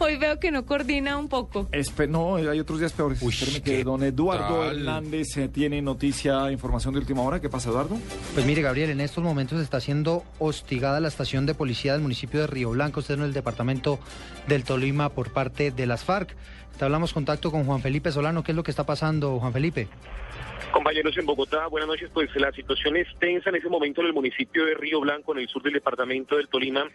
Hoy 0.00 0.16
veo 0.16 0.40
que 0.40 0.50
no 0.50 0.66
coordina 0.66 1.16
un 1.16 1.28
poco. 1.28 1.68
Espe- 1.70 2.08
no, 2.08 2.34
hay 2.36 2.58
otros 2.58 2.80
días 2.80 2.92
peores. 2.92 3.22
Espéreme 3.22 3.62
que 3.62 3.84
don 3.84 4.02
Eduardo 4.02 4.60
tal? 4.66 4.78
Hernández 4.78 5.36
eh, 5.36 5.48
tiene 5.48 5.80
noticia, 5.80 6.50
información 6.50 6.94
de 6.94 7.00
última 7.00 7.22
hora. 7.22 7.40
¿Qué 7.40 7.48
pasa, 7.48 7.70
Eduardo? 7.70 7.96
Pues 8.34 8.44
mire, 8.44 8.60
Gabriel, 8.60 8.90
en 8.90 9.00
estos 9.00 9.22
momentos 9.22 9.60
está 9.62 9.80
siendo 9.80 10.24
hostigada 10.40 10.98
la 10.98 11.06
estación 11.06 11.46
de 11.46 11.54
policía 11.54 11.92
del 11.92 12.02
municipio 12.02 12.40
de 12.40 12.48
Río 12.48 12.70
Blanco, 12.70 12.98
usted 13.00 13.14
en 13.14 13.22
el 13.22 13.32
departamento 13.32 14.00
del 14.48 14.64
Tolima, 14.64 15.10
por 15.10 15.32
parte 15.32 15.70
de 15.70 15.86
las 15.86 16.02
FARC. 16.02 16.34
Te 16.76 16.84
hablamos 16.84 17.12
contacto 17.12 17.52
con 17.52 17.64
Juan 17.64 17.80
Felipe 17.80 18.10
Solano. 18.10 18.42
¿Qué 18.42 18.52
es 18.52 18.56
lo 18.56 18.64
que 18.64 18.72
está 18.72 18.84
pasando, 18.84 19.38
Juan 19.38 19.52
Felipe? 19.52 19.86
Compañeros 20.72 21.16
en 21.16 21.24
Bogotá, 21.24 21.66
buenas 21.66 21.88
noches. 21.88 22.10
Pues 22.12 22.34
la 22.36 22.52
situación 22.52 22.96
es 22.96 23.06
tensa 23.18 23.50
en 23.50 23.56
ese 23.56 23.68
momento 23.68 24.00
en 24.00 24.08
el 24.08 24.12
municipio 24.12 24.66
de 24.66 24.74
Río 24.74 25.00
Blanco, 25.00 25.32
en 25.32 25.40
el 25.40 25.48
sur 25.48 25.62
del 25.62 25.72
departamento 25.72 26.36
del 26.36 26.48
Tolima. 26.48 26.86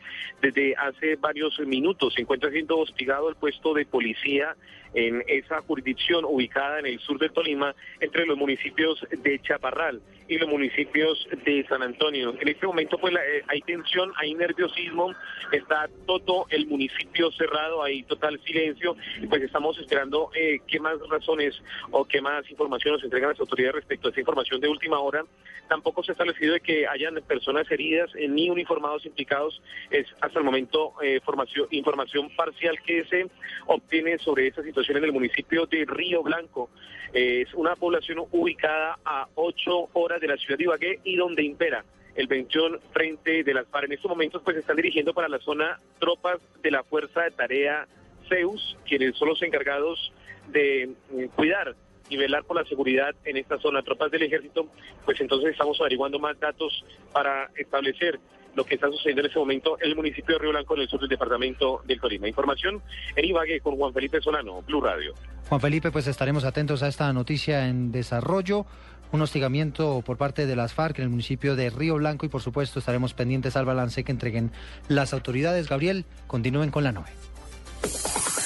Desde 0.42 0.76
hace 0.76 1.16
varios 1.16 1.60
minutos 1.60 2.14
se 2.14 2.22
encuentra 2.22 2.52
siendo 2.52 2.78
hostigado 2.78 3.30
el 3.30 3.36
puesto 3.36 3.74
de 3.74 3.86
policía 3.86 4.56
en 4.94 5.24
esa 5.28 5.62
jurisdicción 5.62 6.24
ubicada 6.26 6.80
en 6.80 6.86
el 6.86 7.00
sur 7.00 7.18
del 7.18 7.32
Tolima, 7.32 7.76
entre 8.00 8.26
los 8.26 8.38
municipios 8.38 9.06
de 9.10 9.40
Chaparral 9.40 10.02
y 10.34 10.38
los 10.40 10.50
municipios 10.50 11.28
de 11.46 11.66
San 11.68 11.82
Antonio. 11.84 12.34
En 12.40 12.48
este 12.48 12.66
momento 12.66 12.98
pues 12.98 13.14
la- 13.14 13.26
eh, 13.26 13.44
hay 13.48 13.62
tensión, 13.62 14.12
hay 14.18 14.34
nerviosismo, 14.34 15.14
está 15.52 15.88
todo 16.06 16.46
el 16.50 16.66
municipio 16.68 17.32
cerrado, 17.32 17.84
hay 17.84 18.04
total 18.04 18.40
silencio 18.44 18.96
y 19.22 19.28
pues 19.28 19.42
estamos 19.44 19.78
esperando 19.78 20.30
eh, 20.36 20.60
qué 20.68 20.80
más 20.80 20.98
razones 21.10 21.62
o 21.92 22.06
qué 22.06 22.22
más 22.22 22.50
información 22.50 22.94
nos 22.96 23.04
entregan 23.04 23.30
las 23.30 23.40
autoridades 23.40 23.76
respecto 23.76 24.08
a 24.08 24.12
esa 24.12 24.20
información 24.20 24.60
de 24.62 24.68
última 24.70 25.00
hora. 25.00 25.24
Tampoco 25.70 26.04
se 26.04 26.12
ha 26.12 26.14
establecido 26.14 26.54
de 26.54 26.60
que 26.60 26.88
hayan 26.88 27.16
personas 27.28 27.70
heridas 27.72 28.10
eh, 28.16 28.28
ni 28.28 28.50
uniformados 28.50 29.06
implicados. 29.06 29.62
Es 29.90 30.08
hasta 30.22 30.40
el 30.40 30.46
momento 30.46 30.94
eh, 31.02 31.20
formación, 31.24 31.68
información 31.72 32.30
parcial 32.36 32.78
que 32.86 33.06
se 33.06 33.28
obtiene 33.68 34.18
sobre 34.20 34.48
esta 34.48 34.64
situación 34.64 34.98
en 34.98 35.06
el 35.06 35.14
municipio 35.14 35.66
de 35.66 35.86
Río 35.86 36.22
Blanco. 36.24 36.70
Es 37.14 37.54
una 37.54 37.76
población 37.76 38.24
ubicada 38.32 38.98
a 39.06 39.28
ocho 39.36 39.88
horas 39.94 40.20
de 40.24 40.30
la 40.30 40.38
ciudad 40.38 40.58
de 40.58 40.64
Ibagué 40.64 41.00
y 41.04 41.16
donde 41.16 41.44
impera 41.44 41.84
el 42.16 42.28
21 42.28 42.80
frente 42.92 43.44
de 43.44 43.54
las 43.54 43.68
FARC. 43.68 43.86
En 43.86 43.94
estos 43.94 44.10
momentos 44.10 44.42
pues 44.44 44.58
están 44.58 44.76
dirigiendo 44.76 45.14
para 45.14 45.28
la 45.28 45.40
zona 45.40 45.80
tropas 46.00 46.40
de 46.62 46.72
la 46.72 46.84
Fuerza 46.84 47.22
de 47.22 47.32
Tarea 47.32 47.88
Zeus, 48.30 48.78
quienes 48.88 49.16
son 49.18 49.30
los 49.30 49.42
encargados 49.42 50.12
de 50.48 50.84
eh, 50.84 51.30
cuidar 51.36 51.76
y 52.10 52.18
velar 52.18 52.44
por 52.44 52.58
la 52.58 52.66
seguridad 52.66 53.16
en 53.26 53.38
esta 53.38 53.58
zona. 53.60 53.82
Tropas 53.82 54.12
del 54.12 54.24
ejército, 54.24 54.68
pues 55.06 55.20
entonces 55.20 55.52
estamos 55.52 55.80
averiguando 55.80 56.20
más 56.20 56.40
datos 56.40 56.84
para 57.12 57.50
establecer 57.56 58.20
lo 58.56 58.66
que 58.66 58.76
está 58.76 58.88
sucediendo 58.88 59.22
en 59.22 59.28
este 59.28 59.40
momento 59.40 59.78
en 59.82 59.90
el 59.90 59.96
municipio 59.96 60.36
de 60.36 60.40
Río 60.40 60.52
Blanco, 60.52 60.76
en 60.76 60.82
el 60.82 60.88
sur 60.88 61.00
del 61.00 61.10
departamento 61.10 61.82
del 61.86 62.00
Tolima. 62.00 62.28
Información 62.28 62.82
en 63.16 63.26
Ibagué 63.26 63.60
con 63.62 63.76
Juan 63.78 63.94
Felipe 63.94 64.22
Solano, 64.22 64.62
Blue 64.62 64.82
Radio. 64.82 65.14
Juan 65.50 65.60
Felipe, 65.60 65.92
pues 65.92 66.08
estaremos 66.08 66.46
atentos 66.46 66.84
a 66.84 66.88
esta 66.88 67.12
noticia 67.14 67.68
en 67.68 67.92
desarrollo. 67.92 68.66
Un 69.14 69.22
hostigamiento 69.22 70.02
por 70.04 70.18
parte 70.18 70.48
de 70.48 70.56
las 70.56 70.74
FARC 70.74 70.98
en 70.98 71.04
el 71.04 71.10
municipio 71.12 71.56
de 71.56 71.70
Río 71.70 71.96
Blanco 71.96 72.26
y 72.26 72.30
por 72.30 72.42
supuesto 72.42 72.80
estaremos 72.80 73.14
pendientes 73.14 73.56
al 73.56 73.64
balance 73.64 74.04
que 74.04 74.12
entreguen 74.12 74.52
las 74.88 75.14
autoridades. 75.14 75.70
Gabriel, 75.70 76.06
continúen 76.26 76.72
con 76.72 76.84
la 76.84 76.92
nube. 76.92 77.12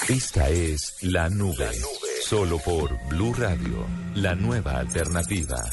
Esta 0.09 0.49
es 0.49 0.97
La 1.03 1.29
Nube. 1.29 1.71
Solo 2.21 2.57
por 2.59 2.91
Blue 3.07 3.33
Radio, 3.33 3.85
la 4.15 4.35
nueva 4.35 4.79
alternativa. 4.79 5.63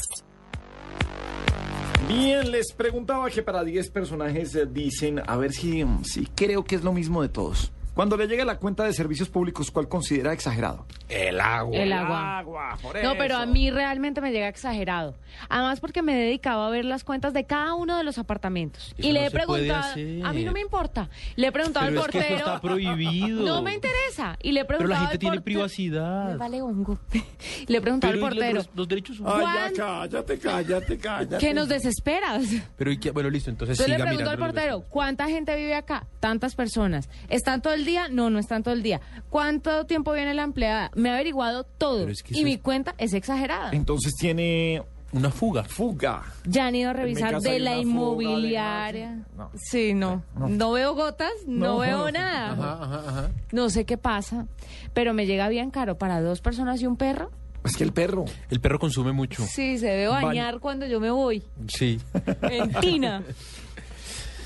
Bien, 2.07 2.49
les 2.49 2.71
preguntaba 2.71 3.29
que 3.29 3.43
para 3.43 3.65
10 3.65 3.89
personajes 3.89 4.55
eh, 4.55 4.65
dicen, 4.65 5.21
a 5.27 5.35
ver 5.35 5.51
si, 5.51 5.83
si 6.03 6.25
creo 6.27 6.63
que 6.63 6.75
es 6.75 6.83
lo 6.85 6.93
mismo 6.93 7.21
de 7.21 7.27
todos. 7.27 7.73
Cuando 7.95 8.17
le 8.17 8.27
llega 8.27 8.43
la 8.45 8.57
cuenta 8.57 8.83
de 8.83 8.93
servicios 8.93 9.29
públicos, 9.29 9.71
¿cuál 9.71 9.87
considera 9.87 10.33
exagerado? 10.33 10.85
El 11.09 11.39
agua. 11.39 11.75
El 11.77 11.93
agua. 11.93 12.77
por 12.81 13.01
No, 13.01 13.15
pero 13.17 13.37
a 13.37 13.45
mí 13.45 13.71
realmente 13.71 14.19
me 14.21 14.31
llega 14.31 14.47
exagerado. 14.49 15.15
Además 15.49 15.79
porque 15.79 16.01
me 16.01 16.13
he 16.13 16.25
dedicado 16.25 16.63
a 16.63 16.69
ver 16.69 16.83
las 16.85 17.03
cuentas 17.05 17.33
de 17.33 17.45
cada 17.45 17.73
uno 17.73 17.97
de 17.97 18.03
los 18.03 18.17
apartamentos. 18.17 18.93
Eso 18.97 19.07
y 19.07 19.13
le 19.13 19.21
no 19.21 19.27
he 19.27 19.31
preguntado, 19.31 19.93
a 20.25 20.33
mí 20.33 20.43
no 20.43 20.51
me 20.51 20.59
importa. 20.59 21.09
Le 21.37 21.47
he 21.47 21.51
preguntado 21.53 21.85
Pero 21.87 22.01
al 22.01 22.05
es 22.05 22.11
que 22.11 22.17
eso 22.19 22.27
portero. 22.27 22.47
está 22.55 22.61
prohibido. 22.61 23.45
No 23.45 23.61
me 23.61 23.73
interesa. 23.75 24.37
Y 24.43 24.51
le 24.51 24.61
he 24.61 24.65
Pero 24.65 24.79
preguntado 24.79 25.03
la 25.05 25.09
gente 25.11 25.27
al 25.27 25.31
tiene 25.31 25.41
privacidad. 25.41 26.31
Me 26.31 26.37
vale 26.37 26.61
hongo. 26.61 26.99
le 27.67 27.77
he 27.77 27.81
preguntado 27.81 28.13
Pero 28.13 28.25
al 28.25 28.31
portero. 28.33 28.53
los, 28.55 28.69
los 28.75 28.87
derechos 28.89 29.17
Ay, 29.23 29.23
humanos. 29.41 29.71
ya, 29.77 29.85
cállate, 29.85 30.37
cállate, 30.39 30.97
cállate. 30.97 31.37
Que 31.37 31.53
nos 31.53 31.69
desesperas. 31.69 32.43
Pero 32.75 32.91
y 32.91 32.99
qué- 32.99 33.11
bueno, 33.11 33.29
listo, 33.29 33.49
entonces 33.49 33.77
Yo 33.77 33.87
le 33.87 33.93
siga 33.95 34.05
pregunto 34.05 34.29
al 34.31 34.37
portero, 34.37 34.81
¿cuánta 34.89 35.27
gente 35.29 35.55
vive 35.55 35.75
acá? 35.75 36.05
Tantas 36.19 36.55
personas. 36.55 37.09
¿Están 37.29 37.61
todo 37.61 37.73
el 37.73 37.84
día? 37.85 38.07
No, 38.09 38.29
no 38.29 38.39
están 38.39 38.63
todo 38.63 38.73
el 38.73 38.83
día. 38.83 38.99
¿Cuánto 39.29 39.85
tiempo 39.85 40.11
viene 40.13 40.33
la 40.33 40.43
empleada? 40.43 40.91
Me 40.95 41.09
ha 41.09 41.13
averiguado 41.13 41.63
todo. 41.63 42.07
es 42.07 42.23
que 42.23 42.37
y 42.37 42.43
mi 42.43 42.53
es- 42.53 42.61
cuenta 42.61 42.95
es 42.97 43.13
exagerada. 43.13 43.71
Entonces 43.71 44.13
tiene... 44.19 44.83
Una 45.11 45.29
fuga. 45.31 45.63
Fuga. 45.63 46.23
Ya 46.45 46.65
han 46.67 46.75
ido 46.75 46.89
a 46.89 46.93
revisar 46.93 47.39
de 47.39 47.59
la 47.59 47.77
inmobiliaria. 47.77 49.19
No. 49.37 49.49
Sí, 49.55 49.93
no. 49.93 50.23
no. 50.35 50.71
veo 50.73 50.93
gotas, 50.93 51.31
no, 51.47 51.65
No. 51.67 51.77
veo 51.79 52.11
nada. 52.11 52.51
Ajá, 52.51 52.83
ajá, 52.83 53.03
ajá. 53.09 53.29
No 53.53 53.69
sé 53.69 53.85
qué 53.85 53.97
pasa, 53.97 54.45
pero 54.93 55.13
me 55.13 55.25
llega 55.25 55.47
bien 55.47 55.71
caro 55.71 55.97
para 55.97 56.19
dos 56.21 56.41
personas 56.41 56.81
y 56.81 56.87
un 56.87 56.97
perro. 56.97 57.31
Es 57.63 57.77
que 57.77 57.83
el 57.85 57.93
perro. 57.93 58.25
El 58.49 58.59
perro 58.59 58.77
consume 58.77 59.11
mucho. 59.13 59.41
Sí, 59.43 59.77
se 59.79 59.87
debe 59.87 60.07
bañar 60.07 60.59
cuando 60.59 60.85
yo 60.85 60.99
me 60.99 61.09
voy. 61.11 61.43
Sí. 61.67 61.99
En 62.41 62.73
tina. 62.73 63.23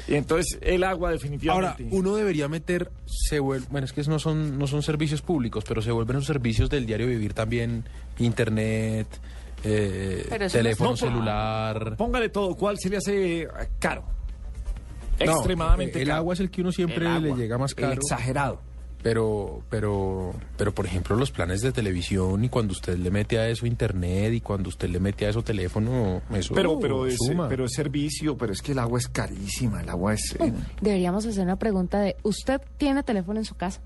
Y 0.09 0.15
entonces 0.15 0.57
el 0.61 0.83
agua 0.83 1.09
Ahora, 1.09 1.19
definitivamente. 1.21 1.87
uno 1.91 2.15
debería 2.15 2.47
meter, 2.47 2.89
se 3.05 3.39
vuel- 3.39 3.67
bueno, 3.69 3.85
es 3.85 3.93
que 3.93 4.01
no 4.03 4.17
son, 4.17 4.57
no 4.57 4.65
son 4.65 4.81
servicios 4.81 5.21
públicos, 5.21 5.63
pero 5.67 5.81
se 5.83 5.91
vuelven 5.91 6.15
los 6.15 6.25
servicios 6.25 6.69
del 6.69 6.85
diario 6.87 7.05
vivir 7.05 7.33
también, 7.35 7.83
internet, 8.17 9.07
eh, 9.63 10.27
teléfono 10.51 10.91
No, 10.91 10.97
celular. 10.97 11.95
Póngale 11.95 12.29
todo. 12.29 12.55
¿Cuál 12.55 12.79
se 12.79 12.89
le 12.89 12.97
hace 12.97 13.41
eh, 13.43 13.47
caro? 13.77 14.03
No, 15.23 15.33
Extremadamente 15.33 16.01
el 16.01 16.07
caro. 16.07 16.19
agua 16.19 16.33
es 16.33 16.39
el 16.39 16.49
que 16.49 16.61
uno 16.61 16.71
siempre 16.71 17.05
El 17.05 17.21
le 17.23 17.35
llega 17.35 17.57
más 17.57 17.71
el 17.71 17.75
caro. 17.77 17.93
exagerado. 17.93 18.61
Pero, 19.01 19.61
pero, 19.69 20.33
pero 20.57 20.73
por 20.75 20.85
ejemplo 20.85 21.15
los 21.15 21.31
planes 21.31 21.61
de 21.61 21.71
televisión 21.71 22.43
y 22.43 22.49
cuando 22.49 22.73
usted 22.73 22.97
le 22.97 23.09
mete 23.11 23.39
a 23.39 23.47
eso 23.47 23.65
internet 23.65 24.33
y 24.33 24.41
cuando 24.41 24.67
usted 24.67 24.89
le 24.89 24.99
mete 24.99 25.25
a 25.25 25.29
eso 25.29 25.41
teléfono, 25.41 26.21
eso 26.33 26.53
Pero, 26.53 26.77
pero, 26.79 27.05
es, 27.05 27.15
suma. 27.17 27.47
pero 27.47 27.63
es 27.65 27.71
servicio, 27.73 28.37
pero 28.37 28.51
es 28.51 28.61
que 28.61 28.73
el 28.73 28.79
agua 28.79 28.99
es 28.99 29.07
carísima. 29.07 29.81
El 29.81 29.89
agua 29.89 30.13
es... 30.15 30.35
eh, 30.39 30.51
Deberíamos 30.81 31.25
hacer 31.25 31.43
una 31.45 31.55
pregunta 31.55 32.01
de, 32.01 32.17
¿usted 32.23 32.59
tiene 32.77 33.01
teléfono 33.03 33.39
en 33.39 33.45
su 33.45 33.55
casa? 33.55 33.79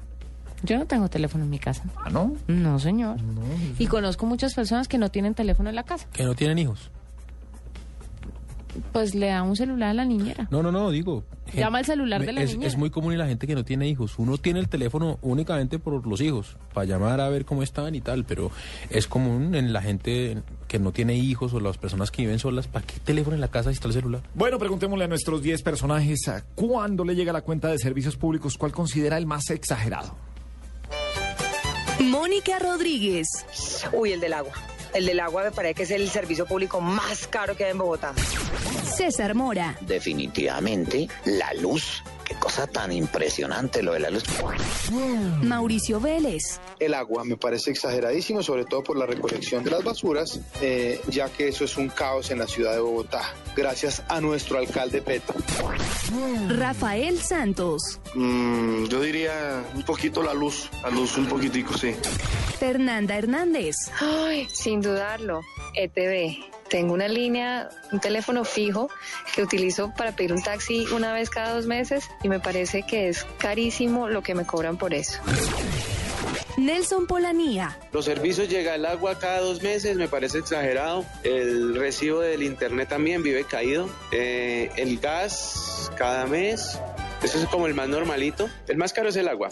Yo 0.63 0.77
no 0.79 0.85
tengo 0.87 1.09
teléfono 1.09 1.43
en 1.43 1.49
mi 1.49 1.59
casa. 1.59 1.83
¿Ah, 2.03 2.09
no? 2.09 2.35
No, 2.47 2.79
señor. 2.79 3.17
Y 3.77 3.85
conozco 3.87 4.25
muchas 4.25 4.53
personas 4.55 4.87
que 4.87 4.97
no 4.97 5.11
tienen 5.11 5.35
teléfono 5.35 5.69
en 5.69 5.75
la 5.75 5.83
casa. 5.83 6.07
que 6.13 6.23
no 6.23 6.33
tienen 6.35 6.57
hijos. 6.57 6.89
Pues 8.91 9.15
le 9.15 9.27
da 9.27 9.43
un 9.43 9.55
celular 9.55 9.89
a 9.89 9.93
la 9.93 10.05
niñera. 10.05 10.47
No, 10.51 10.63
no, 10.63 10.71
no, 10.71 10.89
digo. 10.91 11.23
Llama 11.53 11.79
al 11.79 11.85
celular 11.85 12.25
de 12.25 12.31
la 12.31 12.41
es, 12.41 12.51
niñera. 12.51 12.67
es 12.67 12.77
muy 12.77 12.89
común 12.89 13.13
en 13.13 13.19
la 13.19 13.27
gente 13.27 13.45
que 13.45 13.55
no 13.55 13.63
tiene 13.63 13.87
hijos. 13.87 14.17
Uno 14.17 14.37
tiene 14.37 14.59
el 14.59 14.69
teléfono 14.69 15.19
únicamente 15.21 15.79
por 15.79 16.07
los 16.07 16.21
hijos, 16.21 16.57
para 16.73 16.85
llamar 16.85 17.21
a 17.21 17.29
ver 17.29 17.45
cómo 17.45 17.63
están 17.63 17.95
y 17.95 18.01
tal, 18.01 18.25
pero 18.25 18.51
es 18.89 19.07
común 19.07 19.55
en 19.55 19.73
la 19.73 19.81
gente 19.81 20.41
que 20.67 20.79
no 20.79 20.91
tiene 20.91 21.15
hijos 21.15 21.53
o 21.53 21.59
las 21.59 21.77
personas 21.77 22.09
que 22.09 22.23
viven 22.23 22.39
solas, 22.39 22.67
¿para 22.67 22.85
qué 22.85 22.95
teléfono 22.99 23.35
en 23.35 23.41
la 23.41 23.49
casa 23.49 23.69
si 23.69 23.75
está 23.75 23.87
el 23.87 23.93
celular? 23.93 24.21
Bueno, 24.33 24.57
preguntémosle 24.57 25.05
a 25.05 25.07
nuestros 25.07 25.43
10 25.43 25.61
personajes 25.61 26.27
a 26.27 26.43
cuándo 26.55 27.05
le 27.05 27.15
llega 27.15 27.31
la 27.31 27.41
cuenta 27.41 27.67
de 27.67 27.77
servicios 27.77 28.15
públicos, 28.17 28.57
¿cuál 28.57 28.71
considera 28.71 29.17
el 29.19 29.27
más 29.27 29.49
exagerado? 29.51 30.15
Mónica 31.99 32.57
Rodríguez. 32.59 33.27
Uy, 33.91 34.13
el 34.13 34.19
del 34.19 34.33
agua. 34.33 34.53
El 34.93 35.05
del 35.05 35.19
agua 35.19 35.43
me 35.43 35.51
parece 35.51 35.73
que 35.73 35.83
es 35.83 35.91
el 35.91 36.09
servicio 36.09 36.45
público 36.45 36.79
más 36.79 37.27
caro 37.27 37.55
que 37.55 37.65
hay 37.65 37.71
en 37.71 37.77
Bogotá. 37.79 38.13
César 38.95 39.33
Mora. 39.33 39.75
Definitivamente, 39.81 41.07
la 41.25 41.53
luz. 41.55 42.03
Qué 42.23 42.35
cosa 42.35 42.67
tan 42.67 42.91
impresionante 42.91 43.83
lo 43.83 43.93
de 43.93 43.99
la 43.99 44.09
luz. 44.09 44.23
Mauricio 45.41 45.99
Vélez. 45.99 46.59
El 46.79 46.93
agua 46.93 47.23
me 47.23 47.37
parece 47.37 47.71
exageradísimo, 47.71 48.43
sobre 48.43 48.65
todo 48.65 48.83
por 48.83 48.97
la 48.97 49.05
recolección 49.05 49.63
de 49.63 49.71
las 49.71 49.83
basuras, 49.83 50.39
eh, 50.61 51.01
ya 51.09 51.29
que 51.29 51.47
eso 51.47 51.65
es 51.65 51.77
un 51.77 51.89
caos 51.89 52.31
en 52.31 52.39
la 52.39 52.47
ciudad 52.47 52.73
de 52.73 52.79
Bogotá, 52.79 53.33
gracias 53.55 54.03
a 54.07 54.21
nuestro 54.21 54.57
alcalde 54.57 55.01
Petro. 55.01 55.35
Rafael 56.49 57.19
Santos. 57.19 57.99
Mm, 58.15 58.85
yo 58.85 59.01
diría 59.01 59.63
un 59.75 59.83
poquito 59.83 60.23
la 60.23 60.33
luz, 60.33 60.69
la 60.83 60.89
luz 60.89 61.17
un 61.17 61.27
poquitico, 61.27 61.77
sí. 61.77 61.93
Fernanda 62.59 63.17
Hernández. 63.17 63.75
Ay, 63.99 64.47
sin 64.51 64.81
dudarlo, 64.81 65.41
ETV. 65.75 66.62
Tengo 66.73 66.95
una 66.95 67.07
línea, 67.07 67.69
un 67.91 67.99
teléfono 67.99 68.43
fijo 68.43 68.89
que 69.35 69.43
utilizo 69.43 69.93
para 69.95 70.11
pedir 70.11 70.33
un 70.33 70.41
taxi 70.41 70.87
una 70.91 71.13
vez 71.13 71.29
cada 71.29 71.53
dos 71.53 71.67
meses 71.67 72.09
y 72.23 72.29
me 72.29 72.39
parece 72.39 72.81
que 72.81 73.09
es 73.09 73.27
carísimo 73.37 74.09
lo 74.09 74.23
que 74.23 74.33
me 74.33 74.43
cobran 74.43 74.75
por 74.75 74.95
eso. 74.95 75.19
Nelson 76.57 77.05
Polanía. 77.05 77.77
Los 77.91 78.05
servicios 78.05 78.49
llega 78.49 78.73
el 78.73 78.87
agua 78.87 79.19
cada 79.19 79.41
dos 79.41 79.61
meses, 79.61 79.97
me 79.97 80.07
parece 80.07 80.39
exagerado. 80.39 81.05
El 81.23 81.75
recibo 81.75 82.21
del 82.21 82.41
internet 82.41 82.89
también 82.89 83.21
vive 83.21 83.43
caído. 83.43 83.87
Eh, 84.11 84.71
el 84.75 84.97
gas 84.97 85.91
cada 85.95 86.25
mes, 86.25 86.79
eso 87.21 87.37
es 87.37 87.45
como 87.49 87.67
el 87.67 87.75
más 87.75 87.87
normalito. 87.87 88.49
El 88.67 88.77
más 88.77 88.93
caro 88.93 89.09
es 89.09 89.15
el 89.15 89.27
agua. 89.27 89.49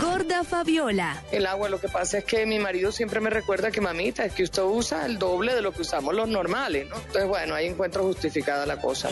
Gorda 0.00 0.42
Fabiola. 0.42 1.22
El 1.30 1.46
agua, 1.46 1.68
lo 1.68 1.80
que 1.80 1.88
pasa 1.88 2.18
es 2.18 2.24
que 2.24 2.44
mi 2.44 2.58
marido 2.58 2.90
siempre 2.90 3.20
me 3.20 3.30
recuerda 3.30 3.70
que 3.70 3.80
mamita, 3.80 4.24
es 4.24 4.32
que 4.32 4.42
usted 4.42 4.62
usa 4.62 5.06
el 5.06 5.16
doble 5.16 5.54
de 5.54 5.62
lo 5.62 5.72
que 5.72 5.82
usamos 5.82 6.12
los 6.12 6.28
normales, 6.28 6.88
¿no? 6.88 6.96
Entonces, 6.96 7.28
bueno, 7.28 7.54
ahí 7.54 7.66
encuentro 7.66 8.02
justificada 8.02 8.66
la 8.66 8.80
cosa. 8.80 9.08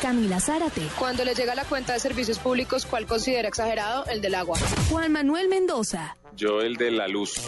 Camila 0.00 0.40
Zárate. 0.40 0.82
Cuando 0.98 1.24
le 1.24 1.34
llega 1.34 1.54
la 1.54 1.64
cuenta 1.64 1.92
de 1.92 2.00
servicios 2.00 2.38
públicos, 2.38 2.86
¿cuál 2.86 3.06
considera 3.06 3.48
exagerado? 3.48 4.06
El 4.06 4.20
del 4.20 4.34
agua. 4.34 4.58
Juan 4.90 5.12
Manuel 5.12 5.48
Mendoza. 5.48 6.16
Yo 6.36 6.60
el 6.60 6.76
de 6.76 6.90
la 6.90 7.08
luz. 7.08 7.40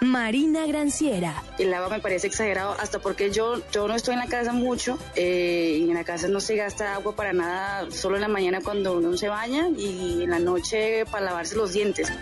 Marina 0.00 0.66
Granciera. 0.66 1.42
El 1.58 1.72
agua 1.74 1.88
me 1.88 2.00
parece 2.00 2.26
exagerado 2.26 2.76
hasta 2.78 2.98
porque 2.98 3.30
yo, 3.30 3.60
yo 3.72 3.88
no 3.88 3.94
estoy 3.94 4.14
en 4.14 4.20
la 4.20 4.26
casa 4.26 4.52
mucho 4.52 4.98
eh, 5.16 5.78
y 5.80 5.88
en 5.88 5.94
la 5.94 6.04
casa 6.04 6.28
no 6.28 6.40
se 6.40 6.56
gasta 6.56 6.94
agua 6.94 7.16
para 7.16 7.32
nada, 7.32 7.90
solo 7.90 8.16
en 8.16 8.22
la 8.22 8.28
mañana 8.28 8.60
cuando 8.62 8.96
uno 8.96 9.16
se 9.16 9.28
baña 9.28 9.68
y 9.76 10.22
en 10.22 10.30
la 10.30 10.38
noche 10.38 11.04
para 11.10 11.24
lavarse 11.24 11.56
los 11.56 11.72
dientes. 11.72 12.12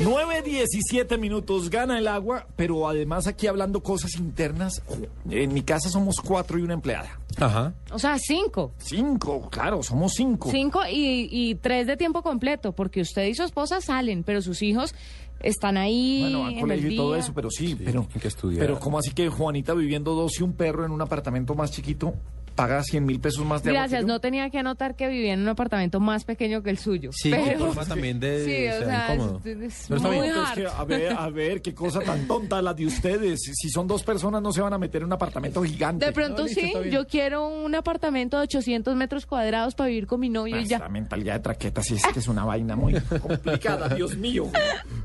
Nueve, 0.00 0.42
17 0.42 1.18
minutos, 1.18 1.70
gana 1.70 1.98
el 1.98 2.06
agua, 2.06 2.46
pero 2.54 2.88
además 2.88 3.26
aquí 3.26 3.48
hablando 3.48 3.82
cosas 3.82 4.14
internas, 4.16 4.80
en 5.28 5.52
mi 5.52 5.62
casa 5.62 5.88
somos 5.88 6.20
cuatro 6.20 6.56
y 6.56 6.62
una 6.62 6.74
empleada. 6.74 7.18
Ajá. 7.36 7.74
O 7.90 7.98
sea, 7.98 8.16
cinco. 8.18 8.72
Cinco, 8.78 9.48
claro, 9.50 9.82
somos 9.82 10.12
cinco. 10.14 10.50
Cinco 10.52 10.80
y, 10.88 11.28
y 11.32 11.56
tres 11.56 11.88
de 11.88 11.96
tiempo 11.96 12.22
completo, 12.22 12.72
porque 12.72 13.00
usted 13.00 13.26
y 13.26 13.34
su 13.34 13.42
esposa 13.42 13.80
salen, 13.80 14.22
pero 14.22 14.40
sus 14.40 14.62
hijos 14.62 14.94
están 15.40 15.76
ahí. 15.76 16.20
Bueno, 16.22 16.46
al 16.46 16.52
en 16.54 16.60
colegio 16.60 16.90
y 16.90 16.96
todo 16.96 17.16
eso, 17.16 17.32
pero 17.34 17.50
sí, 17.50 17.76
pero, 17.84 18.06
Hay 18.14 18.20
que 18.20 18.28
estudiar. 18.28 18.60
pero 18.60 18.78
¿cómo 18.78 18.98
así 18.98 19.10
que 19.10 19.28
Juanita 19.28 19.74
viviendo 19.74 20.14
dos 20.14 20.38
y 20.38 20.44
un 20.44 20.52
perro 20.52 20.84
en 20.84 20.92
un 20.92 21.02
apartamento 21.02 21.56
más 21.56 21.72
chiquito 21.72 22.14
paga 22.58 22.82
100 22.82 23.06
mil 23.06 23.20
pesos 23.20 23.44
más 23.46 23.62
de 23.62 23.70
agua 23.70 23.82
Gracias, 23.82 24.04
no 24.04 24.20
tenía 24.20 24.50
que 24.50 24.58
anotar 24.58 24.96
que 24.96 25.08
vivía 25.08 25.32
en 25.32 25.40
un 25.40 25.48
apartamento 25.48 26.00
más 26.00 26.24
pequeño 26.24 26.62
que 26.62 26.70
el 26.70 26.78
suyo. 26.78 27.10
Sí, 27.12 27.30
pero... 27.30 27.44
que 27.44 27.56
forma 27.56 27.84
también 27.86 28.18
de 28.20 28.44
Sí, 28.44 28.66
o 28.68 28.72
ser 28.78 28.84
sea, 28.86 29.14
incómodo. 29.14 29.40
es- 29.44 29.46
es 29.46 29.84
Pero 29.88 29.96
está 29.96 30.08
muy 30.08 30.20
bien. 30.20 30.34
Es 30.42 30.50
que, 30.52 30.66
a 30.66 30.84
ver, 30.84 31.12
a 31.12 31.28
ver, 31.30 31.62
qué 31.62 31.74
cosa 31.74 32.00
tan 32.00 32.26
tonta 32.26 32.60
la 32.60 32.74
de 32.74 32.86
ustedes. 32.86 33.40
Si 33.54 33.68
son 33.70 33.86
dos 33.86 34.02
personas, 34.02 34.42
no 34.42 34.52
se 34.52 34.60
van 34.60 34.72
a 34.72 34.78
meter 34.78 35.02
en 35.02 35.06
un 35.06 35.12
apartamento 35.12 35.62
gigante. 35.62 36.04
De 36.06 36.12
pronto 36.12 36.42
No, 36.42 36.48
sí, 36.48 36.72
yo 36.90 37.06
quiero 37.06 37.46
un 37.48 37.74
apartamento 37.74 38.36
de 38.38 38.42
800 38.42 38.94
metros 38.96 39.24
cuadrados 39.26 39.74
para 39.74 39.88
vivir 39.88 40.06
con 40.06 40.20
mi 40.20 40.28
novio 40.28 40.58
y 40.60 40.66
ya. 40.66 40.86
mentalidad 40.88 41.34
de 41.34 41.40
traqueta 41.40 41.82
sí 41.82 41.94
es 41.94 42.06
que 42.12 42.18
es 42.18 42.28
una 42.28 42.44
vaina 42.44 42.74
muy 42.76 42.94
complicada, 43.22 43.88
Dios 43.88 44.16
mío. 44.16 44.48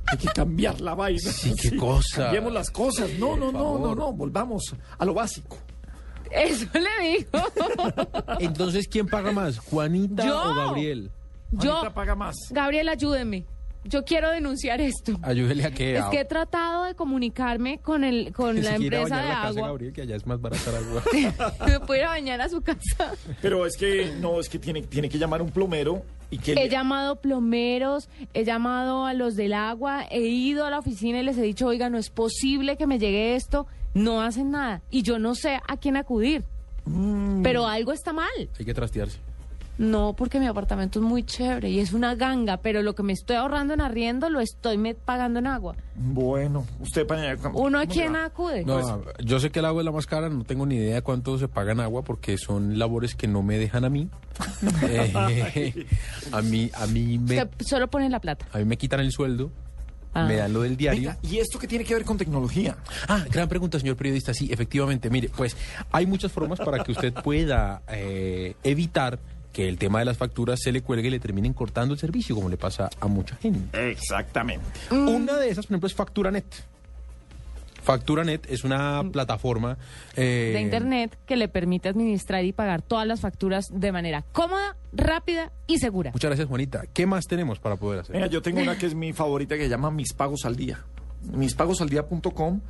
Hay 0.07 0.17
que 0.17 0.27
cambiar 0.29 0.81
la 0.81 0.95
vaina. 0.95 1.19
Sí, 1.19 1.53
qué 1.61 1.75
cosa. 1.77 2.23
Cambiemos 2.23 2.53
las 2.53 2.71
cosas. 2.71 3.09
No, 3.19 3.37
no, 3.37 3.51
no, 3.51 3.77
no, 3.77 3.93
no. 3.95 4.11
Volvamos 4.13 4.75
a 4.97 5.05
lo 5.05 5.13
básico. 5.13 5.57
Eso 6.33 6.67
le 6.73 7.09
digo. 7.09 7.39
Entonces, 8.39 8.87
¿quién 8.87 9.07
paga 9.07 9.31
más? 9.31 9.59
¿Juanita 9.59 10.25
Yo. 10.25 10.41
o 10.41 10.55
Gabriel? 10.55 11.11
Yo, 11.51 11.71
Juanita 11.71 11.93
paga 11.93 12.15
más. 12.15 12.35
Gabriel, 12.51 12.89
ayúdeme. 12.89 13.45
Yo 13.85 14.05
quiero 14.05 14.31
denunciar 14.31 14.79
esto. 14.79 15.19
Ayúdele 15.21 15.65
a 15.65 15.71
que... 15.71 15.97
Es 15.97 16.05
que 16.05 16.21
he 16.21 16.25
tratado 16.25 16.85
de 16.85 16.95
comunicarme 16.95 17.79
con 17.79 18.05
el 18.05 18.31
con 18.31 18.61
la 18.63 18.75
empresa 18.75 19.17
de 19.17 19.27
la 19.27 19.33
casa 19.33 19.51
de 19.51 19.59
agua. 19.59 19.67
Gabriel, 19.67 19.93
que 19.93 20.01
allá 20.03 20.15
es 20.15 20.25
más 20.25 20.39
barata 20.39 20.69
el 20.69 20.75
agua. 20.77 21.03
Me 21.67 21.79
puedo 21.81 21.99
ir 21.99 22.05
a 22.05 22.09
bañar 22.09 22.39
a 22.39 22.47
su 22.47 22.61
casa. 22.61 23.13
Pero 23.41 23.65
es 23.65 23.75
que, 23.75 24.13
no, 24.21 24.39
es 24.39 24.47
que 24.47 24.57
tiene, 24.57 24.83
tiene 24.83 25.09
que 25.09 25.17
llamar 25.17 25.41
a 25.41 25.43
un 25.43 25.51
plomero 25.51 26.01
y. 26.37 26.51
He 26.51 26.55
le- 26.65 26.69
llamado 26.69 27.17
plomeros, 27.17 28.09
he 28.33 28.43
llamado 28.45 29.05
a 29.05 29.13
los 29.13 29.35
del 29.35 29.53
agua, 29.53 30.05
he 30.09 30.21
ido 30.21 30.65
a 30.65 30.69
la 30.69 30.79
oficina 30.79 31.19
y 31.19 31.23
les 31.23 31.37
he 31.37 31.41
dicho, 31.43 31.67
oiga, 31.67 31.89
no 31.89 31.97
es 31.97 32.09
posible 32.09 32.77
que 32.77 32.87
me 32.87 32.99
llegue 32.99 33.35
esto. 33.35 33.67
No 33.93 34.21
hacen 34.21 34.51
nada. 34.51 34.81
Y 34.89 35.03
yo 35.03 35.19
no 35.19 35.35
sé 35.35 35.59
a 35.67 35.77
quién 35.77 35.97
acudir. 35.97 36.43
Mm. 36.85 37.43
Pero 37.43 37.67
algo 37.67 37.91
está 37.93 38.11
mal. 38.13 38.29
Hay 38.59 38.65
que 38.65 38.73
trastearse. 38.73 39.17
No, 39.77 40.13
porque 40.15 40.39
mi 40.39 40.45
apartamento 40.45 40.99
es 40.99 41.05
muy 41.05 41.23
chévere 41.23 41.69
y 41.69 41.79
es 41.79 41.93
una 41.93 42.13
ganga, 42.13 42.57
pero 42.57 42.83
lo 42.83 42.93
que 42.93 43.01
me 43.01 43.11
estoy 43.11 43.37
ahorrando 43.37 43.73
en 43.73 43.81
arriendo 43.81 44.29
lo 44.29 44.39
estoy 44.39 44.77
me- 44.77 44.93
pagando 44.93 45.39
en 45.39 45.47
agua. 45.47 45.75
Bueno, 45.95 46.65
usted 46.79 47.07
para 47.07 47.35
¿Uno 47.53 47.79
a 47.79 47.81
¿cómo 47.81 47.93
quién 47.93 48.15
acude? 48.15 48.63
No, 48.65 49.01
yo 49.23 49.39
sé 49.39 49.49
que 49.49 49.59
el 49.59 49.65
agua 49.65 49.81
es 49.81 49.85
la 49.85 49.91
más 49.91 50.05
cara, 50.05 50.29
no 50.29 50.43
tengo 50.43 50.67
ni 50.67 50.75
idea 50.75 50.95
de 50.95 51.01
cuánto 51.01 51.39
se 51.39 51.47
paga 51.47 51.71
en 51.71 51.79
agua 51.79 52.03
porque 52.03 52.37
son 52.37 52.77
labores 52.77 53.15
que 53.15 53.27
no 53.27 53.41
me 53.41 53.57
dejan 53.57 53.83
a 53.85 53.89
mí. 53.89 54.09
Eh, 54.83 55.85
a 56.31 56.41
mí, 56.41 56.69
a 56.73 56.87
mí 56.87 57.17
me, 57.17 57.37
Usted 57.43 57.49
solo 57.65 57.87
pone 57.89 58.09
la 58.09 58.19
plata. 58.19 58.45
a 58.53 58.57
mí 58.59 58.65
me 58.65 58.77
quitan 58.77 58.99
el 58.99 59.11
sueldo, 59.11 59.51
Ah. 60.15 60.25
me 60.27 60.35
dan 60.35 60.53
lo 60.53 60.61
del 60.61 60.77
diario. 60.77 61.09
Venga, 61.09 61.17
¿y 61.23 61.39
esto 61.39 61.57
qué 61.57 61.67
tiene 61.67 61.83
que 61.83 61.95
ver 61.95 62.03
con 62.05 62.17
tecnología? 62.17 62.77
Ah, 63.07 63.25
gran 63.31 63.49
pregunta, 63.49 63.79
señor 63.79 63.95
periodista. 63.95 64.31
Sí, 64.35 64.47
efectivamente. 64.51 65.09
Mire, 65.09 65.29
pues 65.35 65.57
hay 65.91 66.05
muchas 66.05 66.31
formas 66.31 66.59
para 66.59 66.83
que 66.83 66.91
usted 66.91 67.11
pueda 67.13 67.81
eh, 67.87 68.53
evitar 68.63 69.17
que 69.53 69.69
el 69.69 69.77
tema 69.77 69.99
de 69.99 70.05
las 70.05 70.17
facturas 70.17 70.59
se 70.61 70.71
le 70.71 70.81
cuelgue 70.81 71.07
y 71.07 71.11
le 71.11 71.19
terminen 71.19 71.53
cortando 71.53 71.93
el 71.93 71.99
servicio, 71.99 72.35
como 72.35 72.49
le 72.49 72.57
pasa 72.57 72.89
a 72.99 73.07
mucha 73.07 73.35
gente. 73.37 73.91
Exactamente. 73.91 74.65
Una 74.91 75.37
de 75.37 75.49
esas, 75.49 75.67
por 75.67 75.73
ejemplo, 75.73 75.87
es 75.87 75.93
FacturaNet. 75.93 76.45
FacturaNet 77.83 78.49
es 78.49 78.63
una 78.63 79.03
plataforma 79.11 79.77
eh, 80.15 80.51
de 80.53 80.61
internet 80.61 81.17
que 81.25 81.35
le 81.35 81.49
permite 81.49 81.89
administrar 81.89 82.43
y 82.45 82.53
pagar 82.53 82.81
todas 82.81 83.05
las 83.05 83.21
facturas 83.21 83.67
de 83.71 83.91
manera 83.91 84.23
cómoda, 84.31 84.77
rápida 84.93 85.51
y 85.67 85.77
segura. 85.77 86.11
Muchas 86.11 86.29
gracias, 86.29 86.47
Juanita. 86.47 86.85
¿Qué 86.93 87.05
más 87.05 87.27
tenemos 87.27 87.59
para 87.59 87.75
poder 87.75 87.99
hacer? 87.99 88.13
Venga, 88.13 88.27
yo 88.27 88.41
tengo 88.41 88.61
una 88.61 88.77
que 88.77 88.85
es 88.85 88.95
mi 88.95 89.13
favorita 89.13 89.55
que 89.55 89.63
se 89.63 89.69
llama 89.69 89.91
Mis 89.91 90.13
Pagos 90.13 90.45
al 90.45 90.55
Día. 90.55 90.79
Mispagosaldía.com. 91.31 92.61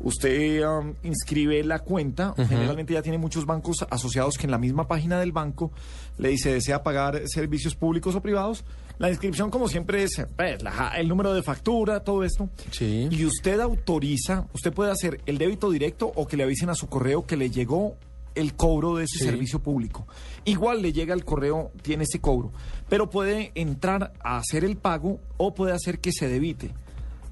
Usted 0.00 0.66
um, 0.66 0.94
inscribe 1.02 1.62
la 1.64 1.78
cuenta. 1.80 2.34
Generalmente 2.48 2.94
ya 2.94 3.02
tiene 3.02 3.18
muchos 3.18 3.44
bancos 3.46 3.84
asociados 3.90 4.38
que 4.38 4.46
en 4.46 4.50
la 4.50 4.58
misma 4.58 4.88
página 4.88 5.20
del 5.20 5.32
banco 5.32 5.70
le 6.18 6.30
dice 6.30 6.52
desea 6.52 6.82
pagar 6.82 7.22
servicios 7.26 7.74
públicos 7.74 8.14
o 8.14 8.20
privados. 8.22 8.64
La 8.98 9.08
inscripción, 9.10 9.50
como 9.50 9.68
siempre, 9.68 10.02
es 10.02 10.12
pues, 10.36 10.62
la- 10.62 10.92
el 10.96 11.08
número 11.08 11.32
de 11.34 11.42
factura, 11.42 12.00
todo 12.00 12.24
esto. 12.24 12.48
Sí. 12.70 13.08
Y 13.10 13.24
usted 13.24 13.60
autoriza, 13.60 14.46
usted 14.54 14.72
puede 14.72 14.90
hacer 14.90 15.20
el 15.26 15.38
débito 15.38 15.70
directo 15.70 16.12
o 16.14 16.26
que 16.26 16.36
le 16.36 16.44
avisen 16.44 16.68
a 16.70 16.74
su 16.74 16.86
correo 16.88 17.26
que 17.26 17.36
le 17.36 17.50
llegó 17.50 17.96
el 18.34 18.54
cobro 18.54 18.96
de 18.96 19.04
ese 19.04 19.18
Sí. 19.18 19.24
servicio 19.24 19.58
público. 19.58 20.06
Igual 20.44 20.82
le 20.82 20.92
llega 20.92 21.14
el 21.14 21.24
correo, 21.24 21.72
tiene 21.82 22.04
ese 22.04 22.20
cobro, 22.20 22.52
pero 22.88 23.10
puede 23.10 23.52
entrar 23.54 24.12
a 24.22 24.36
hacer 24.38 24.64
el 24.64 24.76
pago 24.76 25.18
o 25.36 25.52
puede 25.54 25.72
hacer 25.72 25.98
que 25.98 26.12
se 26.12 26.28
debite. 26.28 26.70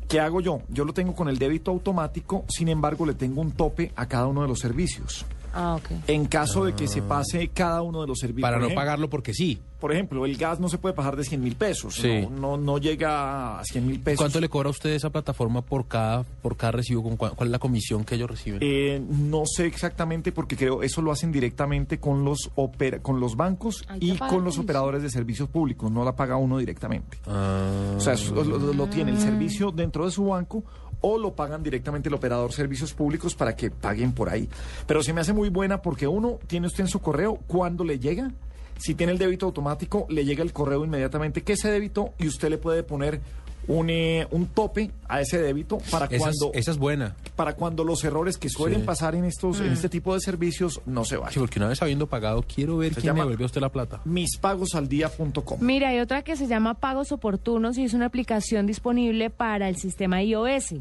¿Qué 0.09 0.21
hago 0.21 0.41
yo? 0.41 0.63
Yo 0.71 0.87
lo 0.87 0.95
tengo 0.95 1.15
con 1.15 1.29
el 1.29 1.39
débito 1.39 1.71
automático, 1.71 2.47
sin 2.49 2.69
embargo 2.69 3.05
le 3.05 3.13
tengo 3.13 3.43
un 3.43 3.53
tope 3.53 3.93
a 3.95 4.07
cada 4.07 4.27
uno 4.27 4.41
de 4.41 4.49
los 4.49 4.59
servicios. 4.59 5.27
Ah, 5.55 5.77
ok. 5.77 5.91
En 6.09 6.27
caso 6.27 6.65
de 6.65 6.75
que 6.75 6.87
se 6.89 7.03
pase 7.03 7.49
cada 7.49 7.83
uno 7.83 8.01
de 8.03 8.07
los 8.07 8.19
servicios. 8.19 8.43
Para 8.43 8.57
Por 8.57 8.61
no 8.63 8.67
ejemplo, 8.69 8.81
pagarlo 8.81 9.11
porque 9.11 9.35
sí. 9.35 9.59
Por 9.81 9.93
ejemplo, 9.93 10.27
el 10.27 10.37
gas 10.37 10.59
no 10.59 10.69
se 10.69 10.77
puede 10.79 10.95
pasar 10.95 11.15
de 11.17 11.23
100 11.23 11.41
mil 11.41 11.55
pesos. 11.55 11.95
Sí. 11.95 12.23
No, 12.23 12.31
no, 12.31 12.57
no 12.57 12.79
llega 12.79 13.61
a 13.61 13.65
100 13.65 13.87
mil 13.87 14.01
pesos. 14.01 14.19
¿Cuánto 14.19 14.41
le 14.41 14.49
cobra 14.49 14.69
a 14.69 14.71
usted 14.71 14.91
esa 14.91 15.11
plataforma 15.11 15.63
por 15.63 15.87
cada, 15.87 16.25
por 16.25 16.57
cada 16.57 16.73
recibo? 16.73 17.03
¿Con 17.05 17.17
cua- 17.17 17.35
¿Cuál 17.37 17.49
es 17.49 17.53
la 17.53 17.59
comisión 17.61 18.05
que 18.05 18.17
ellos 18.17 18.29
reciben? 18.29 18.59
Eh, 18.61 19.01
no 19.09 19.45
sé 19.47 19.67
exactamente 19.67 20.33
porque 20.33 20.57
creo 20.57 20.83
eso 20.83 21.01
lo 21.01 21.13
hacen 21.13 21.31
directamente 21.31 22.01
con 22.01 22.25
los 22.25 22.51
opera- 22.57 23.01
con 23.01 23.21
los 23.21 23.37
bancos 23.37 23.85
y 24.01 24.13
pagar 24.15 24.35
con 24.35 24.45
los 24.45 24.59
operadores 24.59 25.03
de 25.03 25.11
servicios 25.11 25.49
públicos. 25.49 25.91
No 25.93 26.05
la 26.05 26.17
paga 26.17 26.37
uno 26.37 26.59
directamente. 26.59 27.19
Ah. 27.27 27.95
O 27.97 28.01
sea, 28.01 28.15
eso 28.15 28.35
lo, 28.35 28.43
lo- 28.43 28.73
lo 28.73 28.87
tiene 28.89 29.13
el 29.13 29.19
servicio 29.19 29.71
dentro 29.71 30.05
de 30.05 30.11
su 30.11 30.25
banco 30.27 30.65
o 31.01 31.19
lo 31.19 31.35
pagan 31.35 31.63
directamente 31.63 32.09
el 32.09 32.15
operador 32.15 32.53
servicios 32.53 32.95
públicos 32.95 33.35
para 33.35 33.55
que 33.55 33.71
paguen 33.71 34.13
por 34.13 34.29
ahí. 34.29 34.49
Pero 34.87 35.03
se 35.03 35.13
me 35.13 35.21
hace 35.21 35.33
muy 35.33 35.49
buena 35.49 35.83
porque 35.83 36.07
uno 36.07 36.39
tiene 36.47 36.67
usted 36.67 36.85
en 36.85 36.89
su 36.89 37.01
correo 37.01 37.39
cuando 37.47 37.85
le 37.85 37.99
llega. 37.99 38.33
Si 38.79 38.95
tiene 38.95 39.13
el 39.13 39.19
débito 39.19 39.47
automático, 39.47 40.07
le 40.09 40.25
llega 40.25 40.43
el 40.43 40.53
correo 40.53 40.85
inmediatamente 40.85 41.43
que 41.43 41.57
se 41.57 41.71
débito 41.71 42.15
y 42.19 42.29
usted 42.29 42.49
le 42.49 42.59
puede 42.59 42.83
poner 42.85 43.21
un, 43.67 43.91
eh, 43.91 44.27
un 44.31 44.47
tope 44.47 44.91
a 45.09 45.21
ese 45.21 45.41
débito 45.43 45.79
para 45.91 46.07
Esa 46.07 46.15
es- 46.17 46.21
cuando 46.23 46.51
esa 46.55 46.71
es 46.71 46.79
buena. 46.79 47.17
para 47.37 47.55
cuando 47.55 47.85
los 47.85 48.03
errores 48.05 48.39
que 48.39 48.49
suelen 48.49 48.81
Sí. 48.81 48.87
pasar 48.87 49.15
en 49.15 49.25
estos 49.25 49.61
en 49.61 49.71
Mm. 49.71 49.73
este 49.73 49.89
tipo 49.89 50.15
de 50.15 50.21
servicios 50.21 50.81
no 50.87 51.05
se 51.05 51.17
vayan. 51.17 51.33
Sí, 51.35 51.39
porque 51.41 51.59
una 51.59 51.69
vez 51.69 51.83
habiendo 51.83 52.07
pagado, 52.07 52.43
quiero 52.43 52.79
ver 52.79 52.95
Se 52.95 53.01
quién 53.01 53.13
me 53.15 53.19
llama- 53.21 53.25
devolvió 53.31 53.47
usted 53.47 53.61
la 53.61 53.69
plata. 53.71 54.01
Mispagosaldia.com. 54.05 55.59
Mira, 55.61 55.89
hay 55.91 56.01
otra 56.01 56.23
que 56.23 56.37
se 56.37 56.47
llama 56.47 56.75
Pagos 56.75 57.13
Oportunos 57.13 57.77
y 57.79 57.85
es 57.85 57.95
una 57.95 58.07
aplicación 58.07 58.67
disponible 58.67 59.31
para 59.31 59.69
el 59.69 59.77
sistema 59.77 60.23
iOS. 60.23 60.75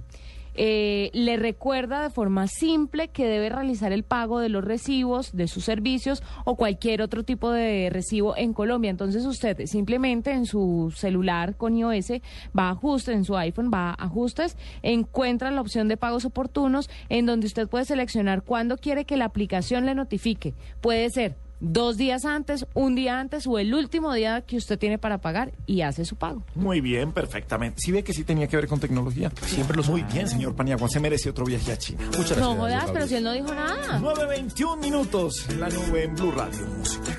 Eh, 0.57 1.11
le 1.13 1.37
recuerda 1.37 2.01
de 2.01 2.09
forma 2.09 2.47
simple 2.47 3.09
que 3.09 3.27
debe 3.27 3.49
realizar 3.49 3.91
el 3.91 4.03
pago 4.03 4.39
de 4.39 4.49
los 4.49 4.63
recibos, 4.63 5.31
de 5.35 5.47
sus 5.47 5.63
servicios 5.63 6.23
o 6.45 6.55
cualquier 6.55 7.03
otro 7.03 7.23
tipo 7.23 7.51
de 7.51 7.89
recibo 7.91 8.35
en 8.35 8.53
Colombia. 8.53 8.89
Entonces 8.89 9.25
usted 9.25 9.65
simplemente 9.67 10.31
en 10.31 10.45
su 10.45 10.91
celular 10.95 11.55
con 11.55 11.77
iOS 11.77 12.13
va 12.57 12.69
a 12.69 12.71
ajustes, 12.71 13.15
en 13.15 13.23
su 13.23 13.37
iPhone 13.37 13.71
va 13.71 13.91
a 13.91 14.05
ajustes, 14.05 14.57
encuentra 14.81 15.51
la 15.51 15.61
opción 15.61 15.87
de 15.87 15.97
pagos 15.97 16.25
oportunos 16.25 16.89
en 17.09 17.27
donde 17.27 17.45
usted 17.47 17.67
puede 17.67 17.85
seleccionar 17.85 18.41
cuándo 18.41 18.77
quiere 18.77 19.05
que 19.05 19.17
la 19.17 19.25
aplicación 19.25 19.85
le 19.85 19.93
notifique. 19.93 20.55
Puede 20.81 21.09
ser 21.11 21.46
dos 21.59 21.97
días 21.97 22.25
antes, 22.25 22.65
un 22.73 22.95
día 22.95 23.19
antes 23.19 23.47
o 23.47 23.57
el 23.59 23.73
último 23.73 24.13
día 24.13 24.41
que 24.41 24.57
usted 24.57 24.77
tiene 24.77 24.97
para 24.97 25.19
pagar 25.19 25.53
y 25.65 25.81
hace 25.81 26.05
su 26.05 26.15
pago. 26.15 26.43
Muy 26.55 26.81
bien, 26.81 27.11
perfectamente. 27.11 27.81
Si 27.81 27.91
ve 27.91 28.03
que 28.03 28.13
sí 28.13 28.23
tenía 28.23 28.47
que 28.47 28.57
ver 28.57 28.67
con 28.67 28.79
tecnología. 28.79 29.31
Siempre 29.45 29.77
lo 29.77 29.83
Muy 29.83 30.03
bien, 30.03 30.27
señor 30.27 30.55
Paniagua. 30.55 30.89
Se 30.89 30.99
merece 30.99 31.29
otro 31.29 31.45
viaje 31.45 31.71
a 31.71 31.77
China. 31.77 32.03
Muchas 32.17 32.37
no 32.37 32.55
gracias. 32.55 32.81
jodas, 32.81 32.91
pero 32.91 33.07
si 33.07 33.15
él 33.15 33.23
no 33.23 33.33
dijo 33.33 33.53
nada. 33.53 33.99
9.21 33.99 34.77
minutos 34.79 35.49
en 35.49 35.59
la 35.59 35.69
nube 35.69 36.03
en 36.03 36.15
Blue 36.15 36.31
Radio 36.31 36.67
Música. 36.77 37.17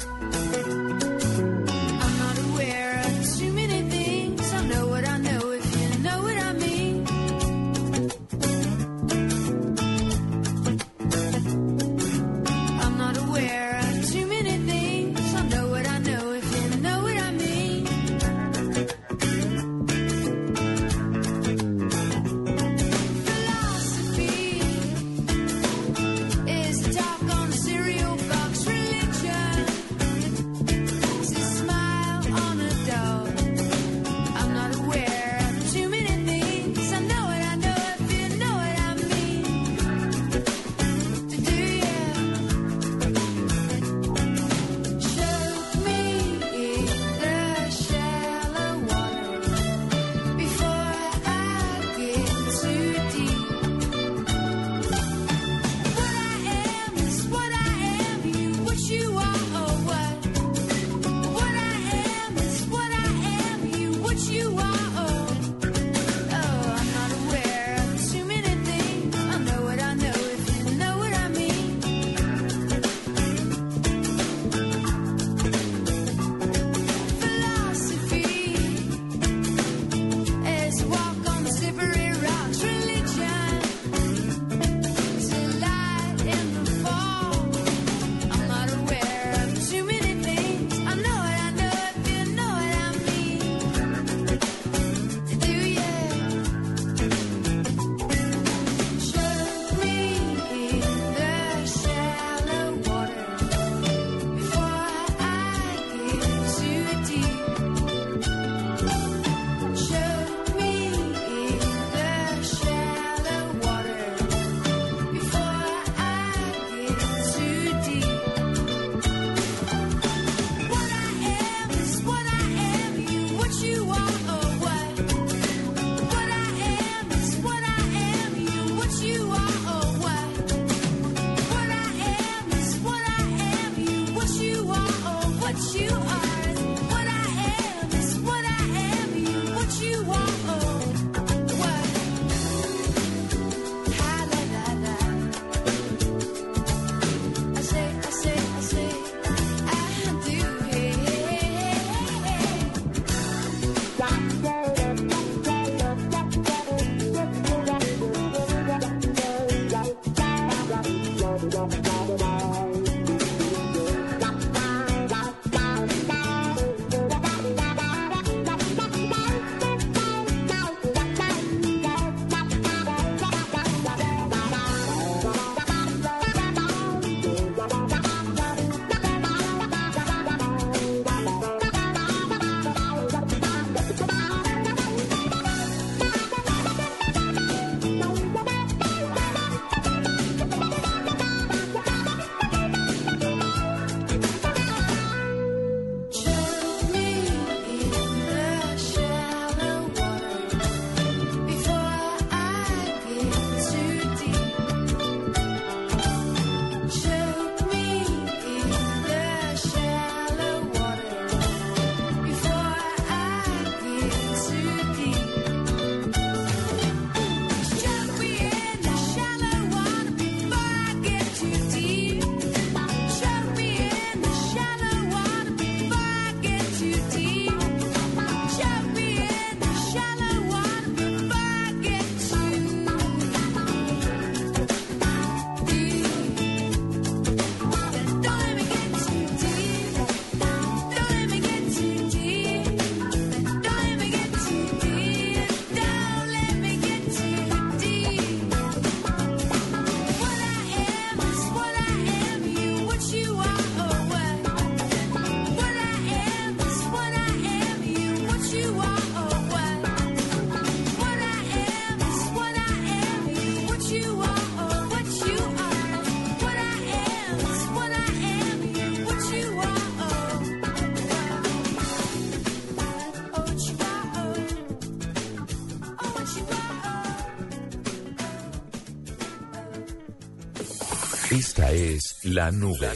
Esta 281.39 281.71
es 281.71 282.19
La 282.25 282.51
Nube. 282.51 282.91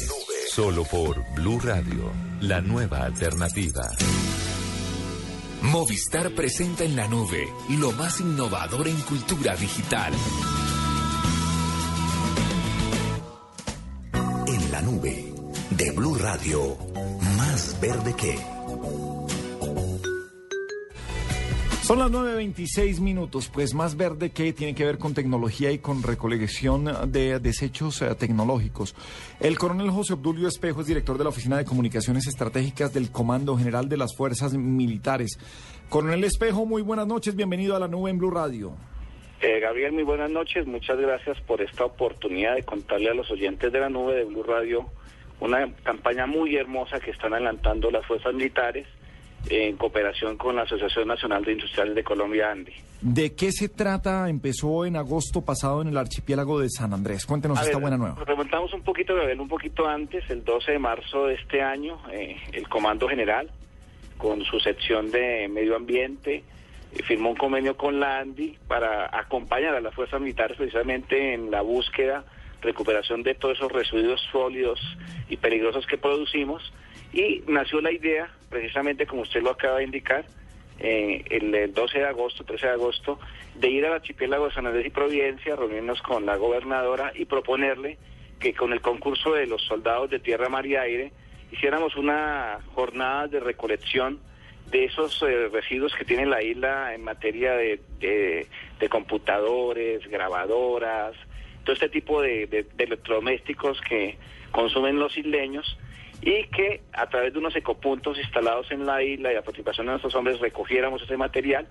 Solo 0.50 0.82
por 0.82 1.24
Blue 1.36 1.60
Radio, 1.60 2.10
la 2.40 2.60
nueva 2.60 3.04
alternativa. 3.04 3.88
Movistar 5.62 6.34
presenta 6.34 6.82
en 6.82 6.96
la 6.96 7.06
nube 7.06 7.48
lo 7.68 7.92
más 7.92 8.18
innovador 8.18 8.88
en 8.88 9.00
cultura 9.02 9.54
digital. 9.54 10.12
En 14.48 14.72
la 14.72 14.82
nube 14.82 15.32
de 15.70 15.90
Blue 15.92 16.16
Radio, 16.16 16.76
más 17.36 17.80
verde 17.80 18.12
que. 18.16 18.61
Son 21.92 21.98
las 21.98 22.10
9.26 22.10 23.00
minutos, 23.00 23.50
pues 23.52 23.74
más 23.74 23.98
verde 23.98 24.30
que 24.30 24.54
tiene 24.54 24.74
que 24.74 24.86
ver 24.86 24.96
con 24.96 25.12
tecnología 25.12 25.70
y 25.72 25.78
con 25.78 26.02
recolección 26.02 26.88
de 27.12 27.38
desechos 27.38 28.00
eh, 28.00 28.14
tecnológicos. 28.14 28.94
El 29.40 29.58
coronel 29.58 29.90
José 29.90 30.14
Obdulio 30.14 30.48
Espejo 30.48 30.80
es 30.80 30.86
director 30.86 31.18
de 31.18 31.24
la 31.24 31.28
Oficina 31.28 31.58
de 31.58 31.66
Comunicaciones 31.66 32.26
Estratégicas 32.26 32.94
del 32.94 33.10
Comando 33.12 33.58
General 33.58 33.90
de 33.90 33.98
las 33.98 34.16
Fuerzas 34.16 34.54
Militares. 34.54 35.38
Coronel 35.90 36.24
Espejo, 36.24 36.64
muy 36.64 36.80
buenas 36.80 37.06
noches, 37.06 37.36
bienvenido 37.36 37.76
a 37.76 37.78
la 37.78 37.88
nube 37.88 38.08
en 38.08 38.16
Blue 38.16 38.30
Radio. 38.30 38.72
Eh, 39.42 39.60
Gabriel, 39.60 39.92
muy 39.92 40.04
buenas 40.04 40.30
noches. 40.30 40.66
Muchas 40.66 40.98
gracias 40.98 41.38
por 41.42 41.60
esta 41.60 41.84
oportunidad 41.84 42.54
de 42.54 42.62
contarle 42.62 43.10
a 43.10 43.14
los 43.14 43.30
oyentes 43.30 43.70
de 43.70 43.80
la 43.80 43.90
nube 43.90 44.14
de 44.14 44.24
Blue 44.24 44.44
Radio 44.44 44.86
una 45.40 45.70
campaña 45.82 46.24
muy 46.24 46.56
hermosa 46.56 47.00
que 47.00 47.10
están 47.10 47.34
adelantando 47.34 47.90
las 47.90 48.06
fuerzas 48.06 48.32
militares 48.32 48.86
en 49.48 49.76
cooperación 49.76 50.36
con 50.36 50.56
la 50.56 50.62
Asociación 50.62 51.08
Nacional 51.08 51.44
de 51.44 51.52
Industriales 51.52 51.94
de 51.94 52.04
Colombia, 52.04 52.50
ANDI. 52.50 52.72
¿De 53.00 53.34
qué 53.34 53.50
se 53.50 53.68
trata? 53.68 54.28
Empezó 54.28 54.84
en 54.86 54.96
agosto 54.96 55.42
pasado 55.42 55.82
en 55.82 55.88
el 55.88 55.98
archipiélago 55.98 56.60
de 56.60 56.68
San 56.70 56.92
Andrés. 56.92 57.26
Cuéntenos 57.26 57.58
A 57.58 57.62
esta 57.62 57.76
ver, 57.76 57.82
buena 57.82 57.96
nueva. 57.96 58.14
Nos 58.14 58.26
remontamos 58.26 58.72
un 58.72 58.82
poquito, 58.82 59.14
Gabriel, 59.14 59.40
un 59.40 59.48
poquito 59.48 59.86
antes, 59.88 60.28
el 60.30 60.44
12 60.44 60.72
de 60.72 60.78
marzo 60.78 61.26
de 61.26 61.34
este 61.34 61.62
año, 61.62 61.98
eh, 62.12 62.36
el 62.52 62.68
Comando 62.68 63.08
General, 63.08 63.50
con 64.18 64.44
su 64.44 64.60
sección 64.60 65.10
de 65.10 65.48
Medio 65.48 65.74
Ambiente, 65.74 66.44
eh, 66.92 67.02
firmó 67.02 67.30
un 67.30 67.36
convenio 67.36 67.76
con 67.76 67.98
la 67.98 68.20
ANDI 68.20 68.56
para 68.68 69.10
acompañar 69.18 69.74
a 69.74 69.80
las 69.80 69.94
fuerzas 69.94 70.20
militares 70.20 70.56
precisamente 70.56 71.34
en 71.34 71.50
la 71.50 71.62
búsqueda, 71.62 72.24
recuperación 72.60 73.22
de 73.22 73.34
todos 73.34 73.56
esos 73.56 73.72
residuos 73.72 74.20
sólidos 74.30 74.78
y 75.28 75.36
peligrosos 75.36 75.86
que 75.86 75.98
producimos. 75.98 76.72
Y 77.12 77.42
nació 77.46 77.80
la 77.80 77.92
idea, 77.92 78.30
precisamente 78.48 79.06
como 79.06 79.22
usted 79.22 79.42
lo 79.42 79.50
acaba 79.50 79.78
de 79.78 79.84
indicar, 79.84 80.24
eh, 80.78 81.22
el, 81.30 81.54
el 81.54 81.74
12 81.74 81.98
de 81.98 82.06
agosto, 82.06 82.44
13 82.44 82.66
de 82.66 82.72
agosto, 82.72 83.18
de 83.54 83.68
ir 83.68 83.84
al 83.86 83.92
archipiélago 83.94 84.48
de 84.48 84.54
San 84.54 84.66
Andrés 84.66 84.86
y 84.86 84.90
Providencia, 84.90 85.54
reunirnos 85.56 86.00
con 86.02 86.24
la 86.26 86.36
gobernadora 86.36 87.12
y 87.14 87.26
proponerle 87.26 87.98
que 88.40 88.54
con 88.54 88.72
el 88.72 88.80
concurso 88.80 89.34
de 89.34 89.46
los 89.46 89.62
soldados 89.62 90.10
de 90.10 90.18
tierra, 90.18 90.48
mar 90.48 90.66
y 90.66 90.74
aire 90.76 91.12
hiciéramos 91.52 91.96
una 91.96 92.58
jornada 92.74 93.28
de 93.28 93.38
recolección 93.40 94.18
de 94.70 94.86
esos 94.86 95.22
eh, 95.22 95.48
residuos 95.52 95.94
que 95.94 96.04
tiene 96.06 96.24
la 96.24 96.42
isla 96.42 96.94
en 96.94 97.04
materia 97.04 97.52
de, 97.52 97.78
de- 98.00 98.46
computadores, 98.88 100.04
grabadoras, 100.08 101.14
todo 101.62 101.74
este 101.74 101.88
tipo 101.90 102.20
de 102.22 102.66
electrodomésticos 102.78 103.80
que 103.82 104.16
consumen 104.50 104.98
los 104.98 105.16
isleños 105.16 105.78
y 106.22 106.44
que 106.44 106.80
a 106.92 107.08
través 107.08 107.32
de 107.32 107.38
unos 107.40 107.54
ecopuntos 107.56 108.16
instalados 108.18 108.70
en 108.70 108.86
la 108.86 109.02
isla 109.02 109.32
y 109.32 109.34
la 109.34 109.42
participación 109.42 109.86
de 109.86 109.92
nuestros 109.92 110.14
hombres 110.14 110.38
recogiéramos 110.40 111.02
ese 111.02 111.16
material 111.16 111.66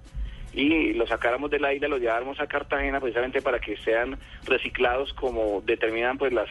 y 0.54 0.92
lo 0.94 1.08
sacáramos 1.08 1.50
de 1.50 1.60
la 1.60 1.74
isla, 1.74 1.88
lo 1.88 1.98
lleváramos 1.98 2.40
a 2.42 2.48
Cartagena 2.48 3.00
precisamente 3.00 3.42
para 3.42 3.60
que 3.60 3.78
sean 3.78 4.20
reciclados 4.46 5.14
como 5.14 5.62
determinan 5.62 6.18
pues 6.18 6.34
las 6.34 6.50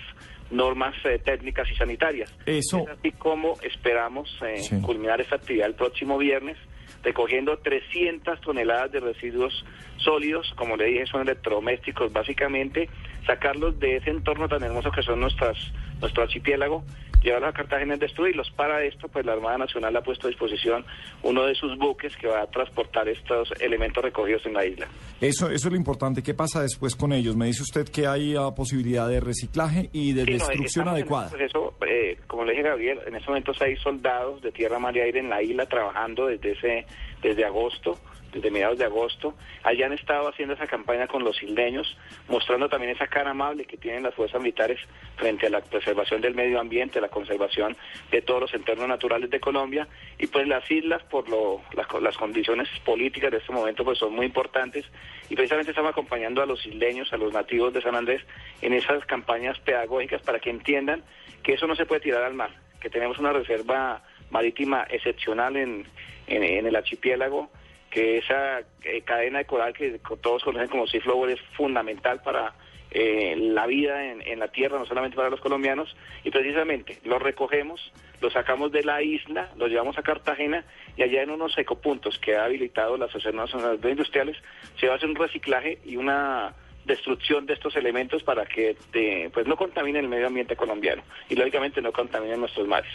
normas 0.51 0.95
eh, 1.05 1.19
técnicas 1.23 1.71
y 1.71 1.75
sanitarias. 1.77 2.35
Eso. 2.47 2.79
Es 2.79 2.89
así 2.89 3.13
como 3.13 3.61
esperamos 3.63 4.35
eh, 4.47 4.57
Sí. 4.59 4.81
culminar 4.81 5.21
esta 5.21 5.37
actividad 5.37 5.67
el 5.69 5.75
próximo 5.75 6.17
viernes, 6.17 6.57
recogiendo 7.05 7.59
300 7.59 8.41
toneladas 8.41 8.91
de 8.93 9.01
residuos 9.01 9.65
sólidos, 9.99 10.51
como 10.57 10.77
le 10.79 10.87
dije, 10.87 11.07
son 11.07 11.21
electrodomésticos 11.21 12.11
básicamente, 12.13 12.89
sacarlos 13.27 13.79
de 13.79 13.97
ese 13.97 14.11
entorno 14.11 14.49
tan 14.49 14.63
hermoso 14.63 14.91
que 14.91 15.03
son 15.03 15.21
nuestras, 15.21 15.57
nuestro 16.01 16.23
archipiélago, 16.23 16.83
llevarlos 17.23 17.51
a 17.51 17.53
Cartagena 17.53 17.97
y 17.97 17.99
destruirlos. 17.99 18.51
Para 18.51 18.83
esto, 18.83 19.09
pues 19.09 19.27
la 19.27 19.33
Armada 19.33 19.59
Nacional 19.59 19.95
ha 19.97 20.03
puesto 20.03 20.27
a 20.27 20.31
disposición 20.31 20.85
uno 21.23 21.45
de 21.45 21.55
sus 21.55 21.77
buques 21.77 22.17
que 22.17 22.27
va 22.29 22.43
a 22.43 22.47
transportar 22.47 23.09
estos 23.09 23.53
elementos 23.61 24.03
recogidos 24.03 24.45
en 24.47 24.55
la 24.55 24.65
isla. 24.65 24.89
Eso, 25.21 25.51
eso 25.51 25.69
es 25.69 25.73
lo 25.73 25.77
importante. 25.77 26.23
¿Qué 26.23 26.33
pasa 26.35 26.63
después 26.63 26.97
con 26.97 27.13
ellos? 27.13 27.37
Me 27.37 27.47
dice 27.47 27.63
usted 27.63 27.89
que 27.89 28.07
hay 28.07 28.35
ah, 28.37 28.55
posibilidad 28.55 29.07
de 29.09 29.21
reciclaje 29.21 29.91
y 29.93 30.13
de 30.15 30.25
Sí, 30.25 30.33
destrucción 30.33 30.89
adecuada. 30.89 31.29
proceso, 31.29 31.75
eh, 31.87 32.19
como 32.27 32.45
le 32.45 32.53
dije 32.53 32.63
Gabriel, 32.65 33.01
en 33.07 33.15
este 33.15 33.29
momento 33.29 33.53
hay 33.61 33.77
soldados 33.77 34.41
de 34.41 34.51
tierra, 34.53 34.79
mar 34.79 34.97
y 34.97 35.01
aire 35.01 35.21
en 35.21 35.29
la 35.29 35.43
isla 35.43 35.67
trabajando 35.67 36.27
desde 36.27 36.53
ese, 36.53 36.87
desde 37.23 37.45
agosto, 37.45 37.99
desde 38.33 38.51
mediados 38.51 38.79
de 38.79 38.85
agosto. 38.85 39.35
Allá 39.63 39.87
han 39.87 39.93
estado 39.93 40.29
haciendo 40.29 40.55
esa 40.55 40.67
campaña 40.67 41.07
con 41.07 41.25
los 41.25 41.43
isleños, 41.43 41.97
mostrando 42.29 42.69
también 42.69 42.93
esa 42.93 43.07
cara 43.09 43.31
amable 43.31 43.65
que 43.65 43.77
tienen 43.77 44.03
las 44.03 44.15
fuerzas 44.15 44.41
militares 44.41 44.79
frente 45.17 45.47
a 45.47 45.51
la 45.51 45.61
preservación 45.61 46.21
del 46.21 46.35
medio 46.35 46.61
ambiente, 46.61 47.01
la 47.01 47.09
conservación 47.09 47.77
de 48.11 48.23
todos 48.23 48.41
los 48.43 48.55
entornos 48.55 48.89
naturales 48.89 49.31
de 49.31 49.41
Colombia. 49.41 49.89
Y 50.19 50.27
pues 50.29 50.47
las 50.47 50.69
islas, 50.71 51.03
por 51.05 51.29
lo, 51.29 51.61
las, 51.75 51.87
co- 51.87 52.01
las 52.01 52.17
condiciones 52.17 52.69
políticas 52.85 53.31
de 53.31 53.39
este 53.39 53.53
momento, 53.53 53.85
pues 53.85 53.99
son 53.99 54.15
muy 54.15 54.27
importantes. 54.27 54.87
Y 55.29 55.35
precisamente 55.35 55.71
estamos 55.73 55.91
acompañando 55.93 56.43
a 56.43 56.47
los 56.47 56.65
isleños, 56.67 57.13
a 57.13 57.17
los 57.17 57.33
nativos 57.33 57.73
de 57.73 57.83
San 57.83 57.95
Andrés, 57.95 58.23
en 58.63 58.73
esas 58.73 59.05
campañas 59.07 59.59
pedagógicas 59.61 60.23
para 60.23 60.39
que 60.39 60.51
entiendan 60.51 61.03
que 61.43 61.55
eso 61.55 61.67
no 61.67 61.75
se 61.75 61.87
puede 61.87 62.01
tirar 62.01 62.23
al 62.23 62.35
mar, 62.35 62.51
que 62.81 62.91
tenemos 62.91 63.19
una 63.19 63.33
reserva 63.33 64.03
marítima 64.31 64.87
excepcional 64.91 65.57
en, 65.57 65.87
en 66.27 66.67
el 66.67 66.77
archipiélago, 66.77 67.51
que 67.91 68.19
esa 68.19 68.61
eh, 68.85 69.03
cadena 69.05 69.39
de 69.39 69.45
coral 69.45 69.73
que 69.73 70.01
todos 70.21 70.45
conocen 70.45 70.69
como 70.69 70.87
Sea 70.87 71.01
Flower 71.01 71.31
es 71.31 71.41
fundamental 71.57 72.23
para 72.23 72.55
eh, 72.93 73.37
la 73.37 73.67
vida 73.67 74.05
en, 74.05 74.39
la 74.41 74.49
tierra, 74.49 74.79
no 74.79 74.87
solamente 74.87 75.17
para 75.17 75.31
los 75.31 75.41
colombianos, 75.41 75.95
y 76.25 76.31
precisamente 76.31 76.99
lo 77.05 77.19
recogemos, 77.19 77.93
lo 78.21 78.31
sacamos 78.31 78.73
de 78.73 78.83
la 78.83 79.03
isla, 79.03 79.51
lo 79.57 79.69
llevamos 79.69 79.97
a 79.99 80.03
Cartagena 80.03 80.65
y 80.97 81.03
allá 81.03 81.23
en 81.23 81.31
unos 81.31 81.57
ecopuntos 81.57 82.19
que 82.19 82.37
ha 82.37 82.45
habilitado 82.45 82.97
la 82.97 83.05
Asociación 83.05 83.37
Nacional 83.37 83.81
de 83.81 83.91
Industriales 83.91 84.37
se 84.79 84.87
va 84.87 84.95
a 84.95 84.97
hacer 84.97 85.09
un 85.09 85.15
reciclaje 85.15 85.79
y 85.85 85.97
una 85.97 86.55
destrucción 86.85 87.47
de 87.47 87.55
estos 87.55 87.77
elementos 87.77 88.25
para 88.25 88.45
que 88.47 88.77
eh, 88.95 89.31
pues 89.33 89.47
no 89.47 89.57
contaminen 89.57 90.05
el 90.05 90.11
medio 90.11 90.27
ambiente 90.27 90.57
colombiano 90.57 91.03
y 91.29 91.37
lógicamente 91.37 91.81
no 91.81 91.93
contaminen 91.93 92.41
nuestros 92.41 92.67
mares. 92.67 92.91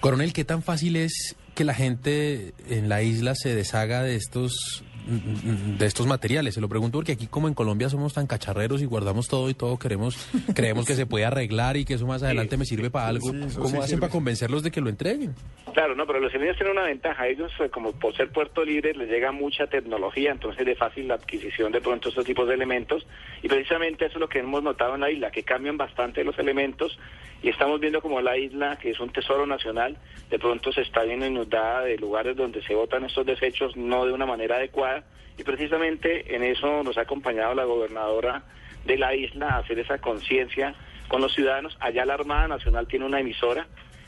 Coronel, 0.00 0.32
¿qué 0.32 0.44
tan 0.44 0.62
fácil 0.62 0.96
es 0.96 1.36
que 1.56 1.64
la 1.64 1.74
gente 1.74 2.52
en 2.68 2.88
la 2.88 3.02
isla 3.02 3.34
se 3.34 3.54
deshaga 3.54 4.02
de 4.02 4.14
estos 4.14 4.84
de 5.06 5.86
estos 5.86 6.06
materiales? 6.06 6.54
Se 6.54 6.60
lo 6.60 6.68
pregunto 6.68 6.98
porque 6.98 7.12
aquí 7.12 7.26
como 7.26 7.48
en 7.48 7.54
Colombia 7.54 7.88
somos 7.88 8.14
tan 8.14 8.26
cacharreros 8.26 8.82
y 8.82 8.86
guardamos 8.86 9.28
todo 9.28 9.48
y 9.50 9.54
todo 9.54 9.78
queremos 9.78 10.28
creemos 10.54 10.86
que 10.86 10.94
se 10.94 11.06
puede 11.06 11.24
arreglar 11.24 11.76
y 11.76 11.84
que 11.84 11.94
eso 11.94 12.06
más 12.06 12.22
adelante 12.22 12.56
me 12.56 12.64
sirve 12.64 12.90
para 12.90 13.08
algo. 13.08 13.28
¿Cómo 13.28 13.48
sí 13.48 13.76
hacen 13.76 13.82
sirve. 13.82 14.00
para 14.00 14.12
convencerlos 14.12 14.62
de 14.62 14.70
que 14.70 14.80
lo 14.80 14.88
entreguen? 14.88 15.34
Claro, 15.72 15.94
no, 15.94 16.06
pero 16.06 16.20
los 16.20 16.32
isleños 16.32 16.56
tienen 16.56 16.72
una 16.72 16.86
ventaja. 16.86 17.28
Ellos, 17.28 17.52
eh, 17.60 17.68
como 17.68 17.92
por 17.92 18.16
ser 18.16 18.30
puerto 18.30 18.64
libre, 18.64 18.94
les 18.94 19.10
llega 19.10 19.30
mucha 19.32 19.66
tecnología, 19.66 20.32
entonces 20.32 20.64
de 20.64 20.74
fácil 20.74 21.08
la 21.08 21.14
adquisición 21.14 21.70
de 21.70 21.80
pronto 21.80 22.08
estos 22.08 22.24
tipos 22.24 22.48
de 22.48 22.54
elementos. 22.54 23.06
Y 23.42 23.48
precisamente 23.48 24.06
eso 24.06 24.14
es 24.14 24.20
lo 24.20 24.28
que 24.28 24.38
hemos 24.38 24.62
notado 24.62 24.94
en 24.94 25.02
la 25.02 25.10
isla, 25.10 25.30
que 25.30 25.42
cambian 25.42 25.76
bastante 25.76 26.24
los 26.24 26.38
elementos. 26.38 26.98
Y 27.42 27.50
estamos 27.50 27.78
viendo 27.78 28.00
como 28.00 28.20
la 28.22 28.38
isla, 28.38 28.76
que 28.76 28.90
es 28.90 29.00
un 29.00 29.10
tesoro 29.10 29.46
nacional, 29.46 29.98
de 30.30 30.38
pronto 30.38 30.72
se 30.72 30.80
está 30.80 31.02
viendo 31.02 31.26
inundada 31.26 31.82
de 31.82 31.98
lugares 31.98 32.36
donde 32.36 32.62
se 32.62 32.74
botan 32.74 33.04
estos 33.04 33.26
desechos 33.26 33.76
no 33.76 34.06
de 34.06 34.12
una 34.12 34.24
manera 34.24 34.56
adecuada. 34.56 34.95
Y 35.38 35.44
precisamente 35.44 36.34
en 36.34 36.42
eso 36.42 36.82
nos 36.82 36.96
ha 36.98 37.02
acompañado 37.02 37.54
la 37.54 37.64
gobernadora 37.64 38.42
de 38.84 38.96
la 38.96 39.14
isla 39.14 39.48
a 39.48 39.58
hacer 39.58 39.78
esa 39.78 39.98
conciencia 39.98 40.74
con 41.08 41.20
los 41.20 41.34
ciudadanos. 41.34 41.76
Allá 41.80 42.04
la 42.04 42.14
Armada 42.14 42.48
Nacional 42.48 42.86
tiene 42.86 43.04
una 43.04 43.20
emisora 43.20 43.66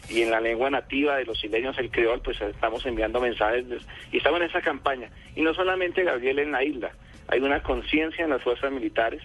y 0.08 0.22
en 0.22 0.30
la 0.30 0.40
lengua 0.40 0.70
nativa 0.70 1.16
de 1.16 1.26
los 1.26 1.42
isleños, 1.44 1.78
el 1.78 1.90
creol, 1.90 2.20
pues 2.22 2.40
estamos 2.40 2.84
enviando 2.86 3.20
mensajes 3.20 3.64
y 4.10 4.16
estamos 4.16 4.40
en 4.40 4.46
esa 4.46 4.62
campaña. 4.62 5.10
Y 5.36 5.42
no 5.42 5.52
solamente, 5.52 6.02
Gabriel, 6.02 6.38
en 6.38 6.52
la 6.52 6.64
isla, 6.64 6.92
hay 7.28 7.40
una 7.40 7.62
conciencia 7.62 8.24
en 8.24 8.30
las 8.30 8.42
fuerzas 8.42 8.72
militares 8.72 9.22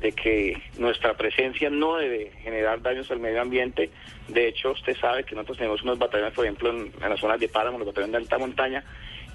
de 0.00 0.10
que 0.12 0.60
nuestra 0.76 1.14
presencia 1.16 1.70
no 1.70 1.96
debe 1.96 2.32
generar 2.42 2.82
daños 2.82 3.10
al 3.10 3.20
medio 3.20 3.40
ambiente. 3.40 3.90
De 4.28 4.48
hecho, 4.48 4.72
usted 4.72 4.96
sabe 4.96 5.24
que 5.24 5.36
nosotros 5.36 5.58
tenemos 5.58 5.82
unos 5.82 5.98
batallones, 5.98 6.34
por 6.34 6.44
ejemplo, 6.44 6.70
en, 6.70 6.92
en 7.00 7.10
las 7.10 7.20
zonas 7.20 7.38
de 7.38 7.48
páramo, 7.48 7.78
los 7.78 7.86
batallones 7.86 8.12
de 8.12 8.18
alta 8.18 8.38
montaña, 8.38 8.84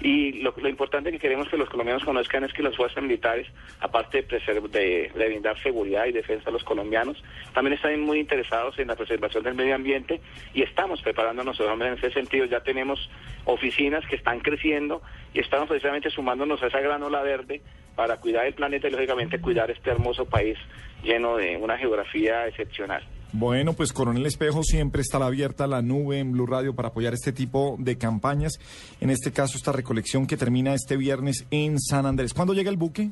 y 0.02 0.32
lo, 0.40 0.54
importante 0.66 1.12
que 1.12 1.18
queremos 1.18 1.48
que 1.48 1.58
los 1.58 1.68
colombianos 1.68 2.04
conozcan 2.04 2.44
es 2.44 2.52
que 2.54 2.62
las 2.62 2.74
fuerzas 2.74 3.02
militares, 3.02 3.46
aparte 3.80 4.22
de, 4.22 5.10
brindar 5.14 5.62
seguridad 5.62 6.06
y 6.06 6.12
defensa 6.12 6.48
a 6.48 6.52
los 6.52 6.64
colombianos, 6.64 7.22
también 7.52 7.74
están 7.74 8.00
muy 8.00 8.18
interesados 8.18 8.78
en 8.78 8.88
la 8.88 8.96
preservación 8.96 9.44
del 9.44 9.54
medio 9.54 9.74
ambiente 9.74 10.20
y 10.54 10.62
estamos 10.62 11.02
preparándonos 11.02 11.60
en 11.60 11.82
ese 11.82 12.10
sentido. 12.12 12.46
Ya 12.46 12.60
tenemos 12.60 13.10
oficinas 13.44 14.06
que 14.06 14.16
están 14.16 14.40
creciendo 14.40 15.02
y 15.34 15.40
estamos 15.40 15.68
precisamente 15.68 16.08
sumándonos 16.08 16.62
a 16.62 16.68
esa 16.68 16.80
gran 16.80 17.02
ola 17.02 17.22
verde 17.22 17.60
para 17.94 18.16
cuidar 18.16 18.46
el 18.46 18.54
planeta 18.54 18.88
y 18.88 18.92
lógicamente 18.92 19.38
cuidar 19.40 19.70
este 19.70 19.90
hermoso 19.90 20.24
país 20.24 20.56
lleno 21.02 21.36
de 21.36 21.58
una 21.58 21.76
geografía 21.76 22.46
excepcional. 22.46 23.02
Bueno, 23.32 23.74
pues 23.74 23.92
Coronel 23.92 24.26
Espejo 24.26 24.62
siempre 24.64 25.02
estará 25.02 25.26
abierta 25.26 25.66
la 25.68 25.82
nube 25.82 26.18
en 26.18 26.32
Blue 26.32 26.46
Radio 26.46 26.74
para 26.74 26.88
apoyar 26.88 27.14
este 27.14 27.32
tipo 27.32 27.76
de 27.78 27.96
campañas. 27.96 28.58
En 29.00 29.08
este 29.10 29.32
caso, 29.32 29.56
esta 29.56 29.70
recolección 29.72 30.26
que 30.26 30.36
termina 30.36 30.74
este 30.74 30.96
viernes 30.96 31.46
en 31.52 31.78
San 31.78 32.06
Andrés. 32.06 32.34
¿Cuándo 32.34 32.54
llega 32.54 32.70
el 32.70 32.76
buque? 32.76 33.10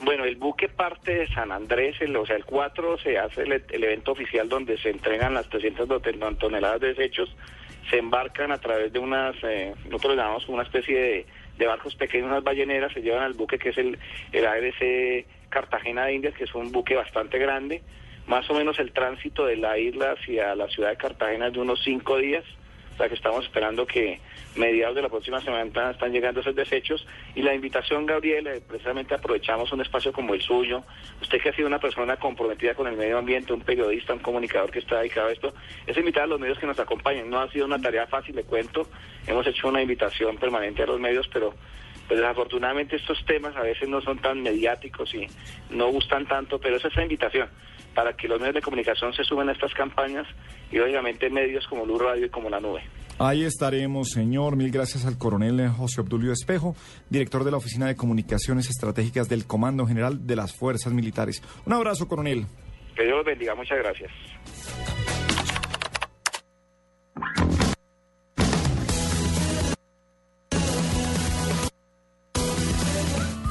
Bueno, 0.00 0.24
el 0.24 0.36
buque 0.36 0.68
parte 0.68 1.12
de 1.12 1.26
San 1.34 1.50
Andrés, 1.50 1.96
el- 2.00 2.14
o 2.16 2.24
sea, 2.24 2.36
el 2.36 2.44
4 2.44 2.98
se 2.98 3.18
hace 3.18 3.42
el, 3.42 3.52
evento 3.82 4.12
oficial 4.12 4.48
donde 4.48 4.78
se 4.78 4.90
entregan 4.90 5.34
las 5.34 5.48
300 5.48 5.88
ton- 5.88 6.38
toneladas 6.38 6.80
de 6.80 6.88
desechos, 6.94 7.34
se 7.90 7.98
embarcan 7.98 8.52
a 8.52 8.58
través 8.58 8.92
de 8.92 9.00
unas, 9.00 9.34
eh, 9.42 9.74
nosotros 9.86 10.14
llamamos 10.16 10.48
una 10.48 10.62
especie 10.62 10.96
de, 10.96 11.26
de 11.58 11.66
barcos 11.66 11.96
pequeños, 11.96 12.28
unas 12.30 12.44
balleneras, 12.44 12.92
se 12.92 13.00
llevan 13.02 13.22
al 13.24 13.32
buque 13.34 13.58
que 13.58 13.70
es 13.70 13.78
el, 13.78 13.98
el 14.30 14.46
ARC 14.46 15.26
Cartagena 15.48 16.04
de 16.04 16.14
Indias, 16.14 16.34
que 16.34 16.44
es 16.44 16.54
un 16.54 16.70
buque 16.70 16.94
bastante 16.94 17.38
grande, 17.40 17.82
más 18.28 18.48
o 18.50 18.54
menos 18.54 18.78
el 18.78 18.92
tránsito 18.92 19.46
de 19.46 19.56
la 19.56 19.78
isla 19.78 20.12
hacia 20.12 20.54
la 20.54 20.68
ciudad 20.68 20.90
de 20.90 20.96
Cartagena 20.96 21.48
es 21.48 21.54
de 21.54 21.60
unos 21.60 21.82
cinco 21.82 22.18
días, 22.18 22.44
o 22.92 22.96
sea 22.98 23.08
que 23.08 23.14
estamos 23.14 23.44
esperando 23.44 23.86
que 23.86 24.20
mediados 24.54 24.96
de 24.96 25.02
la 25.02 25.08
próxima 25.08 25.40
semana 25.40 25.90
están 25.90 26.12
llegando 26.12 26.40
esos 26.40 26.54
desechos. 26.54 27.06
Y 27.34 27.42
la 27.42 27.54
invitación, 27.54 28.04
Gabriel, 28.04 28.46
eh, 28.48 28.60
precisamente 28.66 29.14
aprovechamos 29.14 29.72
un 29.72 29.80
espacio 29.80 30.12
como 30.12 30.34
el 30.34 30.42
suyo, 30.42 30.82
usted 31.22 31.40
que 31.40 31.48
ha 31.48 31.54
sido 31.54 31.68
una 31.68 31.78
persona 31.78 32.16
comprometida 32.16 32.74
con 32.74 32.86
el 32.86 32.96
medio 32.96 33.16
ambiente, 33.16 33.52
un 33.52 33.62
periodista, 33.62 34.12
un 34.12 34.18
comunicador 34.18 34.70
que 34.70 34.80
está 34.80 34.98
dedicado 34.98 35.28
a 35.28 35.32
esto, 35.32 35.54
es 35.86 35.96
invitar 35.96 36.24
a 36.24 36.26
los 36.26 36.40
medios 36.40 36.58
que 36.58 36.66
nos 36.66 36.78
acompañen, 36.78 37.30
no 37.30 37.40
ha 37.40 37.50
sido 37.50 37.64
una 37.64 37.80
tarea 37.80 38.06
fácil, 38.08 38.36
le 38.36 38.44
cuento, 38.44 38.88
hemos 39.26 39.46
hecho 39.46 39.68
una 39.68 39.80
invitación 39.80 40.36
permanente 40.36 40.82
a 40.82 40.86
los 40.86 41.00
medios, 41.00 41.28
pero 41.32 41.54
pues 42.08 42.20
desafortunadamente 42.20 42.96
estos 42.96 43.24
temas 43.24 43.56
a 43.56 43.62
veces 43.62 43.88
no 43.88 44.00
son 44.00 44.18
tan 44.18 44.42
mediáticos 44.42 45.14
y 45.14 45.26
no 45.70 45.88
gustan 45.88 46.26
tanto, 46.26 46.58
pero 46.58 46.76
esa 46.76 46.88
es 46.88 46.96
la 46.96 47.02
invitación 47.02 47.48
para 47.94 48.14
que 48.14 48.28
los 48.28 48.38
medios 48.38 48.54
de 48.54 48.62
comunicación 48.62 49.12
se 49.12 49.24
sumen 49.24 49.48
a 49.48 49.52
estas 49.52 49.74
campañas 49.74 50.26
y 50.70 50.78
obviamente 50.78 51.30
medios 51.30 51.66
como 51.66 51.84
Blue 51.84 51.98
Radio 51.98 52.26
y 52.26 52.30
como 52.30 52.48
La 52.48 52.60
Nube. 52.60 52.82
Ahí 53.18 53.42
estaremos, 53.44 54.10
señor. 54.10 54.54
Mil 54.54 54.70
gracias 54.70 55.04
al 55.04 55.18
coronel 55.18 55.58
eh, 55.58 55.68
José 55.68 56.00
Obdulio 56.02 56.32
Espejo, 56.32 56.76
director 57.10 57.42
de 57.42 57.50
la 57.50 57.56
Oficina 57.56 57.86
de 57.86 57.96
Comunicaciones 57.96 58.70
Estratégicas 58.70 59.28
del 59.28 59.44
Comando 59.44 59.86
General 59.86 60.24
de 60.24 60.36
las 60.36 60.54
Fuerzas 60.54 60.92
Militares. 60.92 61.42
Un 61.66 61.72
abrazo, 61.72 62.06
coronel. 62.06 62.46
Que 62.94 63.04
Dios 63.04 63.16
los 63.16 63.26
bendiga, 63.26 63.56
muchas 63.56 63.78
gracias. 63.78 64.10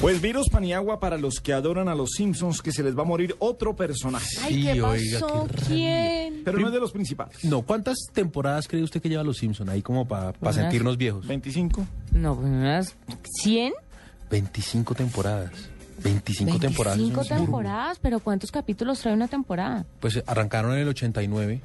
Pues 0.00 0.20
virus 0.20 0.48
Paniagua 0.50 1.00
para 1.00 1.16
los 1.16 1.40
que 1.40 1.52
adoran 1.52 1.88
a 1.88 1.94
los 1.94 2.10
Simpsons, 2.12 2.60
que 2.60 2.70
se 2.70 2.82
les 2.82 2.96
va 2.96 3.02
a 3.02 3.04
morir 3.06 3.34
otro 3.38 3.74
personaje. 3.74 4.26
Ay, 4.42 4.62
¿qué 4.62 4.80
pasó? 4.80 5.48
¿Quién? 5.66 6.42
Pero 6.44 6.58
no 6.58 6.66
es 6.68 6.72
de 6.72 6.80
los 6.80 6.92
principales. 6.92 7.42
No, 7.44 7.62
¿cuántas 7.62 7.96
temporadas 8.12 8.68
cree 8.68 8.82
usted 8.82 9.00
que 9.00 9.08
lleva 9.08 9.22
Los 9.24 9.38
Simpson 9.38 9.68
ahí 9.68 9.82
como 9.82 10.06
para 10.06 10.32
Unas- 10.40 10.54
sentirnos 10.54 10.96
viejos? 10.96 11.26
25. 11.26 11.84
No, 12.12 12.34
pues 12.36 12.46
unas 12.46 12.94
100. 13.42 13.72
25 14.30 14.94
temporadas. 14.94 15.50
25, 16.02 16.58
temporadas. 16.58 16.98
es 16.98 17.04
25 17.04 17.20
un- 17.34 17.44
temporadas, 17.46 17.98
pero 18.02 18.20
¿cuántos 18.20 18.52
capítulos 18.52 19.00
trae 19.00 19.14
una 19.14 19.28
temporada? 19.28 19.86
Pues 20.00 20.22
arrancaron 20.26 20.74
en 20.74 20.80
el 20.80 20.88
89, 20.88 21.60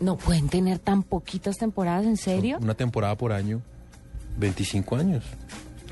No 0.00 0.16
pueden 0.16 0.48
tener 0.48 0.78
tan 0.78 1.02
poquitas 1.02 1.56
temporadas, 1.56 2.04
¿en 2.06 2.16
serio? 2.16 2.58
una 2.60 2.74
temporada 2.74 3.16
por 3.16 3.32
año, 3.32 3.60
25 4.38 4.96
años. 4.96 5.24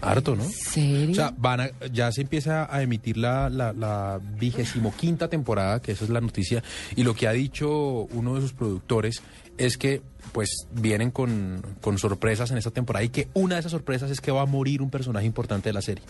Harto, 0.03 0.35
¿no? 0.37 0.45
¿Serio? 0.45 1.13
O 1.13 1.15
sea, 1.15 1.33
van 1.37 1.61
a- 1.61 1.71
ya 1.93 2.11
se 2.13 2.23
empieza 2.23 2.69
a 2.75 2.83
emitir 2.83 3.17
la, 3.17 3.49
la, 3.49 3.73
la 3.73 4.21
vigésimo 4.39 4.93
quinta 4.97 5.29
temporada, 5.29 5.81
que 5.81 5.93
esa 5.93 6.05
es 6.05 6.11
la 6.11 6.21
noticia, 6.21 6.63
y 6.97 7.05
lo 7.05 7.15
que 7.15 7.29
ha 7.29 7.33
dicho 7.33 7.71
uno 8.13 8.35
de 8.35 8.41
sus 8.41 8.53
productores 8.53 9.23
es 9.59 9.79
que 9.79 10.03
pues 10.33 10.67
vienen 10.73 11.11
con, 11.11 11.63
con 11.81 11.99
sorpresas 11.99 12.51
en 12.51 12.59
esta 12.59 12.71
temporada 12.71 13.05
y 13.05 13.11
que 13.11 13.29
una 13.35 13.55
de 13.57 13.61
esas 13.61 13.73
sorpresas 13.73 14.11
es 14.11 14.21
que 14.21 14.31
va 14.33 14.43
a 14.43 14.47
morir 14.47 14.83
un 14.83 14.91
personaje 14.91 15.27
importante 15.27 15.69
de 15.69 15.73
la 15.75 15.83
serie. 15.83 16.05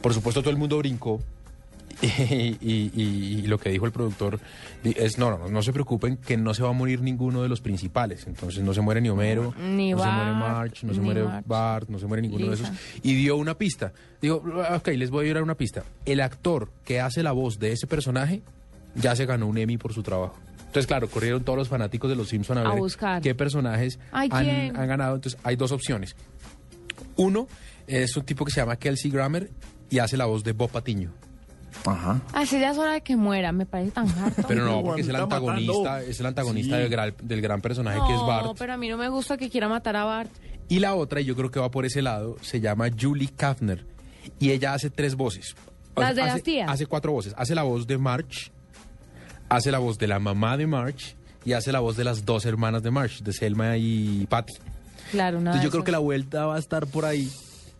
Por 0.00 0.14
supuesto 0.14 0.40
todo 0.42 0.50
el 0.50 0.56
mundo 0.58 0.78
brincó 0.78 1.20
y, 2.02 2.06
y- 2.06 2.92
y- 2.94 3.38
y 3.40 3.42
lo 3.46 3.58
que 3.58 3.70
dijo 3.70 3.86
el 3.86 3.92
productor 3.92 4.38
es 4.84 5.18
no, 5.18 5.30
no, 5.30 5.38
no, 5.38 5.48
no 5.48 5.62
se 5.62 5.72
preocupen 5.72 6.16
que 6.16 6.36
no 6.36 6.54
se 6.54 6.62
va 6.62 6.68
a 6.68 6.72
morir 6.72 7.00
ninguno 7.00 7.42
de 7.42 7.48
los 7.48 7.60
principales. 7.60 8.26
Entonces 8.26 8.62
no 8.62 8.72
se 8.74 8.80
muere 8.80 9.00
ni 9.00 9.08
Homero, 9.08 9.54
Ni 9.58 9.92
no 9.92 9.98
se 9.98 10.08
muere 10.10 10.32
March, 10.32 10.84
no 10.84 10.94
se 10.94 11.00
muere. 11.00 11.24
Bart, 11.46 11.88
no 11.88 11.98
se 11.98 12.06
muere 12.06 12.22
ninguno 12.22 12.50
Lisa. 12.50 12.64
de 12.64 12.68
esos. 12.76 13.00
Y 13.02 13.14
dio 13.14 13.36
una 13.36 13.54
pista. 13.58 13.92
Digo, 14.22 14.42
ok, 14.76 14.88
les 14.88 15.10
voy 15.10 15.28
a 15.30 15.34
dar 15.34 15.42
una 15.42 15.56
pista. 15.56 15.82
El 16.04 16.20
actor 16.20 16.70
que 16.84 17.00
hace 17.00 17.22
la 17.22 17.32
voz 17.32 17.58
de 17.58 17.72
ese 17.72 17.86
personaje 17.86 18.42
ya 18.94 19.16
se 19.16 19.26
ganó 19.26 19.46
un 19.46 19.58
Emmy 19.58 19.76
por 19.78 19.92
su 19.92 20.02
trabajo. 20.02 20.38
Entonces, 20.58 20.86
claro, 20.86 21.08
corrieron 21.08 21.42
todos 21.44 21.58
los 21.58 21.68
fanáticos 21.68 22.10
de 22.10 22.16
los 22.16 22.28
Simpson 22.28 22.58
a 22.58 22.62
A 22.62 22.68
ver 22.70 22.78
buscar. 22.78 23.22
qué 23.22 23.34
personajes 23.34 23.98
Ay, 24.12 24.28
han, 24.30 24.44
¿quién? 24.44 24.76
han 24.76 24.86
ganado. 24.86 25.14
Entonces, 25.16 25.40
hay 25.42 25.56
dos 25.56 25.72
opciones. 25.72 26.14
Uno 27.16 27.48
es 27.86 28.16
un 28.16 28.24
tipo 28.24 28.44
que 28.44 28.52
se 28.52 28.60
llama 28.60 28.76
Kelsey 28.76 29.10
Grammer 29.10 29.50
y 29.90 29.98
hace 29.98 30.16
la 30.16 30.26
voz 30.26 30.44
de 30.44 30.52
Bob 30.52 30.70
Patiño. 30.70 31.10
Ajá. 31.84 32.20
Ah, 32.32 32.44
sí, 32.46 32.58
ya 32.60 32.70
es 32.70 32.78
hora 32.78 32.92
de 32.92 33.00
que 33.02 33.16
muera, 33.16 33.52
me 33.52 33.66
parece 33.66 33.90
tan 33.92 34.08
harto. 34.08 34.42
Pero 34.48 34.64
no, 34.64 34.82
porque 34.82 35.02
es 35.02 35.08
el 35.08 35.16
antagonista, 35.16 36.02
es 36.02 36.20
el 36.20 36.26
antagonista 36.26 36.76
Sí. 36.76 36.82
del, 36.82 36.90
gran, 36.90 37.14
del 37.22 37.40
gran 37.40 37.60
personaje 37.60 37.98
que 38.06 38.12
es 38.14 38.20
No, 38.20 38.26
Bart. 38.26 38.56
pero 38.58 38.72
a 38.72 38.76
mí 38.76 38.88
no 38.88 38.96
me 38.96 39.08
gusta 39.08 39.36
que 39.36 39.48
quiera 39.50 39.68
matar 39.68 39.96
a 39.96 40.04
Bart. 40.04 40.30
Y 40.68 40.80
la 40.80 40.94
otra, 40.94 41.20
y 41.20 41.24
yo 41.24 41.34
creo 41.36 41.50
que 41.50 41.60
va 41.60 41.70
por 41.70 41.86
ese 41.86 42.02
lado, 42.02 42.36
se 42.42 42.60
llama 42.60 42.88
Julie 42.98 43.28
Kafner. 43.34 43.86
Y 44.38 44.50
ella 44.50 44.74
hace 44.74 44.90
tres 44.90 45.14
voces. 45.14 45.54
O 45.94 46.00
¿Las 46.00 46.14
de 46.14 46.22
hace, 46.22 46.30
las 46.32 46.42
tías? 46.42 46.70
Hace 46.70 46.86
cuatro 46.86 47.12
voces. 47.12 47.34
Hace 47.38 47.54
la 47.54 47.62
voz 47.62 47.86
de 47.86 47.96
March, 47.98 48.50
hace 49.48 49.70
la 49.72 49.78
voz 49.78 49.98
de 49.98 50.06
la 50.08 50.18
mamá 50.18 50.56
de 50.56 50.66
March 50.66 51.16
y 51.44 51.54
hace 51.54 51.72
la 51.72 51.80
voz 51.80 51.96
de 51.96 52.04
las 52.04 52.24
dos 52.26 52.44
hermanas 52.44 52.82
de 52.82 52.90
March, 52.90 53.22
de 53.22 53.32
Selma 53.32 53.76
y 53.78 54.26
Patty. 54.28 54.54
Claro, 55.10 55.38
una 55.38 55.50
Entonces 55.52 55.64
yo 55.64 55.70
creo 55.70 55.84
que 55.84 55.92
la 55.92 55.98
vuelta 56.00 56.44
va 56.46 56.56
a 56.56 56.58
estar 56.58 56.86
por 56.86 57.04
ahí. 57.06 57.30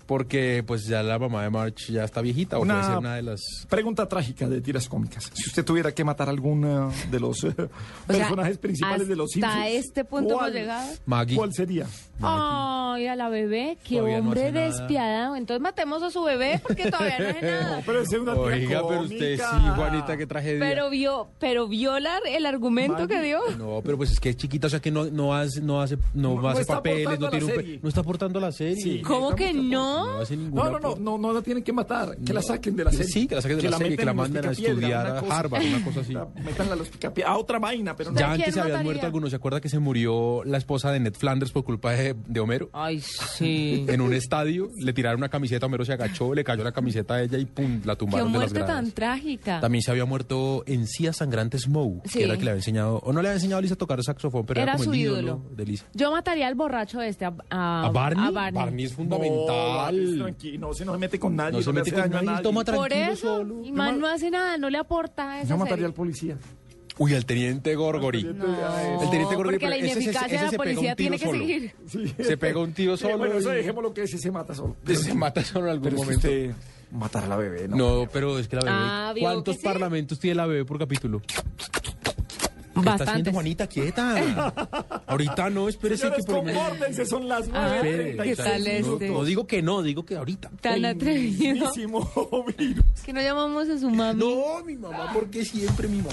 Porque 0.08 0.64
pues 0.66 0.86
ya 0.86 1.02
la 1.02 1.18
mamá 1.18 1.42
de 1.42 1.50
March 1.50 1.90
ya 1.92 2.02
está 2.02 2.22
viejita 2.22 2.56
o 2.58 2.64
puede 2.64 2.82
ser 2.82 2.96
una 2.96 3.16
de 3.16 3.22
las... 3.22 3.42
pregunta 3.68 4.08
trágica 4.08 4.48
de 4.48 4.62
tiras 4.62 4.88
cómicas. 4.88 5.30
Si 5.34 5.50
usted 5.50 5.62
tuviera 5.66 5.92
que 5.92 6.02
matar 6.02 6.30
alguno 6.30 6.90
de 7.10 7.20
los 7.20 7.44
eh, 7.44 7.48
O 7.54 7.54
sea, 7.54 7.68
personajes 8.06 8.56
principales 8.56 9.06
de 9.06 9.14
los 9.14 9.30
Simpsons, 9.30 9.54
Hasta 9.54 9.68
este 9.68 10.04
punto 10.06 10.30
hemos 10.30 10.40
¿cuál- 10.40 10.52
llegado. 10.54 10.88
Maggie. 11.04 11.36
¿Cuál 11.36 11.52
sería? 11.52 11.86
Ay, 12.22 13.06
a 13.06 13.16
la 13.16 13.28
bebé, 13.28 13.76
qué 13.84 13.96
Todavía 13.98 14.20
hombre 14.20 14.50
despiadado. 14.50 15.36
Entonces 15.36 15.60
matemos 15.60 16.02
a 16.02 16.10
su 16.10 16.22
bebé 16.22 16.58
porque 16.62 16.90
todavía 16.90 17.18
no 17.18 17.28
hace 17.28 17.42
nada. 17.42 17.82
pero 17.86 18.00
es 18.00 18.08
una 18.08 18.32
tira 18.32 18.44
Oiga, 18.46 18.82
pero 18.88 19.00
usted 19.02 19.36
sí, 19.36 19.68
Juanita, 19.76 20.16
qué 20.16 20.26
tragedia. 20.26 20.58
Pero 20.58 20.88
vio, 20.88 21.28
pero 21.38 21.68
vio 21.68 21.98
la- 22.00 22.18
el 22.26 22.46
argumento 22.46 23.06
que 23.06 23.20
dio. 23.20 23.40
No, 23.58 23.82
pero 23.84 23.98
pues 23.98 24.10
es 24.12 24.20
que 24.20 24.30
es 24.30 24.36
chiquita, 24.38 24.68
o 24.68 24.70
sea 24.70 24.80
que 24.80 24.90
no, 24.90 25.04
no 25.04 25.34
hace, 25.34 25.60
no 25.60 25.82
hace, 25.82 25.98
no, 26.14 26.48
hace 26.48 26.64
papeles, 26.64 27.20
no 27.20 27.26
a 27.26 27.30
tiene 27.30 27.44
un 27.44 27.80
no 27.82 27.88
está 27.90 28.00
aportando 28.00 28.38
a 28.38 28.42
la 28.42 28.52
serie. 28.52 28.76
Sí. 28.82 29.02
¿Cómo 29.02 29.34
que 29.36 29.52
No 29.52 29.97
no? 30.06 30.18
No, 30.50 30.70
no, 30.70 30.78
no, 30.80 30.96
no, 30.96 31.18
no 31.18 31.32
la 31.32 31.42
tienen 31.42 31.62
que 31.62 31.72
matar, 31.72 32.16
que 32.18 32.32
la 32.32 32.42
saquen 32.42 32.76
de 32.76 32.84
la 32.84 32.90
serie. 32.90 33.06
Sí, 33.06 33.26
que 33.26 33.34
la 33.34 33.42
saquen 33.42 33.58
de 33.58 33.70
la 33.70 33.76
serie, 33.78 33.96
que 33.96 34.04
la 34.04 34.14
manden 34.14 34.46
a 34.46 34.50
estudiar 34.52 35.06
a. 35.06 35.18
Harvard, 35.18 35.62
una 35.64 35.84
cosa 35.84 36.00
así. 36.00 36.14
Métanla 36.44 36.72
a 36.74 36.76
los 36.76 36.88
picapiedra, 36.88 37.32
a 37.32 37.38
otra 37.38 37.58
vaina, 37.58 37.94
pero 37.96 38.10
no. 38.12 38.18
Ya 38.18 38.32
antes 38.32 38.54
se 38.54 38.60
habían 38.60 38.82
muerto 38.84 39.06
algunos. 39.06 39.30
¿Se 39.30 39.36
acuerda 39.36 39.60
que 39.60 39.68
se 39.68 39.78
murió 39.78 40.42
la 40.44 40.58
esposa 40.58 40.90
de 40.92 41.00
Ned 41.00 41.14
Flanders 41.14 41.52
por 41.52 41.64
culpa 41.64 41.92
de, 41.92 42.14
de 42.26 42.40
Homero? 42.40 42.70
Ay, 42.72 43.00
sí. 43.00 43.84
En 43.88 44.00
un 44.00 44.12
estadio 44.14 44.70
le 44.76 44.92
tiraron 44.92 45.18
una 45.20 45.28
camiseta, 45.28 45.66
Homero 45.66 45.84
se 45.84 45.92
agachó, 45.92 46.34
le 46.34 46.44
cayó 46.44 46.62
la 46.64 46.72
camiseta 46.72 47.14
a 47.14 47.22
ella 47.22 47.38
y 47.38 47.44
pum, 47.46 47.80
la 47.84 47.94
Qué 47.94 47.98
tumbaron 48.00 48.32
de 48.32 48.38
las 48.38 48.50
muerte 48.52 48.58
gradas. 48.60 48.76
tan 48.84 48.92
trágica. 48.92 49.60
También 49.60 49.82
se 49.82 49.90
había 49.90 50.04
muerto 50.04 50.62
Encía 50.66 51.12
Sangrante 51.12 51.58
Smoke, 51.58 52.02
Sí. 52.08 52.18
que 52.18 52.24
era 52.24 52.32
el 52.34 52.38
que 52.38 52.44
le 52.44 52.50
había 52.52 52.58
enseñado, 52.60 52.98
o 53.02 53.12
no 53.12 53.22
le 53.22 53.28
había 53.28 53.36
enseñado 53.36 53.58
a 53.58 53.62
Lisa 53.62 53.74
a 53.74 53.78
tocar 53.78 53.98
el 53.98 54.04
saxofón, 54.04 54.44
pero 54.46 54.60
era, 54.60 54.72
Era 54.72 54.78
como 54.78 54.84
su 54.84 54.92
el 54.92 55.00
ídolo. 55.00 55.18
ídolo 55.20 55.42
de 55.56 55.66
Lisa. 55.66 55.86
Yo 55.94 56.10
mataría 56.12 56.46
al 56.46 56.54
borracho 56.54 57.00
este, 57.00 57.24
a, 57.24 57.34
a, 57.50 57.86
¿A 57.86 57.90
Barney? 57.90 58.26
a 58.26 58.30
Barney. 58.30 58.84
es 58.84 58.98
No, 58.98 59.18
tranquilo, 59.90 60.68
no 60.68 60.74
se 60.74 60.84
nos 60.84 60.98
mete 60.98 61.18
con 61.18 61.36
nadie. 61.36 61.52
No 61.58 61.62
se 61.62 61.72
mete 61.72 61.92
con 61.92 62.10
nadie, 62.10 62.26
nadie. 62.26 62.42
toma 62.42 62.64
Por 62.64 62.88
tranquilo 62.88 63.12
eso, 63.12 63.44
man 63.72 63.98
no 64.00 64.06
hace 64.06 64.30
nada, 64.30 64.56
no 64.58 64.70
le 64.70 64.78
aporta 64.78 65.32
a 65.32 65.40
esa 65.40 65.48
Yo 65.50 65.56
mataría 65.56 65.74
serie. 65.76 65.86
al 65.86 65.94
policía. 65.94 66.36
Uy, 67.00 67.14
el 67.14 67.24
teniente 67.26 67.74
Gorgory. 67.76 68.24
No. 68.24 68.44
El 68.44 69.10
teniente 69.10 69.36
Gorgory, 69.36 69.56
porque 69.58 69.68
la 69.68 69.76
pero 69.76 69.86
ese 69.86 69.94
se- 69.94 70.00
ineficacia 70.02 70.26
ese 70.26 70.36
de 70.36 70.42
la 70.44 70.50
se 70.50 70.56
policía 70.56 70.96
tiene 70.96 71.18
que 71.18 71.24
solo. 71.26 71.38
seguir. 71.38 71.72
Sí. 71.86 72.14
Se 72.24 72.36
pega 72.36 72.60
un 72.60 72.72
tío 72.72 72.96
Sí, 72.96 73.02
solo. 73.04 73.18
bueno, 73.18 73.34
eso 73.36 73.52
y- 73.52 73.56
dejémoslo 73.58 73.94
que 73.94 74.02
ese 74.02 74.18
se 74.18 74.30
mata 74.32 74.52
solo. 74.54 74.74
Se 74.86 75.14
mata 75.14 75.44
solo 75.44 75.66
en 75.66 75.72
algún 75.72 75.84
Pero 75.84 75.96
es 75.96 76.00
que 76.02 76.04
momento. 76.06 76.28
usted 76.28 76.54
matar 76.90 77.24
a 77.24 77.28
la 77.28 77.36
bebé, 77.36 77.68
¿no? 77.68 77.76
No, 77.76 78.08
pero 78.12 78.38
es 78.38 78.48
que 78.48 78.56
la 78.56 78.62
bebé. 78.62 78.76
Ah, 78.76 79.12
¿vio 79.14 79.22
¿Cuántos 79.22 79.56
sí? 79.56 79.62
parlamentos 79.62 80.18
tiene 80.18 80.34
la 80.36 80.46
bebé 80.46 80.64
por 80.64 80.78
capítulo? 80.78 81.22
¿Qué 82.82 82.90
está 82.90 83.04
haciendo 83.04 83.32
Juanita 83.32 83.66
quieta? 83.66 85.02
Ahorita 85.06 85.50
no, 85.50 85.68
espérese 85.68 86.02
Señores, 86.04 86.24
que 86.26 86.32
por 86.32 86.44
compórtense, 86.44 87.06
son 87.06 87.28
las 87.28 87.48
Ah, 87.52 87.80
9.36 87.82 88.22
¿qué 88.22 88.36
tal 88.36 88.66
este? 88.66 89.08
No 89.10 89.24
digo 89.24 89.46
que 89.46 89.62
no, 89.62 89.82
digo 89.82 90.04
que 90.04 90.16
ahorita. 90.16 90.50
Tan 90.60 90.84
atrevido. 90.84 91.70
Virus. 92.58 92.84
Que 93.04 93.12
no 93.12 93.20
llamamos 93.22 93.68
a 93.68 93.78
su 93.78 93.90
mami. 93.90 94.20
No, 94.20 94.62
mi 94.64 94.76
mamá, 94.76 95.10
porque 95.14 95.44
siempre 95.44 95.88
mi 95.88 95.98
mamá. 95.98 96.12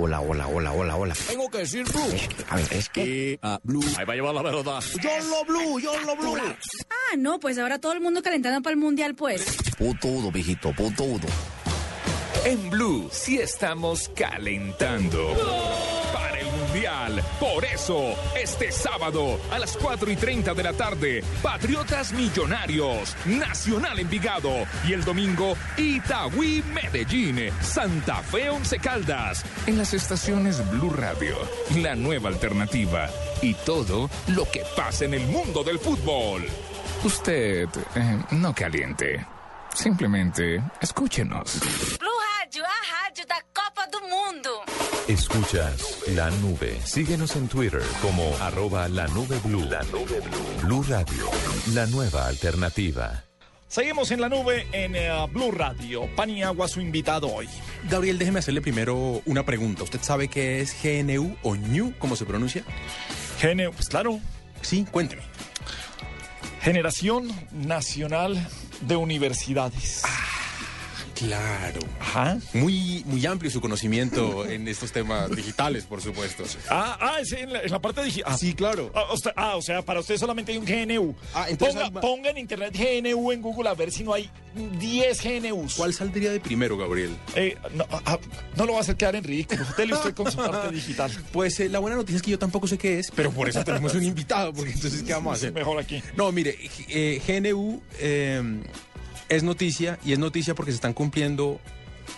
Hola, 0.00 0.20
hola, 0.20 0.46
hola, 0.46 0.72
hola, 0.72 0.96
hola. 0.96 1.14
Tengo 1.26 1.50
que 1.50 1.58
decir 1.58 1.84
blue. 1.84 2.16
A 2.48 2.54
ver, 2.54 2.68
es 2.70 2.88
que... 2.88 3.36
Ah, 3.42 3.58
blue. 3.64 3.82
Ahí 3.98 4.04
va 4.04 4.12
a 4.12 4.16
llevar 4.16 4.32
la 4.32 4.42
verdad. 4.42 4.80
Yo 5.02 5.10
lo 5.28 5.44
blue, 5.44 5.80
yo 5.80 5.92
lo 6.02 6.14
blue. 6.14 6.36
Ah, 6.88 7.16
no, 7.18 7.40
pues 7.40 7.58
ahora 7.58 7.80
todo 7.80 7.94
el 7.94 8.00
mundo 8.00 8.22
calentando 8.22 8.62
para 8.62 8.74
el 8.74 8.78
mundial, 8.78 9.16
pues. 9.16 9.56
Putudo, 9.76 10.30
viejito, 10.30 10.72
putudo. 10.72 11.26
En 12.44 12.70
Blue 12.70 13.08
sí 13.10 13.40
estamos 13.40 14.08
calentando 14.14 15.30
el 15.30 15.67
Por 17.40 17.64
eso, 17.64 18.14
este 18.36 18.70
sábado 18.70 19.40
a 19.50 19.58
las 19.58 19.76
4 19.76 20.10
y 20.10 20.16
30 20.16 20.54
de 20.54 20.62
la 20.62 20.72
tarde, 20.72 21.24
Patriotas 21.42 22.12
Millonarios, 22.12 23.16
Nacional 23.24 23.98
Envigado 23.98 24.50
y 24.86 24.92
el 24.92 25.04
domingo 25.04 25.56
Itagüí 25.76 26.62
Medellín, 26.74 27.50
Santa 27.62 28.16
Fe 28.22 28.50
Once 28.50 28.78
Caldas, 28.78 29.44
en 29.66 29.78
las 29.78 29.94
estaciones 29.94 30.68
Blue 30.70 30.90
Radio, 30.90 31.36
la 31.76 31.94
nueva 31.94 32.28
alternativa 32.28 33.08
y 33.40 33.54
todo 33.54 34.10
lo 34.28 34.44
que 34.50 34.62
pasa 34.76 35.04
en 35.06 35.14
el 35.14 35.26
mundo 35.26 35.64
del 35.64 35.78
fútbol. 35.78 36.44
Usted 37.04 37.68
eh, 37.94 38.18
no 38.32 38.54
caliente, 38.54 39.24
simplemente 39.74 40.62
escúchenos. 40.80 41.60
Blue 41.98 42.08
Rádio, 42.40 42.64
a 42.64 43.04
rádio 43.04 43.24
da 43.26 43.42
Copa 43.54 43.86
do 43.86 44.00
Mundo. 44.02 44.77
Escuchas 45.08 46.02
la 46.08 46.30
nube. 46.42 46.78
Síguenos 46.84 47.34
en 47.36 47.48
Twitter 47.48 47.80
como 48.02 48.36
arroba 48.42 48.88
la 48.88 49.06
nube 49.08 49.38
blue. 49.42 49.64
La 49.64 49.82
nube 49.84 50.20
blue. 50.20 50.66
Blue 50.66 50.84
Radio, 50.86 51.24
la 51.72 51.86
nueva 51.86 52.26
alternativa. 52.26 53.24
Seguimos 53.68 54.10
en 54.10 54.20
la 54.20 54.28
nube 54.28 54.66
en 54.70 54.94
eh, 54.94 55.10
Blue 55.32 55.50
Radio. 55.50 56.14
Paniagua, 56.14 56.68
su 56.68 56.82
invitado 56.82 57.32
hoy. 57.32 57.48
Gabriel, 57.88 58.18
déjeme 58.18 58.40
hacerle 58.40 58.60
primero 58.60 59.22
una 59.24 59.46
pregunta. 59.46 59.82
¿Usted 59.82 60.02
sabe 60.02 60.28
qué 60.28 60.60
es 60.60 60.76
GNU 60.82 61.36
o 61.42 61.56
NU, 61.56 61.94
como 61.98 62.14
se 62.14 62.26
pronuncia? 62.26 62.62
GNU, 63.42 63.72
pues 63.72 63.88
claro. 63.88 64.20
Sí, 64.60 64.84
cuénteme. 64.90 65.22
Generación 66.60 67.28
Nacional 67.50 68.46
de 68.82 68.96
Universidades. 68.96 70.02
Claro. 71.18 71.80
Ajá. 72.00 72.38
Muy, 72.54 73.02
muy 73.06 73.24
amplio 73.26 73.50
su 73.50 73.60
conocimiento 73.60 74.46
en 74.48 74.68
estos 74.68 74.92
temas 74.92 75.34
digitales, 75.34 75.84
por 75.84 76.00
supuesto. 76.00 76.44
Ah, 76.70 76.96
ah, 77.00 77.20
es 77.20 77.32
en 77.32 77.52
la, 77.52 77.60
en 77.62 77.70
la 77.70 77.80
parte 77.80 78.02
digital. 78.04 78.38
Sí, 78.38 78.54
claro. 78.54 78.90
Ah, 78.94 79.04
o 79.10 79.16
sea- 79.16 79.32
ah, 79.36 79.56
o 79.56 79.62
sea, 79.62 79.82
para 79.82 80.00
usted 80.00 80.16
solamente 80.16 80.52
hay 80.52 80.58
un 80.58 80.64
GNU. 80.64 81.14
Ah, 81.34 81.46
entonces 81.48 81.74
ponga, 81.74 81.86
hay 81.86 81.90
ma- 81.92 82.00
ponga 82.00 82.30
en 82.30 82.38
internet 82.38 82.74
GNU 82.76 83.32
en 83.32 83.42
Google 83.42 83.68
a 83.68 83.74
ver 83.74 83.90
si 83.90 84.04
no 84.04 84.14
hay 84.14 84.30
10 84.78 85.20
GNUs. 85.22 85.74
¿Cuál 85.74 85.92
saldría 85.92 86.30
de 86.30 86.40
primero, 86.40 86.76
Gabriel? 86.76 87.16
Eh, 87.34 87.56
no, 87.74 87.84
ah, 87.90 88.18
no 88.56 88.66
lo 88.66 88.72
va 88.72 88.78
a 88.78 88.82
hacer 88.82 88.96
quedar 88.96 89.16
en 89.16 89.24
ridículo. 89.24 89.64
Dele 89.76 89.94
usted 89.94 90.14
con 90.14 90.30
su 90.30 90.36
parte 90.38 90.72
digital. 90.74 91.10
Pues 91.32 91.58
eh, 91.60 91.68
la 91.68 91.80
buena 91.80 91.96
noticia 91.96 92.16
es 92.16 92.22
que 92.22 92.30
yo 92.30 92.38
tampoco 92.38 92.66
sé 92.68 92.78
qué 92.78 92.98
es, 93.00 93.10
pero 93.10 93.32
por 93.32 93.48
eso 93.48 93.64
tenemos 93.64 93.94
un 93.94 94.04
invitado, 94.04 94.52
porque 94.52 94.72
entonces, 94.72 95.02
¿qué 95.02 95.12
vamos 95.12 95.32
a 95.32 95.36
hacer? 95.36 95.52
Mejor 95.58 95.78
aquí. 95.80 96.02
No, 96.16 96.30
mire, 96.32 96.56
eh, 96.88 97.20
GNU 97.26 97.80
eh, 97.98 98.60
es 99.28 99.42
noticia 99.42 99.98
y 100.04 100.12
es 100.12 100.18
noticia 100.18 100.54
porque 100.54 100.72
se 100.72 100.76
están 100.76 100.92
cumpliendo 100.92 101.60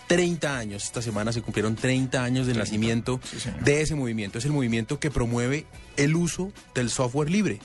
30 0.06 0.56
años. 0.56 0.84
Esta 0.84 1.02
semana 1.02 1.32
se 1.32 1.42
cumplieron 1.42 1.76
30 1.76 2.22
años 2.22 2.46
del 2.46 2.58
nacimiento 2.58 3.20
de 3.62 3.82
ese 3.82 3.94
movimiento. 3.94 4.38
Es 4.38 4.44
el 4.44 4.52
movimiento 4.52 4.98
que 4.98 5.10
promueve 5.10 5.66
el 5.96 6.16
uso 6.16 6.52
del 6.74 6.90
software 6.90 7.30
libre. 7.30 7.60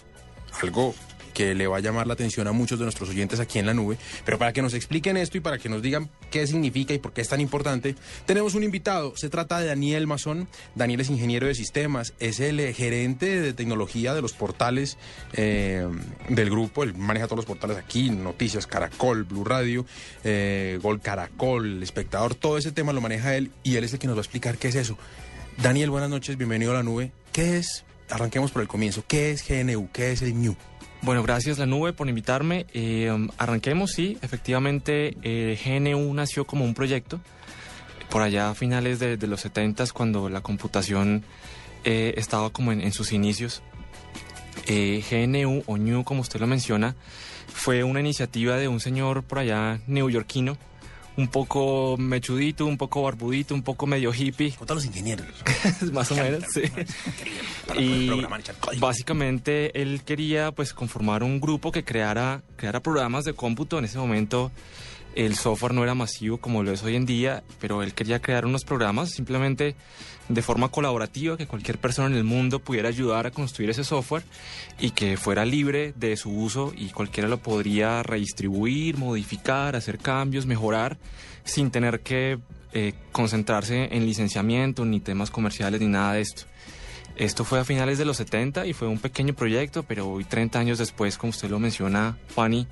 Algo 0.61 0.95
que 1.35 1.53
le 1.53 1.67
va 1.67 1.77
a 1.77 1.79
llamar 1.81 2.07
la 2.07 2.13
atención 2.13 2.47
a 2.47 2.53
muchos 2.53 2.79
de 2.79 2.85
nuestros 2.85 3.09
oyentes 3.09 3.39
aquí 3.39 3.59
en 3.59 3.67
la 3.67 3.75
nube. 3.75 3.97
Pero 4.23 4.39
para 4.39 4.53
que 4.53 4.63
nos 4.63 4.73
expliquen 4.73 5.17
esto 5.17 5.37
y 5.37 5.41
para 5.41 5.59
que 5.59 5.69
nos 5.69 5.83
digan 5.83 6.09
qué 6.31 6.47
significa 6.47 6.95
y 6.95 6.97
por 6.97 7.13
qué 7.13 7.21
es 7.21 7.29
tan 7.29 7.41
importante, 7.41 7.95
tenemos 8.25 8.55
un 8.55 8.63
invitado. 8.63 9.15
Se 9.17 9.29
trata 9.29 9.59
de 9.59 9.67
Daniel 9.67 10.07
Mazón. 10.07 10.47
Daniel 10.73 11.01
es 11.01 11.09
ingeniero 11.09 11.45
de 11.45 11.53
sistemas, 11.53 12.13
es 12.19 12.39
el 12.39 12.73
gerente 12.73 13.41
de 13.41 13.53
tecnología 13.53 14.15
de 14.15 14.21
los 14.21 14.33
portales 14.33 14.97
eh, 15.33 15.87
del 16.29 16.49
grupo. 16.49 16.83
Él 16.83 16.95
maneja 16.95 17.25
todos 17.25 17.37
los 17.37 17.45
portales 17.45 17.77
aquí, 17.77 18.09
Noticias, 18.09 18.65
Caracol, 18.65 19.25
Blue 19.25 19.43
Radio, 19.43 19.85
eh, 20.23 20.79
Gol 20.81 21.01
Caracol, 21.01 21.83
Espectador, 21.83 22.33
todo 22.33 22.57
ese 22.57 22.71
tema 22.71 22.93
lo 22.93 23.01
maneja 23.01 23.35
él 23.35 23.51
y 23.61 23.75
él 23.75 23.83
es 23.83 23.93
el 23.93 23.99
que 23.99 24.07
nos 24.07 24.15
va 24.15 24.19
a 24.19 24.23
explicar 24.23 24.57
qué 24.57 24.69
es 24.69 24.75
eso. 24.75 24.97
Daniel, 25.61 25.89
buenas 25.89 26.09
noches, 26.09 26.37
bienvenido 26.37 26.71
a 26.71 26.75
la 26.75 26.83
nube. 26.83 27.11
¿Qué 27.31 27.57
es? 27.57 27.85
Arranquemos 28.09 28.51
por 28.51 28.61
el 28.61 28.67
comienzo. 28.67 29.03
¿Qué 29.07 29.31
es 29.31 29.43
GNU? 29.47 29.89
¿Qué 29.91 30.11
es 30.11 30.21
el 30.21 30.39
NU? 30.41 30.55
Bueno, 31.05 31.21
gracias 31.21 31.59
La 31.59 31.67
Nube 31.67 31.93
por 31.93 32.09
invitarme. 32.09 32.65
Eh, 32.73 33.15
arranquemos, 33.37 33.91
sí, 33.91 34.17
efectivamente 34.23 35.15
eh, 35.21 35.55
GNU 35.63 36.11
nació 36.15 36.47
como 36.47 36.65
un 36.65 36.73
proyecto 36.73 37.19
por 38.09 38.23
allá 38.23 38.55
finales 38.55 38.97
de, 38.97 39.15
los 39.27 39.41
70 39.41 39.85
cuando 39.93 40.29
la 40.29 40.41
computación 40.41 41.23
eh, 41.83 42.15
estaba 42.17 42.49
como 42.49 42.71
en, 42.71 42.81
en 42.81 42.91
sus 42.91 43.11
inicios. 43.11 43.61
GNU 44.67 45.61
o 45.67 45.77
NU, 45.77 46.03
como 46.03 46.21
usted 46.21 46.39
lo 46.39 46.47
menciona, 46.47 46.95
fue 47.53 47.83
una 47.83 47.99
iniciativa 47.99 48.57
de 48.57 48.67
un 48.67 48.79
señor 48.79 49.21
por 49.21 49.37
allá 49.37 49.81
neoyorquino, 49.85 50.57
un 51.17 51.27
poco 51.27 51.95
mechudito, 51.97 52.65
un 52.65 52.77
poco 52.77 53.03
barbudito, 53.03 53.53
un 53.53 53.63
poco 53.63 53.87
medio 53.87 54.13
hippie. 54.13 54.51
Contra 54.51 54.75
los 54.75 54.85
ingenieros. 54.85 55.27
Más 55.93 56.11
o 56.11 56.15
menos, 56.15 56.43
sí. 56.53 56.61
Y 57.77 58.09
básicamente 58.79 59.81
él 59.81 60.01
quería 60.05 60.51
pues 60.51 60.73
conformar 60.73 61.23
un 61.23 61.39
grupo 61.39 61.71
que 61.71 61.83
creara, 61.83 62.41
creara 62.55 62.81
programas 62.81 63.25
de 63.25 63.33
cómputo. 63.33 63.79
En 63.79 63.85
ese 63.85 63.97
momento 63.97 64.51
el 65.15 65.35
software 65.35 65.73
no 65.73 65.83
era 65.83 65.95
masivo 65.95 66.37
como 66.37 66.61
lo 66.63 66.71
es 66.71 66.83
hoy 66.83 66.95
en 66.95 67.05
día, 67.05 67.43
pero 67.59 67.81
él 67.81 67.93
quería 67.93 68.21
crear 68.21 68.45
unos 68.45 68.65
programas 68.65 69.11
simplemente 69.11 69.75
de 70.27 70.41
forma 70.41 70.69
colaborativa, 70.69 71.37
que 71.37 71.47
cualquier 71.47 71.77
persona 71.77 72.07
en 72.07 72.15
el 72.15 72.23
mundo 72.23 72.59
pudiera 72.59 72.89
ayudar 72.89 73.27
a 73.27 73.31
construir 73.31 73.69
ese 73.69 73.83
software 73.83 74.23
y 74.79 74.91
que 74.91 75.17
fuera 75.17 75.45
libre 75.45 75.93
de 75.95 76.17
su 76.17 76.31
uso 76.31 76.73
y 76.75 76.89
cualquiera 76.89 77.29
lo 77.29 77.37
podría 77.37 78.01
redistribuir, 78.03 78.97
modificar, 78.97 79.75
hacer 79.75 79.99
cambios, 79.99 80.45
mejorar, 80.45 80.97
sin 81.43 81.69
tener 81.69 82.01
que 82.01 82.39
eh, 82.73 82.93
concentrarse 83.11 83.89
en 83.91 84.05
licenciamiento, 84.05 84.83
ni 84.83 84.99
temas 84.99 85.31
comerciales, 85.31 85.79
ni 85.79 85.87
nada 85.87 86.13
de 86.13 86.21
esto. 86.21 86.43
Esto 87.15 87.45
fue 87.45 87.59
a 87.59 87.63
finales 87.63 87.97
de 87.97 88.03
los 88.03 88.17
70 88.17 88.65
y 88.65 88.73
fue 88.73 88.89
un 88.89 88.99
pequeño 88.99 89.33
proyecto, 89.33 89.83
pero 89.83 90.09
hoy 90.09 90.25
30 90.25 90.59
años 90.59 90.77
después, 90.77 91.17
como 91.17 91.29
usted 91.29 91.49
lo 91.49 91.59
menciona, 91.59 92.17
Fanny, 92.27 92.67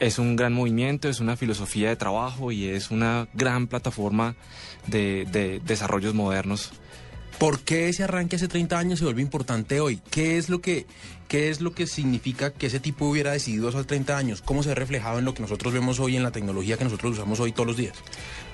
es 0.00 0.18
un 0.18 0.34
gran 0.34 0.52
movimiento, 0.52 1.08
es 1.08 1.20
una 1.20 1.36
filosofía 1.36 1.90
de 1.90 1.96
trabajo 1.96 2.50
y 2.50 2.66
es 2.66 2.90
una 2.90 3.28
gran 3.34 3.68
plataforma 3.68 4.34
de, 4.88 5.26
de 5.30 5.60
desarrollos 5.60 6.14
modernos. 6.14 6.72
¿Por 7.38 7.60
qué 7.60 7.90
ese 7.90 8.04
arranque 8.04 8.36
hace 8.36 8.48
30 8.48 8.78
años 8.78 8.98
se 8.98 9.04
vuelve 9.04 9.20
importante 9.20 9.80
hoy? 9.80 10.00
¿Qué 10.10 10.38
es 10.38 10.48
lo 10.48 10.60
que, 10.60 10.86
qué 11.28 11.50
es 11.50 11.60
lo 11.60 11.72
que 11.72 11.86
significa 11.86 12.52
que 12.52 12.66
ese 12.66 12.80
tipo 12.80 13.06
hubiera 13.06 13.32
decidido 13.32 13.68
hace 13.68 13.84
30 13.84 14.16
años? 14.16 14.40
¿Cómo 14.40 14.62
se 14.62 14.70
ha 14.70 14.74
reflejado 14.74 15.18
en 15.18 15.26
lo 15.26 15.34
que 15.34 15.42
nosotros 15.42 15.74
vemos 15.74 16.00
hoy 16.00 16.16
en 16.16 16.22
la 16.22 16.30
tecnología 16.30 16.78
que 16.78 16.84
nosotros 16.84 17.12
usamos 17.12 17.38
hoy 17.38 17.52
todos 17.52 17.66
los 17.66 17.76
días? 17.76 17.94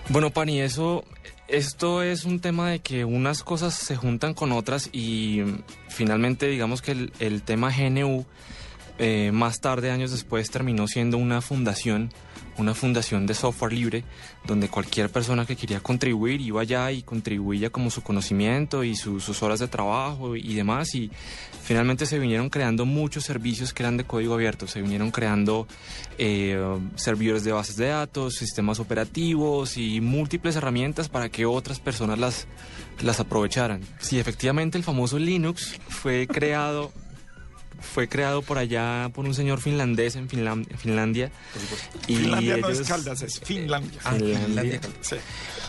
Bueno, 0.09 0.31
Pani, 0.31 0.61
eso, 0.61 1.05
esto 1.47 2.03
es 2.03 2.25
un 2.25 2.41
tema 2.41 2.71
de 2.71 2.81
que 2.81 3.05
unas 3.05 3.45
cosas 3.45 3.75
se 3.75 3.95
juntan 3.95 4.35
con 4.35 4.51
otras 4.51 4.91
y 4.93 5.43
mm, 5.45 5.63
finalmente 5.89 6.49
digamos 6.49 6.83
que 6.83 6.91
el, 6.91 7.13
el 7.21 7.43
tema 7.43 7.71
GNU 7.71 8.27
eh, 8.98 9.31
más 9.32 9.60
tarde, 9.60 9.90
años 9.90 10.10
después, 10.10 10.51
terminó 10.51 10.86
siendo 10.86 11.16
una 11.19 11.40
fundación, 11.40 12.10
una 12.59 12.74
fundación 12.74 13.27
de 13.27 13.35
software 13.35 13.73
libre, 13.73 14.05
donde 14.47 14.69
cualquier 14.69 15.09
persona 15.10 15.47
que 15.47 15.56
quería 15.56 15.81
contribuir 15.81 16.40
iba 16.40 16.60
allá 16.60 16.93
y 16.93 17.02
contribuía 17.02 17.70
como 17.70 17.90
su 17.90 18.02
conocimiento 18.02 18.85
y 18.85 18.94
su- 18.94 19.20
sus 19.20 19.43
horas 19.43 19.60
de 19.60 19.69
trabajo 19.69 20.36
y 20.36 20.55
demás. 20.55 20.94
Y 20.94 21.10
finalmente 21.62 22.05
se 22.06 22.19
vinieron 22.19 22.51
creando 22.51 22.85
muchos 22.85 23.24
servicios 23.24 23.73
que 23.73 23.82
eran 23.82 23.97
de 23.97 24.05
código 24.05 24.35
abierto, 24.35 24.66
se 24.66 24.82
vinieron 24.82 25.10
creando 25.10 25.66
eh, 26.19 26.60
servidores 26.97 27.44
de 27.44 27.52
bases 27.52 27.77
de 27.77 27.86
datos, 27.89 28.35
sistemas 28.35 28.78
operativos 28.81 29.77
y 29.78 30.01
múltiples 30.01 30.56
herramientas 30.56 31.09
para 31.09 31.31
que 31.31 31.47
otras 31.47 31.81
personas 31.81 32.19
las, 32.19 32.47
las 33.01 33.19
aprovecharan. 33.20 33.81
Sí, 33.98 34.19
efectivamente 34.19 34.77
el 34.77 34.85
famoso 34.85 35.19
Linux 35.19 35.78
fue 35.89 36.27
creado 36.27 36.93
fue 37.83 38.09
creado 38.09 38.43
por 38.43 38.59
allá 38.59 39.11
por 39.15 39.25
un 39.27 39.35
señor 39.35 39.61
finlandés 39.61 40.17
en 40.17 40.29
Finlan- 40.29 40.67
en 40.71 40.79
Finlandia. 40.79 41.31
Y 42.09 42.17
Finlandia 42.17 42.57
no 42.59 42.69
es 42.69 42.77
ellos- 42.79 42.89
Caldas, 42.89 43.23
es 43.23 43.41
Finlandia. 43.41 44.01
Ah, 44.05 44.13
Finlandia. 44.15 44.81
Sí. 45.01 45.17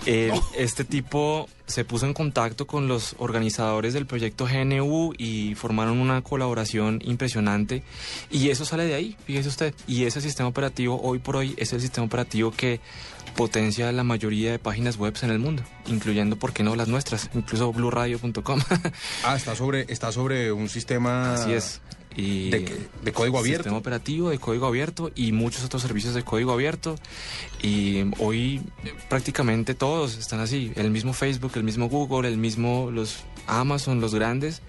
Eh, 0.06 0.32
Este 0.58 0.84
tipo 0.84 1.48
se 1.66 1.86
puso 1.86 2.06
en 2.06 2.14
contacto 2.14 2.68
con 2.68 2.88
los 2.88 3.16
organizadores 3.20 3.94
del 3.94 4.06
proyecto 4.06 4.46
GNU 4.46 5.14
y 5.18 5.56
formaron 5.56 5.98
una 6.00 6.22
colaboración 6.22 7.00
impresionante. 7.04 7.84
Y 8.30 8.50
eso 8.50 8.66
sale 8.66 8.86
de 8.86 8.96
ahí, 8.96 9.16
fíjese 9.26 9.50
usted. 9.50 9.74
Y 9.88 10.04
ese 10.04 10.22
sistema 10.22 10.50
operativo 10.50 11.02
hoy 11.02 11.20
por 11.20 11.38
hoy 11.38 11.54
es 11.58 11.72
el 11.74 11.82
sistema 11.82 12.06
operativo 12.06 12.52
que 12.52 12.80
potencia 13.36 13.92
la 13.92 14.04
mayoría 14.04 14.52
de 14.52 14.60
páginas 14.60 14.98
web 14.98 15.16
en 15.24 15.32
el 15.32 15.40
mundo, 15.40 15.64
incluyendo, 15.88 16.36
¿por 16.36 16.54
qué 16.54 16.62
no, 16.64 16.76
las 16.76 16.88
nuestras? 16.88 17.30
Incluso 17.34 17.72
blueradio.com. 17.74 18.60
Ah, 19.24 19.36
está 19.36 19.56
sobre, 19.56 19.86
está 19.88 20.12
sobre 20.12 20.52
un 20.52 20.70
sistema... 20.70 21.34
Así 21.34 21.54
es. 21.54 21.82
Y 22.16 22.50
¿De 22.50 22.66
qué? 22.66 22.78
¿De 23.04 23.12
código 23.12 23.40
abierto? 23.40 23.64
Sistema 23.64 23.78
operativo 23.78 24.30
de 24.30 24.38
código 24.38 24.68
abierto 24.68 25.12
y 25.16 25.32
muchos 25.32 25.64
otros 25.64 25.82
servicios 25.82 26.14
de 26.14 26.24
código 26.24 26.52
abierto. 26.52 26.96
Y 27.62 28.04
hoy 28.20 28.62
eh, 28.84 28.94
prácticamente 29.10 29.74
todos 29.74 30.18
están 30.18 30.40
así. 30.40 30.72
El 30.76 30.92
mismo 30.92 31.14
Facebook, 31.14 31.54
el 31.56 31.64
mismo 31.64 31.90
Google, 31.90 32.28
el 32.28 32.38
mismo 32.38 32.92
los 32.92 33.24
Amazon, 33.48 34.00
los 34.00 34.14
grandes, 34.16 34.62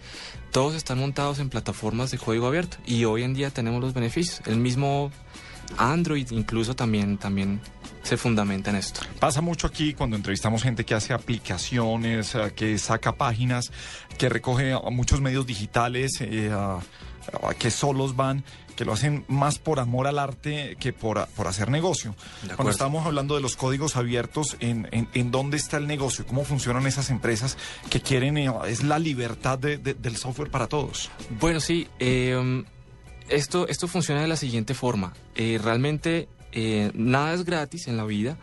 todos 0.51 0.75
están 0.75 0.99
montados 0.99 1.39
en 1.39 1.51
plataformas 1.51 2.11
de 2.11 2.19
código 2.19 2.47
abierto. 2.47 2.77
Y 2.87 3.05
hoy 3.05 3.23
en 3.23 3.35
día 3.35 3.51
tenemos 3.51 3.81
los 3.81 3.95
beneficios. 3.95 4.41
El 4.47 4.57
mismo 4.57 5.11
Android 5.77 6.27
incluso 6.31 6.75
también, 6.75 7.19
también 7.19 7.61
se 8.03 8.17
fundamenta 8.17 8.71
en 8.71 8.77
esto. 8.77 9.01
Pasa 9.19 9.41
mucho 9.41 9.67
aquí 9.67 9.95
cuando 9.95 10.17
entrevistamos 10.17 10.63
gente 10.63 10.85
que 10.85 10.95
hace 10.95 11.13
aplicaciones, 11.13 12.35
eh, 12.35 12.53
que 12.55 12.79
saca 12.79 13.13
páginas, 13.17 13.73
que 14.19 14.29
recoge 14.29 14.73
a 14.73 14.91
muchos 14.91 15.21
medios 15.21 15.47
digitales, 15.47 16.21
eh, 16.21 16.51
a 16.53 16.81
que 17.59 17.71
solos 17.71 18.17
van, 18.17 18.45
que 18.77 18.85
lo 18.85 18.93
hacen 18.93 19.25
más 19.29 19.59
por 19.59 19.79
amor 19.79 20.07
al 20.09 20.19
arte 20.19 20.77
que 20.81 20.93
por, 20.93 21.27
por 21.29 21.47
hacer 21.47 21.71
negocio. 21.71 22.15
Cuando 22.57 22.71
estamos 22.71 23.07
hablando 23.07 23.35
de 23.37 23.41
los 23.41 23.55
códigos 23.57 23.97
abiertos, 23.97 24.57
¿en, 24.61 24.89
en, 24.91 25.09
en 25.15 25.31
dónde 25.31 25.57
está 25.57 25.77
el 25.77 25.87
negocio? 25.87 26.27
¿Cómo 26.27 26.45
funcionan 26.45 26.87
esas 26.87 27.11
empresas 27.11 27.57
que 27.89 28.01
quieren, 28.01 28.37
eh, 28.37 28.51
es 28.67 28.83
la 28.83 28.99
libertad 28.99 29.59
de- 29.59 29.79
de- 29.79 29.95
del 29.95 30.17
software 30.17 30.51
para 30.51 30.67
todos? 30.67 31.11
Bueno, 31.39 31.61
sí, 31.61 31.87
eh, 32.01 32.65
esto, 33.29 33.69
esto 33.69 33.87
funciona 33.89 34.21
de 34.23 34.29
la 34.29 34.37
siguiente 34.37 34.75
forma. 34.75 35.13
Eh, 35.37 35.61
realmente 35.63 36.29
eh, 36.53 36.91
nada 36.95 37.33
es 37.35 37.45
gratis 37.45 37.87
en 37.89 37.97
la 37.97 38.05
vida 38.05 38.37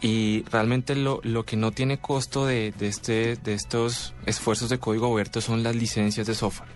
y 0.00 0.42
realmente 0.50 0.94
lo, 0.94 1.20
lo 1.22 1.44
que 1.44 1.56
no 1.56 1.72
tiene 1.72 1.98
costo 1.98 2.46
de, 2.46 2.72
de 2.78 2.86
este, 2.88 3.36
de 3.36 3.54
estos 3.54 4.14
esfuerzos 4.26 4.68
de 4.68 4.78
código 4.78 5.10
abierto 5.12 5.40
son 5.40 5.62
las 5.62 5.74
licencias 5.74 6.26
de 6.26 6.34
software. 6.34 6.70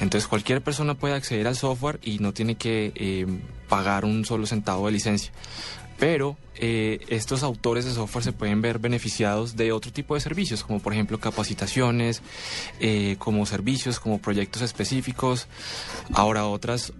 Entonces 0.00 0.28
cualquier 0.28 0.62
persona 0.62 0.94
puede 0.94 1.14
acceder 1.14 1.46
al 1.46 1.56
software 1.56 1.98
y 2.02 2.18
no 2.18 2.32
tiene 2.32 2.56
que 2.56 2.92
eh, 2.94 3.26
pagar 3.68 4.04
un 4.04 4.24
solo 4.24 4.46
centavo 4.46 4.86
de 4.86 4.92
licencia. 4.92 5.32
Pero 5.98 6.36
eh, 6.54 7.00
estos 7.08 7.42
autores 7.42 7.84
de 7.84 7.90
software 7.90 8.22
se 8.22 8.32
pueden 8.32 8.62
ver 8.62 8.78
beneficiados 8.78 9.56
de 9.56 9.72
otro 9.72 9.92
tipo 9.92 10.14
de 10.14 10.20
servicios, 10.20 10.62
como 10.62 10.78
por 10.78 10.92
ejemplo 10.92 11.18
capacitaciones, 11.18 12.22
eh, 12.78 13.16
como 13.18 13.46
servicios, 13.46 13.98
como 13.98 14.20
proyectos 14.20 14.62
específicos. 14.62 15.48
Ahora 16.14 16.46
otras 16.46 16.92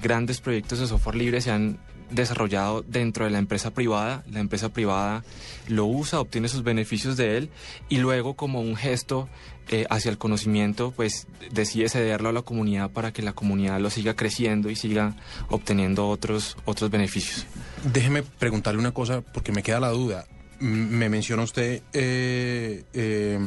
grandes 0.00 0.40
proyectos 0.40 0.78
de 0.78 0.86
software 0.86 1.16
libre 1.16 1.40
se 1.40 1.50
han 1.50 1.78
desarrollado 2.14 2.82
dentro 2.82 3.24
de 3.24 3.30
la 3.30 3.38
empresa 3.38 3.72
privada. 3.72 4.24
La 4.30 4.40
empresa 4.40 4.72
privada 4.72 5.24
lo 5.68 5.86
usa, 5.86 6.20
obtiene 6.20 6.48
sus 6.48 6.62
beneficios 6.62 7.16
de 7.16 7.36
él 7.36 7.50
y 7.88 7.98
luego 7.98 8.34
como 8.34 8.60
un 8.60 8.76
gesto 8.76 9.28
eh, 9.70 9.86
hacia 9.90 10.10
el 10.10 10.18
conocimiento, 10.18 10.92
pues 10.94 11.26
decide 11.50 11.88
cederlo 11.88 12.28
a 12.28 12.32
la 12.32 12.42
comunidad 12.42 12.90
para 12.90 13.12
que 13.12 13.22
la 13.22 13.32
comunidad 13.32 13.80
lo 13.80 13.90
siga 13.90 14.14
creciendo 14.14 14.70
y 14.70 14.76
siga 14.76 15.16
obteniendo 15.48 16.08
otros, 16.08 16.56
otros 16.64 16.90
beneficios. 16.90 17.46
Déjeme 17.92 18.22
preguntarle 18.22 18.78
una 18.80 18.92
cosa 18.92 19.20
porque 19.22 19.52
me 19.52 19.62
queda 19.62 19.80
la 19.80 19.88
duda. 19.90 20.26
Me 20.60 21.08
menciona 21.08 21.42
usted 21.42 21.82
eh, 21.92 22.84
eh, 22.92 23.38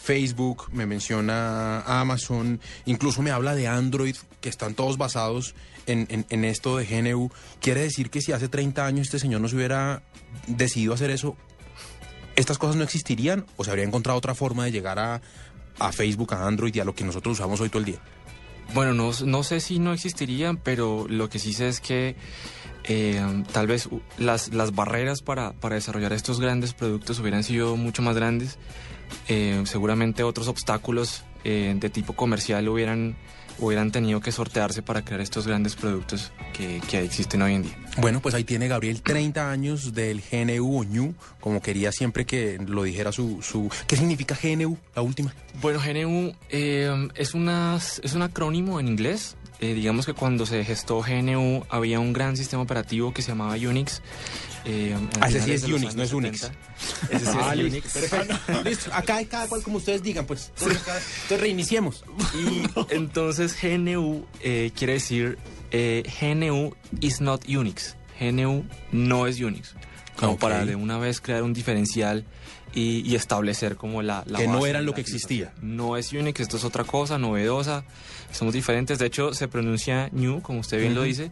Facebook, 0.00 0.68
me 0.72 0.86
menciona 0.86 1.80
Amazon, 1.82 2.60
incluso 2.86 3.22
me 3.22 3.30
habla 3.30 3.54
de 3.54 3.68
Android, 3.68 4.16
que 4.40 4.48
están 4.48 4.74
todos 4.74 4.98
basados 4.98 5.54
en, 5.86 6.06
en- 6.10 6.26
en 6.30 6.44
esto 6.44 6.76
de 6.76 6.86
GNU. 6.86 7.30
¿Quiere 7.60 7.82
decir 7.82 8.10
que 8.10 8.20
si 8.20 8.32
hace 8.32 8.48
30 8.48 8.84
años 8.86 9.06
este 9.06 9.18
señor 9.18 9.40
no 9.40 9.48
se 9.48 9.56
hubiera 9.56 10.02
decidido 10.46 10.94
hacer 10.94 11.10
eso, 11.10 11.36
estas 12.36 12.58
cosas 12.58 12.76
no 12.76 12.84
existirían 12.84 13.44
o 13.56 13.64
se 13.64 13.70
habría 13.70 13.84
encontrado 13.84 14.18
otra 14.18 14.34
forma 14.34 14.64
de 14.64 14.72
llegar 14.72 14.98
a, 14.98 15.20
a 15.78 15.92
Facebook, 15.92 16.34
a 16.34 16.46
Android 16.46 16.74
y 16.74 16.80
a 16.80 16.84
lo 16.84 16.94
que 16.94 17.04
nosotros 17.04 17.38
usamos 17.38 17.60
hoy 17.60 17.68
todo 17.68 17.80
el 17.80 17.86
día? 17.86 17.98
Bueno, 18.74 18.94
no, 18.94 19.10
no 19.26 19.42
sé 19.42 19.60
si 19.60 19.78
no 19.78 19.92
existirían, 19.92 20.56
pero 20.56 21.06
lo 21.08 21.28
que 21.28 21.38
sí 21.38 21.52
sé 21.52 21.68
es 21.68 21.80
que 21.80 22.16
eh, 22.84 23.44
tal 23.52 23.66
vez 23.66 23.88
las, 24.18 24.52
las 24.52 24.74
barreras 24.74 25.22
para, 25.22 25.52
para 25.52 25.74
desarrollar 25.74 26.12
estos 26.12 26.40
grandes 26.40 26.72
productos 26.72 27.18
hubieran 27.20 27.44
sido 27.44 27.76
mucho 27.76 28.02
más 28.02 28.16
grandes. 28.16 28.58
Eh, 29.28 29.62
seguramente 29.66 30.22
otros 30.22 30.48
obstáculos 30.48 31.22
eh, 31.44 31.74
de 31.76 31.90
tipo 31.90 32.14
comercial 32.14 32.68
hubieran, 32.68 33.16
hubieran 33.58 33.92
tenido 33.92 34.20
que 34.20 34.32
sortearse 34.32 34.82
para 34.82 35.02
crear 35.02 35.20
estos 35.20 35.46
grandes 35.46 35.76
productos 35.76 36.32
que, 36.52 36.80
que 36.88 37.02
existen 37.02 37.42
hoy 37.42 37.54
en 37.54 37.62
día. 37.62 37.76
Bueno, 37.98 38.20
pues 38.20 38.34
ahí 38.34 38.44
tiene 38.44 38.68
Gabriel 38.68 39.02
30 39.02 39.50
años 39.50 39.94
del 39.94 40.22
GNU 40.22 40.80
o 40.80 40.84
ñu, 40.84 41.14
como 41.40 41.60
quería 41.60 41.92
siempre 41.92 42.24
que 42.24 42.58
lo 42.58 42.84
dijera 42.84 43.12
su... 43.12 43.42
su... 43.42 43.70
¿Qué 43.86 43.96
significa 43.96 44.36
GNU, 44.40 44.78
la 44.94 45.02
última? 45.02 45.34
Bueno, 45.60 45.80
GNU 45.80 46.34
eh, 46.48 47.08
es, 47.14 47.34
una, 47.34 47.76
es 47.76 48.14
un 48.14 48.22
acrónimo 48.22 48.80
en 48.80 48.88
inglés. 48.88 49.36
Eh, 49.62 49.74
digamos 49.74 50.04
que 50.06 50.12
cuando 50.12 50.44
se 50.44 50.64
gestó 50.64 51.00
GNU 51.02 51.64
había 51.70 52.00
un 52.00 52.12
gran 52.12 52.36
sistema 52.36 52.62
operativo 52.64 53.14
que 53.14 53.22
se 53.22 53.28
llamaba 53.28 53.54
Unix. 53.54 54.02
eh, 54.64 54.96
Ah, 55.20 55.28
ese 55.28 55.40
sí 55.40 55.52
es 55.52 55.62
Unix, 55.62 55.94
no 55.94 56.02
es 56.02 56.12
Unix. 56.12 56.40
70. 56.40 57.14
Ese 57.16 57.24
sí 57.32 57.38
Ah, 57.40 57.54
es 57.54 57.60
Unix. 57.60 57.92
perfecto. 57.92 58.62
Listo, 58.64 58.90
acá 58.92 59.16
hay 59.16 59.26
cada 59.26 59.46
cual 59.46 59.62
como 59.62 59.76
ustedes 59.76 60.02
digan, 60.02 60.26
pues. 60.26 60.50
Entonces, 60.58 60.82
acá- 60.82 60.96
entonces 60.98 61.40
reiniciemos. 61.40 62.04
Y 62.90 62.94
entonces 62.94 63.56
GNU 63.62 64.26
eh, 64.40 64.72
quiere 64.76 64.94
decir 64.94 65.38
eh, 65.70 66.02
GNU 66.20 66.74
is 67.00 67.20
not 67.20 67.48
Unix. 67.48 67.96
GNU 68.20 68.64
no 68.90 69.26
es 69.28 69.40
Unix. 69.40 69.74
Como 70.16 70.38
para 70.38 70.64
de 70.66 70.74
una 70.76 70.98
vez 70.98 71.20
crear 71.20 71.42
un 71.44 71.52
diferencial 71.54 72.24
y, 72.74 73.00
y 73.08 73.14
establecer 73.16 73.76
como 73.76 74.02
la, 74.02 74.24
la 74.26 74.38
Que 74.40 74.46
no 74.48 74.66
eran 74.66 74.84
lo 74.86 74.92
que 74.94 75.00
existía. 75.02 75.52
No 75.62 75.96
es 75.96 76.12
Unix, 76.12 76.40
esto 76.40 76.56
es 76.56 76.64
otra 76.64 76.84
cosa, 76.84 77.16
novedosa. 77.18 77.84
Somos 78.32 78.54
diferentes. 78.54 78.98
De 78.98 79.06
hecho, 79.06 79.32
se 79.34 79.46
pronuncia 79.48 80.08
New, 80.12 80.40
como 80.42 80.60
usted 80.60 80.80
bien 80.80 80.94
lo 80.94 81.02
dice. 81.02 81.30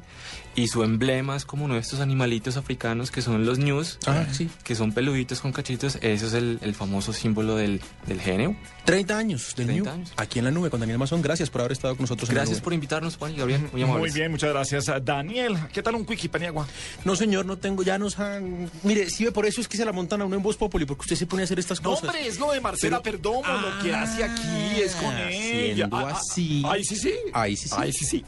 Y 0.56 0.66
su 0.66 0.82
emblema 0.82 1.36
es 1.36 1.44
como 1.44 1.64
uno 1.64 1.74
de 1.74 1.81
estos 1.81 2.01
animalitos 2.01 2.56
africanos 2.56 3.10
que 3.12 3.22
son 3.22 3.47
los 3.47 3.59
News. 3.59 3.98
Ah, 4.06 4.27
sí. 4.32 4.51
Que 4.64 4.74
son 4.74 4.93
peluditos 4.93 5.40
con 5.40 5.52
cachitos. 5.52 5.97
Ese 6.02 6.27
es 6.27 6.32
el, 6.35 6.59
el 6.62 6.74
famoso 6.74 7.12
símbolo 7.12 7.55
del, 7.56 7.81
del 8.06 8.20
GNU. 8.20 8.56
30 8.85 9.16
años 9.16 9.55
del 9.56 9.66
30 9.68 9.85
ñu. 9.90 9.94
años. 9.94 10.12
Aquí 10.16 10.40
en 10.40 10.47
la 10.47 10.51
nube 10.51 10.68
con 10.68 10.81
Daniel 10.81 10.98
Mazón. 10.98 11.22
Gracias 11.22 11.48
por 11.51 11.60
haber 11.60 11.72
estado 11.72 11.94
con 11.97 12.02
nosotros. 12.02 12.28
en 12.28 12.35
la 12.35 12.40
Gracias 12.40 12.59
nube. 12.59 12.64
por 12.64 12.72
invitarnos, 12.74 13.16
Juan 13.16 13.32
y 13.32 13.36
Gabriel. 13.36 13.68
Muy 13.72 13.85
Muy 13.85 14.10
bien, 14.10 14.32
muchas 14.32 14.51
gracias. 14.51 14.86
Daniel, 15.05 15.56
¿qué 15.72 15.82
tal 15.82 15.94
un 15.94 16.05
quickie, 16.05 16.28
Paniagua? 16.28 16.66
No, 17.05 17.14
señor, 17.14 17.47
no 17.47 17.56
tengo, 17.56 17.82
ya 17.85 17.97
nos 17.98 18.18
han... 18.18 18.68
Mire, 18.82 19.09
sí, 19.09 19.27
por 19.31 19.47
eso 19.47 19.60
es 19.60 19.68
que 19.68 19.77
se 19.77 19.85
la 19.85 19.93
montan 19.93 20.20
a 20.20 20.24
uno 20.24 20.35
en 20.36 20.43
Voz 20.43 20.56
Populi, 20.56 20.85
porque 20.85 21.02
usted 21.02 21.14
se 21.16 21.27
pone 21.27 21.43
a 21.43 21.44
hacer 21.44 21.60
estas 21.60 21.81
No, 21.81 21.90
cosas. 21.90 22.05
hombre, 22.09 22.27
es 22.27 22.39
lo 22.40 22.51
de 22.51 22.60
Marcela 22.60 23.01
Pero- 23.01 23.18
Perdomo, 23.18 23.43
lo 23.47 23.82
que 23.82 23.94
hace 23.94 24.24
aquí 24.24 24.81
es 24.82 24.94
con 24.97 25.14
Ah, 25.14 25.31
ella. 25.31 25.74
siendo 25.77 25.97
Ah, 25.97 26.09
ah, 26.12 26.18
así. 26.18 26.62
Ahí 26.66 26.85
sí, 26.85 26.97
sí. 26.97 27.14
Ahí 27.32 27.56
sí, 27.56 27.68
sí. 27.68 27.74
Ahí 27.78 27.93
sí, 27.93 28.05
sí. 28.05 28.24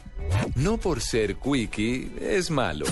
No 0.55 0.77
por 0.77 1.01
ser 1.01 1.35
quickie 1.35 2.09
es 2.19 2.49
malo. 2.49 2.85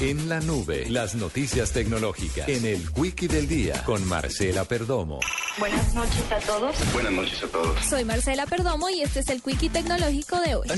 En 0.00 0.28
la 0.28 0.40
nube, 0.40 0.88
las 0.90 1.14
noticias 1.14 1.72
tecnológicas. 1.72 2.48
En 2.48 2.64
el 2.66 2.92
quickie 2.92 3.28
del 3.28 3.48
día 3.48 3.82
con 3.84 4.06
Marcela 4.06 4.64
Perdomo. 4.64 5.20
Buenas 5.58 5.94
noches 5.94 6.30
a 6.30 6.38
todos. 6.40 6.92
Buenas 6.92 7.12
noches 7.12 7.42
a 7.42 7.46
todos. 7.48 7.84
Soy 7.86 8.04
Marcela 8.04 8.46
Perdomo 8.46 8.90
y 8.90 9.00
este 9.00 9.20
es 9.20 9.28
el 9.30 9.42
Quickie 9.42 9.70
Tecnológico 9.70 10.38
de 10.40 10.54
hoy. 10.54 10.68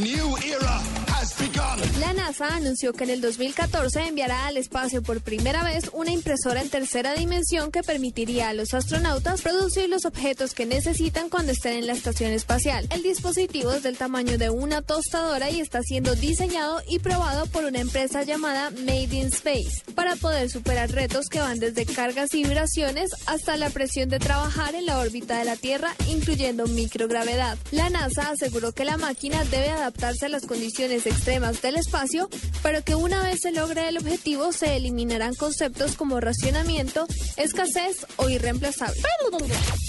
La 1.98 2.12
NASA 2.12 2.54
anunció 2.54 2.92
que 2.92 3.04
en 3.04 3.10
el 3.10 3.20
2014 3.20 4.06
enviará 4.06 4.46
al 4.46 4.56
espacio 4.56 5.02
por 5.02 5.20
primera 5.20 5.64
vez 5.64 5.90
una 5.92 6.12
impresora 6.12 6.62
en 6.62 6.70
tercera 6.70 7.14
dimensión 7.14 7.72
que 7.72 7.82
permitiría 7.82 8.50
a 8.50 8.54
los 8.54 8.72
astronautas 8.72 9.42
producir 9.42 9.88
los 9.88 10.04
objetos 10.04 10.54
que 10.54 10.64
necesitan 10.64 11.28
cuando 11.28 11.50
estén 11.50 11.74
en 11.74 11.86
la 11.88 11.92
estación 11.92 12.30
espacial. 12.30 12.86
El 12.90 13.02
dispositivo 13.02 13.72
es 13.72 13.82
del 13.82 13.98
tamaño 13.98 14.38
de 14.38 14.50
una 14.50 14.80
tostadora 14.80 15.50
y 15.50 15.60
está 15.60 15.82
siendo 15.82 16.14
diseñado 16.14 16.80
y 16.88 17.00
probado 17.00 17.46
por 17.46 17.64
una 17.68 17.80
empresa 17.80 18.22
llamada 18.22 18.70
Made 18.70 19.14
in 19.14 19.26
Space 19.26 19.82
para 19.94 20.16
poder 20.16 20.48
superar 20.48 20.90
retos 20.90 21.26
que 21.28 21.40
van 21.40 21.58
desde 21.58 21.84
cargas 21.84 22.32
y 22.34 22.44
vibraciones 22.44 23.10
hasta 23.26 23.56
la 23.56 23.68
presión 23.70 24.08
de 24.08 24.18
trabajar 24.18 24.74
en 24.74 24.86
la 24.86 24.98
órbita 24.98 25.38
de 25.38 25.44
la 25.44 25.56
Tierra, 25.56 25.94
incluyendo 26.08 26.66
microgravedad. 26.66 27.58
La 27.70 27.90
NASA 27.90 28.30
aseguró 28.30 28.72
que 28.72 28.84
la 28.84 28.96
máquina 28.96 29.44
debe 29.44 29.70
adaptarse 29.70 30.26
a 30.26 30.30
las 30.30 30.46
condiciones 30.46 31.06
extremas 31.06 31.60
del 31.60 31.76
espacio, 31.76 32.30
pero 32.62 32.82
que 32.82 32.94
una 32.94 33.22
vez 33.22 33.40
se 33.42 33.52
logre 33.52 33.88
el 33.88 33.98
objetivo 33.98 34.52
se 34.52 34.76
eliminarán 34.76 35.34
conceptos 35.34 35.94
como 35.94 36.20
racionamiento, 36.20 37.06
escasez 37.36 38.06
o 38.16 38.28
irreemplazable. 38.30 39.00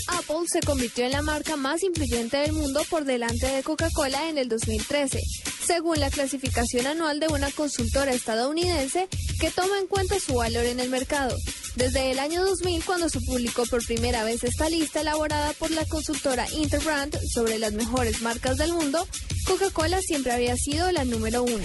Apple 0.10 0.48
se 0.48 0.60
convirtió 0.62 1.06
en 1.06 1.12
la 1.12 1.22
marca 1.22 1.56
más 1.56 1.84
influyente 1.84 2.38
del 2.38 2.54
mundo 2.54 2.82
por 2.90 3.06
delante 3.06 3.48
de 3.48 3.64
Coca-Cola 3.64 4.28
en 4.30 4.38
el 4.38 4.50
2013, 4.50 5.22
según 5.66 6.00
la 6.00 6.10
clasificación 6.10 6.88
anual 6.88 7.20
de 7.20 7.28
una 7.28 7.52
consultora 7.70 8.14
estadounidense 8.14 9.08
que 9.40 9.52
toma 9.52 9.78
en 9.78 9.86
cuenta 9.86 10.20
su 10.20 10.34
valor 10.34 10.66
en 10.66 10.80
el 10.80 10.90
mercado. 10.90 11.38
Desde 11.76 12.10
el 12.10 12.18
año 12.18 12.44
2000, 12.44 12.84
cuando 12.84 13.10
se 13.10 13.22
publicó 13.22 13.64
por 13.68 13.86
primera 13.86 14.24
vez 14.24 14.44
esta 14.44 14.70
lista 14.70 15.02
elaborada 15.02 15.54
por 15.54 15.70
la 15.70 15.86
consultora 15.86 16.48
Interbrand 16.52 17.16
sobre 17.32 17.60
las 17.60 17.74
mejores 17.74 18.24
marcas 18.24 18.58
del 18.58 18.74
mundo, 18.74 19.08
Coca-Cola 19.46 20.02
siempre 20.02 20.32
había 20.32 20.56
sido 20.58 20.92
la 20.92 21.06
número 21.06 21.44
uno. 21.44 21.64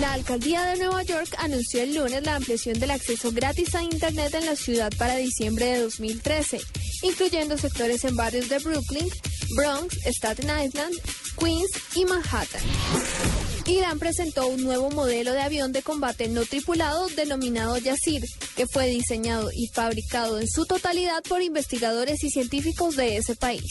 La 0.00 0.14
alcaldía 0.14 0.64
de 0.64 0.78
Nueva 0.78 1.04
York 1.04 1.32
anunció 1.38 1.80
el 1.80 1.94
lunes 1.94 2.24
la 2.24 2.34
ampliación 2.34 2.80
del 2.80 2.90
acceso 2.90 3.30
gratis 3.30 3.76
a 3.76 3.84
Internet 3.84 4.34
en 4.34 4.46
la 4.46 4.56
ciudad 4.56 4.92
para 4.98 5.14
diciembre 5.14 5.66
de 5.66 5.82
2013, 5.82 6.60
incluyendo 7.02 7.56
sectores 7.56 8.02
en 8.04 8.16
barrios 8.16 8.48
de 8.48 8.58
Brooklyn, 8.58 9.08
Bronx, 9.54 9.96
Staten 10.06 10.50
Island, 10.66 10.94
Queens 11.38 11.70
y 11.94 12.04
Manhattan. 12.04 13.59
Irán 13.70 13.98
presentó 13.98 14.48
un 14.48 14.64
nuevo 14.64 14.90
modelo 14.90 15.32
de 15.32 15.42
avión 15.42 15.72
de 15.72 15.82
combate 15.82 16.28
no 16.28 16.44
tripulado 16.44 17.06
denominado 17.08 17.78
Yasir, 17.78 18.22
que 18.56 18.66
fue 18.66 18.88
diseñado 18.88 19.50
y 19.54 19.68
fabricado 19.68 20.40
en 20.40 20.48
su 20.48 20.66
totalidad 20.66 21.22
por 21.28 21.40
investigadores 21.40 22.24
y 22.24 22.30
científicos 22.30 22.96
de 22.96 23.16
ese 23.16 23.36
país. 23.36 23.70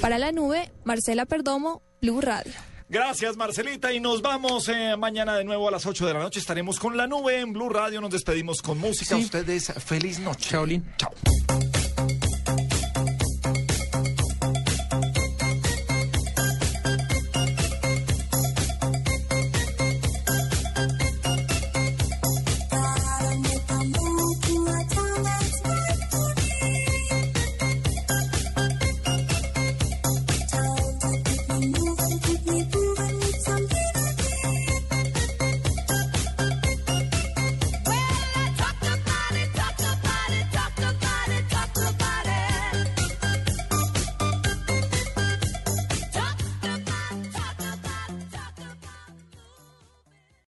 Para 0.00 0.18
la 0.18 0.32
nube, 0.32 0.70
Marcela 0.84 1.24
Perdomo, 1.24 1.82
Blue 2.02 2.20
Radio. 2.20 2.52
Gracias, 2.88 3.36
Marcelita. 3.36 3.92
Y 3.92 4.00
nos 4.00 4.22
vamos 4.22 4.68
eh, 4.68 4.96
mañana 4.96 5.36
de 5.36 5.44
nuevo 5.44 5.68
a 5.68 5.70
las 5.70 5.86
8 5.86 6.06
de 6.06 6.14
la 6.14 6.20
noche. 6.20 6.38
Estaremos 6.38 6.78
con 6.78 6.96
la 6.96 7.06
nube 7.06 7.40
en 7.40 7.52
Blue 7.52 7.68
Radio. 7.68 8.00
Nos 8.00 8.10
despedimos 8.10 8.62
con 8.62 8.78
música. 8.78 9.16
Ustedes, 9.16 9.72
feliz 9.84 10.18
noche. 10.20 10.50
Chaolín. 10.50 10.84
Chao. 10.98 11.12